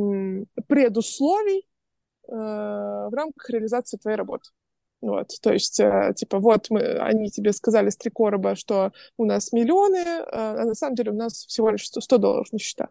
предусловий 0.67 1.67
э, 2.27 2.31
в 2.31 3.11
рамках 3.13 3.49
реализации 3.49 3.97
твоей 3.97 4.17
работы. 4.17 4.49
Вот, 4.99 5.29
то 5.41 5.53
есть, 5.53 5.79
э, 5.79 6.13
типа, 6.15 6.39
вот 6.39 6.71
мы, 6.71 6.81
они 6.99 7.29
тебе 7.29 7.53
сказали 7.53 7.89
с 7.89 7.97
три 7.97 8.09
короба, 8.09 8.55
что 8.55 8.91
у 9.17 9.25
нас 9.25 9.51
миллионы, 9.51 9.97
э, 9.97 10.25
а 10.31 10.65
на 10.65 10.73
самом 10.73 10.95
деле 10.95 11.11
у 11.11 11.15
нас 11.15 11.45
всего 11.45 11.69
лишь 11.69 11.85
100, 11.85 12.01
100 12.01 12.17
долларов 12.17 12.51
на 12.51 12.57
счетах. 12.57 12.89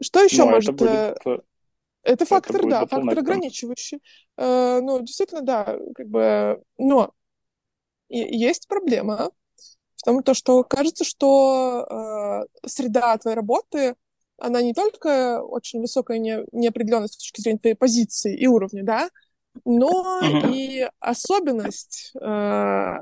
Что 0.00 0.22
еще 0.22 0.44
Но 0.44 0.50
может... 0.50 0.80
Это, 0.80 1.16
будет, 1.24 1.44
это 2.02 2.24
фактор, 2.26 2.56
это 2.56 2.68
да, 2.68 2.86
фактор 2.86 3.18
ограничивающий. 3.18 4.00
Э, 4.36 4.80
ну, 4.80 5.00
действительно, 5.00 5.42
да, 5.42 5.76
как 5.94 6.08
бы... 6.08 6.62
Но 6.78 7.12
есть 8.08 8.68
проблема 8.68 9.30
в 9.96 10.02
том, 10.02 10.22
то, 10.22 10.34
что 10.34 10.64
кажется, 10.64 11.04
что 11.04 12.46
э, 12.62 12.68
среда 12.68 13.16
твоей 13.18 13.36
работы, 13.36 13.96
она 14.38 14.62
не 14.62 14.72
только 14.72 15.42
очень 15.42 15.80
высокая 15.80 16.18
не, 16.18 16.44
неопределенность 16.52 17.14
с 17.14 17.18
точки 17.18 17.40
зрения 17.42 17.58
твоей 17.58 17.74
позиции 17.74 18.34
и 18.36 18.46
уровня, 18.46 18.82
да, 18.82 19.10
но 19.64 20.20
и 20.52 20.88
особенность 20.98 22.12
э, 22.20 22.96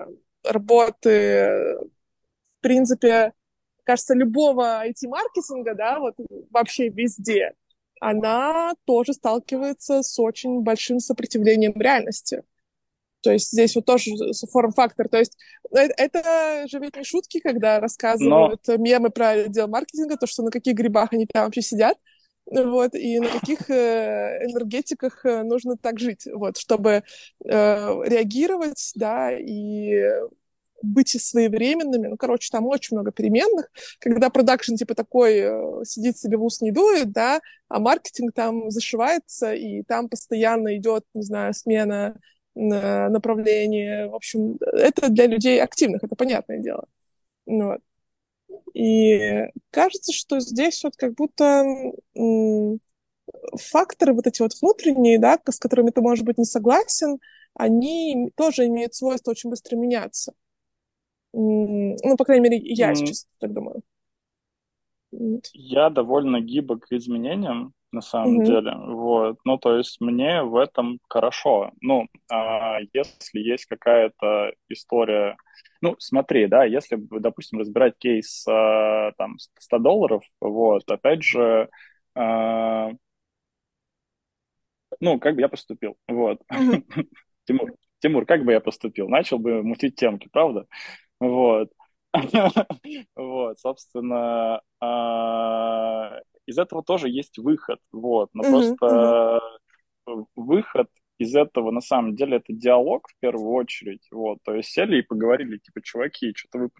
работы, 0.44 1.78
в 2.58 2.60
принципе, 2.60 3.32
кажется, 3.84 4.14
любого 4.14 4.84
IT-маркетинга, 4.86 5.74
да, 5.74 5.98
вот 5.98 6.14
вообще 6.50 6.88
везде, 6.88 7.54
она 8.00 8.74
тоже 8.84 9.12
сталкивается 9.12 10.02
с 10.02 10.18
очень 10.18 10.60
большим 10.60 11.00
сопротивлением 11.00 11.72
реальности. 11.74 12.42
То 13.20 13.32
есть 13.32 13.50
здесь 13.50 13.74
вот 13.74 13.84
тоже 13.84 14.12
форм-фактор. 14.52 15.08
То 15.08 15.18
есть 15.18 15.36
э, 15.76 15.88
это 15.96 16.66
же 16.68 16.78
ведь 16.78 16.96
не 16.96 17.04
шутки, 17.04 17.40
когда 17.40 17.80
рассказывают 17.80 18.60
Но... 18.66 18.76
мемы 18.76 19.10
про 19.10 19.30
отдел 19.30 19.66
маркетинга, 19.68 20.16
то, 20.16 20.26
что 20.26 20.42
на 20.42 20.50
каких 20.50 20.74
грибах 20.74 21.12
они 21.12 21.26
там 21.26 21.44
вообще 21.44 21.62
сидят 21.62 21.98
вот, 22.50 22.94
и 22.94 23.20
на 23.20 23.28
каких 23.28 23.68
э, 23.70 24.44
энергетиках 24.44 25.24
э, 25.24 25.42
нужно 25.42 25.76
так 25.76 25.98
жить, 25.98 26.26
вот, 26.32 26.56
чтобы 26.56 26.90
э, 26.90 27.02
реагировать, 27.44 28.92
да, 28.94 29.30
и 29.32 30.02
быть 30.80 31.08
своевременными. 31.20 32.06
Ну, 32.06 32.16
короче, 32.16 32.48
там 32.50 32.66
очень 32.66 32.96
много 32.96 33.10
переменных. 33.12 33.70
Когда 33.98 34.30
продакшн 34.30 34.76
типа 34.76 34.94
такой 34.94 35.42
сидит 35.84 36.16
себе 36.16 36.36
в 36.36 36.44
ус 36.44 36.60
не 36.60 36.70
дует, 36.70 37.10
да, 37.10 37.40
а 37.68 37.80
маркетинг 37.80 38.32
там 38.32 38.70
зашивается, 38.70 39.52
и 39.52 39.82
там 39.82 40.08
постоянно 40.08 40.76
идет, 40.76 41.04
не 41.14 41.22
знаю, 41.22 41.52
смена 41.52 42.18
направления. 42.54 44.08
В 44.08 44.14
общем, 44.14 44.56
это 44.60 45.08
для 45.10 45.26
людей 45.26 45.60
активных, 45.60 46.04
это 46.04 46.14
понятное 46.14 46.58
дело. 46.58 46.86
Ну, 47.46 47.72
вот. 47.72 47.80
И 48.74 49.44
кажется, 49.70 50.12
что 50.12 50.40
здесь 50.40 50.82
вот 50.84 50.96
как 50.96 51.14
будто 51.14 51.64
факторы 53.56 54.14
вот 54.14 54.26
эти 54.26 54.42
вот 54.42 54.52
внутренние, 54.60 55.18
да, 55.18 55.38
с 55.48 55.58
которыми 55.58 55.90
ты, 55.90 56.00
может 56.00 56.24
быть, 56.24 56.38
не 56.38 56.44
согласен, 56.44 57.18
они 57.54 58.30
тоже 58.36 58.66
имеют 58.66 58.94
свойство 58.94 59.32
очень 59.32 59.50
быстро 59.50 59.76
меняться. 59.76 60.32
Ну, 61.32 62.16
по 62.16 62.24
крайней 62.24 62.48
мере, 62.48 62.58
я 62.58 62.92
mm. 62.92 62.94
сейчас 62.94 63.26
так 63.38 63.52
думаю. 63.52 63.82
Я 65.52 65.90
довольно 65.90 66.40
гибок 66.40 66.86
к 66.86 66.92
изменениям, 66.92 67.72
на 67.92 68.00
самом 68.00 68.40
mm-hmm. 68.40 68.44
деле. 68.44 68.74
Вот. 68.76 69.38
Ну, 69.44 69.58
то 69.58 69.76
есть 69.76 70.00
мне 70.00 70.42
в 70.42 70.56
этом 70.56 70.98
хорошо. 71.08 71.72
Ну, 71.80 72.06
а, 72.30 72.78
если 72.92 73.40
есть 73.40 73.66
какая-то 73.66 74.52
история 74.68 75.36
ну, 75.80 75.94
смотри, 75.98 76.46
да, 76.48 76.64
если, 76.64 76.96
допустим, 76.96 77.60
разбирать 77.60 77.96
кейс 77.98 78.44
э, 78.48 79.12
там 79.16 79.36
100 79.38 79.78
долларов, 79.78 80.24
вот, 80.40 80.90
опять 80.90 81.22
же, 81.22 81.68
э, 82.16 82.88
ну, 85.00 85.20
как 85.20 85.34
бы 85.34 85.40
я 85.40 85.48
поступил, 85.48 85.96
вот. 86.08 86.40
Тимур, 87.46 87.72
Тимур, 88.00 88.26
как 88.26 88.44
бы 88.44 88.52
я 88.52 88.60
поступил? 88.60 89.08
Начал 89.08 89.38
бы 89.38 89.62
мутить 89.62 89.96
темки, 89.96 90.28
правда? 90.32 90.66
Вот. 91.20 91.70
Вот, 93.16 93.58
собственно, 93.60 94.60
а, 94.80 96.20
из 96.48 96.58
этого 96.58 96.82
тоже 96.82 97.08
есть 97.08 97.38
выход, 97.38 97.78
вот, 97.92 98.30
но 98.32 98.42
просто 98.42 99.40
выход 100.34 100.88
из 101.18 101.34
этого, 101.34 101.70
на 101.70 101.80
самом 101.80 102.14
деле, 102.14 102.36
это 102.36 102.52
диалог 102.52 103.08
в 103.08 103.18
первую 103.20 103.50
очередь. 103.50 104.06
Вот, 104.10 104.38
то 104.44 104.54
есть 104.54 104.70
сели 104.70 104.98
и 104.98 105.02
поговорили, 105.02 105.58
типа, 105.58 105.82
чуваки, 105.82 106.32
что-то 106.34 106.58
вы 106.58 106.70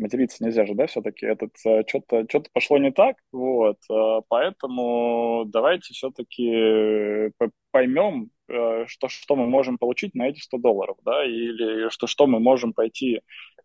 материться 0.00 0.42
нельзя 0.42 0.66
же, 0.66 0.74
да, 0.74 0.86
все-таки 0.86 1.26
этот 1.26 1.52
э, 1.64 1.82
что-то 1.86 2.24
что 2.28 2.42
пошло 2.52 2.78
не 2.78 2.90
так, 2.90 3.16
вот, 3.32 3.76
э, 3.90 4.20
поэтому 4.28 5.44
давайте 5.46 5.92
все-таки 5.92 7.32
поймем, 7.70 8.30
э, 8.48 8.86
что, 8.86 9.08
что 9.08 9.36
мы 9.36 9.46
можем 9.46 9.78
получить 9.78 10.14
на 10.14 10.28
эти 10.28 10.40
100 10.40 10.58
долларов, 10.58 10.96
да, 11.04 11.24
или 11.24 11.90
что, 11.90 12.06
что 12.06 12.26
мы 12.26 12.40
можем 12.40 12.72
пойти 12.72 13.20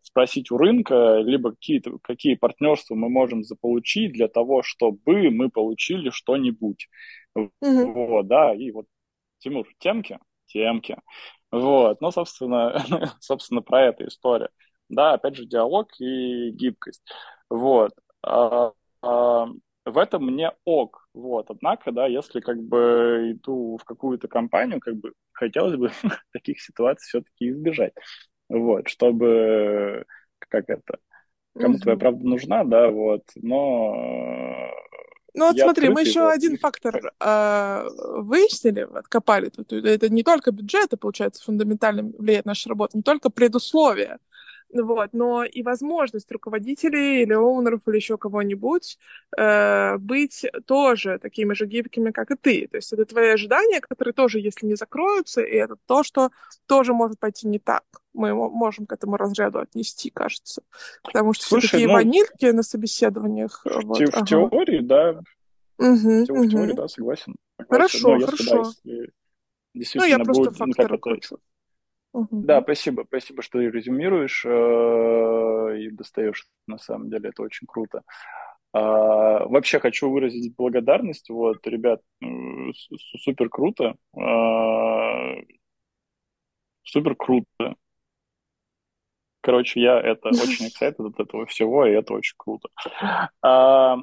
спросить 0.05 0.51
у 0.51 0.57
рынка, 0.57 1.17
либо 1.17 1.51
какие, 1.51 1.81
какие 2.01 2.35
партнерства 2.35 2.95
мы 2.95 3.09
можем 3.09 3.43
заполучить 3.43 4.13
для 4.13 4.27
того, 4.27 4.61
чтобы 4.61 5.31
мы 5.31 5.49
получили 5.49 6.11
что-нибудь. 6.11 6.87
Mm-hmm. 7.37 7.91
Вот, 7.93 8.27
да, 8.27 8.53
и 8.53 8.71
вот 8.71 8.85
Тимур, 9.39 9.67
темки? 9.79 10.19
Темки. 10.47 10.97
Вот, 11.51 12.01
ну, 12.01 12.11
собственно, 12.11 12.75
собственно, 13.19 13.61
про 13.61 13.85
эту 13.85 14.07
историю. 14.07 14.49
Да, 14.89 15.13
опять 15.13 15.35
же, 15.35 15.45
диалог 15.45 15.89
и 15.99 16.51
гибкость. 16.51 17.03
Вот. 17.49 17.91
А, 18.21 18.73
а, 19.01 19.47
в 19.85 19.97
этом 19.97 20.25
мне 20.25 20.51
ок. 20.65 21.07
Вот. 21.13 21.49
Однако, 21.49 21.91
да, 21.91 22.05
если 22.05 22.39
как 22.39 22.61
бы 22.61 23.31
иду 23.31 23.77
в 23.77 23.83
какую-то 23.83 24.27
компанию, 24.27 24.79
как 24.79 24.95
бы 24.97 25.13
хотелось 25.31 25.75
бы 25.75 25.91
таких 26.31 26.61
ситуаций 26.61 27.07
все-таки 27.07 27.49
избежать. 27.49 27.93
Вот, 28.49 28.87
чтобы, 28.87 30.05
как 30.39 30.69
это, 30.69 30.99
кому 31.57 31.77
твоя 31.77 31.97
правда 31.97 32.25
нужна, 32.25 32.63
да, 32.63 32.89
вот, 32.89 33.23
но 33.35 34.71
ну 35.35 35.47
вот 35.47 35.59
смотри, 35.59 35.89
мы 35.89 36.01
еще 36.01 36.29
один 36.29 36.57
фактор 36.57 37.11
э, 37.19 37.87
выяснили, 38.19 38.87
откопали. 38.97 39.49
Тут, 39.49 39.73
это 39.73 40.07
не 40.09 40.23
только 40.23 40.51
бюджет, 40.51 40.85
это, 40.85 40.97
получается, 40.97 41.43
фундаментально 41.43 42.03
влияет 42.17 42.45
наша 42.45 42.69
работа, 42.69 42.95
не 42.95 43.03
только 43.03 43.29
предусловия, 43.29 44.19
вот, 44.73 45.09
но 45.13 45.43
и 45.43 45.63
возможность 45.63 46.31
руководителей 46.31 47.21
или 47.23 47.33
оунеров 47.33 47.81
или 47.87 47.95
еще 47.95 48.17
кого-нибудь 48.17 48.97
э, 49.37 49.97
быть 49.97 50.45
тоже 50.65 51.19
такими 51.19 51.53
же 51.53 51.65
гибкими, 51.65 52.11
как 52.11 52.31
и 52.31 52.35
ты. 52.35 52.67
То 52.67 52.77
есть 52.77 52.91
это 52.93 53.05
твои 53.05 53.29
ожидания, 53.29 53.79
которые 53.79 54.13
тоже, 54.13 54.39
если 54.39 54.65
не 54.65 54.75
закроются, 54.75 55.41
и 55.41 55.55
это 55.55 55.77
то, 55.85 56.03
что 56.03 56.31
тоже 56.65 56.93
может 56.93 57.19
пойти 57.19 57.47
не 57.47 57.59
так. 57.59 57.83
Мы 58.13 58.33
можем 58.33 58.85
к 58.85 58.93
этому 58.93 59.17
разряду 59.17 59.59
отнести, 59.59 60.09
кажется. 60.09 60.63
Потому 61.03 61.33
что 61.33 61.45
Слушай, 61.45 61.67
все 61.67 61.71
такие 61.71 61.87
ну, 61.87 61.93
ванильки 61.93 62.45
на 62.45 62.63
собеседованиях. 62.63 63.61
В, 63.65 63.85
вот, 63.85 63.97
те, 63.97 64.05
ага. 64.05 64.21
в 64.21 64.25
теории, 64.25 64.79
да. 64.79 65.21
Угу, 65.77 66.25
в, 66.25 66.31
угу. 66.31 66.49
теории, 66.49 66.73
да, 66.73 66.87
согласен. 66.87 67.35
Хорошо, 67.69 68.17
Но 68.17 68.25
хорошо. 68.25 68.73
Если, 68.83 69.11
действительно 69.73 70.05
ну, 70.05 70.19
я 70.19 70.23
просто 70.23 70.43
будет, 70.43 70.57
факторы 70.57 70.99
ну, 71.03 71.37
Угу. 72.15 72.43
Да, 72.43 72.61
спасибо, 72.61 73.03
спасибо, 73.05 73.41
что 73.41 73.59
ты 73.59 73.69
резюмируешь 73.69 74.45
э, 74.45 75.79
и 75.79 75.91
достаешь. 75.91 76.47
На 76.65 76.77
самом 76.77 77.09
деле 77.09 77.29
это 77.29 77.43
очень 77.43 77.67
круто. 77.67 78.03
А, 78.71 79.45
вообще 79.47 79.79
хочу 79.79 80.09
выразить 80.09 80.55
благодарность. 80.55 81.29
Вот, 81.29 81.65
ребят, 81.67 82.01
супер 83.23 83.49
круто. 83.49 83.95
А, 84.17 85.35
супер 86.83 87.15
круто. 87.15 87.75
Короче, 89.41 89.81
я 89.81 89.99
это 89.99 90.29
очень 90.29 90.67
excited 90.71 91.05
от 91.05 91.19
этого 91.19 91.45
всего, 91.47 91.85
и 91.85 91.91
это 91.91 92.13
очень 92.13 92.35
круто. 92.37 92.69
А, 93.41 93.97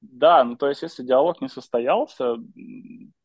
да, 0.00 0.42
ну 0.44 0.56
то 0.56 0.70
есть, 0.70 0.82
если 0.82 1.04
диалог 1.04 1.42
не 1.42 1.48
состоялся, 1.48 2.36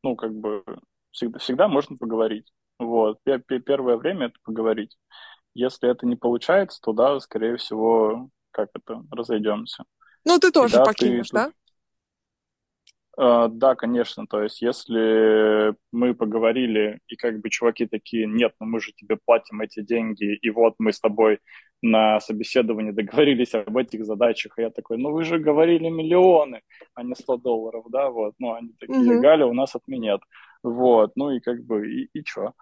ну, 0.03 0.15
как 0.17 0.35
бы 0.35 0.63
всегда, 1.11 1.39
всегда 1.39 1.67
можно 1.69 1.95
поговорить. 1.95 2.51
Вот. 2.79 3.19
Первое 3.65 3.97
время 3.97 4.27
это 4.27 4.35
поговорить. 4.43 4.97
Если 5.53 5.89
это 5.89 6.05
не 6.05 6.15
получается, 6.15 6.79
то 6.81 6.93
да, 6.93 7.19
скорее 7.19 7.57
всего, 7.57 8.29
как 8.51 8.69
это, 8.75 9.03
разойдемся. 9.11 9.85
Ну, 10.23 10.39
ты 10.39 10.51
тоже 10.51 10.75
да, 10.75 10.85
покинешь, 10.85 11.29
ты, 11.29 11.35
да? 11.35 11.51
Uh, 13.19 13.47
да, 13.47 13.73
конечно. 13.73 14.27
То 14.27 14.43
есть, 14.43 14.61
если 14.61 15.73
мы 15.91 16.13
поговорили, 16.13 16.99
и 17.07 17.15
как 17.15 17.39
бы 17.39 17.49
чуваки 17.49 17.87
такие, 17.87 18.27
нет, 18.27 18.53
ну 18.59 18.67
мы 18.67 18.79
же 18.79 18.91
тебе 18.91 19.17
платим 19.17 19.61
эти 19.61 19.81
деньги, 19.81 20.35
и 20.35 20.49
вот 20.51 20.75
мы 20.77 20.93
с 20.93 20.99
тобой 20.99 21.39
на 21.81 22.19
собеседовании 22.19 22.91
договорились 22.91 23.55
об 23.55 23.75
этих 23.75 24.05
задачах, 24.05 24.59
и 24.59 24.61
я 24.61 24.69
такой, 24.69 24.97
ну 24.99 25.11
вы 25.11 25.23
же 25.23 25.39
говорили 25.39 25.89
миллионы, 25.89 26.61
а 26.93 27.01
не 27.01 27.15
100 27.15 27.37
долларов, 27.37 27.85
да, 27.89 28.11
вот. 28.11 28.35
Ну, 28.37 28.53
они 28.53 28.73
такие, 28.79 28.99
uh-huh. 28.99 29.21
Галя, 29.21 29.47
у 29.47 29.53
нас 29.53 29.75
отменят. 29.75 30.21
Вот, 30.63 31.11
ну 31.15 31.31
и 31.31 31.39
как 31.39 31.63
бы, 31.63 31.89
и, 31.89 32.09
и 32.13 32.23
чё? 32.23 32.53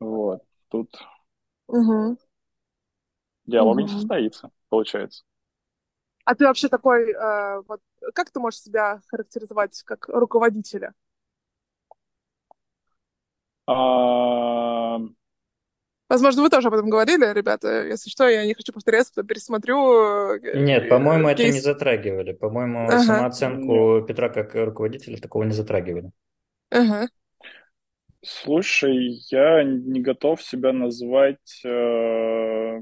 Вот, 0.00 0.42
тут 0.68 0.90
угу. 1.66 2.16
диалог 3.46 3.76
угу. 3.76 3.82
не 3.82 3.88
состоится, 3.88 4.50
получается. 4.68 5.24
А 6.24 6.34
ты 6.34 6.46
вообще 6.46 6.68
такой, 6.68 7.10
э, 7.12 7.62
вот, 7.66 7.80
как 8.14 8.30
ты 8.30 8.38
можешь 8.40 8.60
себя 8.60 9.00
характеризовать 9.08 9.82
как 9.82 10.08
руководителя? 10.08 10.94
А... 13.66 14.98
Возможно, 16.08 16.42
вы 16.42 16.50
тоже 16.50 16.68
об 16.68 16.74
этом 16.74 16.90
говорили, 16.90 17.32
ребята. 17.32 17.86
Если 17.86 18.10
что, 18.10 18.28
я 18.28 18.44
не 18.44 18.52
хочу 18.52 18.72
повторяться, 18.72 19.14
то 19.14 19.22
пересмотрю. 19.22 20.34
Э, 20.34 20.60
Нет, 20.60 20.88
по-моему, 20.90 21.28
кейс. 21.28 21.40
это 21.40 21.52
не 21.54 21.60
затрагивали. 21.60 22.32
По-моему, 22.32 22.84
ага. 22.86 23.00
самооценку 23.00 23.96
Нет. 23.96 24.06
Петра 24.06 24.28
как 24.28 24.54
руководителя 24.54 25.16
такого 25.18 25.44
не 25.44 25.52
затрагивали. 25.52 26.10
Ага. 26.70 27.08
Слушай, 28.24 29.20
я 29.30 29.64
не 29.64 30.00
готов 30.00 30.40
себя 30.40 30.72
назвать 30.72 31.60
э, 31.64 32.80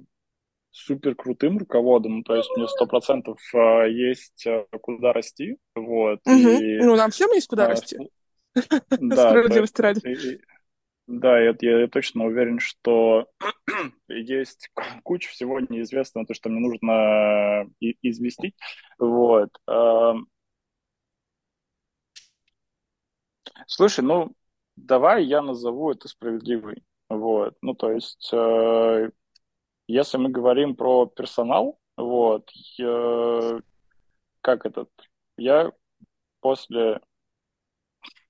супер 0.70 1.14
крутым 1.14 1.56
руководом, 1.56 2.22
то 2.24 2.36
есть 2.36 2.50
мне 2.56 2.68
сто 2.68 2.86
процентов 2.86 3.38
э, 3.54 3.90
есть 3.90 4.46
э, 4.46 4.66
куда 4.82 5.14
расти, 5.14 5.56
вот. 5.74 6.20
Угу. 6.26 6.34
И, 6.34 6.78
ну, 6.82 6.94
нам 6.94 7.10
всем 7.10 7.30
есть 7.32 7.48
куда 7.48 7.64
а, 7.64 7.68
расти. 7.68 7.96
Да, 9.00 9.30
Справедливости 9.30 9.80
ради. 9.80 10.40
Да, 11.06 11.40
я, 11.40 11.56
я, 11.60 11.80
я 11.80 11.88
точно 11.88 12.26
уверен, 12.26 12.58
что 12.58 13.26
есть 14.08 14.70
куча 15.02 15.30
всего 15.30 15.58
неизвестного, 15.58 16.26
то, 16.26 16.34
что 16.34 16.50
мне 16.50 16.60
нужно 16.60 17.66
известить. 18.02 18.54
Вот. 18.98 19.48
Эм. 19.66 20.28
Слушай, 23.66 24.04
ну, 24.04 24.32
давай 24.86 25.24
я 25.24 25.42
назову 25.42 25.90
это 25.90 26.08
справедливой. 26.08 26.82
Вот. 27.08 27.56
Ну, 27.62 27.74
то 27.74 27.90
есть, 27.92 28.30
э, 28.32 29.10
если 29.88 30.18
мы 30.18 30.30
говорим 30.30 30.76
про 30.76 31.06
персонал, 31.06 31.78
вот, 31.96 32.48
я, 32.78 33.60
как 34.40 34.64
этот, 34.64 34.88
я 35.36 35.72
после 36.40 37.00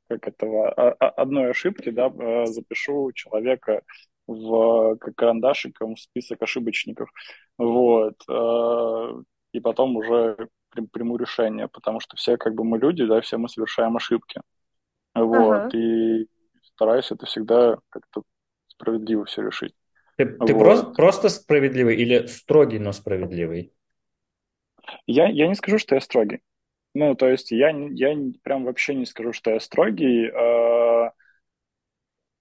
как 0.08 0.26
этого, 0.26 0.70
одной 0.70 1.50
ошибки, 1.50 1.90
да, 1.90 2.08
э, 2.08 2.46
запишу 2.46 3.12
человека 3.12 3.82
в 4.26 4.96
как 4.96 5.14
карандашиком 5.14 5.94
в 5.94 6.00
список 6.00 6.42
ошибочников, 6.42 7.10
вот, 7.58 8.16
э, 8.28 9.22
и 9.52 9.60
потом 9.60 9.96
уже 9.96 10.48
приму 10.92 11.16
решение, 11.16 11.68
потому 11.68 12.00
что 12.00 12.16
все 12.16 12.36
как 12.36 12.54
бы 12.54 12.64
мы 12.64 12.78
люди, 12.78 13.04
да, 13.04 13.20
все 13.20 13.36
мы 13.36 13.48
совершаем 13.48 13.96
ошибки, 13.96 14.40
вот, 15.14 15.52
ага. 15.52 15.76
и 15.76 16.26
стараюсь 16.80 17.12
это 17.12 17.26
всегда 17.26 17.76
как-то 17.90 18.22
справедливо 18.68 19.26
все 19.26 19.42
решить. 19.42 19.74
Ты, 20.16 20.24
ты 20.24 20.54
вот. 20.54 20.58
просто, 20.58 20.86
просто 20.92 21.28
справедливый 21.28 21.94
или 21.96 22.24
строгий, 22.24 22.78
но 22.78 22.92
справедливый? 22.92 23.74
Я, 25.06 25.28
я 25.28 25.46
не 25.46 25.54
скажу, 25.54 25.76
что 25.76 25.94
я 25.94 26.00
строгий. 26.00 26.40
Ну, 26.94 27.14
то 27.14 27.28
есть 27.28 27.50
я, 27.50 27.68
я 27.68 28.16
прям 28.42 28.64
вообще 28.64 28.94
не 28.94 29.04
скажу, 29.04 29.34
что 29.34 29.50
я 29.50 29.60
строгий. 29.60 30.28
Э, 30.28 31.10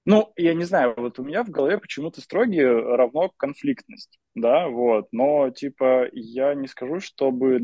ну, 0.06 0.32
я 0.38 0.54
не 0.54 0.64
знаю, 0.64 0.94
вот 0.96 1.20
у 1.20 1.24
меня 1.26 1.44
в 1.44 1.50
голове 1.50 1.80
почему-то 1.80 2.22
строгий 2.22 2.64
равно 2.64 3.30
конфликтность, 3.36 4.20
да, 4.36 4.70
вот. 4.70 5.10
Но, 5.12 5.50
типа, 5.50 6.08
я 6.14 6.54
не 6.54 6.68
скажу, 6.68 7.02
чтобы 7.02 7.60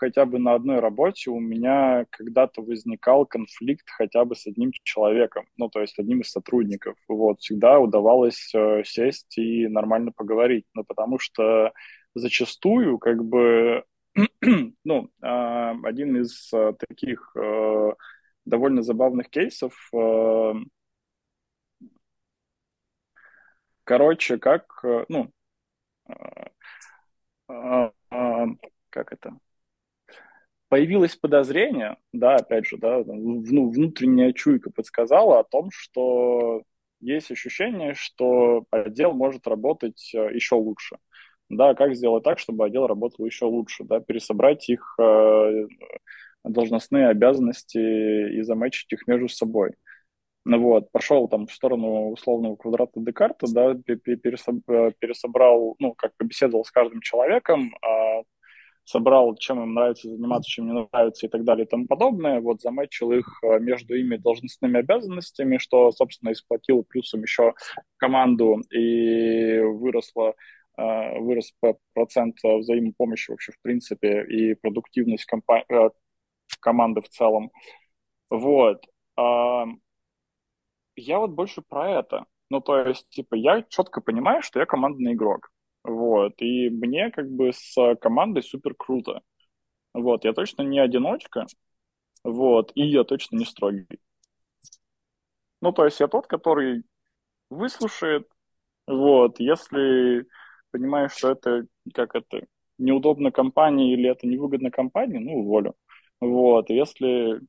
хотя 0.00 0.24
бы 0.24 0.38
на 0.38 0.54
одной 0.54 0.80
работе 0.80 1.30
у 1.30 1.38
меня 1.38 2.06
когда-то 2.10 2.62
возникал 2.62 3.26
конфликт 3.26 3.86
хотя 3.86 4.24
бы 4.24 4.34
с 4.34 4.46
одним 4.46 4.72
человеком, 4.82 5.46
ну, 5.58 5.68
то 5.68 5.80
есть 5.80 5.98
одним 5.98 6.22
из 6.22 6.30
сотрудников. 6.30 6.96
Вот, 7.06 7.40
всегда 7.40 7.78
удавалось 7.78 8.50
э, 8.54 8.82
сесть 8.84 9.36
и 9.36 9.68
нормально 9.68 10.10
поговорить, 10.10 10.64
ну, 10.74 10.84
потому 10.84 11.18
что 11.18 11.72
зачастую, 12.14 12.98
как 12.98 13.22
бы, 13.22 13.84
ну, 14.84 15.10
э, 15.22 15.74
один 15.84 16.16
из 16.16 16.50
э, 16.54 16.72
таких 16.88 17.32
э, 17.36 17.92
довольно 18.46 18.82
забавных 18.82 19.28
кейсов, 19.28 19.74
короче, 23.84 24.38
как, 24.38 24.82
ну, 25.08 25.30
как 27.46 29.12
это, 29.12 29.38
появилось 30.70 31.16
подозрение, 31.16 31.96
да, 32.12 32.36
опять 32.36 32.64
же, 32.64 32.78
да, 32.78 33.02
ну, 33.04 33.70
внутренняя 33.70 34.32
чуйка 34.32 34.70
подсказала 34.70 35.40
о 35.40 35.44
том, 35.44 35.70
что 35.72 36.62
есть 37.00 37.30
ощущение, 37.30 37.94
что 37.94 38.64
отдел 38.70 39.12
может 39.12 39.46
работать 39.48 40.12
э, 40.14 40.32
еще 40.32 40.54
лучше. 40.54 40.96
Да, 41.48 41.74
как 41.74 41.96
сделать 41.96 42.22
так, 42.22 42.38
чтобы 42.38 42.66
отдел 42.66 42.86
работал 42.86 43.26
еще 43.26 43.46
лучше, 43.46 43.82
да, 43.84 43.98
пересобрать 43.98 44.68
их 44.68 44.94
э, 45.00 45.66
должностные 46.44 47.08
обязанности 47.08 48.38
и 48.38 48.42
замечить 48.42 48.92
их 48.92 49.08
между 49.08 49.28
собой. 49.28 49.72
Ну 50.44 50.60
вот, 50.60 50.92
пошел 50.92 51.26
там 51.28 51.48
в 51.48 51.52
сторону 51.52 52.12
условного 52.12 52.54
квадрата 52.54 53.00
Декарта, 53.00 53.46
да, 53.52 53.74
пересобрал, 53.74 55.74
ну, 55.80 55.94
как 55.94 56.16
побеседовал 56.16 56.64
с 56.64 56.70
каждым 56.70 57.00
человеком, 57.00 57.74
а 57.82 58.22
собрал, 58.90 59.36
чем 59.36 59.62
им 59.62 59.74
нравится 59.74 60.08
заниматься, 60.08 60.50
чем 60.50 60.66
не 60.66 60.88
нравится 60.92 61.26
и 61.26 61.28
так 61.28 61.44
далее 61.44 61.64
и 61.64 61.68
тому 61.68 61.86
подобное, 61.86 62.40
вот 62.40 62.60
заметчил 62.60 63.12
их 63.12 63.26
э, 63.42 63.60
между 63.60 63.94
ими 63.94 64.16
должностными 64.16 64.80
обязанностями, 64.80 65.58
что, 65.58 65.92
собственно, 65.92 66.32
исплатил 66.32 66.82
плюсом 66.82 67.22
еще 67.22 67.54
команду 67.98 68.60
и 68.70 69.60
выросло 69.60 70.34
э, 70.76 71.18
вырос 71.20 71.52
процент 71.94 72.36
взаимопомощи 72.42 73.30
вообще 73.30 73.52
в 73.52 73.60
принципе 73.62 74.24
и 74.24 74.54
продуктивность 74.54 75.26
компа- 75.32 75.64
э, 75.68 75.90
команды 76.60 77.00
в 77.00 77.08
целом. 77.08 77.52
Вот. 78.28 78.84
А, 79.16 79.66
я 80.96 81.18
вот 81.18 81.30
больше 81.30 81.62
про 81.62 81.90
это. 81.90 82.26
Ну, 82.50 82.60
то 82.60 82.80
есть, 82.80 83.08
типа, 83.10 83.36
я 83.36 83.62
четко 83.62 84.00
понимаю, 84.00 84.42
что 84.42 84.58
я 84.60 84.66
командный 84.66 85.12
игрок. 85.14 85.50
Вот. 85.84 86.34
И 86.38 86.70
мне 86.70 87.10
как 87.10 87.30
бы 87.30 87.52
с 87.52 87.74
командой 87.96 88.42
супер 88.42 88.74
круто. 88.74 89.22
Вот. 89.94 90.24
Я 90.24 90.32
точно 90.32 90.62
не 90.62 90.78
одиночка. 90.78 91.46
Вот. 92.24 92.72
И 92.74 92.82
я 92.82 93.04
точно 93.04 93.36
не 93.36 93.44
строгий. 93.44 93.86
Ну, 95.60 95.72
то 95.72 95.84
есть 95.84 96.00
я 96.00 96.08
тот, 96.08 96.26
который 96.26 96.84
выслушает. 97.50 98.28
Вот. 98.86 99.40
Если 99.40 100.26
понимаешь, 100.70 101.12
что 101.12 101.30
это 101.32 101.66
как 101.94 102.14
это 102.14 102.46
неудобно 102.78 103.30
компании 103.32 103.92
или 103.92 104.08
это 104.10 104.26
невыгодно 104.26 104.70
компании, 104.70 105.18
ну, 105.18 105.40
уволю. 105.40 105.74
Вот. 106.20 106.70
Если 106.70 107.40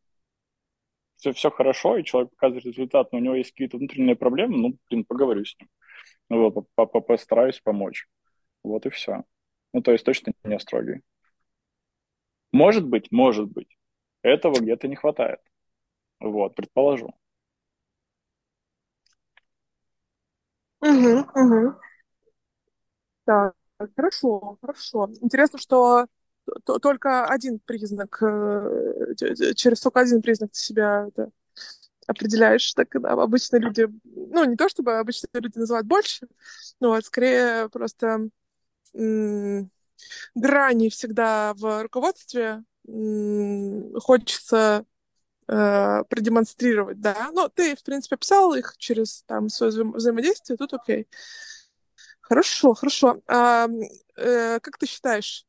все, 1.17 1.33
все 1.33 1.51
хорошо, 1.51 1.97
и 1.97 2.03
человек 2.03 2.31
показывает 2.31 2.65
результат, 2.65 3.11
но 3.11 3.19
у 3.19 3.21
него 3.21 3.35
есть 3.35 3.51
какие-то 3.51 3.77
внутренние 3.77 4.15
проблемы, 4.15 4.57
ну, 4.57 4.77
блин, 4.89 5.05
поговорю 5.05 5.45
с 5.45 5.55
ним. 5.59 5.69
Вот, 6.29 6.65
постараюсь 7.07 7.59
помочь. 7.59 8.07
Вот 8.63 8.85
и 8.85 8.89
все. 8.89 9.23
Ну, 9.73 9.81
то 9.81 9.91
есть 9.91 10.05
точно 10.05 10.33
не 10.43 10.59
строгий. 10.59 11.01
Может 12.51 12.85
быть, 12.87 13.11
может 13.11 13.49
быть. 13.49 13.77
Этого 14.21 14.59
где-то 14.59 14.87
не 14.87 14.95
хватает. 14.95 15.39
Вот, 16.19 16.55
предположу. 16.55 17.13
Угу, 20.81 21.25
угу. 21.35 21.75
Так, 23.25 23.53
хорошо, 23.95 24.57
хорошо. 24.61 25.09
Интересно, 25.21 25.59
что 25.59 26.07
только 26.81 27.25
один 27.25 27.59
признак, 27.59 28.21
э, 28.21 29.15
через 29.55 29.79
только 29.79 29.99
один 30.01 30.21
признак 30.21 30.51
ты 30.51 30.59
себя 30.59 31.07
это, 31.07 31.29
определяешь. 32.07 32.73
Так 32.73 32.95
обычно 32.95 33.57
люди, 33.57 33.87
ну, 34.03 34.43
не 34.45 34.55
то 34.55 34.69
чтобы 34.69 34.97
обычно 34.97 35.27
люди 35.33 35.57
называют 35.57 35.87
больше, 35.87 36.27
но 36.79 36.89
вот 36.89 37.05
скорее 37.05 37.69
просто 37.69 38.29
грани 38.93 40.89
всегда 40.89 41.53
в 41.55 41.83
руководстве 41.83 42.63
хочется 43.99 44.85
э, 45.47 46.03
продемонстрировать, 46.09 46.99
да. 46.99 47.29
Ну, 47.31 47.49
ты, 47.49 47.75
в 47.75 47.83
принципе, 47.83 48.17
писал 48.17 48.53
их 48.53 48.75
через 48.77 49.23
там 49.23 49.49
свое 49.49 49.71
вза 49.71 49.83
взаимодействие, 49.83 50.57
тут 50.57 50.73
окей. 50.73 51.07
Хорошо, 52.21 52.73
хорошо. 52.73 53.21
А, 53.27 53.67
э, 54.15 54.59
как 54.59 54.77
ты 54.77 54.87
считаешь, 54.87 55.45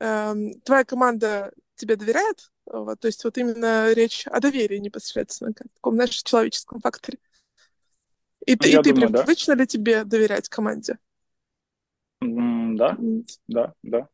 э, 0.00 0.34
твоя 0.64 0.84
команда 0.84 1.52
тебе 1.74 1.96
доверяет? 1.96 2.50
Вот, 2.64 3.00
то 3.00 3.06
есть 3.06 3.24
вот 3.24 3.36
именно 3.38 3.92
речь 3.92 4.26
о 4.28 4.38
доверии 4.38 4.78
непосредственно, 4.78 5.52
как 5.52 5.66
таком, 5.74 5.94
знаешь, 5.94 6.22
человеческом 6.22 6.80
факторе. 6.80 7.18
И, 8.46 8.56
ты, 8.56 8.70
и 8.70 8.82
ты 8.82 8.92
думаю, 8.92 9.12
привычно 9.12 9.56
да. 9.56 9.62
ли 9.62 9.66
тебе 9.66 10.04
доверять 10.04 10.48
команде? 10.48 10.98
Да, 12.76 12.96
да, 13.48 13.72
да. 13.82 14.08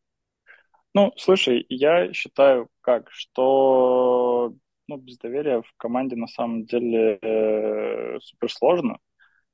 Ну, 0.93 1.13
слушай, 1.17 1.65
я 1.69 2.11
считаю 2.13 2.67
как, 2.81 3.11
что 3.11 4.53
ну, 4.87 4.97
без 4.97 5.17
доверия 5.17 5.61
в 5.61 5.71
команде 5.77 6.15
на 6.15 6.27
самом 6.27 6.65
деле 6.65 7.19
э, 7.21 8.19
супер 8.19 8.51
сложно. 8.51 8.97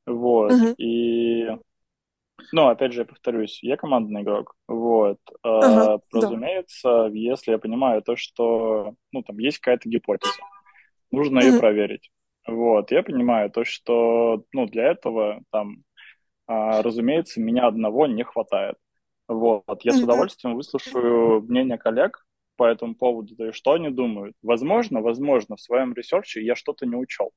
Вот. 0.06 0.52
Uh-huh. 0.52 0.76
И 0.78 1.50
ну, 2.52 2.68
опять 2.68 2.94
же, 2.94 3.02
я 3.02 3.06
повторюсь, 3.06 3.60
я 3.62 3.76
командный 3.76 4.22
игрок. 4.22 4.56
Вот. 4.68 5.20
Ага, 5.44 5.96
э, 5.96 6.00
разумеется, 6.14 7.10
да. 7.10 7.10
если 7.10 7.52
я 7.52 7.58
понимаю 7.58 8.02
то, 8.02 8.16
что 8.16 8.96
ну, 9.12 9.24
там 9.24 9.38
есть 9.40 9.60
какая-то 9.60 9.90
гипотеза, 9.90 10.32
нужно 11.12 11.40
uh-huh. 11.40 11.54
ее 11.54 11.60
проверить. 11.60 12.12
Вот. 12.48 12.92
Я 12.92 13.04
понимаю 13.04 13.50
то, 13.50 13.66
что 13.66 14.44
ну, 14.54 14.68
для 14.68 14.92
этого 14.92 15.42
там, 15.52 15.84
э, 16.50 16.82
разумеется, 16.82 17.42
меня 17.42 17.68
одного 17.68 18.08
не 18.08 18.24
хватает. 18.24 18.76
Вот. 19.28 19.82
Я 19.82 19.94
с 19.94 20.02
удовольствием 20.02 20.56
выслушаю 20.56 21.42
мнение 21.42 21.78
коллег 21.78 22.26
по 22.58 22.66
этому 22.66 22.96
поводу, 22.96 23.36
то 23.36 23.46
есть 23.46 23.58
что 23.58 23.74
они 23.74 23.90
думают. 23.90 24.36
Возможно, 24.42 25.02
возможно, 25.02 25.56
в 25.56 25.62
своем 25.62 25.94
ресерче 25.94 26.44
я 26.44 26.56
что-то 26.56 26.86
не 26.86 26.96
учел. 26.96 27.32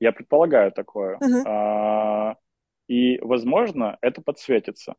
Я 0.00 0.12
предполагаю 0.12 0.70
такое. 0.72 1.18
Uh-huh. 1.18 1.44
Uh, 1.46 2.34
и, 2.88 3.18
возможно, 3.20 3.96
это 4.00 4.20
подсветится. 4.20 4.94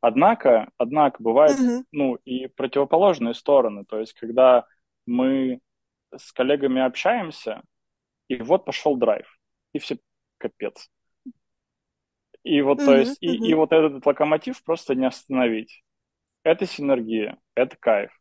Однако, 0.00 0.70
однако 0.78 1.22
бывают, 1.22 1.58
mm-hmm. 1.58 1.84
ну, 1.92 2.14
и 2.24 2.46
противоположные 2.46 3.34
стороны. 3.34 3.82
То 3.88 3.98
есть, 3.98 4.12
когда 4.14 4.66
мы 5.04 5.60
с 6.14 6.32
коллегами 6.32 6.80
общаемся, 6.80 7.62
и 8.28 8.36
вот 8.36 8.64
пошел 8.64 8.96
драйв, 8.96 9.26
и 9.72 9.78
все 9.78 9.98
капец. 10.38 10.88
И 12.46 12.62
вот, 12.62 12.78
mm-hmm. 12.78 12.84
то 12.84 12.96
есть, 12.96 13.16
и, 13.20 13.28
mm-hmm. 13.28 13.46
и 13.48 13.54
вот 13.54 13.72
этот 13.72 14.06
локомотив 14.06 14.62
просто 14.62 14.94
не 14.94 15.04
остановить. 15.04 15.82
Это 16.44 16.64
синергия, 16.64 17.38
это 17.56 17.76
кайф. 17.76 18.12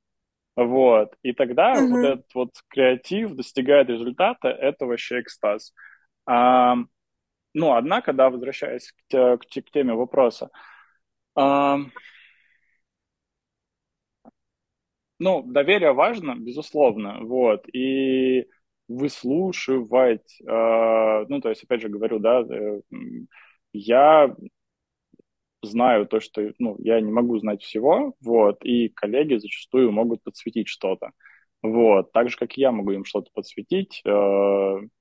Вот. 0.55 1.15
И 1.21 1.31
тогда 1.31 1.73
mm-hmm. 1.73 1.89
вот 1.89 2.05
этот 2.05 2.33
вот 2.33 2.49
креатив 2.69 3.35
достигает 3.35 3.87
результата, 3.87 4.47
это 4.47 4.87
вообще 4.87 5.19
экстаз. 5.21 5.75
А, 6.25 6.75
ну, 7.53 7.73
однако, 7.75 8.13
да, 8.13 8.31
возвращаясь 8.31 8.91
к, 9.09 9.37
к, 9.37 9.45
к 9.45 9.71
теме 9.71 9.93
вопроса, 9.93 10.49
э, 11.37 11.75
ну, 15.19 15.43
доверие 15.43 15.93
важно, 15.93 16.35
безусловно, 16.35 17.19
вот, 17.21 17.67
и 17.73 18.47
выслушивать, 18.87 20.41
э, 20.41 21.25
ну, 21.29 21.41
то 21.41 21.49
есть, 21.49 21.63
опять 21.63 21.81
же 21.81 21.89
говорю, 21.89 22.17
да, 22.17 22.41
э, 22.41 22.81
я 23.75 24.35
знаю 25.61 26.07
то, 26.07 26.19
что, 26.19 26.53
ну, 26.59 26.75
я 26.79 27.01
не 27.01 27.11
могу 27.11 27.37
знать 27.39 27.61
всего, 27.61 28.15
вот, 28.21 28.63
и 28.63 28.89
коллеги 28.89 29.37
зачастую 29.37 29.91
могут 29.91 30.23
подсветить 30.23 30.67
что-то, 30.67 31.11
вот, 31.61 32.11
так 32.11 32.29
же, 32.29 32.37
как 32.37 32.57
и 32.57 32.61
я 32.61 32.71
могу 32.71 32.91
им 32.91 33.05
что-то 33.05 33.31
подсветить, 33.33 34.01
э, 34.05 34.09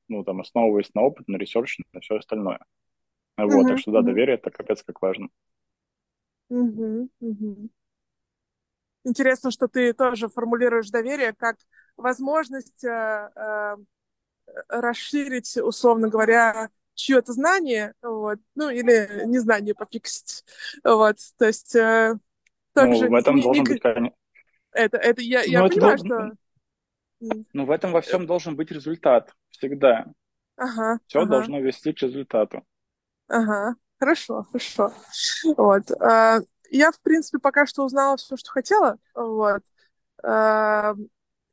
ну, 0.08 0.24
там, 0.24 0.40
основываясь 0.40 0.92
на 0.94 1.02
опыт, 1.02 1.28
на 1.28 1.36
ресерч, 1.36 1.78
на 1.92 2.00
все 2.00 2.16
остальное. 2.16 2.60
Вот, 3.36 3.66
uh-huh, 3.66 3.68
так 3.68 3.78
что, 3.78 3.90
да, 3.90 4.00
uh-huh. 4.00 4.04
доверие 4.04 4.36
это 4.36 4.50
капец 4.50 4.82
как 4.82 5.02
важно. 5.02 5.28
Uh-huh, 6.50 7.08
uh-huh. 7.20 7.68
Интересно, 9.04 9.50
что 9.50 9.68
ты 9.68 9.92
тоже 9.92 10.28
формулируешь 10.28 10.88
доверие 10.88 11.34
как 11.34 11.56
возможность 11.96 12.84
э, 12.84 13.30
э, 13.36 13.76
расширить, 14.68 15.56
условно 15.58 16.08
говоря, 16.08 16.70
чье-то 16.94 17.32
знание, 17.32 17.94
вот, 18.02 18.38
ну, 18.54 18.70
или 18.70 19.24
незнание 19.26 19.74
пофиксить, 19.74 20.44
вот, 20.82 21.16
то 21.38 21.46
есть... 21.46 21.74
Э, 21.76 22.14
также 22.72 23.04
ну, 23.04 23.10
в 23.10 23.14
этом 23.14 23.36
не, 23.36 23.42
должен 23.42 23.64
не... 23.64 23.70
быть, 23.70 23.82
конечно. 23.82 24.16
Это, 24.72 24.96
это 24.96 25.22
я, 25.22 25.42
я 25.42 25.62
ну, 25.62 25.68
понимаю, 25.68 25.94
это, 25.94 26.04
что... 26.04 26.32
Ну, 27.52 27.64
в 27.64 27.70
этом 27.70 27.92
во 27.92 28.00
всем 28.00 28.26
должен 28.26 28.56
быть 28.56 28.70
результат 28.70 29.32
всегда. 29.50 30.06
Ага. 30.56 30.98
Все 31.06 31.20
ага. 31.20 31.30
должно 31.30 31.60
вести 31.60 31.92
к 31.92 32.02
результату. 32.02 32.64
Ага. 33.28 33.76
Хорошо, 33.98 34.46
хорошо. 34.50 34.92
Вот. 35.56 35.90
А, 36.00 36.40
я, 36.70 36.90
в 36.90 37.00
принципе, 37.00 37.38
пока 37.38 37.66
что 37.66 37.84
узнала 37.84 38.16
все, 38.16 38.36
что 38.36 38.50
хотела. 38.50 38.98
Вот. 39.14 39.62
А, 40.22 40.94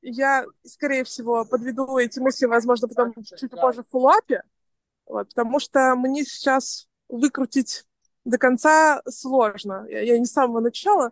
я, 0.02 0.46
скорее 0.66 1.04
всего, 1.04 1.46
подведу 1.46 1.98
эти 1.98 2.20
мысли, 2.20 2.48
возможно, 2.48 2.88
потом 2.88 3.14
чуть 3.24 3.52
позже 3.52 3.84
в 3.84 3.90
фуллапе. 3.90 4.42
Вот, 5.12 5.28
потому 5.28 5.60
что 5.60 5.94
мне 5.98 6.24
сейчас 6.24 6.88
выкрутить 7.10 7.84
до 8.24 8.38
конца 8.38 9.02
сложно. 9.10 9.86
Я, 9.90 10.00
я 10.00 10.18
не 10.18 10.26
с 10.26 10.32
самого 10.32 10.62
начала. 10.62 11.12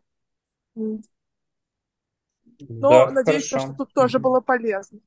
Но 0.73 1.01
да, 2.59 3.11
надеюсь, 3.11 3.45
что 3.45 3.76
тут 3.77 3.93
тоже 3.93 4.19
было 4.19 4.39
полезно. 4.39 4.99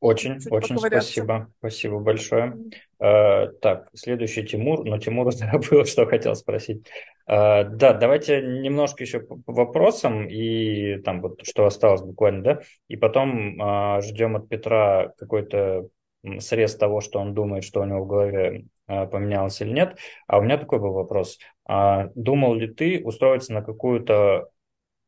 Очень, 0.00 0.40
Чуть 0.40 0.50
очень 0.50 0.78
спасибо. 0.78 1.52
Спасибо 1.58 1.98
большое. 1.98 2.56
Uh, 2.98 3.48
так, 3.60 3.90
следующий 3.92 4.46
Тимур, 4.46 4.84
но 4.84 4.98
Тимур 4.98 5.30
забыл, 5.34 5.84
что 5.84 6.06
хотел 6.06 6.34
спросить. 6.34 6.86
Uh, 7.28 7.64
да, 7.64 7.92
давайте 7.92 8.40
немножко 8.40 9.04
еще 9.04 9.20
по 9.20 9.40
вопросам 9.46 10.26
и 10.28 10.96
там 11.02 11.20
вот 11.20 11.44
что 11.46 11.66
осталось 11.66 12.00
буквально, 12.00 12.42
да, 12.42 12.60
и 12.88 12.96
потом 12.96 13.60
uh, 13.60 14.00
ждем 14.00 14.36
от 14.36 14.48
Петра 14.48 15.12
какой-то 15.18 15.88
срез 16.38 16.76
того, 16.76 17.00
что 17.00 17.18
он 17.18 17.34
думает, 17.34 17.64
что 17.64 17.80
у 17.80 17.84
него 17.84 18.04
в 18.04 18.06
голове 18.06 18.64
поменялось 18.86 19.60
или 19.60 19.70
нет. 19.70 19.98
А 20.26 20.38
у 20.38 20.42
меня 20.42 20.58
такой 20.58 20.78
был 20.78 20.92
вопрос. 20.92 21.38
Думал 21.66 22.54
ли 22.54 22.66
ты 22.66 23.02
устроиться 23.02 23.52
на 23.52 23.62
какую-то, 23.62 24.48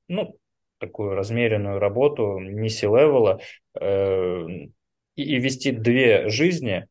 ну, 0.08 0.38
такую 0.78 1.14
размеренную 1.14 1.78
работу, 1.78 2.38
не 2.38 2.68
левела 2.68 3.40
э, 3.78 4.46
и, 5.16 5.22
и 5.22 5.38
вести 5.38 5.72
две 5.72 6.28
жизни, 6.28 6.74
а, 6.82 6.86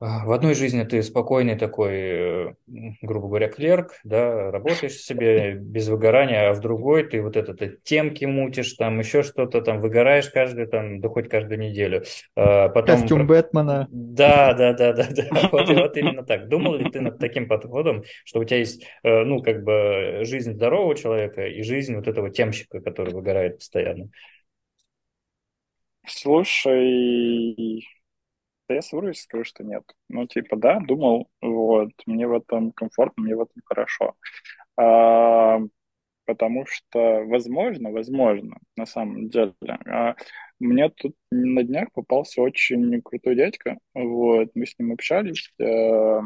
в 0.00 0.30
одной 0.30 0.54
жизни 0.54 0.84
ты 0.84 1.02
спокойный 1.02 1.56
такой, 1.56 1.92
э, 1.92 2.54
грубо 3.02 3.26
говоря, 3.26 3.48
клерк, 3.48 3.94
да, 4.04 4.52
работаешь 4.52 4.94
себе 4.94 5.54
без 5.54 5.88
выгорания, 5.88 6.50
а 6.50 6.54
в 6.54 6.60
другой 6.60 7.02
ты 7.02 7.20
вот 7.20 7.36
это 7.36 7.52
ты 7.52 7.78
темки 7.82 8.24
мутишь, 8.24 8.74
там 8.74 9.00
еще 9.00 9.24
что-то, 9.24 9.60
там 9.60 9.80
выгораешь 9.80 10.30
каждую, 10.30 10.68
там, 10.68 11.00
да 11.00 11.08
хоть 11.08 11.28
каждую 11.28 11.58
неделю. 11.58 12.04
А 12.36 12.68
потом... 12.68 13.00
Костюм 13.00 13.26
Бэтмена. 13.26 13.88
Да, 13.90 14.54
да, 14.54 14.72
да, 14.72 14.92
да, 14.92 15.08
да. 15.10 15.24
Вот, 15.50 15.68
вот 15.68 15.96
именно 15.96 16.22
так. 16.22 16.48
Думал 16.48 16.74
ли 16.74 16.88
ты 16.90 17.00
над 17.00 17.18
таким 17.18 17.48
подходом, 17.48 18.04
что 18.24 18.38
у 18.38 18.44
тебя 18.44 18.58
есть, 18.58 18.86
э, 19.02 19.24
ну, 19.24 19.42
как 19.42 19.64
бы 19.64 20.20
жизнь 20.22 20.52
здорового 20.52 20.94
человека 20.94 21.44
и 21.46 21.62
жизнь 21.62 21.96
вот 21.96 22.06
этого 22.06 22.30
темщика, 22.30 22.80
который 22.80 23.12
выгорает 23.12 23.58
постоянно? 23.58 24.10
Слушай, 26.06 27.82
я 28.74 28.82
совру, 28.82 29.08
если 29.08 29.22
скажу, 29.22 29.44
что 29.44 29.64
нет. 29.64 29.82
Ну, 30.08 30.26
типа, 30.26 30.56
да, 30.56 30.80
думал, 30.80 31.28
вот, 31.40 31.90
мне 32.06 32.26
в 32.26 32.32
этом 32.32 32.72
комфортно, 32.72 33.24
мне 33.24 33.36
в 33.36 33.40
этом 33.42 33.62
хорошо. 33.64 34.14
А, 34.76 35.60
потому 36.24 36.66
что, 36.66 37.24
возможно, 37.24 37.90
возможно, 37.90 38.58
на 38.76 38.86
самом 38.86 39.28
деле, 39.30 39.54
а, 39.86 40.14
мне 40.60 40.88
тут 40.90 41.16
на 41.30 41.62
днях 41.62 41.90
попался 41.92 42.42
очень 42.42 43.00
крутой 43.02 43.34
дядька, 43.34 43.78
вот, 43.94 44.50
мы 44.54 44.66
с 44.66 44.78
ним 44.78 44.92
общались, 44.92 45.52
а, 45.60 46.20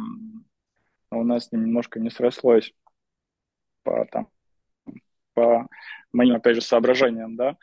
у 1.11 1.25
нас 1.25 1.53
немножко 1.53 2.01
не 2.01 2.11
срослось 2.11 2.73
по, 3.85 4.05
там, 4.07 4.29
по 5.35 5.69
моим, 6.13 6.37
опять 6.37 6.57
же, 6.57 6.63
соображениям, 6.63 7.37
да, 7.37 7.57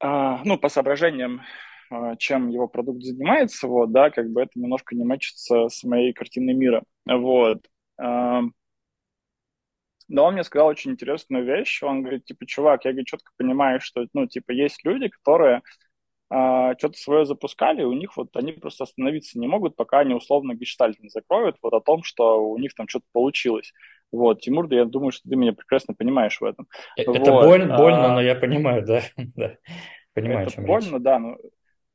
а, 0.00 0.42
ну, 0.44 0.58
по 0.58 0.68
соображениям 0.68 1.42
чем 2.18 2.48
его 2.48 2.68
продукт 2.68 3.02
занимается, 3.02 3.68
вот, 3.68 3.92
да, 3.92 4.10
как 4.10 4.30
бы 4.30 4.42
это 4.42 4.52
немножко 4.54 4.94
не 4.94 5.04
мачится 5.04 5.68
с 5.68 5.84
моей 5.84 6.12
картиной 6.12 6.54
мира, 6.54 6.82
вот. 7.06 7.66
Но 7.98 10.24
он 10.24 10.34
мне 10.34 10.44
сказал 10.44 10.68
очень 10.68 10.90
интересную 10.90 11.44
вещь, 11.44 11.82
он 11.82 12.02
говорит, 12.02 12.24
типа, 12.24 12.46
чувак, 12.46 12.84
я, 12.84 12.92
говорит, 12.92 13.06
четко 13.06 13.32
понимаю, 13.36 13.80
что, 13.80 14.06
ну, 14.12 14.26
типа, 14.26 14.52
есть 14.52 14.84
люди, 14.84 15.08
которые 15.08 15.62
а, 16.34 16.74
что-то 16.78 16.96
свое 16.96 17.26
запускали, 17.26 17.82
у 17.82 17.92
них 17.92 18.16
вот 18.16 18.34
они 18.36 18.52
просто 18.52 18.84
остановиться 18.84 19.38
не 19.38 19.46
могут, 19.46 19.76
пока 19.76 19.98
они 19.98 20.14
условно 20.14 20.54
гештальт 20.54 20.98
не 21.00 21.10
закроют 21.10 21.56
вот 21.60 21.74
о 21.74 21.80
том, 21.80 22.02
что 22.02 22.48
у 22.48 22.56
них 22.56 22.74
там 22.74 22.88
что-то 22.88 23.04
получилось. 23.12 23.74
Вот, 24.10 24.40
Тимур, 24.40 24.66
да 24.66 24.76
я 24.76 24.84
думаю, 24.86 25.12
что 25.12 25.28
ты 25.28 25.36
меня 25.36 25.52
прекрасно 25.52 25.92
понимаешь 25.92 26.40
в 26.40 26.44
этом. 26.44 26.68
Это 26.96 27.10
вот. 27.10 27.44
больно, 27.44 27.76
больно, 27.76 28.06
а... 28.06 28.14
но 28.14 28.22
я 28.22 28.34
понимаю, 28.34 28.82
да, 28.86 29.02
да. 29.36 29.56
Понимаю, 30.14 30.46
это 30.46 30.62
больно, 30.62 30.96
речь. 30.96 31.02
да, 31.02 31.18
но 31.18 31.36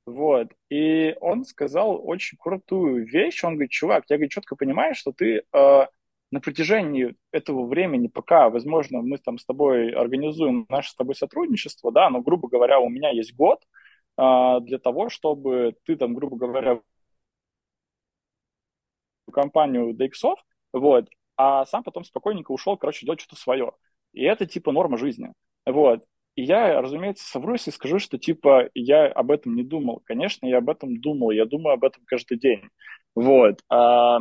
вот. 0.07 0.47
И 0.69 1.15
он 1.19 1.43
сказал 1.43 1.99
очень 2.01 2.37
крутую 2.37 3.05
вещь. 3.05 3.43
Он 3.43 3.55
говорит, 3.55 3.71
чувак, 3.71 4.05
я 4.09 4.15
говорит, 4.15 4.31
четко 4.31 4.55
понимаю, 4.55 4.95
что 4.95 5.11
ты 5.11 5.43
э, 5.51 5.85
на 6.31 6.39
протяжении 6.39 7.15
этого 7.31 7.65
времени, 7.67 8.07
пока, 8.07 8.49
возможно, 8.49 9.01
мы 9.01 9.17
там 9.17 9.37
с 9.37 9.45
тобой 9.45 9.91
организуем 9.91 10.65
наше 10.69 10.91
с 10.91 10.95
тобой 10.95 11.15
сотрудничество, 11.15 11.91
да, 11.91 12.09
но, 12.09 12.21
грубо 12.21 12.47
говоря, 12.47 12.79
у 12.79 12.87
меня 12.87 13.09
есть 13.09 13.35
год 13.35 13.61
э, 14.17 14.59
для 14.61 14.79
того, 14.79 15.09
чтобы 15.09 15.75
ты 15.83 15.97
там, 15.97 16.13
грубо 16.13 16.37
говоря, 16.37 16.79
в 19.27 19.31
компанию 19.31 19.93
DXOF, 19.93 20.37
вот, 20.71 21.09
а 21.35 21.65
сам 21.65 21.83
потом 21.83 22.05
спокойненько 22.05 22.51
ушел, 22.51 22.77
короче, 22.77 23.05
делать 23.05 23.19
что-то 23.19 23.35
свое. 23.41 23.73
И 24.13 24.23
это 24.23 24.45
типа 24.45 24.71
норма 24.71 24.97
жизни. 24.97 25.33
Вот. 25.65 26.05
И 26.37 26.43
я, 26.43 26.79
разумеется, 26.81 27.27
соврусь 27.27 27.67
и 27.67 27.71
скажу, 27.71 27.97
что 27.97 28.19
типа 28.19 28.69
я 28.75 29.07
об 29.07 29.31
этом 29.31 29.55
не 29.55 29.63
думал. 29.63 30.03
Конечно, 30.05 30.45
я 30.45 30.59
об 30.59 30.69
этом 30.69 31.01
думал, 31.01 31.31
я 31.31 31.45
думаю 31.45 31.73
об 31.73 31.83
этом 31.83 32.03
каждый 32.05 32.37
день. 32.37 32.61
Вот. 33.15 33.59
А 33.69 34.19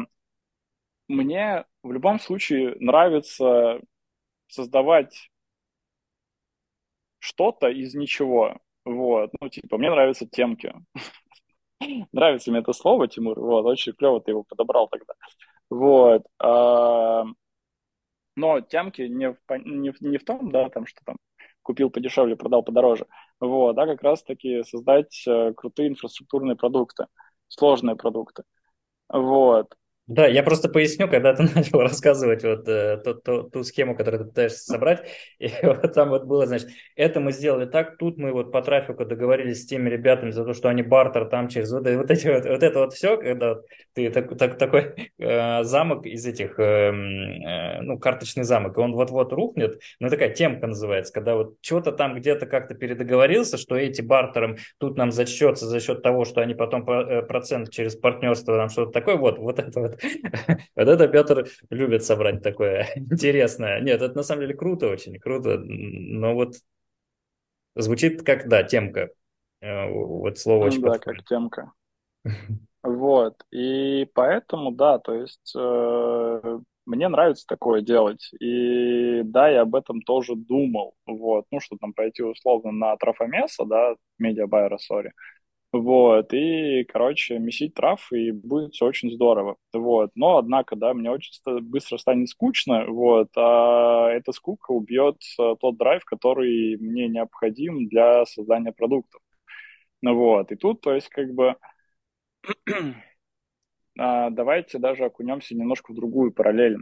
мне 1.08 1.66
в 1.82 1.92
любом 1.92 2.18
случае 2.18 2.74
нравится 2.80 3.82
создавать 4.48 5.30
что-то 7.18 7.68
из 7.68 7.94
ничего. 7.94 8.60
Вот. 8.86 9.32
Ну, 9.38 9.50
типа, 9.50 9.76
мне 9.76 9.90
нравятся 9.90 10.26
темки. 10.26 10.72
Нравится 12.12 12.50
мне 12.50 12.60
это 12.60 12.72
слово, 12.72 13.08
Тимур. 13.08 13.38
Вот, 13.38 13.66
очень 13.66 13.92
клево 13.92 14.22
ты 14.22 14.30
его 14.30 14.42
подобрал 14.42 14.88
тогда. 14.88 15.12
Вот. 15.68 16.24
А, 16.38 17.24
но 18.36 18.60
темки 18.62 19.02
не 19.02 19.32
в, 19.32 19.38
не, 19.64 19.92
не 20.00 20.16
в 20.16 20.24
том, 20.24 20.50
да, 20.50 20.70
там, 20.70 20.86
что 20.86 21.04
там 21.04 21.16
купил 21.66 21.90
подешевле, 21.90 22.36
продал 22.36 22.62
подороже. 22.62 23.06
Вот, 23.40 23.74
да, 23.74 23.86
как 23.86 24.02
раз-таки 24.02 24.62
создать 24.62 25.24
э, 25.26 25.52
крутые 25.54 25.88
инфраструктурные 25.88 26.56
продукты, 26.56 27.06
сложные 27.48 27.96
продукты. 27.96 28.44
Вот. 29.08 29.74
Да, 30.06 30.28
я 30.28 30.44
просто 30.44 30.68
поясню, 30.68 31.08
когда 31.08 31.34
ты 31.34 31.42
начал 31.54 31.80
рассказывать 31.80 32.44
вот 32.44 32.68
э, 32.68 32.98
ту, 32.98 33.14
ту, 33.14 33.42
ту 33.50 33.64
схему, 33.64 33.96
которую 33.96 34.22
ты 34.22 34.28
пытаешься 34.28 34.60
собрать, 34.60 35.04
и 35.40 35.50
вот 35.64 35.92
там 35.94 36.10
вот 36.10 36.24
было, 36.26 36.46
значит, 36.46 36.68
это 36.94 37.18
мы 37.18 37.32
сделали 37.32 37.66
так, 37.66 37.98
тут 37.98 38.16
мы 38.16 38.32
вот 38.32 38.52
по 38.52 38.62
трафику 38.62 39.04
договорились 39.04 39.62
с 39.62 39.66
теми 39.66 39.88
ребятами 39.88 40.30
за 40.30 40.44
то, 40.44 40.54
что 40.54 40.68
они 40.68 40.82
бартер 40.82 41.24
там 41.26 41.48
через 41.48 41.72
вот, 41.72 41.88
вот 41.88 42.10
эти 42.10 42.28
вот, 42.28 42.44
вот 42.44 42.62
это 42.62 42.78
вот 42.78 42.92
все, 42.92 43.16
когда 43.16 43.56
ты 43.94 44.10
так, 44.10 44.38
так, 44.38 44.58
такой 44.58 45.10
э, 45.18 45.64
замок 45.64 46.06
из 46.06 46.24
этих, 46.24 46.60
э, 46.60 46.62
э, 46.62 47.80
ну, 47.80 47.98
карточный 47.98 48.44
замок, 48.44 48.78
и 48.78 48.80
он 48.80 48.92
вот-вот 48.92 49.32
рухнет, 49.32 49.80
ну, 49.98 50.08
такая 50.08 50.30
темка 50.32 50.68
называется, 50.68 51.12
когда 51.12 51.34
вот 51.34 51.56
что-то 51.62 51.90
там 51.90 52.14
где-то 52.14 52.46
как-то 52.46 52.76
передоговорился, 52.76 53.56
что 53.56 53.74
эти 53.74 54.02
бартером 54.02 54.56
тут 54.78 54.96
нам 54.96 55.10
зачтется 55.10 55.66
за 55.66 55.80
счет 55.80 56.02
того, 56.02 56.24
что 56.24 56.42
они 56.42 56.54
потом 56.54 56.88
э, 56.88 57.22
процент 57.22 57.70
через 57.70 57.96
партнерство, 57.96 58.56
там 58.56 58.68
что-то 58.68 58.92
такое, 58.92 59.16
вот, 59.16 59.38
вот 59.38 59.58
это 59.58 59.80
вот 59.80 59.95
Вот 60.76 60.88
это 60.88 61.08
Петр 61.08 61.48
любит 61.70 62.04
собрать 62.04 62.42
такое 62.42 62.88
интересное. 62.96 63.80
Нет, 63.80 64.02
это 64.02 64.14
на 64.14 64.22
самом 64.22 64.42
деле 64.42 64.54
круто, 64.54 64.88
очень 64.88 65.18
круто. 65.18 65.58
Но 65.58 66.34
вот 66.34 66.54
звучит 67.74 68.22
как, 68.22 68.48
да, 68.48 68.62
темка. 68.62 69.10
Э, 69.60 69.88
вот 69.90 70.38
слово 70.38 70.66
очень 70.66 70.82
Да, 70.82 70.98
как 70.98 71.24
темка. 71.24 71.72
Вот. 72.82 73.34
И 73.50 74.08
поэтому, 74.14 74.70
да, 74.70 74.98
то 74.98 75.12
есть 75.12 75.52
э, 75.56 76.58
мне 76.86 77.08
нравится 77.08 77.44
такое 77.46 77.82
делать. 77.82 78.30
И 78.40 79.22
да, 79.24 79.48
я 79.48 79.62
об 79.62 79.74
этом 79.74 80.02
тоже 80.02 80.36
думал. 80.36 80.94
Вот. 81.04 81.46
Ну, 81.50 81.60
что 81.60 81.76
там 81.80 81.92
пойти 81.92 82.22
условно 82.22 82.70
на 82.70 82.96
трафомеса, 82.96 83.64
да, 83.64 83.94
медиабайера, 84.18 84.78
сори. 84.78 85.12
Вот, 85.72 86.32
и, 86.32 86.84
короче, 86.84 87.38
месить 87.38 87.74
трав, 87.74 88.10
и 88.12 88.30
будет 88.30 88.72
все 88.72 88.86
очень 88.86 89.10
здорово. 89.12 89.56
Вот, 89.74 90.10
но, 90.14 90.38
однако, 90.38 90.74
да, 90.76 90.94
мне 90.94 91.10
очень 91.10 91.32
быстро 91.62 91.98
станет 91.98 92.28
скучно, 92.30 92.86
вот, 92.86 93.28
а 93.36 94.08
эта 94.10 94.32
скука 94.32 94.70
убьет 94.70 95.16
э, 95.38 95.54
тот 95.60 95.76
драйв, 95.76 96.04
который 96.06 96.78
мне 96.78 97.08
необходим 97.08 97.88
для 97.88 98.24
создания 98.24 98.72
продуктов. 98.72 99.20
Ну 100.02 100.16
вот, 100.16 100.52
и 100.52 100.56
тут, 100.56 100.80
то 100.82 100.94
есть, 100.94 101.08
как 101.10 101.34
бы, 101.34 101.56
а, 103.98 104.30
давайте 104.30 104.78
даже 104.78 105.04
окунемся 105.04 105.54
немножко 105.54 105.92
в 105.92 105.96
другую 105.96 106.32
параллель. 106.32 106.76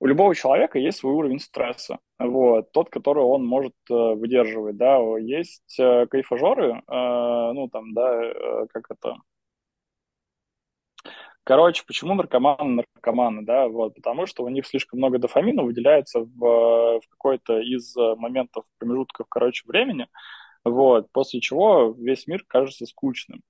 У 0.00 0.06
любого 0.06 0.34
человека 0.34 0.78
есть 0.78 0.98
свой 0.98 1.12
уровень 1.12 1.40
стресса, 1.40 1.98
вот, 2.18 2.72
тот, 2.72 2.88
который 2.88 3.22
он 3.22 3.44
может 3.44 3.74
э, 3.90 3.94
выдерживать, 3.94 4.78
да, 4.78 4.98
есть 5.18 5.78
э, 5.78 6.06
кайфажоры, 6.06 6.82
э, 6.88 7.52
ну, 7.52 7.68
там, 7.68 7.92
да, 7.92 8.24
э, 8.24 8.66
как 8.72 8.90
это, 8.90 9.16
Короче, 11.44 11.84
почему 11.86 12.14
наркоманы 12.14 12.84
наркоманы, 12.94 13.42
да, 13.42 13.68
вот, 13.68 13.94
потому 13.94 14.26
что 14.26 14.44
у 14.44 14.48
них 14.48 14.66
слишком 14.66 14.98
много 14.98 15.18
дофамина 15.18 15.62
выделяется 15.64 16.20
в, 16.20 16.38
в 16.38 17.02
какой-то 17.10 17.60
из 17.60 17.94
моментов, 17.96 18.64
промежутков, 18.78 19.26
короче, 19.28 19.64
времени, 19.66 20.06
вот, 20.64 21.10
после 21.12 21.40
чего 21.40 21.94
весь 21.98 22.26
мир 22.26 22.44
кажется 22.46 22.86
скучным. 22.86 23.42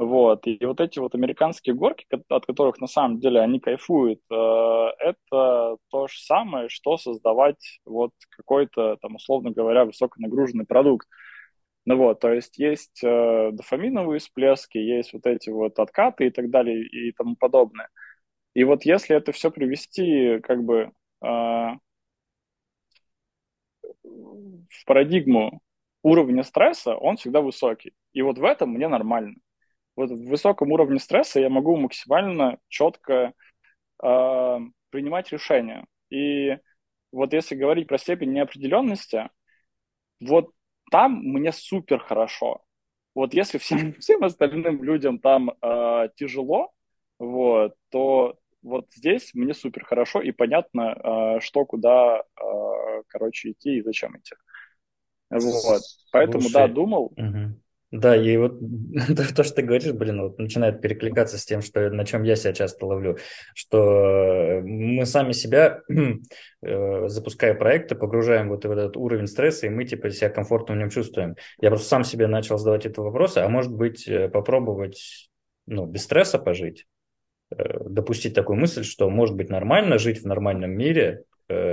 Вот. 0.00 0.46
И 0.46 0.58
вот 0.64 0.80
эти 0.80 0.98
вот 0.98 1.14
американские 1.14 1.74
горки, 1.74 2.06
от 2.30 2.46
которых 2.46 2.80
на 2.80 2.86
самом 2.86 3.20
деле 3.20 3.40
они 3.40 3.60
кайфуют, 3.60 4.20
э, 4.30 4.34
это 4.34 5.76
то 5.90 6.08
же 6.08 6.18
самое, 6.20 6.70
что 6.70 6.96
создавать 6.96 7.80
вот 7.84 8.12
какой-то, 8.30 8.96
там, 9.02 9.16
условно 9.16 9.50
говоря, 9.50 9.84
высоконагруженный 9.84 10.64
продукт. 10.64 11.06
Ну 11.84 11.96
вот, 11.98 12.20
то 12.20 12.32
есть 12.32 12.58
есть 12.58 13.04
э, 13.04 13.50
дофаминовые 13.52 14.20
всплески, 14.20 14.78
есть 14.78 15.12
вот 15.12 15.26
эти 15.26 15.50
вот 15.50 15.78
откаты 15.78 16.28
и 16.28 16.30
так 16.30 16.48
далее 16.48 16.82
и 16.82 17.12
тому 17.12 17.36
подобное. 17.36 17.90
И 18.54 18.64
вот 18.64 18.84
если 18.86 19.14
это 19.16 19.32
все 19.32 19.50
привести 19.50 20.40
как 20.40 20.62
бы 20.64 20.92
э, 21.22 21.26
в 21.26 21.78
парадигму 24.86 25.60
уровня 26.02 26.42
стресса, 26.42 26.94
он 26.96 27.18
всегда 27.18 27.42
высокий. 27.42 27.92
И 28.14 28.22
вот 28.22 28.38
в 28.38 28.44
этом 28.44 28.70
мне 28.70 28.88
нормально 28.88 29.34
вот 29.96 30.10
в 30.10 30.28
высоком 30.28 30.72
уровне 30.72 30.98
стресса 30.98 31.40
я 31.40 31.48
могу 31.48 31.76
максимально 31.76 32.58
четко 32.68 33.32
э, 34.02 34.58
принимать 34.90 35.32
решения. 35.32 35.86
И 36.10 36.56
вот 37.12 37.32
если 37.32 37.54
говорить 37.54 37.88
про 37.88 37.98
степень 37.98 38.32
неопределенности, 38.32 39.30
вот 40.20 40.50
там 40.90 41.22
мне 41.22 41.52
супер 41.52 41.98
хорошо. 42.00 42.62
Вот 43.14 43.34
если 43.34 43.58
всем, 43.58 43.94
всем 44.00 44.24
остальным 44.24 44.82
людям 44.82 45.18
там 45.18 45.50
э, 45.50 46.08
тяжело, 46.16 46.72
вот, 47.18 47.74
то 47.90 48.38
вот 48.62 48.86
здесь 48.92 49.34
мне 49.34 49.54
супер 49.54 49.84
хорошо 49.84 50.20
и 50.20 50.32
понятно, 50.32 51.36
э, 51.36 51.40
что, 51.40 51.64
куда, 51.64 52.20
э, 52.20 53.02
короче, 53.08 53.52
идти 53.52 53.78
и 53.78 53.82
зачем 53.82 54.16
идти. 54.16 54.34
Вот. 55.30 55.82
Поэтому, 56.12 56.42
Слушай, 56.42 56.54
да, 56.54 56.68
думал. 56.68 57.12
Мгм. 57.16 57.62
Да, 57.90 58.16
и 58.16 58.36
вот 58.36 58.60
то, 59.16 59.34
то, 59.34 59.42
что 59.42 59.54
ты 59.54 59.62
говоришь, 59.62 59.92
блин, 59.92 60.22
вот 60.22 60.38
начинает 60.38 60.80
перекликаться 60.80 61.38
с 61.38 61.44
тем, 61.44 61.60
что, 61.60 61.90
на 61.90 62.04
чем 62.04 62.22
я 62.22 62.36
себя 62.36 62.52
часто 62.52 62.86
ловлю, 62.86 63.18
что 63.54 64.60
мы 64.62 65.04
сами 65.06 65.32
себя, 65.32 65.80
э, 66.62 67.08
запуская 67.08 67.54
проекты, 67.54 67.96
погружаем 67.96 68.48
вот 68.48 68.64
в 68.64 68.70
этот 68.70 68.96
уровень 68.96 69.26
стресса, 69.26 69.66
и 69.66 69.70
мы 69.70 69.84
типа 69.84 70.10
себя 70.10 70.30
комфортно 70.30 70.74
в 70.74 70.78
нем 70.78 70.90
чувствуем. 70.90 71.34
Я 71.60 71.70
просто 71.70 71.88
сам 71.88 72.04
себе 72.04 72.26
начал 72.26 72.58
задавать 72.58 72.86
этот 72.86 72.98
вопрос, 72.98 73.36
а 73.36 73.48
может 73.48 73.72
быть 73.72 74.06
э, 74.06 74.28
попробовать 74.28 75.28
ну, 75.66 75.86
без 75.86 76.04
стресса 76.04 76.38
пожить, 76.38 76.86
Э, 77.56 77.78
допустить 77.88 78.34
такую 78.34 78.58
мысль, 78.58 78.84
что 78.84 79.10
может 79.10 79.34
быть 79.36 79.50
нормально 79.50 79.98
жить 79.98 80.22
в 80.22 80.26
нормальном 80.26 80.70
мире, 80.70 81.24
э, 81.28 81.29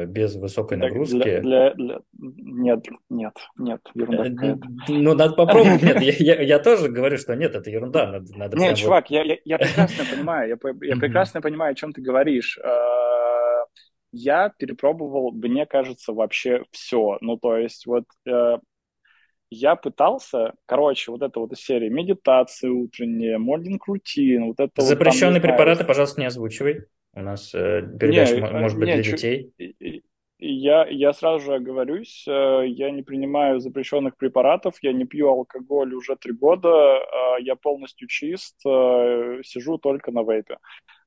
без 0.07 0.35
высокой 0.35 0.77
нагрузки. 0.77 1.17
Для, 1.17 1.41
для, 1.41 1.73
для... 1.73 1.99
Нет, 2.17 2.85
нет, 3.09 3.33
нет, 3.57 3.81
ерунда 3.93 4.23
Э. 4.25 4.55
Ну, 4.89 5.13
надо 5.13 5.33
попробовать. 5.35 5.81
Нет, 5.81 6.01
я, 6.01 6.13
я, 6.35 6.41
я 6.41 6.59
тоже 6.59 6.89
говорю, 6.89 7.17
что 7.17 7.35
нет, 7.35 7.55
это 7.55 7.69
ерунда. 7.69 8.11
Надо, 8.11 8.37
надо 8.37 8.57
Нет, 8.57 8.71
вот- 8.71 8.77
чувак, 8.79 9.09
я, 9.11 9.23
я, 9.23 9.37
я 9.45 9.57
прекрасно 9.57 10.03
понимаю, 10.11 10.49
я, 10.49 10.57
я 10.87 10.95
прекрасно 10.97 11.41
понимаю, 11.41 11.71
о 11.71 11.75
чем 11.75 11.93
ты 11.93 12.01
говоришь. 12.01 12.57
Э, 12.63 13.65
Я 14.11 14.49
перепробовал, 14.57 15.31
мне 15.31 15.65
кажется, 15.65 16.13
вообще 16.13 16.63
все. 16.71 17.17
Ну, 17.21 17.37
то 17.37 17.57
есть, 17.57 17.85
вот 17.85 18.05
э, 18.27 18.57
я 19.49 19.75
пытался, 19.75 20.53
короче, 20.65 21.11
вот 21.11 21.21
это 21.21 21.39
вот 21.39 21.51
из 21.53 21.59
серии 21.59 21.89
медитации 21.89 22.69
утренние, 22.69 23.37
морнинг 23.37 23.87
рутин, 23.87 24.47
вот 24.47 24.59
это 24.59 24.63
вот 24.63 24.73
там, 24.75 24.85
Запрещенные 24.85 25.39
знаю, 25.39 25.53
препараты, 25.53 25.83
пожалуйста, 25.85 26.19
не 26.21 26.27
озвучивай. 26.27 26.85
У 27.17 27.21
нас 27.21 27.53
э, 27.55 27.81
передача 27.99 28.35
Не, 28.35 28.41
мо- 28.41 28.47
э, 28.47 28.59
может 28.61 28.77
быть 28.79 28.87
не, 28.89 28.93
для 28.95 29.03
чё- 29.03 29.11
детей. 29.11 29.51
Я, 30.39 30.85
я 30.87 31.13
сразу 31.13 31.45
же 31.45 31.55
оговорюсь, 31.55 32.25
э, 32.27 32.63
я 32.67 32.91
не 32.91 33.01
принимаю 33.01 33.59
запрещенных 33.59 34.15
препаратов, 34.17 34.75
я 34.83 34.93
не 34.93 35.05
пью 35.05 35.29
алкоголь 35.29 35.95
уже 35.95 36.15
три 36.15 36.31
года, 36.31 36.69
э, 36.69 37.41
я 37.41 37.55
полностью 37.55 38.07
чист, 38.07 38.55
э, 38.67 39.39
сижу 39.43 39.79
только 39.79 40.11
на 40.11 40.21
вейпе. 40.23 40.57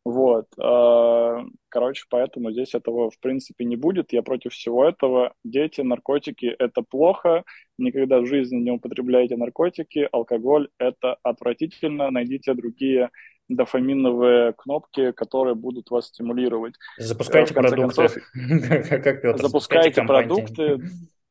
Вот. 0.05 0.47
э, 0.59 1.37
Короче, 1.69 2.05
поэтому 2.11 2.51
здесь 2.51 2.75
этого 2.75 3.11
в 3.11 3.21
принципе 3.21 3.65
не 3.65 3.77
будет. 3.77 4.13
Я 4.13 4.23
против 4.23 4.53
всего 4.53 4.85
этого. 4.85 5.33
Дети, 5.45 5.83
наркотики– 5.83 6.47
это 6.59 6.83
плохо. 6.83 7.45
Никогда 7.79 8.21
в 8.21 8.27
жизни 8.27 8.57
не 8.57 8.73
употребляйте 8.73 9.37
наркотики. 9.37 10.09
Алкоголь– 10.11 10.69
это 10.81 11.17
отвратительно. 11.23 12.11
Найдите 12.11 12.55
другие 12.55 13.11
дофаминовые 13.51 14.53
кнопки, 14.55 15.13
которые 15.13 15.55
будут 15.55 15.91
вас 15.91 16.07
стимулировать. 16.07 16.75
Запускайте 16.99 17.55
продукты. 17.55 17.81
концов, 17.81 18.13
запускайте 19.41 20.03
продукты, 20.03 20.79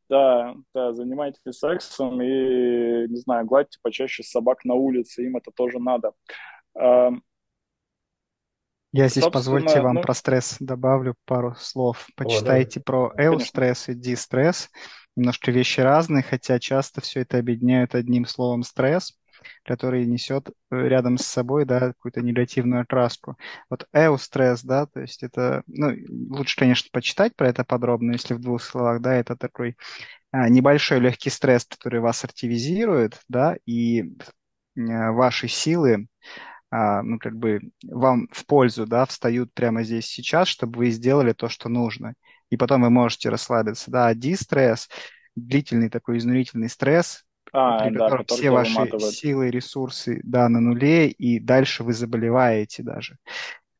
да, 0.09 0.55
да, 0.73 0.93
занимайтесь 0.93 1.41
сексом 1.51 2.21
и, 2.21 3.07
не 3.07 3.17
знаю, 3.17 3.45
гладьте 3.45 3.79
почаще 3.81 4.23
собак 4.23 4.65
на 4.65 4.73
улице, 4.73 5.23
им 5.25 5.37
это 5.37 5.51
тоже 5.51 5.79
надо. 5.79 6.13
Эм, 6.75 7.23
Я 8.91 9.07
здесь, 9.07 9.23
Собственно, 9.23 9.31
позвольте 9.31 9.81
вам 9.81 9.95
ну- 9.95 10.01
про 10.01 10.13
стресс 10.13 10.57
добавлю 10.59 11.15
пару 11.25 11.55
слов. 11.55 12.07
Почитайте 12.15 12.79
про 12.79 13.09
Конечно. 13.09 13.35
эустресс 13.35 13.89
и 13.89 13.93
дистресс. 13.93 14.69
Немножко 15.15 15.51
вещи 15.51 15.81
разные, 15.81 16.23
хотя 16.23 16.59
часто 16.59 17.01
все 17.01 17.21
это 17.21 17.37
объединяют 17.37 17.93
одним 17.93 18.25
словом 18.25 18.63
стресс, 18.63 19.18
который 19.63 20.05
несет 20.05 20.49
э, 20.49 20.87
рядом 20.87 21.17
с 21.17 21.25
собой, 21.25 21.65
да, 21.65 21.79
какую-то 21.79 22.21
негативную 22.21 22.81
окраску. 22.81 23.37
Вот 23.69 23.87
эустресс, 23.93 24.63
да, 24.63 24.85
то 24.85 25.01
есть 25.01 25.23
это, 25.23 25.63
ну, 25.67 25.93
лучше, 26.29 26.57
конечно, 26.57 26.89
почитать 26.91 27.35
про 27.35 27.49
это 27.49 27.63
подробно, 27.63 28.13
если 28.13 28.33
в 28.33 28.41
двух 28.41 28.61
словах, 28.61 29.01
да, 29.01 29.15
это 29.15 29.35
такой 29.35 29.75
а, 30.31 30.49
небольшой 30.49 30.99
легкий 30.99 31.29
стресс, 31.29 31.65
который 31.65 31.99
вас 32.01 32.23
активизирует, 32.23 33.19
да, 33.29 33.57
и 33.65 34.01
э, 34.01 34.11
ваши 34.75 35.47
силы, 35.47 36.07
а, 36.71 37.01
ну, 37.01 37.17
как 37.19 37.35
бы 37.35 37.61
вам 37.83 38.27
в 38.31 38.45
пользу, 38.45 38.85
да, 38.85 39.05
встают 39.05 39.53
прямо 39.53 39.83
здесь 39.83 40.05
сейчас, 40.05 40.47
чтобы 40.47 40.77
вы 40.79 40.89
сделали 40.91 41.33
то, 41.33 41.49
что 41.49 41.67
нужно. 41.69 42.13
И 42.49 42.57
потом 42.57 42.83
вы 42.83 42.89
можете 42.89 43.29
расслабиться, 43.29 43.91
да. 43.91 44.13
Дистресс, 44.13 44.89
длительный 45.35 45.89
такой 45.89 46.17
изнурительный 46.17 46.69
стресс, 46.69 47.23
а, 47.51 47.83
при 47.83 47.93
да, 47.93 47.99
котором 48.05 48.25
все 48.25 48.49
ваши 48.51 48.73
выматывает. 48.73 49.13
силы, 49.15 49.49
ресурсы, 49.49 50.21
да, 50.23 50.49
на 50.49 50.59
нуле, 50.59 51.09
и 51.09 51.39
дальше 51.39 51.83
вы 51.83 51.93
заболеваете 51.93 52.83
даже. 52.83 53.17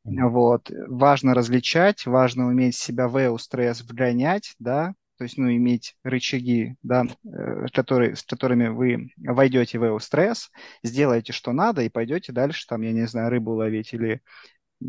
Вот. 0.03 0.71
Важно 0.87 1.33
различать, 1.33 2.05
важно 2.05 2.47
уметь 2.47 2.75
себя 2.75 3.07
в 3.07 3.23
эустресс 3.23 3.81
вгонять, 3.81 4.55
да, 4.59 4.93
то 5.19 5.23
есть, 5.23 5.37
ну, 5.37 5.51
иметь 5.51 5.97
рычаги, 6.03 6.75
да, 6.81 7.05
э, 7.25 7.65
которые, 7.73 8.15
с 8.15 8.23
которыми 8.23 8.69
вы 8.69 9.09
войдете 9.17 9.77
в 9.77 9.85
эустресс, 9.85 10.49
сделаете, 10.81 11.33
что 11.33 11.51
надо, 11.51 11.81
и 11.81 11.89
пойдете 11.89 12.31
дальше, 12.31 12.65
там, 12.65 12.81
я 12.83 12.93
не 12.93 13.05
знаю, 13.05 13.29
рыбу 13.29 13.51
ловить 13.51 13.93
или 13.93 14.21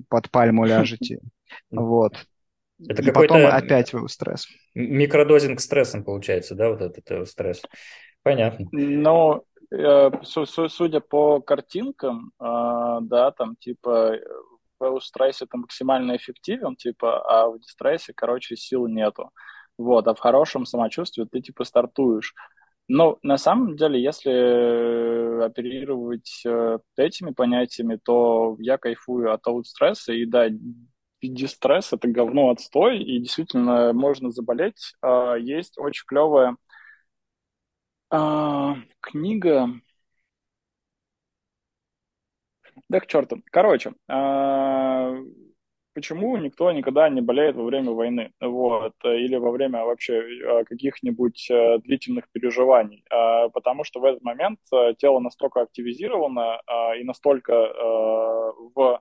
под 0.08 0.30
пальму 0.30 0.64
ляжете. 0.64 1.18
Вот. 1.72 2.14
Это 2.88 3.02
И 3.02 3.10
потом 3.10 3.44
опять 3.44 3.92
в 3.92 3.98
эустресс. 3.98 4.46
микродозинг 4.74 5.60
стрессом 5.60 6.04
получается, 6.04 6.54
да, 6.54 6.70
вот 6.70 6.80
этот 6.80 7.28
стресс. 7.28 7.62
Понятно. 8.22 8.68
Ну, 8.72 9.44
су- 10.22 10.46
су- 10.46 10.68
судя 10.68 11.00
по 11.00 11.40
картинкам, 11.40 12.32
э, 12.40 12.98
да, 13.02 13.30
там 13.32 13.56
типа 13.56 14.16
в 14.78 15.00
стрессе 15.00 15.44
это 15.44 15.58
максимально 15.58 16.16
эффективен, 16.16 16.74
типа, 16.74 17.20
а 17.22 17.48
в 17.50 17.60
дистрессе, 17.60 18.12
короче, 18.14 18.56
сил 18.56 18.86
нету. 18.86 19.30
Вот, 19.78 20.08
а 20.08 20.14
в 20.14 20.18
хорошем 20.18 20.64
самочувствии 20.66 21.26
ты 21.30 21.40
типа 21.40 21.64
стартуешь. 21.64 22.34
Но 22.88 23.18
на 23.22 23.38
самом 23.38 23.76
деле, 23.76 24.02
если 24.02 24.32
э, 24.32 25.44
оперировать 25.44 26.42
этими 26.96 27.30
понятиями, 27.32 27.98
то 28.02 28.56
я 28.58 28.78
кайфую 28.78 29.32
от 29.32 29.46
аутстресса, 29.46 30.12
и 30.12 30.26
да, 30.26 30.48
дистресс 31.22 31.92
это 31.92 32.08
говно 32.08 32.50
отстой, 32.50 32.98
и 33.02 33.20
действительно 33.20 33.92
можно 33.92 34.30
заболеть. 34.30 34.94
А, 35.02 35.34
Есть 35.36 35.78
очень 35.78 36.04
клевая 36.06 36.56
а, 38.10 38.76
книга. 39.00 39.68
Да 42.88 43.00
к 43.00 43.06
черту. 43.06 43.42
Короче, 43.50 43.92
а, 44.08 45.14
почему 45.94 46.36
никто 46.36 46.70
никогда 46.72 47.08
не 47.08 47.20
болеет 47.20 47.56
во 47.56 47.64
время 47.64 47.90
войны, 47.92 48.32
вот, 48.40 48.94
или 49.04 49.36
во 49.36 49.50
время 49.50 49.84
вообще 49.84 50.22
а, 50.46 50.64
каких-нибудь 50.64 51.48
а, 51.50 51.78
длительных 51.78 52.30
переживаний? 52.32 53.04
А, 53.10 53.48
Потому 53.48 53.84
что 53.84 54.00
в 54.00 54.04
этот 54.04 54.22
момент 54.22 54.58
тело 54.98 55.20
настолько 55.20 55.62
активизировано 55.62 56.60
и 56.98 57.04
настолько 57.04 57.52
в 58.74 59.00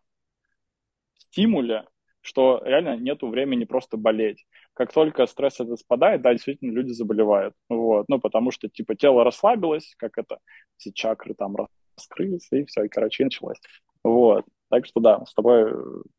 стимуле, 1.17 1.85
что 2.29 2.61
реально 2.63 2.95
нету 2.95 3.27
времени 3.27 3.65
просто 3.65 3.97
болеть. 3.97 4.45
Как 4.73 4.93
только 4.93 5.25
стресс 5.25 5.59
этот 5.59 5.79
спадает, 5.79 6.21
да, 6.21 6.31
действительно 6.31 6.71
люди 6.71 6.91
заболевают. 6.91 7.55
Вот. 7.69 8.05
Ну, 8.07 8.19
потому 8.19 8.51
что, 8.51 8.69
типа, 8.69 8.95
тело 8.95 9.23
расслабилось, 9.23 9.95
как 9.97 10.17
это, 10.17 10.37
все 10.77 10.91
чакры 10.93 11.33
там 11.33 11.55
раскрылись, 11.97 12.47
и 12.51 12.63
все, 12.65 12.83
и, 12.83 12.87
короче, 12.87 13.23
и 13.23 13.25
началось. 13.25 13.57
Вот. 14.03 14.45
Так 14.69 14.85
что, 14.85 14.99
да, 14.99 15.25
с 15.25 15.33
тобой 15.33 15.73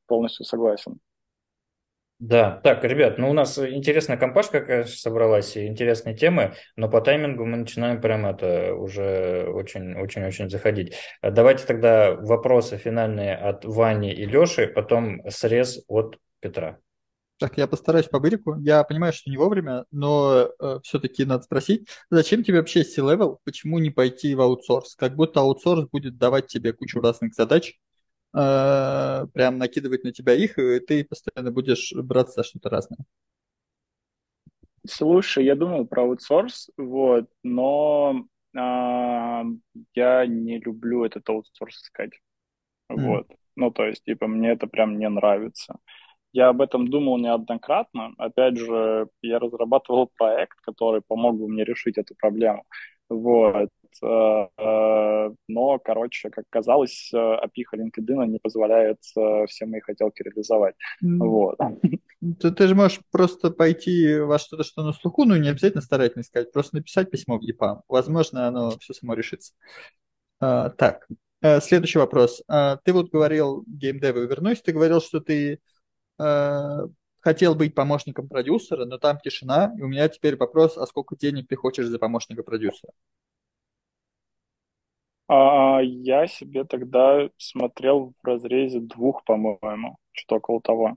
полностью 0.06 0.44
согласен. 0.44 0.98
Да, 2.20 2.60
так, 2.62 2.84
ребят, 2.84 3.16
ну 3.16 3.30
у 3.30 3.32
нас 3.32 3.58
интересная 3.58 4.18
компашка, 4.18 4.60
конечно, 4.60 4.94
собралась, 4.94 5.56
и 5.56 5.66
интересные 5.66 6.14
темы, 6.14 6.52
но 6.76 6.86
по 6.90 7.00
таймингу 7.00 7.46
мы 7.46 7.56
начинаем 7.56 7.98
прям 7.98 8.26
это 8.26 8.74
уже 8.74 9.46
очень-очень-очень 9.48 10.50
заходить. 10.50 10.94
Давайте 11.22 11.64
тогда 11.64 12.12
вопросы 12.12 12.76
финальные 12.76 13.34
от 13.34 13.64
Вани 13.64 14.12
и 14.12 14.26
Леши, 14.26 14.66
потом 14.66 15.22
срез 15.30 15.82
от 15.88 16.18
Петра. 16.40 16.78
Так, 17.38 17.56
я 17.56 17.66
постараюсь 17.66 18.06
по 18.06 18.20
бырику. 18.20 18.54
Я 18.60 18.84
понимаю, 18.84 19.14
что 19.14 19.30
не 19.30 19.38
вовремя, 19.38 19.86
но 19.90 20.50
э, 20.60 20.78
все-таки 20.82 21.24
надо 21.24 21.44
спросить, 21.44 21.88
зачем 22.10 22.44
тебе 22.44 22.58
вообще 22.58 22.84
C-level? 22.84 23.38
Почему 23.44 23.78
не 23.78 23.88
пойти 23.88 24.34
в 24.34 24.42
аутсорс? 24.42 24.94
Как 24.94 25.16
будто 25.16 25.40
аутсорс 25.40 25.88
будет 25.88 26.18
давать 26.18 26.48
тебе 26.48 26.74
кучу 26.74 27.00
разных 27.00 27.32
задач, 27.32 27.78
э, 28.34 29.26
прям 29.34 29.58
накидывать 29.58 30.04
на 30.04 30.12
тебя 30.12 30.34
их, 30.34 30.58
и 30.58 30.80
ты 30.80 31.04
постоянно 31.04 31.50
будешь 31.52 31.92
браться 31.94 32.42
за 32.42 32.44
что-то 32.44 32.70
разное. 32.70 32.98
Слушай, 34.86 35.44
я 35.44 35.54
думал 35.56 35.86
про 35.86 36.02
аутсорс, 36.04 36.70
вот, 36.76 37.28
но 37.42 38.24
а, 38.56 39.44
я 39.94 40.26
не 40.26 40.58
люблю 40.58 41.04
этот 41.04 41.28
аутсорс 41.28 41.76
искать. 41.82 42.12
М. 42.96 42.96
Вот. 43.02 43.28
Ну, 43.56 43.70
то 43.72 43.84
есть, 43.86 44.04
типа, 44.04 44.26
мне 44.28 44.52
это 44.52 44.66
прям 44.68 44.98
не 44.98 45.08
нравится. 45.08 45.76
я 46.32 46.50
об 46.50 46.62
этом 46.62 46.88
думал 46.90 47.18
неоднократно. 47.18 48.14
Опять 48.18 48.58
же, 48.58 49.08
я 49.22 49.38
разрабатывал 49.40 50.10
проект, 50.18 50.60
который 50.62 51.02
помог 51.02 51.38
бы 51.38 51.48
мне 51.48 51.64
решить 51.64 51.98
эту 51.98 52.14
проблему. 52.16 52.64
Вот. 53.10 53.70
Э, 54.02 54.46
э, 54.56 55.30
но, 55.48 55.78
короче, 55.78 56.30
как 56.30 56.44
казалось, 56.50 57.10
опиха 57.12 57.76
LinkedIn 57.76 58.26
не 58.26 58.38
позволяет 58.38 59.00
все 59.00 59.66
мои 59.66 59.80
хотелки 59.80 60.22
реализовать. 60.22 60.74
Вот. 61.00 61.58
Ты, 62.40 62.50
ты 62.50 62.66
же 62.68 62.74
можешь 62.74 63.00
просто 63.10 63.50
пойти 63.50 64.18
во 64.18 64.38
что-то, 64.38 64.62
что 64.62 64.82
на 64.82 64.92
слуху, 64.92 65.24
ну 65.24 65.36
не 65.36 65.48
обязательно 65.48 65.80
старательно 65.80 66.20
искать, 66.20 66.52
просто 66.52 66.76
написать 66.76 67.10
письмо 67.10 67.38
в 67.38 67.42
EPAM. 67.42 67.80
Возможно, 67.88 68.46
оно 68.46 68.70
все 68.78 68.92
само 68.92 69.14
решится. 69.14 69.54
А, 70.40 70.70
так, 70.70 71.06
э, 71.42 71.60
следующий 71.60 71.98
вопрос. 71.98 72.42
А, 72.48 72.76
ты 72.84 72.92
вот 72.92 73.10
говорил, 73.10 73.64
геймдеву 73.66 74.20
вернусь, 74.20 74.62
ты 74.62 74.72
говорил, 74.72 75.00
что 75.00 75.20
ты 75.20 75.60
а, 76.18 76.86
хотел 77.20 77.54
быть 77.54 77.74
помощником 77.74 78.28
продюсера, 78.28 78.84
но 78.86 78.98
там 78.98 79.18
тишина, 79.20 79.72
и 79.78 79.82
у 79.82 79.88
меня 79.88 80.08
теперь 80.08 80.36
вопрос, 80.36 80.78
а 80.78 80.86
сколько 80.86 81.16
денег 81.16 81.48
ты 81.48 81.56
хочешь 81.56 81.86
за 81.86 81.98
помощника 81.98 82.42
продюсера? 82.42 82.92
А, 85.32 85.80
я 85.80 86.26
себе 86.26 86.64
тогда 86.64 87.30
смотрел 87.36 88.14
в 88.20 88.26
разрезе 88.26 88.80
двух, 88.80 89.22
по-моему, 89.24 89.96
что-то 90.10 90.36
около 90.38 90.60
того. 90.60 90.96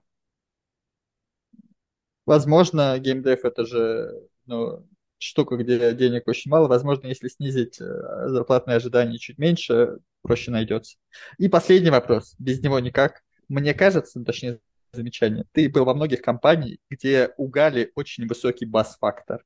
Возможно, 2.26 2.97
геймдев 2.97 3.45
это 3.45 3.64
же 3.64 4.27
ну, 4.47 4.88
штука, 5.19 5.55
где 5.57 5.93
денег 5.93 6.27
очень 6.27 6.49
мало. 6.49 6.68
Возможно, 6.68 7.05
если 7.05 7.27
снизить 7.27 7.80
э, 7.80 7.85
зарплатные 8.30 8.77
ожидания 8.77 9.19
чуть 9.19 9.38
меньше, 9.38 9.99
проще 10.23 10.49
найдется. 10.49 10.97
И 11.38 11.47
последний 11.47 11.91
вопрос. 11.91 12.34
Без 12.39 12.60
него 12.60 12.80
никак. 12.80 13.22
Мне 13.49 13.76
кажется, 13.76 14.23
точнее, 14.23 14.60
замечание. 14.93 15.45
Ты 15.51 15.69
был 15.69 15.85
во 15.85 15.93
многих 15.93 16.23
компаниях, 16.23 16.80
где 16.89 17.35
у 17.38 17.49
Гали 17.49 17.91
очень 17.93 18.26
высокий 18.26 18.65
бас-фактор. 18.65 19.43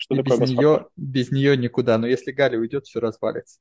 Что 0.00 0.14
И 0.14 0.22
такое 0.22 0.38
без 0.38 0.50
нее, 0.50 0.86
без 0.96 1.30
нее 1.30 1.56
никуда. 1.58 1.98
Но 1.98 2.06
если 2.06 2.32
Галя 2.32 2.58
уйдет, 2.58 2.86
все 2.86 3.00
развалится. 3.00 3.60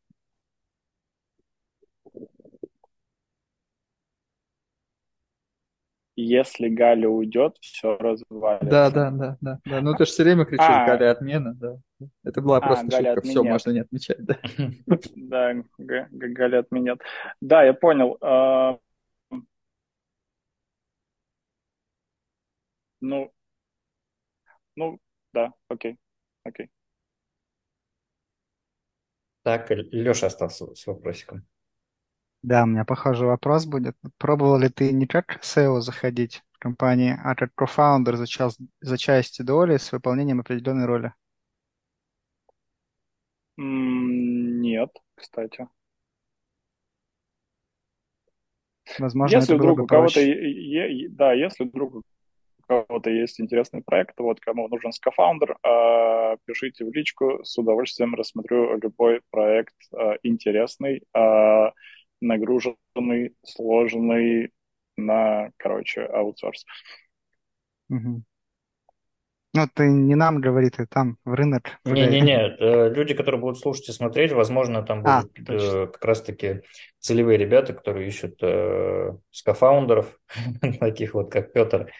если 6.16 6.70
Галя 6.70 7.10
уйдет, 7.10 7.58
все 7.60 7.98
развалится. 7.98 8.66
Да, 8.70 8.90
да, 8.90 9.12
да, 9.12 9.38
да, 9.42 9.60
да. 9.66 9.82
Ну 9.82 9.96
ты 9.96 10.06
же 10.06 10.12
все 10.12 10.24
время 10.24 10.46
кричишь, 10.46 10.68
а, 10.68 10.86
Галя 10.86 11.12
отмена, 11.12 11.54
да. 11.56 11.78
Это 12.24 12.42
была 12.42 12.58
а, 12.58 12.62
просто 12.62 12.92
Галя 12.92 13.16
шутка, 13.16 13.22
все, 13.28 13.44
можно 13.44 13.72
не 13.72 13.80
отмечать, 13.80 14.24
да. 14.26 14.40
Да, 15.16 15.54
Галя 15.78 16.60
отменят. 16.60 17.02
Да, 17.42 17.64
я 17.64 17.74
понял. 17.74 18.18
А, 18.22 18.80
ну, 23.02 23.32
ну, 24.76 25.00
да, 25.34 25.54
окей, 25.68 25.98
окей. 26.50 26.70
Так, 29.44 29.70
Леша 29.72 30.28
остался 30.28 30.76
с 30.76 30.86
вопросиком. 30.86 31.46
Да, 32.42 32.64
у 32.64 32.68
меня 32.68 32.86
похожий 32.86 33.28
вопрос 33.28 33.66
будет. 33.66 33.96
Пробовал 34.18 34.60
ли 34.60 34.70
ты 34.70 34.92
не 34.92 35.08
как 35.08 35.40
SEO 35.42 35.82
заходить 35.82 36.44
в 36.54 36.60
компании, 36.60 37.18
а 37.24 37.36
как 37.36 37.54
кофаундер 37.56 38.16
за, 38.16 38.28
час, 38.28 38.58
за 38.82 38.98
части 38.98 39.42
доли 39.42 39.78
с 39.78 39.92
выполнением 39.92 40.40
определенной 40.40 40.86
роли? 40.86 41.14
Нет, 43.58 44.90
кстати. 45.16 45.68
Возможно, 48.98 49.38
если 49.38 49.56
это 49.56 49.64
вдруг 49.64 49.80
у 49.80 49.88
кого-то, 49.88 50.20
да, 51.10 51.34
если 51.34 51.66
вдруг 51.66 51.96
у 51.96 52.04
кого-то 52.70 53.10
есть 53.10 53.42
интересный 53.42 53.82
проект, 53.82 54.20
вот 54.20 54.40
кому 54.40 54.68
нужен 54.68 54.92
скафаундер, 54.92 55.58
а, 55.64 56.38
пишите 56.46 56.86
в 56.86 56.94
личку, 56.94 57.44
с 57.44 57.58
удовольствием 57.58 58.16
рассмотрю 58.16 58.78
любой 58.80 59.22
проект 59.32 59.76
а, 59.94 60.16
интересный. 60.24 61.04
А, 61.14 61.72
нагруженный, 62.22 63.34
сложный 63.44 64.52
на, 64.98 65.52
короче, 65.58 66.02
аутсорс. 66.02 66.66
Угу. 67.90 68.24
Ну, 69.56 69.68
ты 69.74 69.88
не 69.88 70.14
нам 70.14 70.42
говори, 70.42 70.70
ты 70.70 70.86
там 70.86 71.18
в 71.26 71.34
рынок. 71.34 71.80
Не-не-не, 71.84 72.56
э, 72.60 72.94
люди, 72.94 73.16
которые 73.16 73.42
будут 73.42 73.58
слушать 73.58 73.90
и 73.90 73.94
смотреть, 73.94 74.32
возможно, 74.32 74.84
там 74.84 75.02
а, 75.06 75.22
будут 75.22 75.50
а, 75.50 75.88
как 75.88 76.06
раз-таки 76.06 76.62
целевые 77.00 77.38
ребята, 77.40 77.74
которые 77.74 78.08
ищут 78.08 78.38
э, 78.44 79.18
скафаундеров, 79.32 80.20
таких 80.80 81.16
вот, 81.16 81.32
как 81.32 81.52
Петр. 81.52 81.92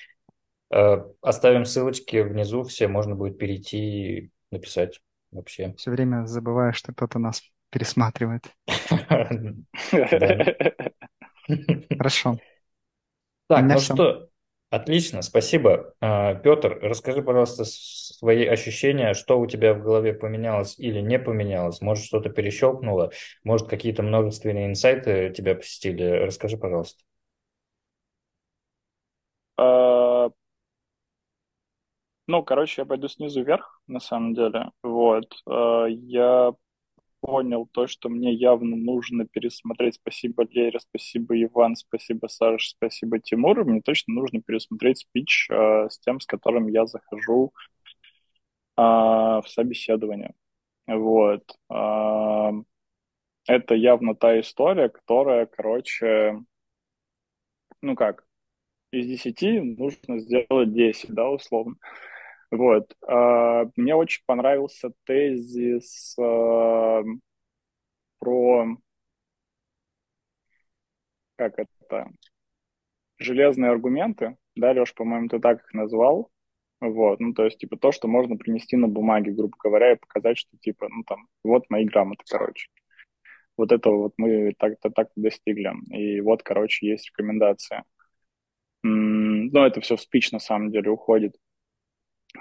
Э, 0.72 1.04
оставим 1.22 1.66
ссылочки 1.66 2.18
внизу, 2.18 2.64
все 2.64 2.88
можно 2.88 3.16
будет 3.16 3.38
перейти 3.38 3.78
и 4.18 4.32
написать 4.52 5.02
вообще. 5.32 5.74
Все 5.78 5.92
время 5.92 6.26
забываю, 6.26 6.74
что 6.74 6.94
кто-то 6.94 7.20
нас 7.20 7.42
пересматривает. 7.72 8.52
Хорошо. 11.98 12.40
Так, 13.48 13.64
ну 13.64 13.80
что, 13.80 14.30
отлично, 14.70 15.24
спасибо. 15.24 15.96
А, 16.02 16.36
Петр, 16.36 16.78
расскажи, 16.84 17.24
пожалуйста, 17.24 17.64
свои 17.66 18.46
ощущения, 18.46 19.16
что 19.16 19.40
у 19.40 19.48
тебя 19.48 19.74
в 19.74 19.82
голове 19.82 20.14
поменялось 20.14 20.78
или 20.78 21.00
не 21.00 21.18
поменялось. 21.18 21.82
Может, 21.82 22.06
что-то 22.06 22.30
перещелкнуло, 22.30 23.12
может, 23.44 23.68
какие-то 23.68 24.04
множественные 24.04 24.68
инсайты 24.68 25.34
тебя 25.36 25.56
посетили. 25.56 26.04
Расскажи, 26.04 26.58
пожалуйста. 26.58 27.04
Ну, 32.32 32.44
короче, 32.44 32.84
я 32.84 32.86
пойду 32.86 33.08
снизу 33.08 33.44
вверх, 33.44 33.82
на 33.88 34.00
самом 34.00 34.36
деле. 34.36 34.70
Вот. 34.84 35.34
А, 35.48 35.86
я 35.88 36.54
понял 37.22 37.68
то, 37.72 37.88
что 37.88 38.08
мне 38.08 38.32
явно 38.32 38.76
нужно 38.76 39.26
пересмотреть. 39.26 39.96
Спасибо, 39.96 40.46
Лере, 40.52 40.80
спасибо, 40.80 41.42
Иван, 41.42 41.76
спасибо, 41.76 42.28
Саша, 42.28 42.70
спасибо, 42.70 43.18
Тимур. 43.20 43.66
Мне 43.66 43.82
точно 43.82 44.14
нужно 44.14 44.44
пересмотреть 44.44 45.00
спич 45.00 45.48
э, 45.50 45.90
с 45.90 45.98
тем, 46.02 46.20
с 46.20 46.28
которым 46.28 46.68
я 46.68 46.86
захожу 46.86 47.52
э, 48.78 48.82
в 48.82 49.46
собеседование. 49.48 50.36
Вот. 50.86 51.44
Э, 51.72 52.52
это 53.48 53.74
явно 53.74 54.14
та 54.14 54.40
история, 54.40 54.90
которая, 54.90 55.48
короче, 55.48 56.44
ну 57.82 57.96
как, 57.96 58.24
из 58.92 59.08
10 59.08 59.78
нужно 59.80 60.20
сделать 60.20 60.74
10, 60.74 61.10
да, 61.10 61.28
условно. 61.28 61.76
Вот. 62.52 62.96
А, 63.08 63.66
мне 63.76 63.96
очень 63.96 64.24
понравился 64.26 64.92
тезис 65.06 66.16
а, 66.20 67.04
про 68.20 68.78
как 71.38 71.58
это 71.58 72.10
железные 73.18 73.72
аргументы, 73.72 74.38
да, 74.56 74.72
Леш, 74.72 74.94
по-моему, 74.94 75.28
ты 75.28 75.40
так 75.40 75.62
их 75.64 75.74
назвал, 75.74 76.32
вот, 76.80 77.20
ну, 77.20 77.34
то 77.34 77.46
есть, 77.46 77.58
типа, 77.58 77.78
то, 77.78 77.92
что 77.92 78.08
можно 78.08 78.38
принести 78.38 78.78
на 78.78 78.88
бумаге, 78.88 79.32
грубо 79.32 79.56
говоря, 79.62 79.94
и 79.94 79.98
показать, 79.98 80.38
что, 80.38 80.58
типа, 80.58 80.88
ну, 80.90 81.04
там, 81.04 81.28
вот 81.44 81.70
мои 81.70 81.86
грамоты, 81.86 82.24
короче. 82.30 82.70
Вот 83.58 83.74
этого 83.74 83.98
вот 84.04 84.14
мы 84.18 84.54
так-то 84.58 84.90
так 84.90 85.10
достигли. 85.18 85.72
И 85.94 86.22
вот, 86.22 86.44
короче, 86.44 86.88
есть 86.88 87.08
рекомендация. 87.10 87.84
Но 88.84 89.68
это 89.68 89.82
все 89.82 89.98
в 89.98 90.02
спич, 90.02 90.32
на 90.32 90.40
самом 90.40 90.72
деле, 90.72 90.90
уходит. 90.90 91.36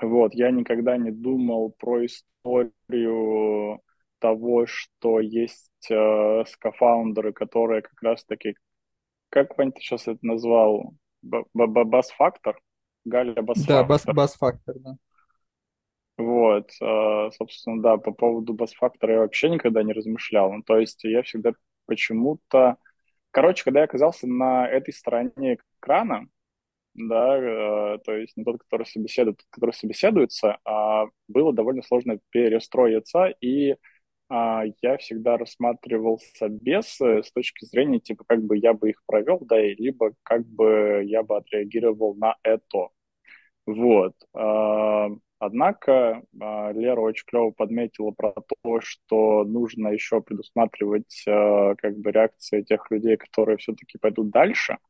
Вот, 0.00 0.34
я 0.34 0.50
никогда 0.50 0.96
не 0.96 1.10
думал 1.10 1.74
про 1.78 2.06
историю 2.06 3.80
того, 4.18 4.66
что 4.66 5.20
есть 5.20 5.90
э, 5.90 6.44
скафаундеры, 6.46 7.32
которые 7.32 7.82
как 7.82 8.02
раз-таки, 8.02 8.56
как 9.30 9.56
Вань, 9.56 9.72
ты 9.72 9.80
сейчас 9.80 10.08
это 10.08 10.18
назвал, 10.22 10.94
бас-фактор? 11.22 12.58
Галя 13.04 13.40
бас-фактор. 13.42 13.76
Да, 13.76 14.12
бас-фактор, 14.12 14.74
да. 14.78 14.96
Вот, 16.16 16.70
э, 16.80 17.30
собственно, 17.36 17.80
да, 17.80 17.96
по 17.96 18.12
поводу 18.12 18.52
бас-фактора 18.52 19.14
я 19.14 19.20
вообще 19.20 19.50
никогда 19.50 19.84
не 19.84 19.92
размышлял. 19.92 20.52
Ну, 20.52 20.62
то 20.62 20.78
есть 20.78 21.04
я 21.04 21.22
всегда 21.22 21.52
почему-то... 21.86 22.76
Короче, 23.30 23.62
когда 23.62 23.80
я 23.80 23.84
оказался 23.84 24.26
на 24.26 24.66
этой 24.66 24.92
стороне 24.92 25.58
экрана, 25.80 26.26
да, 26.98 27.36
э, 27.38 27.98
то 28.04 28.12
есть 28.16 28.36
не 28.36 28.44
тот, 28.44 28.58
который 28.58 28.86
собеседует, 28.86 29.40
который 29.50 29.72
собеседуется, 29.72 30.58
а 30.64 31.06
было 31.28 31.52
довольно 31.52 31.82
сложно 31.82 32.18
перестроиться, 32.30 33.26
и 33.40 33.76
а, 34.28 34.64
я 34.82 34.98
всегда 34.98 35.38
рассматривал 35.38 36.20
собесы 36.36 37.22
с 37.22 37.32
точки 37.32 37.64
зрения, 37.64 38.00
типа, 38.00 38.24
как 38.26 38.42
бы 38.44 38.58
я 38.58 38.74
бы 38.74 38.90
их 38.90 39.02
провел, 39.06 39.38
да, 39.42 39.60
и 39.64 39.74
либо 39.74 40.12
как 40.22 40.46
бы 40.46 41.02
я 41.06 41.22
бы 41.22 41.36
отреагировал 41.36 42.14
на 42.16 42.36
это. 42.42 42.88
Вот. 43.66 44.14
А, 44.34 45.08
однако 45.38 46.22
а, 46.40 46.72
Лера 46.72 47.00
очень 47.00 47.24
клево 47.26 47.50
подметила 47.52 48.10
про 48.12 48.34
то, 48.62 48.80
что 48.80 49.44
нужно 49.44 49.88
еще 49.88 50.20
предусматривать 50.20 51.22
как 51.26 51.98
бы 51.98 52.10
реакции 52.12 52.62
тех 52.62 52.90
людей, 52.90 53.16
которые 53.16 53.58
все-таки 53.58 53.98
пойдут 53.98 54.30
дальше– 54.30 54.78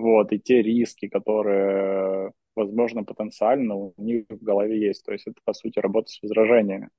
вот, 0.00 0.32
и 0.32 0.38
те 0.38 0.62
риски, 0.62 1.08
которые, 1.08 2.32
возможно, 2.54 3.04
потенциально 3.04 3.74
у 3.74 3.94
них 3.96 4.24
в 4.28 4.42
голове 4.42 4.78
есть. 4.80 5.04
То 5.04 5.12
есть 5.12 5.26
это, 5.26 5.40
по 5.44 5.52
сути, 5.52 5.78
работа 5.78 6.08
с 6.08 6.22
возражениями. 6.22 6.90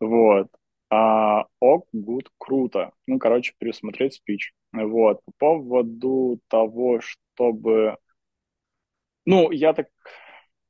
Вот. 0.00 0.48
А, 0.90 1.46
ок, 1.60 1.88
гуд, 1.92 2.30
круто. 2.38 2.92
Ну, 3.06 3.18
короче, 3.18 3.54
пересмотреть 3.58 4.14
спич. 4.14 4.52
Вот. 4.72 5.20
По 5.24 5.32
поводу 5.38 6.40
того, 6.48 7.00
чтобы... 7.00 7.96
Ну, 9.26 9.50
я 9.50 9.74
так 9.74 9.88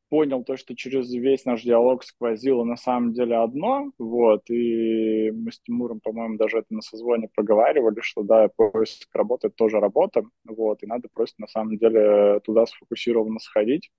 понял 0.08 0.44
то, 0.44 0.56
что 0.56 0.74
через 0.74 1.12
весь 1.12 1.44
наш 1.44 1.62
диалог 1.62 2.04
сквозило 2.04 2.64
на 2.64 2.76
самом 2.76 3.12
деле 3.12 3.36
одно, 3.36 3.92
вот, 3.98 4.48
и 4.50 5.30
мы 5.30 5.52
с 5.52 5.60
Тимуром, 5.60 6.00
по-моему, 6.00 6.36
даже 6.38 6.58
это 6.58 6.74
на 6.74 6.82
созвоне 6.82 7.28
проговаривали, 7.34 8.00
что 8.00 8.22
да, 8.22 8.48
поиск 8.56 9.08
работы 9.14 9.50
тоже 9.50 9.80
работа, 9.80 10.22
вот, 10.44 10.82
и 10.82 10.86
надо 10.86 11.08
просто 11.12 11.40
на 11.40 11.46
самом 11.48 11.78
деле 11.78 12.40
туда 12.40 12.66
сфокусированно 12.66 13.38
сходить, 13.38 13.90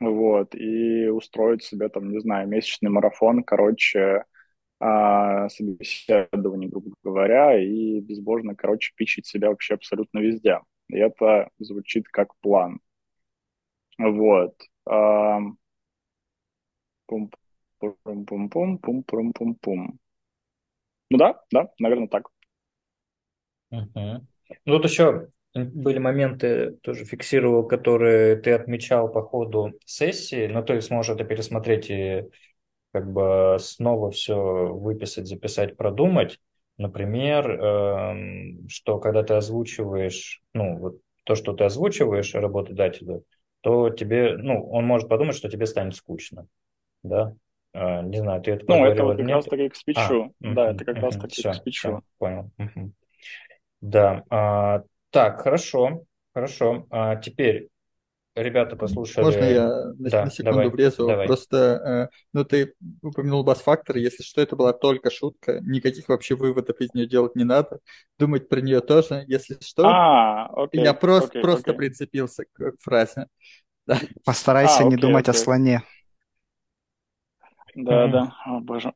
вот, 0.00 0.54
и 0.54 1.08
устроить 1.08 1.62
себе 1.62 1.88
там, 1.88 2.10
не 2.10 2.20
знаю, 2.20 2.48
месячный 2.48 2.90
марафон, 2.90 3.44
короче, 3.44 4.24
а, 4.80 5.48
собеседований, 5.48 6.68
грубо 6.68 6.92
говоря, 7.04 7.60
и 7.62 8.00
безбожно, 8.00 8.56
короче, 8.56 8.92
пичить 8.96 9.26
себя 9.26 9.50
вообще 9.50 9.74
абсолютно 9.74 10.18
везде. 10.18 10.60
И 10.88 10.96
это 10.98 11.50
звучит 11.58 12.08
как 12.08 12.34
план. 12.40 12.80
Вот. 13.98 14.54
Пум 17.08 17.22
пум 17.80 17.90
пум 18.02 18.18
пум 18.50 18.70
пум 18.82 18.96
пум 19.08 19.26
пум 19.36 19.50
пум 19.62 19.80
Ну 21.10 21.18
да, 21.18 21.40
да, 21.52 21.68
наверное, 21.78 22.08
так. 22.08 22.28
Угу. 23.70 24.26
Ну, 24.64 24.78
тут 24.78 24.84
еще 24.84 25.28
были 25.54 25.98
моменты, 25.98 26.72
тоже 26.82 27.04
фиксировал, 27.04 27.66
которые 27.66 28.36
ты 28.36 28.52
отмечал 28.52 29.10
по 29.10 29.22
ходу 29.22 29.72
сессии, 29.84 30.46
но 30.46 30.62
ты 30.62 30.80
сможешь 30.80 31.14
это 31.14 31.24
пересмотреть 31.24 31.90
и 31.90 32.24
как 32.92 33.12
бы 33.12 33.56
снова 33.60 34.10
все 34.10 34.36
выписать, 34.36 35.26
записать, 35.26 35.76
продумать. 35.76 36.40
Например, 36.78 37.50
эм, 37.50 38.68
что 38.68 38.98
когда 38.98 39.22
ты 39.22 39.34
озвучиваешь, 39.34 40.42
ну, 40.54 40.78
вот 40.78 40.96
то, 41.24 41.34
что 41.34 41.52
ты 41.54 41.64
озвучиваешь 41.64 42.34
работодателю, 42.34 43.24
то 43.62 43.90
тебе, 43.90 44.36
ну, 44.36 44.68
он 44.70 44.86
может 44.86 45.08
подумать, 45.08 45.36
что 45.36 45.48
тебе 45.48 45.66
станет 45.66 45.94
скучно, 45.96 46.46
да? 47.02 47.34
А, 47.74 48.02
не 48.02 48.18
знаю, 48.18 48.42
ты 48.42 48.52
это 48.52 48.66
Ну, 48.68 48.84
это 48.84 49.04
вот 49.04 49.16
как 49.18 49.28
раз 49.28 49.46
таки 49.46 49.68
к 49.68 49.76
спичу. 49.76 50.34
А, 50.40 50.54
да, 50.54 50.70
угу, 50.70 50.72
это 50.72 50.84
как 50.84 50.96
угу, 50.96 51.02
раз 51.02 51.16
таки 51.16 51.34
все, 51.34 51.50
к 51.50 51.54
спичу. 51.54 51.88
Все, 51.88 52.02
понял. 52.18 52.50
Угу. 52.58 52.92
Да, 53.80 54.24
а, 54.30 54.82
так, 55.10 55.40
хорошо, 55.42 56.04
хорошо. 56.34 56.86
А, 56.90 57.16
теперь 57.16 57.68
ребята 58.34 58.76
послушали... 58.76 59.24
Можно 59.24 59.44
я 59.44 59.68
на, 59.68 60.10
да, 60.10 60.24
на 60.24 60.30
секунду 60.30 60.52
давай, 60.58 60.68
влезу? 60.70 61.06
Давай. 61.06 61.26
Просто, 61.26 62.08
э, 62.12 62.16
ну, 62.32 62.44
ты 62.44 62.74
упомянул 63.02 63.44
бас-фактор, 63.44 63.96
если 63.96 64.22
что, 64.22 64.40
это 64.40 64.56
была 64.56 64.72
только 64.72 65.10
шутка, 65.10 65.60
никаких 65.60 66.08
вообще 66.08 66.34
выводов 66.34 66.80
из 66.80 66.92
нее 66.94 67.06
делать 67.06 67.36
не 67.36 67.44
надо, 67.44 67.80
думать 68.18 68.48
про 68.48 68.60
нее 68.60 68.80
тоже, 68.80 69.24
если 69.28 69.58
что. 69.60 69.84
А, 69.86 70.46
окей, 70.46 70.82
я 70.82 70.94
просто, 70.94 71.28
окей, 71.28 71.42
просто 71.42 71.70
окей. 71.72 71.78
прицепился 71.78 72.44
к, 72.52 72.72
к 72.72 72.80
фразе. 72.80 73.26
Да. 73.86 73.98
Постарайся 74.24 74.80
А, 74.80 74.84
не 74.84 74.94
окей, 74.94 75.02
думать 75.02 75.28
о 75.28 75.32
окей. 75.32 75.42
слоне. 75.42 75.82
Да, 77.74 78.06
Мгм. 78.06 78.12
да, 78.12 78.36
о 78.44 78.60
боже. 78.60 78.92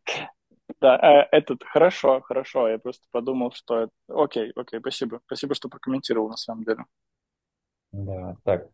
Да, 0.80 0.96
э, 0.96 1.28
этот, 1.32 1.62
хорошо, 1.64 2.20
хорошо, 2.20 2.68
я 2.68 2.78
просто 2.78 3.06
подумал, 3.10 3.52
что 3.52 3.82
это... 3.84 3.92
Окей, 4.08 4.52
окей, 4.54 4.80
спасибо, 4.80 5.20
спасибо, 5.26 5.54
что 5.54 5.68
прокомментировал 5.68 6.28
на 6.28 6.36
самом 6.36 6.64
деле. 6.64 6.84
Да, 7.92 8.36
так, 8.44 8.68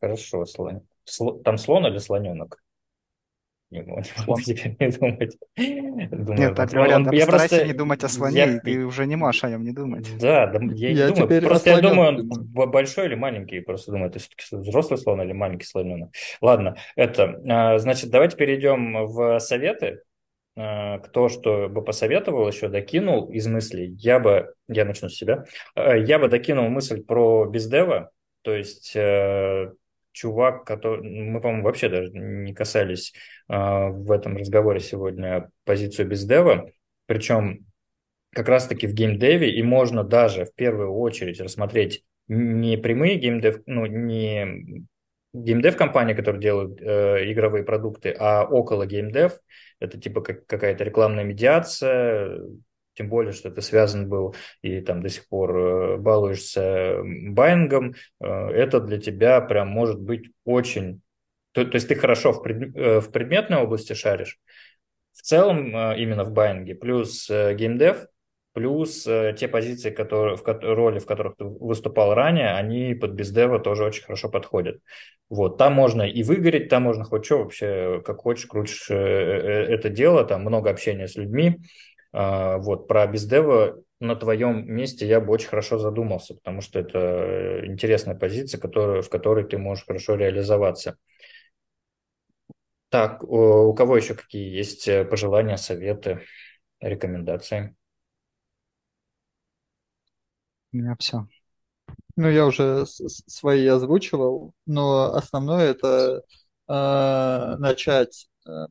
хорошо, 0.00 0.44
слон. 0.46 0.82
Сло- 1.04 1.42
Там 1.42 1.58
слон 1.58 1.86
или 1.86 1.98
слоненок? 1.98 2.62
Не 3.70 3.82
могу, 3.82 3.98
не 4.00 4.26
могу 4.28 4.40
теперь 4.40 4.76
не 4.78 4.88
думать. 4.90 5.36
Думаю, 6.10 6.38
Нет, 6.38 6.54
так 6.54 6.70
говорят, 6.70 6.96
Он- 6.98 7.04
да 7.04 7.16
я 7.16 7.26
просто- 7.26 7.66
не 7.66 7.72
думать 7.72 8.04
о 8.04 8.08
слоне, 8.08 8.36
я- 8.38 8.56
и 8.56 8.60
ты 8.60 8.84
уже 8.86 9.06
не 9.06 9.16
можешь 9.16 9.42
о 9.42 9.50
нем 9.50 9.64
не 9.64 9.72
думать. 9.72 10.06
Да, 10.20 10.46
да, 10.46 10.60
я 10.60 10.90
не 10.90 10.94
Я 10.94 11.08
думаю. 11.08 11.24
теперь 11.26 11.44
Просто 11.44 11.70
я 11.70 11.80
думаю, 11.80 12.08
он 12.10 12.28
думаю. 12.28 12.68
большой 12.70 13.06
или 13.06 13.16
маленький. 13.16 13.58
Просто 13.60 13.90
думаю, 13.90 14.10
это 14.10 14.20
все-таки 14.20 14.44
взрослый 14.56 14.98
слон 14.98 15.20
или 15.20 15.32
маленький 15.32 15.66
слоненок. 15.66 16.10
Ладно, 16.40 16.76
это, 16.94 17.40
а, 17.48 17.78
значит, 17.80 18.10
давайте 18.10 18.36
перейдем 18.36 19.04
в 19.06 19.40
советы. 19.40 20.02
А, 20.56 21.00
Кто 21.00 21.28
что 21.28 21.68
бы 21.68 21.82
посоветовал, 21.82 22.46
еще 22.48 22.68
докинул 22.68 23.28
из 23.30 23.48
мыслей. 23.48 23.88
Я 23.98 24.20
бы, 24.20 24.54
я 24.68 24.84
начну 24.84 25.08
с 25.08 25.14
себя, 25.16 25.44
А, 25.74 25.96
я 25.96 26.20
бы 26.20 26.28
докинул 26.28 26.68
мысль 26.68 27.02
про 27.02 27.46
бездева, 27.46 28.10
то 28.42 28.54
есть 28.54 28.92
э, 28.94 29.72
чувак, 30.16 30.64
который, 30.64 31.02
мы, 31.02 31.40
по-моему, 31.40 31.64
вообще 31.64 31.88
даже 31.90 32.10
не 32.10 32.54
касались 32.54 33.12
а, 33.48 33.88
в 33.88 34.10
этом 34.10 34.36
разговоре 34.36 34.80
сегодня 34.80 35.50
позицию 35.64 36.08
бездева, 36.08 36.70
причем 37.04 37.66
как 38.32 38.48
раз-таки 38.48 38.86
в 38.86 38.94
геймдеве, 38.94 39.50
и 39.50 39.62
можно 39.62 40.04
даже 40.04 40.46
в 40.46 40.54
первую 40.54 40.92
очередь 40.94 41.40
рассмотреть 41.40 42.02
не 42.28 42.78
прямые 42.78 43.16
геймдев, 43.16 43.60
ну, 43.66 43.84
не 43.84 44.86
геймдев-компании, 45.34 46.14
которые 46.14 46.40
делают 46.40 46.80
э, 46.80 47.30
игровые 47.30 47.62
продукты, 47.62 48.14
а 48.18 48.44
около 48.44 48.86
геймдев, 48.86 49.38
это 49.80 50.00
типа 50.00 50.22
как, 50.22 50.46
какая-то 50.46 50.82
рекламная 50.82 51.24
медиация, 51.24 52.40
тем 52.96 53.08
более, 53.08 53.32
что 53.32 53.50
ты 53.50 53.60
связан 53.60 54.08
был 54.08 54.34
и 54.62 54.80
там 54.80 55.02
до 55.02 55.08
сих 55.08 55.28
пор 55.28 55.56
э, 55.56 55.96
балуешься 55.98 56.98
байингом, 57.04 57.94
э, 58.20 58.26
это 58.26 58.80
для 58.80 58.98
тебя 58.98 59.40
прям 59.40 59.68
может 59.68 60.00
быть 60.00 60.30
очень... 60.44 61.02
То, 61.52 61.64
то 61.64 61.76
есть 61.76 61.88
ты 61.88 61.94
хорошо 61.94 62.32
в, 62.32 62.42
пред, 62.42 62.74
э, 62.74 63.00
в 63.00 63.10
предметной 63.12 63.58
области 63.58 63.92
шаришь, 63.92 64.38
в 65.12 65.22
целом 65.22 65.68
именно 65.68 66.24
в 66.24 66.32
байинге, 66.32 66.74
плюс 66.74 67.28
геймдев, 67.28 68.06
плюс 68.52 69.02
те 69.04 69.48
позиции, 69.48 69.90
которые, 69.90 70.36
в 70.36 70.44
роли, 70.62 70.98
в 70.98 71.06
которых 71.06 71.36
ты 71.36 71.44
выступал 71.44 72.14
ранее, 72.14 72.54
они 72.54 72.94
под 72.94 73.12
бездева 73.12 73.58
тоже 73.58 73.84
очень 73.84 74.04
хорошо 74.04 74.28
подходят. 74.28 74.78
Вот, 75.30 75.56
там 75.56 75.72
можно 75.72 76.02
и 76.02 76.22
выгореть, 76.22 76.68
там 76.68 76.82
можно 76.82 77.04
хоть 77.04 77.24
что 77.24 77.38
вообще, 77.38 78.02
как 78.04 78.18
хочешь, 78.18 78.46
крутишь 78.46 78.90
это 78.90 79.88
дело, 79.88 80.22
там 80.24 80.42
много 80.42 80.68
общения 80.68 81.08
с 81.08 81.16
людьми. 81.16 81.60
А, 82.16 82.58
Вот, 82.58 82.88
про 82.88 83.06
бездева 83.06 83.76
на 84.00 84.16
твоем 84.16 84.66
месте 84.72 85.06
я 85.06 85.20
бы 85.20 85.32
очень 85.34 85.48
хорошо 85.48 85.78
задумался, 85.78 86.34
потому 86.34 86.62
что 86.62 86.78
это 86.78 86.98
э, 86.98 87.66
интересная 87.66 88.14
позиция, 88.14 88.58
которую, 88.60 89.02
в 89.02 89.10
которой 89.10 89.44
ты 89.44 89.58
можешь 89.58 89.84
хорошо 89.86 90.14
реализоваться. 90.16 90.96
Так, 92.88 93.22
у 93.24 93.74
кого 93.74 93.96
еще 93.96 94.14
какие 94.14 94.48
есть 94.56 94.88
э, 94.88 95.04
пожелания, 95.04 95.56
советы, 95.56 96.22
рекомендации? 96.80 97.76
У 100.72 100.76
меня 100.78 100.96
все. 100.98 101.26
Ну, 102.16 102.28
я 102.30 102.46
уже 102.46 102.86
свои 102.86 103.66
озвучивал, 103.66 104.52
но 104.66 105.14
основное 105.14 105.70
это 105.72 106.22
э, 106.68 107.56
начать 107.58 108.28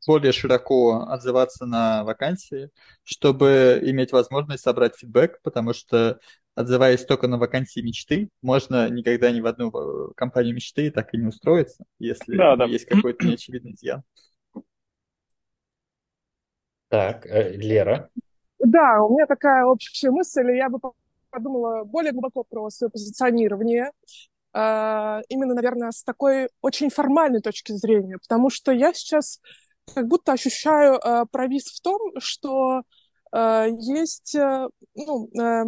более 0.07 0.31
широко 0.31 1.06
отзываться 1.07 1.65
на 1.65 2.03
вакансии, 2.03 2.69
чтобы 3.03 3.80
иметь 3.84 4.11
возможность 4.11 4.64
собрать 4.64 4.95
фидбэк, 4.95 5.41
потому 5.43 5.73
что 5.73 6.19
отзываясь 6.56 7.06
только 7.06 7.27
на 7.27 7.38
вакансии 7.38 7.81
мечты, 7.81 8.30
можно 8.41 8.89
никогда 8.89 9.30
ни 9.31 9.41
в 9.41 9.45
одну 9.45 9.69
э, 9.69 10.14
компанию 10.15 10.56
мечты 10.56 10.89
так 10.89 11.14
и 11.14 11.18
не 11.18 11.27
устроиться, 11.27 11.84
если 11.99 12.38
Да, 12.38 12.56
да. 12.56 12.65
есть 12.65 12.85
какой-то 12.85 13.27
неочевидный 13.27 13.73
изъян. 13.73 14.03
Так, 16.88 17.26
э, 17.26 17.52
Лера. 17.57 18.10
Да, 18.60 19.03
у 19.03 19.14
меня 19.14 19.26
такая 19.26 19.65
общая 19.65 20.11
мысль, 20.11 20.49
я 20.52 20.69
бы 20.69 20.80
подумала 21.30 21.84
более 21.84 22.14
глубоко 22.14 22.45
про 22.45 22.69
свое 22.69 22.89
позиционирование, 22.89 23.91
именно, 24.53 25.53
наверное, 25.53 25.91
с 25.91 26.02
такой 26.02 26.47
очень 26.61 26.89
формальной 26.89 27.41
точки 27.41 27.73
зрения, 27.73 28.18
потому 28.18 28.49
что 28.49 28.72
я 28.72 28.93
сейчас 28.93 29.41
как 29.94 30.07
будто 30.07 30.32
ощущаю 30.34 30.99
а, 31.02 31.26
провис 31.26 31.66
в 31.66 31.82
том, 31.82 31.99
что 32.20 32.84
а, 33.32 33.66
есть, 33.68 34.36
а, 34.36 34.68
ну, 34.95 35.30
а, 35.40 35.66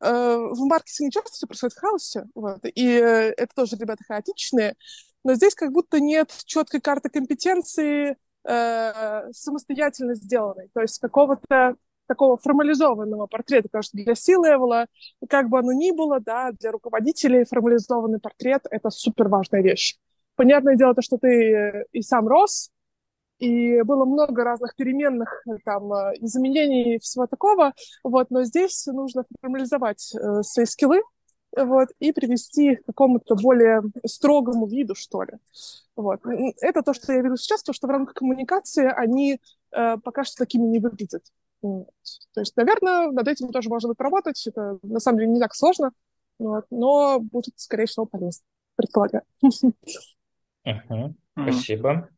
а, 0.00 0.36
в 0.36 0.66
маркетинге 0.66 1.12
часто 1.12 1.32
все 1.32 1.46
происходит 1.46 1.74
в 1.74 1.80
хаосе, 1.80 2.24
вот, 2.34 2.60
и 2.64 2.88
э, 2.88 3.32
это 3.36 3.48
тоже 3.54 3.76
ребята 3.76 4.04
хаотичные, 4.04 4.74
но 5.24 5.34
здесь 5.34 5.54
как 5.54 5.72
будто 5.72 6.00
нет 6.00 6.30
четкой 6.44 6.80
карты 6.80 7.08
компетенции 7.08 8.16
э, 8.44 9.32
самостоятельно 9.32 10.14
сделанной, 10.14 10.70
то 10.72 10.80
есть 10.80 10.98
какого-то 10.98 11.76
такого 12.08 12.38
формализованного 12.38 13.26
портрета, 13.26 13.68
потому 13.68 13.82
что 13.82 13.96
для 13.96 14.14
C-левела, 14.14 14.86
как 15.28 15.48
бы 15.48 15.58
оно 15.58 15.72
ни 15.72 15.92
было, 15.92 16.20
да, 16.20 16.52
для 16.52 16.72
руководителей 16.72 17.44
формализованный 17.44 18.18
портрет— 18.18 18.66
это 18.70 18.90
супер 18.90 19.28
важная 19.28 19.62
вещь. 19.62 19.96
Понятное 20.34 20.76
дело, 20.76 20.94
то, 20.94 21.02
что 21.02 21.18
ты 21.18 21.28
э, 21.28 21.84
и 21.92 22.02
сам 22.02 22.26
рос, 22.26 22.70
и 23.38 23.82
было 23.82 24.04
много 24.04 24.44
разных 24.44 24.74
переменных 24.74 25.42
э, 25.46 25.58
там 25.64 25.92
э, 25.92 26.14
изменений 26.20 26.96
и 26.96 26.98
всего 26.98 27.26
такого, 27.26 27.72
вот, 28.02 28.30
но 28.30 28.44
здесь 28.44 28.86
нужно 28.86 29.24
формализовать 29.40 30.14
э, 30.14 30.42
свои 30.42 30.66
скиллы, 30.66 31.02
вот, 31.56 31.88
и 31.98 32.12
привести 32.12 32.72
их 32.72 32.82
к 32.82 32.86
какому-то 32.86 33.34
более 33.36 33.82
строгому 34.06 34.66
виду, 34.66 34.94
что 34.94 35.22
ли. 35.22 35.34
Вот. 35.96 36.20
Это 36.60 36.82
то, 36.82 36.92
что 36.92 37.12
я 37.12 37.22
вижу 37.22 37.36
сейчас, 37.36 37.62
то, 37.62 37.72
что 37.72 37.86
в 37.86 37.90
рамках 37.90 38.14
коммуникации 38.14 38.86
они 38.86 39.40
э, 39.72 39.96
пока 39.98 40.24
что 40.24 40.36
такими 40.36 40.64
не 40.64 40.78
выглядят. 40.78 41.22
Вот. 41.62 41.88
То 42.34 42.40
есть, 42.40 42.56
наверное, 42.56 43.10
над 43.10 43.26
этим 43.26 43.48
тоже 43.48 43.68
можно 43.68 43.88
будет 43.88 43.98
поработать. 43.98 44.46
Это 44.46 44.78
на 44.82 45.00
самом 45.00 45.18
деле 45.18 45.30
не 45.30 45.40
так 45.40 45.54
сложно, 45.54 45.92
вот, 46.38 46.66
но 46.70 47.18
будет, 47.18 47.54
скорее 47.56 47.86
всего, 47.86 48.06
полезно, 48.06 48.44
предполагаю. 48.76 49.22
Угу, 50.64 51.14
спасибо. 51.32 52.10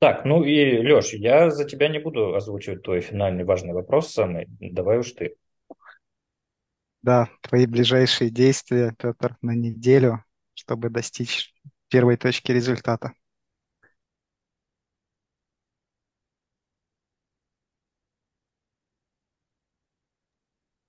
Так, 0.00 0.24
ну 0.24 0.44
и, 0.44 0.78
Леш, 0.78 1.12
я 1.14 1.50
за 1.50 1.64
тебя 1.64 1.88
не 1.88 1.98
буду 1.98 2.34
озвучивать 2.34 2.82
твой 2.82 3.00
финальный 3.00 3.44
важный 3.44 3.72
вопрос 3.74 4.12
самый. 4.12 4.46
Давай 4.60 4.98
уж 4.98 5.12
ты. 5.12 5.34
Да, 7.02 7.28
твои 7.42 7.66
ближайшие 7.66 8.30
действия, 8.30 8.94
Петр, 8.98 9.36
на 9.42 9.52
неделю, 9.54 10.24
чтобы 10.54 10.90
достичь 10.90 11.52
первой 11.88 12.16
точки 12.16 12.52
результата. 12.52 13.12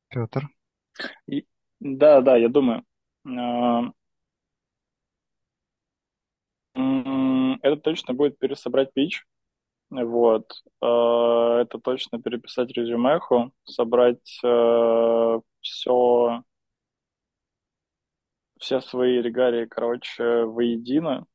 Петр. 0.10 0.48
И, 1.27 1.45
да, 1.80 2.22
да, 2.22 2.38
я 2.38 2.49
думаю. 2.49 2.84
А, 3.26 3.91
это 7.61 7.77
точно 7.77 8.13
будет 8.13 8.38
пересобрать 8.39 8.93
пич. 8.93 9.26
Вот. 9.89 10.51
А, 10.81 11.61
это 11.61 11.80
точно 11.80 12.21
переписать 12.21 12.71
резюмеху, 12.71 13.53
собрать 13.65 14.23
все, 15.61 16.43
все 18.59 18.81
свои 18.81 19.21
регалии, 19.21 19.65
короче, 19.65 20.45
воедино. 20.45 21.26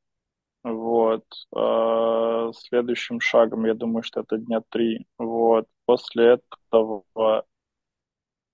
Вот. 0.64 1.24
А, 1.54 2.52
следующим 2.54 3.20
шагом, 3.20 3.66
я 3.66 3.74
думаю, 3.74 4.02
что 4.02 4.20
это 4.20 4.38
дня 4.38 4.62
три. 4.70 5.06
Вот. 5.18 5.66
После 5.86 6.38
этого 6.70 7.04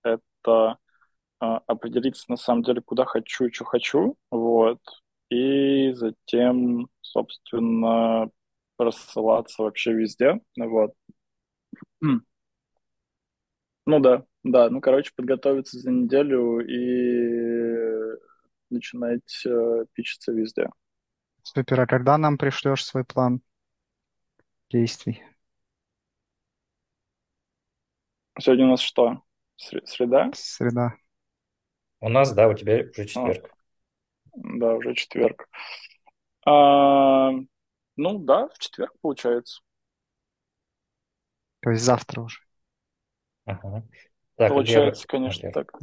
это 0.02 0.78
а, 1.40 1.58
определиться 1.66 2.24
на 2.28 2.36
самом 2.36 2.62
деле, 2.62 2.80
куда 2.82 3.04
хочу, 3.04 3.52
что 3.52 3.64
хочу, 3.64 4.16
вот, 4.30 4.80
и 5.30 5.92
затем, 5.92 6.88
собственно, 7.00 8.28
рассылаться 8.78 9.62
вообще 9.62 9.92
везде, 9.92 10.40
вот. 10.56 10.92
Ну 12.00 13.98
да, 13.98 14.24
да, 14.44 14.70
ну, 14.70 14.80
короче, 14.80 15.10
подготовиться 15.16 15.78
за 15.78 15.90
неделю 15.90 16.60
и 16.60 18.18
начинать 18.68 19.44
э, 19.46 19.84
пичиться 19.92 20.32
везде. 20.32 20.70
Супер, 21.42 21.80
а 21.80 21.86
когда 21.86 22.18
нам 22.18 22.38
пришлешь 22.38 22.84
свой 22.84 23.04
план 23.04 23.40
действий? 24.70 25.22
Сегодня 28.38 28.66
у 28.66 28.70
нас 28.70 28.80
что? 28.80 29.22
Среда? 29.56 30.30
Среда. 30.34 30.94
У 32.00 32.08
нас, 32.08 32.32
да, 32.32 32.48
у 32.48 32.54
тебя 32.54 32.84
уже 32.90 33.06
четверг. 33.06 33.50
Да, 34.34 34.74
уже 34.74 34.94
четверг. 34.94 35.48
А, 36.46 37.30
ну 37.96 38.18
да, 38.18 38.48
в 38.48 38.58
четверг 38.58 38.92
получается. 39.00 39.60
То 41.60 41.70
есть 41.70 41.84
завтра 41.84 42.22
уже. 42.22 42.40
Ага. 43.44 43.86
Так, 44.36 44.48
получается, 44.48 45.02
Лера... 45.02 45.08
конечно, 45.08 45.46
Лера. 45.46 45.52
так. 45.52 45.78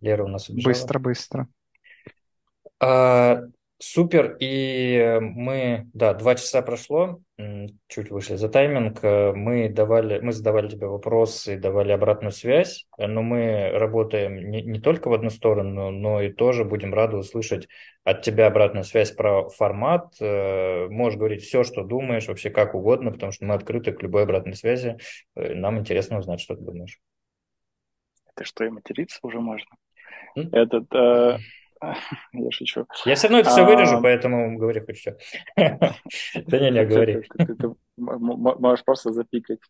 Лера 0.00 0.24
у 0.24 0.28
нас 0.28 0.48
убежала. 0.48 0.72
Быстро, 0.72 0.98
быстро. 0.98 1.48
А, 2.80 3.42
Супер, 3.84 4.36
и 4.38 5.18
мы, 5.20 5.90
да, 5.92 6.14
два 6.14 6.36
часа 6.36 6.62
прошло, 6.62 7.20
чуть 7.88 8.12
вышли 8.12 8.36
за 8.36 8.48
тайминг, 8.48 9.02
э, 9.02 9.32
мы 9.32 9.68
давали, 9.68 10.20
мы 10.20 10.30
задавали 10.30 10.68
тебе 10.68 10.86
вопросы, 10.86 11.58
давали 11.58 11.90
обратную 11.90 12.30
связь, 12.30 12.86
но 12.96 13.22
мы 13.22 13.70
работаем 13.72 14.36
не, 14.36 14.62
не 14.62 14.78
только 14.78 15.08
в 15.08 15.12
одну 15.12 15.30
сторону, 15.30 15.90
но 15.90 16.22
и 16.22 16.32
тоже 16.32 16.64
будем 16.64 16.94
рады 16.94 17.16
услышать 17.16 17.66
от 18.04 18.22
тебя 18.22 18.46
обратную 18.46 18.84
связь 18.84 19.10
про 19.10 19.48
формат, 19.48 20.14
э, 20.20 20.86
можешь 20.86 21.18
говорить 21.18 21.42
все, 21.42 21.64
что 21.64 21.82
думаешь, 21.82 22.28
вообще 22.28 22.50
как 22.50 22.76
угодно, 22.76 23.10
потому 23.10 23.32
что 23.32 23.46
мы 23.46 23.54
открыты 23.54 23.90
к 23.90 24.00
любой 24.00 24.22
обратной 24.22 24.54
связи, 24.54 24.98
э, 25.34 25.54
нам 25.54 25.80
интересно 25.80 26.18
узнать, 26.18 26.40
что 26.40 26.54
ты 26.54 26.62
думаешь. 26.62 27.00
Это 28.32 28.44
что, 28.44 28.62
и 28.64 28.68
материться 28.68 29.18
уже 29.22 29.40
можно? 29.40 29.74
Этот... 30.36 30.84
Э... 30.94 31.38
Я 32.32 32.50
шучу. 32.50 32.86
Я 33.04 33.14
все 33.14 33.28
равно 33.28 33.40
это 33.40 33.50
все 33.50 33.64
вырежу, 33.64 33.96
а, 33.96 34.00
поэтому 34.00 34.56
говори 34.58 34.80
хоть 34.80 34.98
что. 34.98 35.16
Да 35.56 36.58
не, 36.58 36.70
не, 36.70 36.84
говори. 36.84 37.22
Ты 37.36 37.74
можешь 37.96 38.84
просто 38.84 39.12
запикать. 39.12 39.60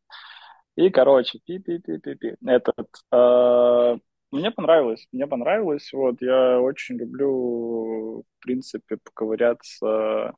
И, 0.77 0.91
короче, 0.91 1.39
пи-пи-пи-пи-пи. 1.45 2.37
Этот... 2.47 2.89
А, 3.11 3.97
мне 4.31 4.51
понравилось, 4.51 5.07
мне 5.13 5.27
понравилось. 5.27 5.93
Вот, 5.93 6.21
я 6.23 6.61
очень 6.61 6.97
люблю, 6.97 8.21
в 8.23 8.43
принципе, 8.45 8.99
поковыряться 8.99 10.33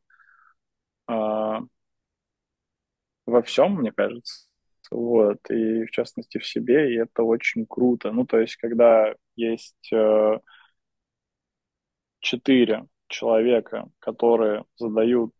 а, 1.06 1.60
во 3.26 3.42
всем, 3.42 3.76
мне 3.76 3.92
кажется. 3.92 4.48
Вот, 4.90 5.38
и 5.50 5.84
в 5.84 5.90
частности 5.90 6.38
в 6.38 6.46
себе, 6.46 6.92
и 6.92 6.98
это 6.98 7.22
очень 7.22 7.66
круто. 7.66 8.12
Ну, 8.12 8.26
то 8.26 8.38
есть, 8.38 8.56
когда 8.56 9.14
есть 9.34 9.92
э, 9.92 10.38
четыре 12.24 12.86
человека, 13.08 13.86
которые 14.00 14.64
задают 14.76 15.32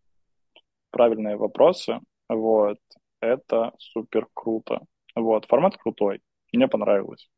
правильные 0.90 1.36
вопросы, 1.36 1.98
вот, 2.28 2.78
это 3.20 3.73
супер 3.78 4.28
круто. 4.32 4.82
Вот, 5.16 5.47
формат 5.47 5.77
крутой, 5.77 6.20
мне 6.52 6.69
понравилось. 6.69 7.28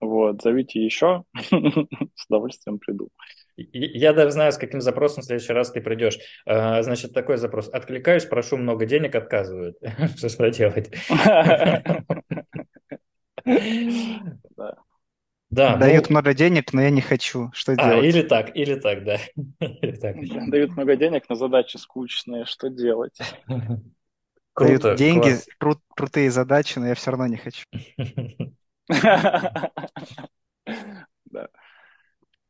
Вот, 0.00 0.42
зовите 0.42 0.84
еще, 0.84 1.24
с 1.34 2.26
удовольствием 2.28 2.78
приду. 2.78 3.08
Я 3.56 4.12
даже 4.12 4.32
знаю, 4.32 4.52
с 4.52 4.58
каким 4.58 4.80
запросом 4.80 5.22
в 5.22 5.26
следующий 5.26 5.52
раз 5.52 5.70
ты 5.70 5.80
придешь. 5.80 6.18
А, 6.44 6.82
значит, 6.82 7.14
такой 7.14 7.36
запрос. 7.36 7.68
Откликаюсь, 7.68 8.24
прошу 8.26 8.56
много 8.56 8.84
денег, 8.84 9.14
отказывают. 9.14 9.78
Что 10.16 10.50
делать? 10.50 10.90
Да. 14.56 14.83
Да, 15.54 15.76
Дают 15.76 16.04
ну... 16.06 16.10
много 16.10 16.34
денег, 16.34 16.72
но 16.72 16.82
я 16.82 16.90
не 16.90 17.00
хочу. 17.00 17.50
Что 17.52 17.72
а, 17.76 17.90
делать? 17.90 18.04
Или 18.04 18.22
так, 18.22 18.56
или 18.56 18.74
так, 18.74 19.04
да. 19.04 19.18
или 19.60 19.96
так. 19.96 20.16
Дают 20.48 20.76
много 20.76 20.96
денег, 20.96 21.24
но 21.28 21.36
задачи 21.36 21.76
скучные. 21.76 22.44
Что 22.44 22.68
делать? 22.68 23.18
Круто, 24.54 24.88
Дают 24.88 24.98
деньги, 24.98 25.36
кру- 25.60 25.80
крутые 25.96 26.30
задачи, 26.30 26.78
но 26.78 26.88
я 26.88 26.94
все 26.94 27.10
равно 27.10 27.26
не 27.26 27.36
хочу. 27.36 27.64
Да. 31.26 31.48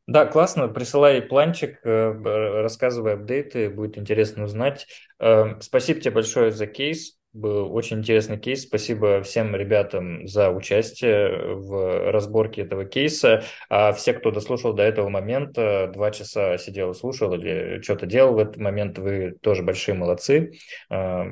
Да, 0.07 0.25
классно. 0.27 0.67
Присылай 0.67 1.21
планчик, 1.21 1.79
э, 1.83 2.61
рассказывай 2.61 3.13
апдейты, 3.15 3.69
будет 3.71 3.97
интересно 3.97 4.43
узнать. 4.43 4.87
Э, 5.19 5.59
спасибо 5.61 5.99
тебе 5.99 6.11
большое 6.11 6.51
за 6.51 6.67
кейс. 6.67 7.17
Был 7.35 7.75
очень 7.75 7.97
интересный 7.97 8.39
кейс. 8.39 8.63
Спасибо 8.63 9.21
всем 9.21 9.53
ребятам 9.57 10.25
за 10.25 10.51
участие 10.51 11.55
в 11.55 12.09
разборке 12.09 12.61
этого 12.61 12.85
кейса. 12.85 13.43
А 13.67 13.91
все, 13.91 14.13
кто 14.13 14.31
дослушал 14.31 14.71
до 14.71 14.83
этого 14.83 15.09
момента, 15.09 15.91
два 15.93 16.11
часа 16.11 16.57
сидел 16.57 16.91
и 16.91 16.93
слушал 16.93 17.33
или 17.33 17.81
что-то 17.81 18.05
делал 18.05 18.35
в 18.35 18.37
этот 18.37 18.55
момент, 18.55 18.99
вы 18.99 19.35
тоже 19.41 19.63
большие 19.63 19.95
молодцы. 19.95 20.53
А, 20.89 21.25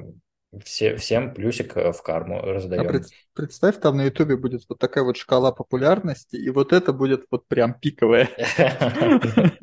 все, 0.66 0.98
всем 0.98 1.34
плюсик 1.34 1.78
в 1.78 2.02
карму 2.04 2.42
раздаем. 2.42 2.86
А 2.86 2.90
пред, 2.90 3.06
представь, 3.34 3.80
там 3.80 3.96
на 3.96 4.04
Ютубе 4.04 4.36
будет 4.36 4.64
вот 4.68 4.80
такая 4.80 5.06
вот 5.06 5.16
шкала 5.16 5.54
популярности, 5.54 6.36
и 6.36 6.50
вот 6.50 6.74
это 6.74 6.92
будет 6.92 7.28
вот 7.32 7.48
прям 7.48 7.76
пиковое. 7.76 8.30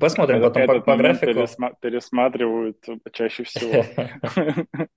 Посмотрим 0.00 0.42
потом 0.42 0.66
по, 0.66 0.80
по 0.80 0.96
графику. 0.96 1.46
Пересматривают 1.80 2.84
чаще 3.12 3.44
всего. 3.44 3.84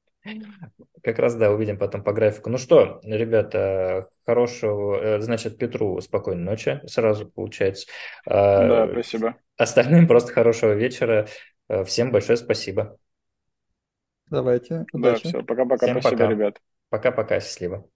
Как 1.03 1.19
раз, 1.19 1.35
да, 1.35 1.51
увидим 1.51 1.77
потом 1.77 2.03
по 2.03 2.13
графику. 2.13 2.49
Ну 2.49 2.57
что, 2.57 2.99
ребята, 3.03 4.09
хорошего, 4.25 4.95
э, 4.95 5.21
значит, 5.21 5.57
Петру 5.57 5.99
спокойной 6.01 6.43
ночи 6.43 6.81
сразу 6.85 7.27
получается. 7.27 7.87
А, 8.25 8.85
да, 8.85 8.91
спасибо. 8.91 9.35
Остальным 9.57 10.07
просто 10.07 10.31
хорошего 10.31 10.73
вечера. 10.73 11.27
Э, 11.69 11.83
всем 11.83 12.11
большое 12.11 12.37
спасибо. 12.37 12.97
Давайте. 14.29 14.85
Удачи. 14.93 15.23
Да, 15.23 15.29
все, 15.29 15.43
пока-пока, 15.43 15.87
спасибо, 15.87 16.11
пока. 16.11 16.27
ребят. 16.27 16.61
Пока-пока, 16.89 17.39
счастливо. 17.39 17.87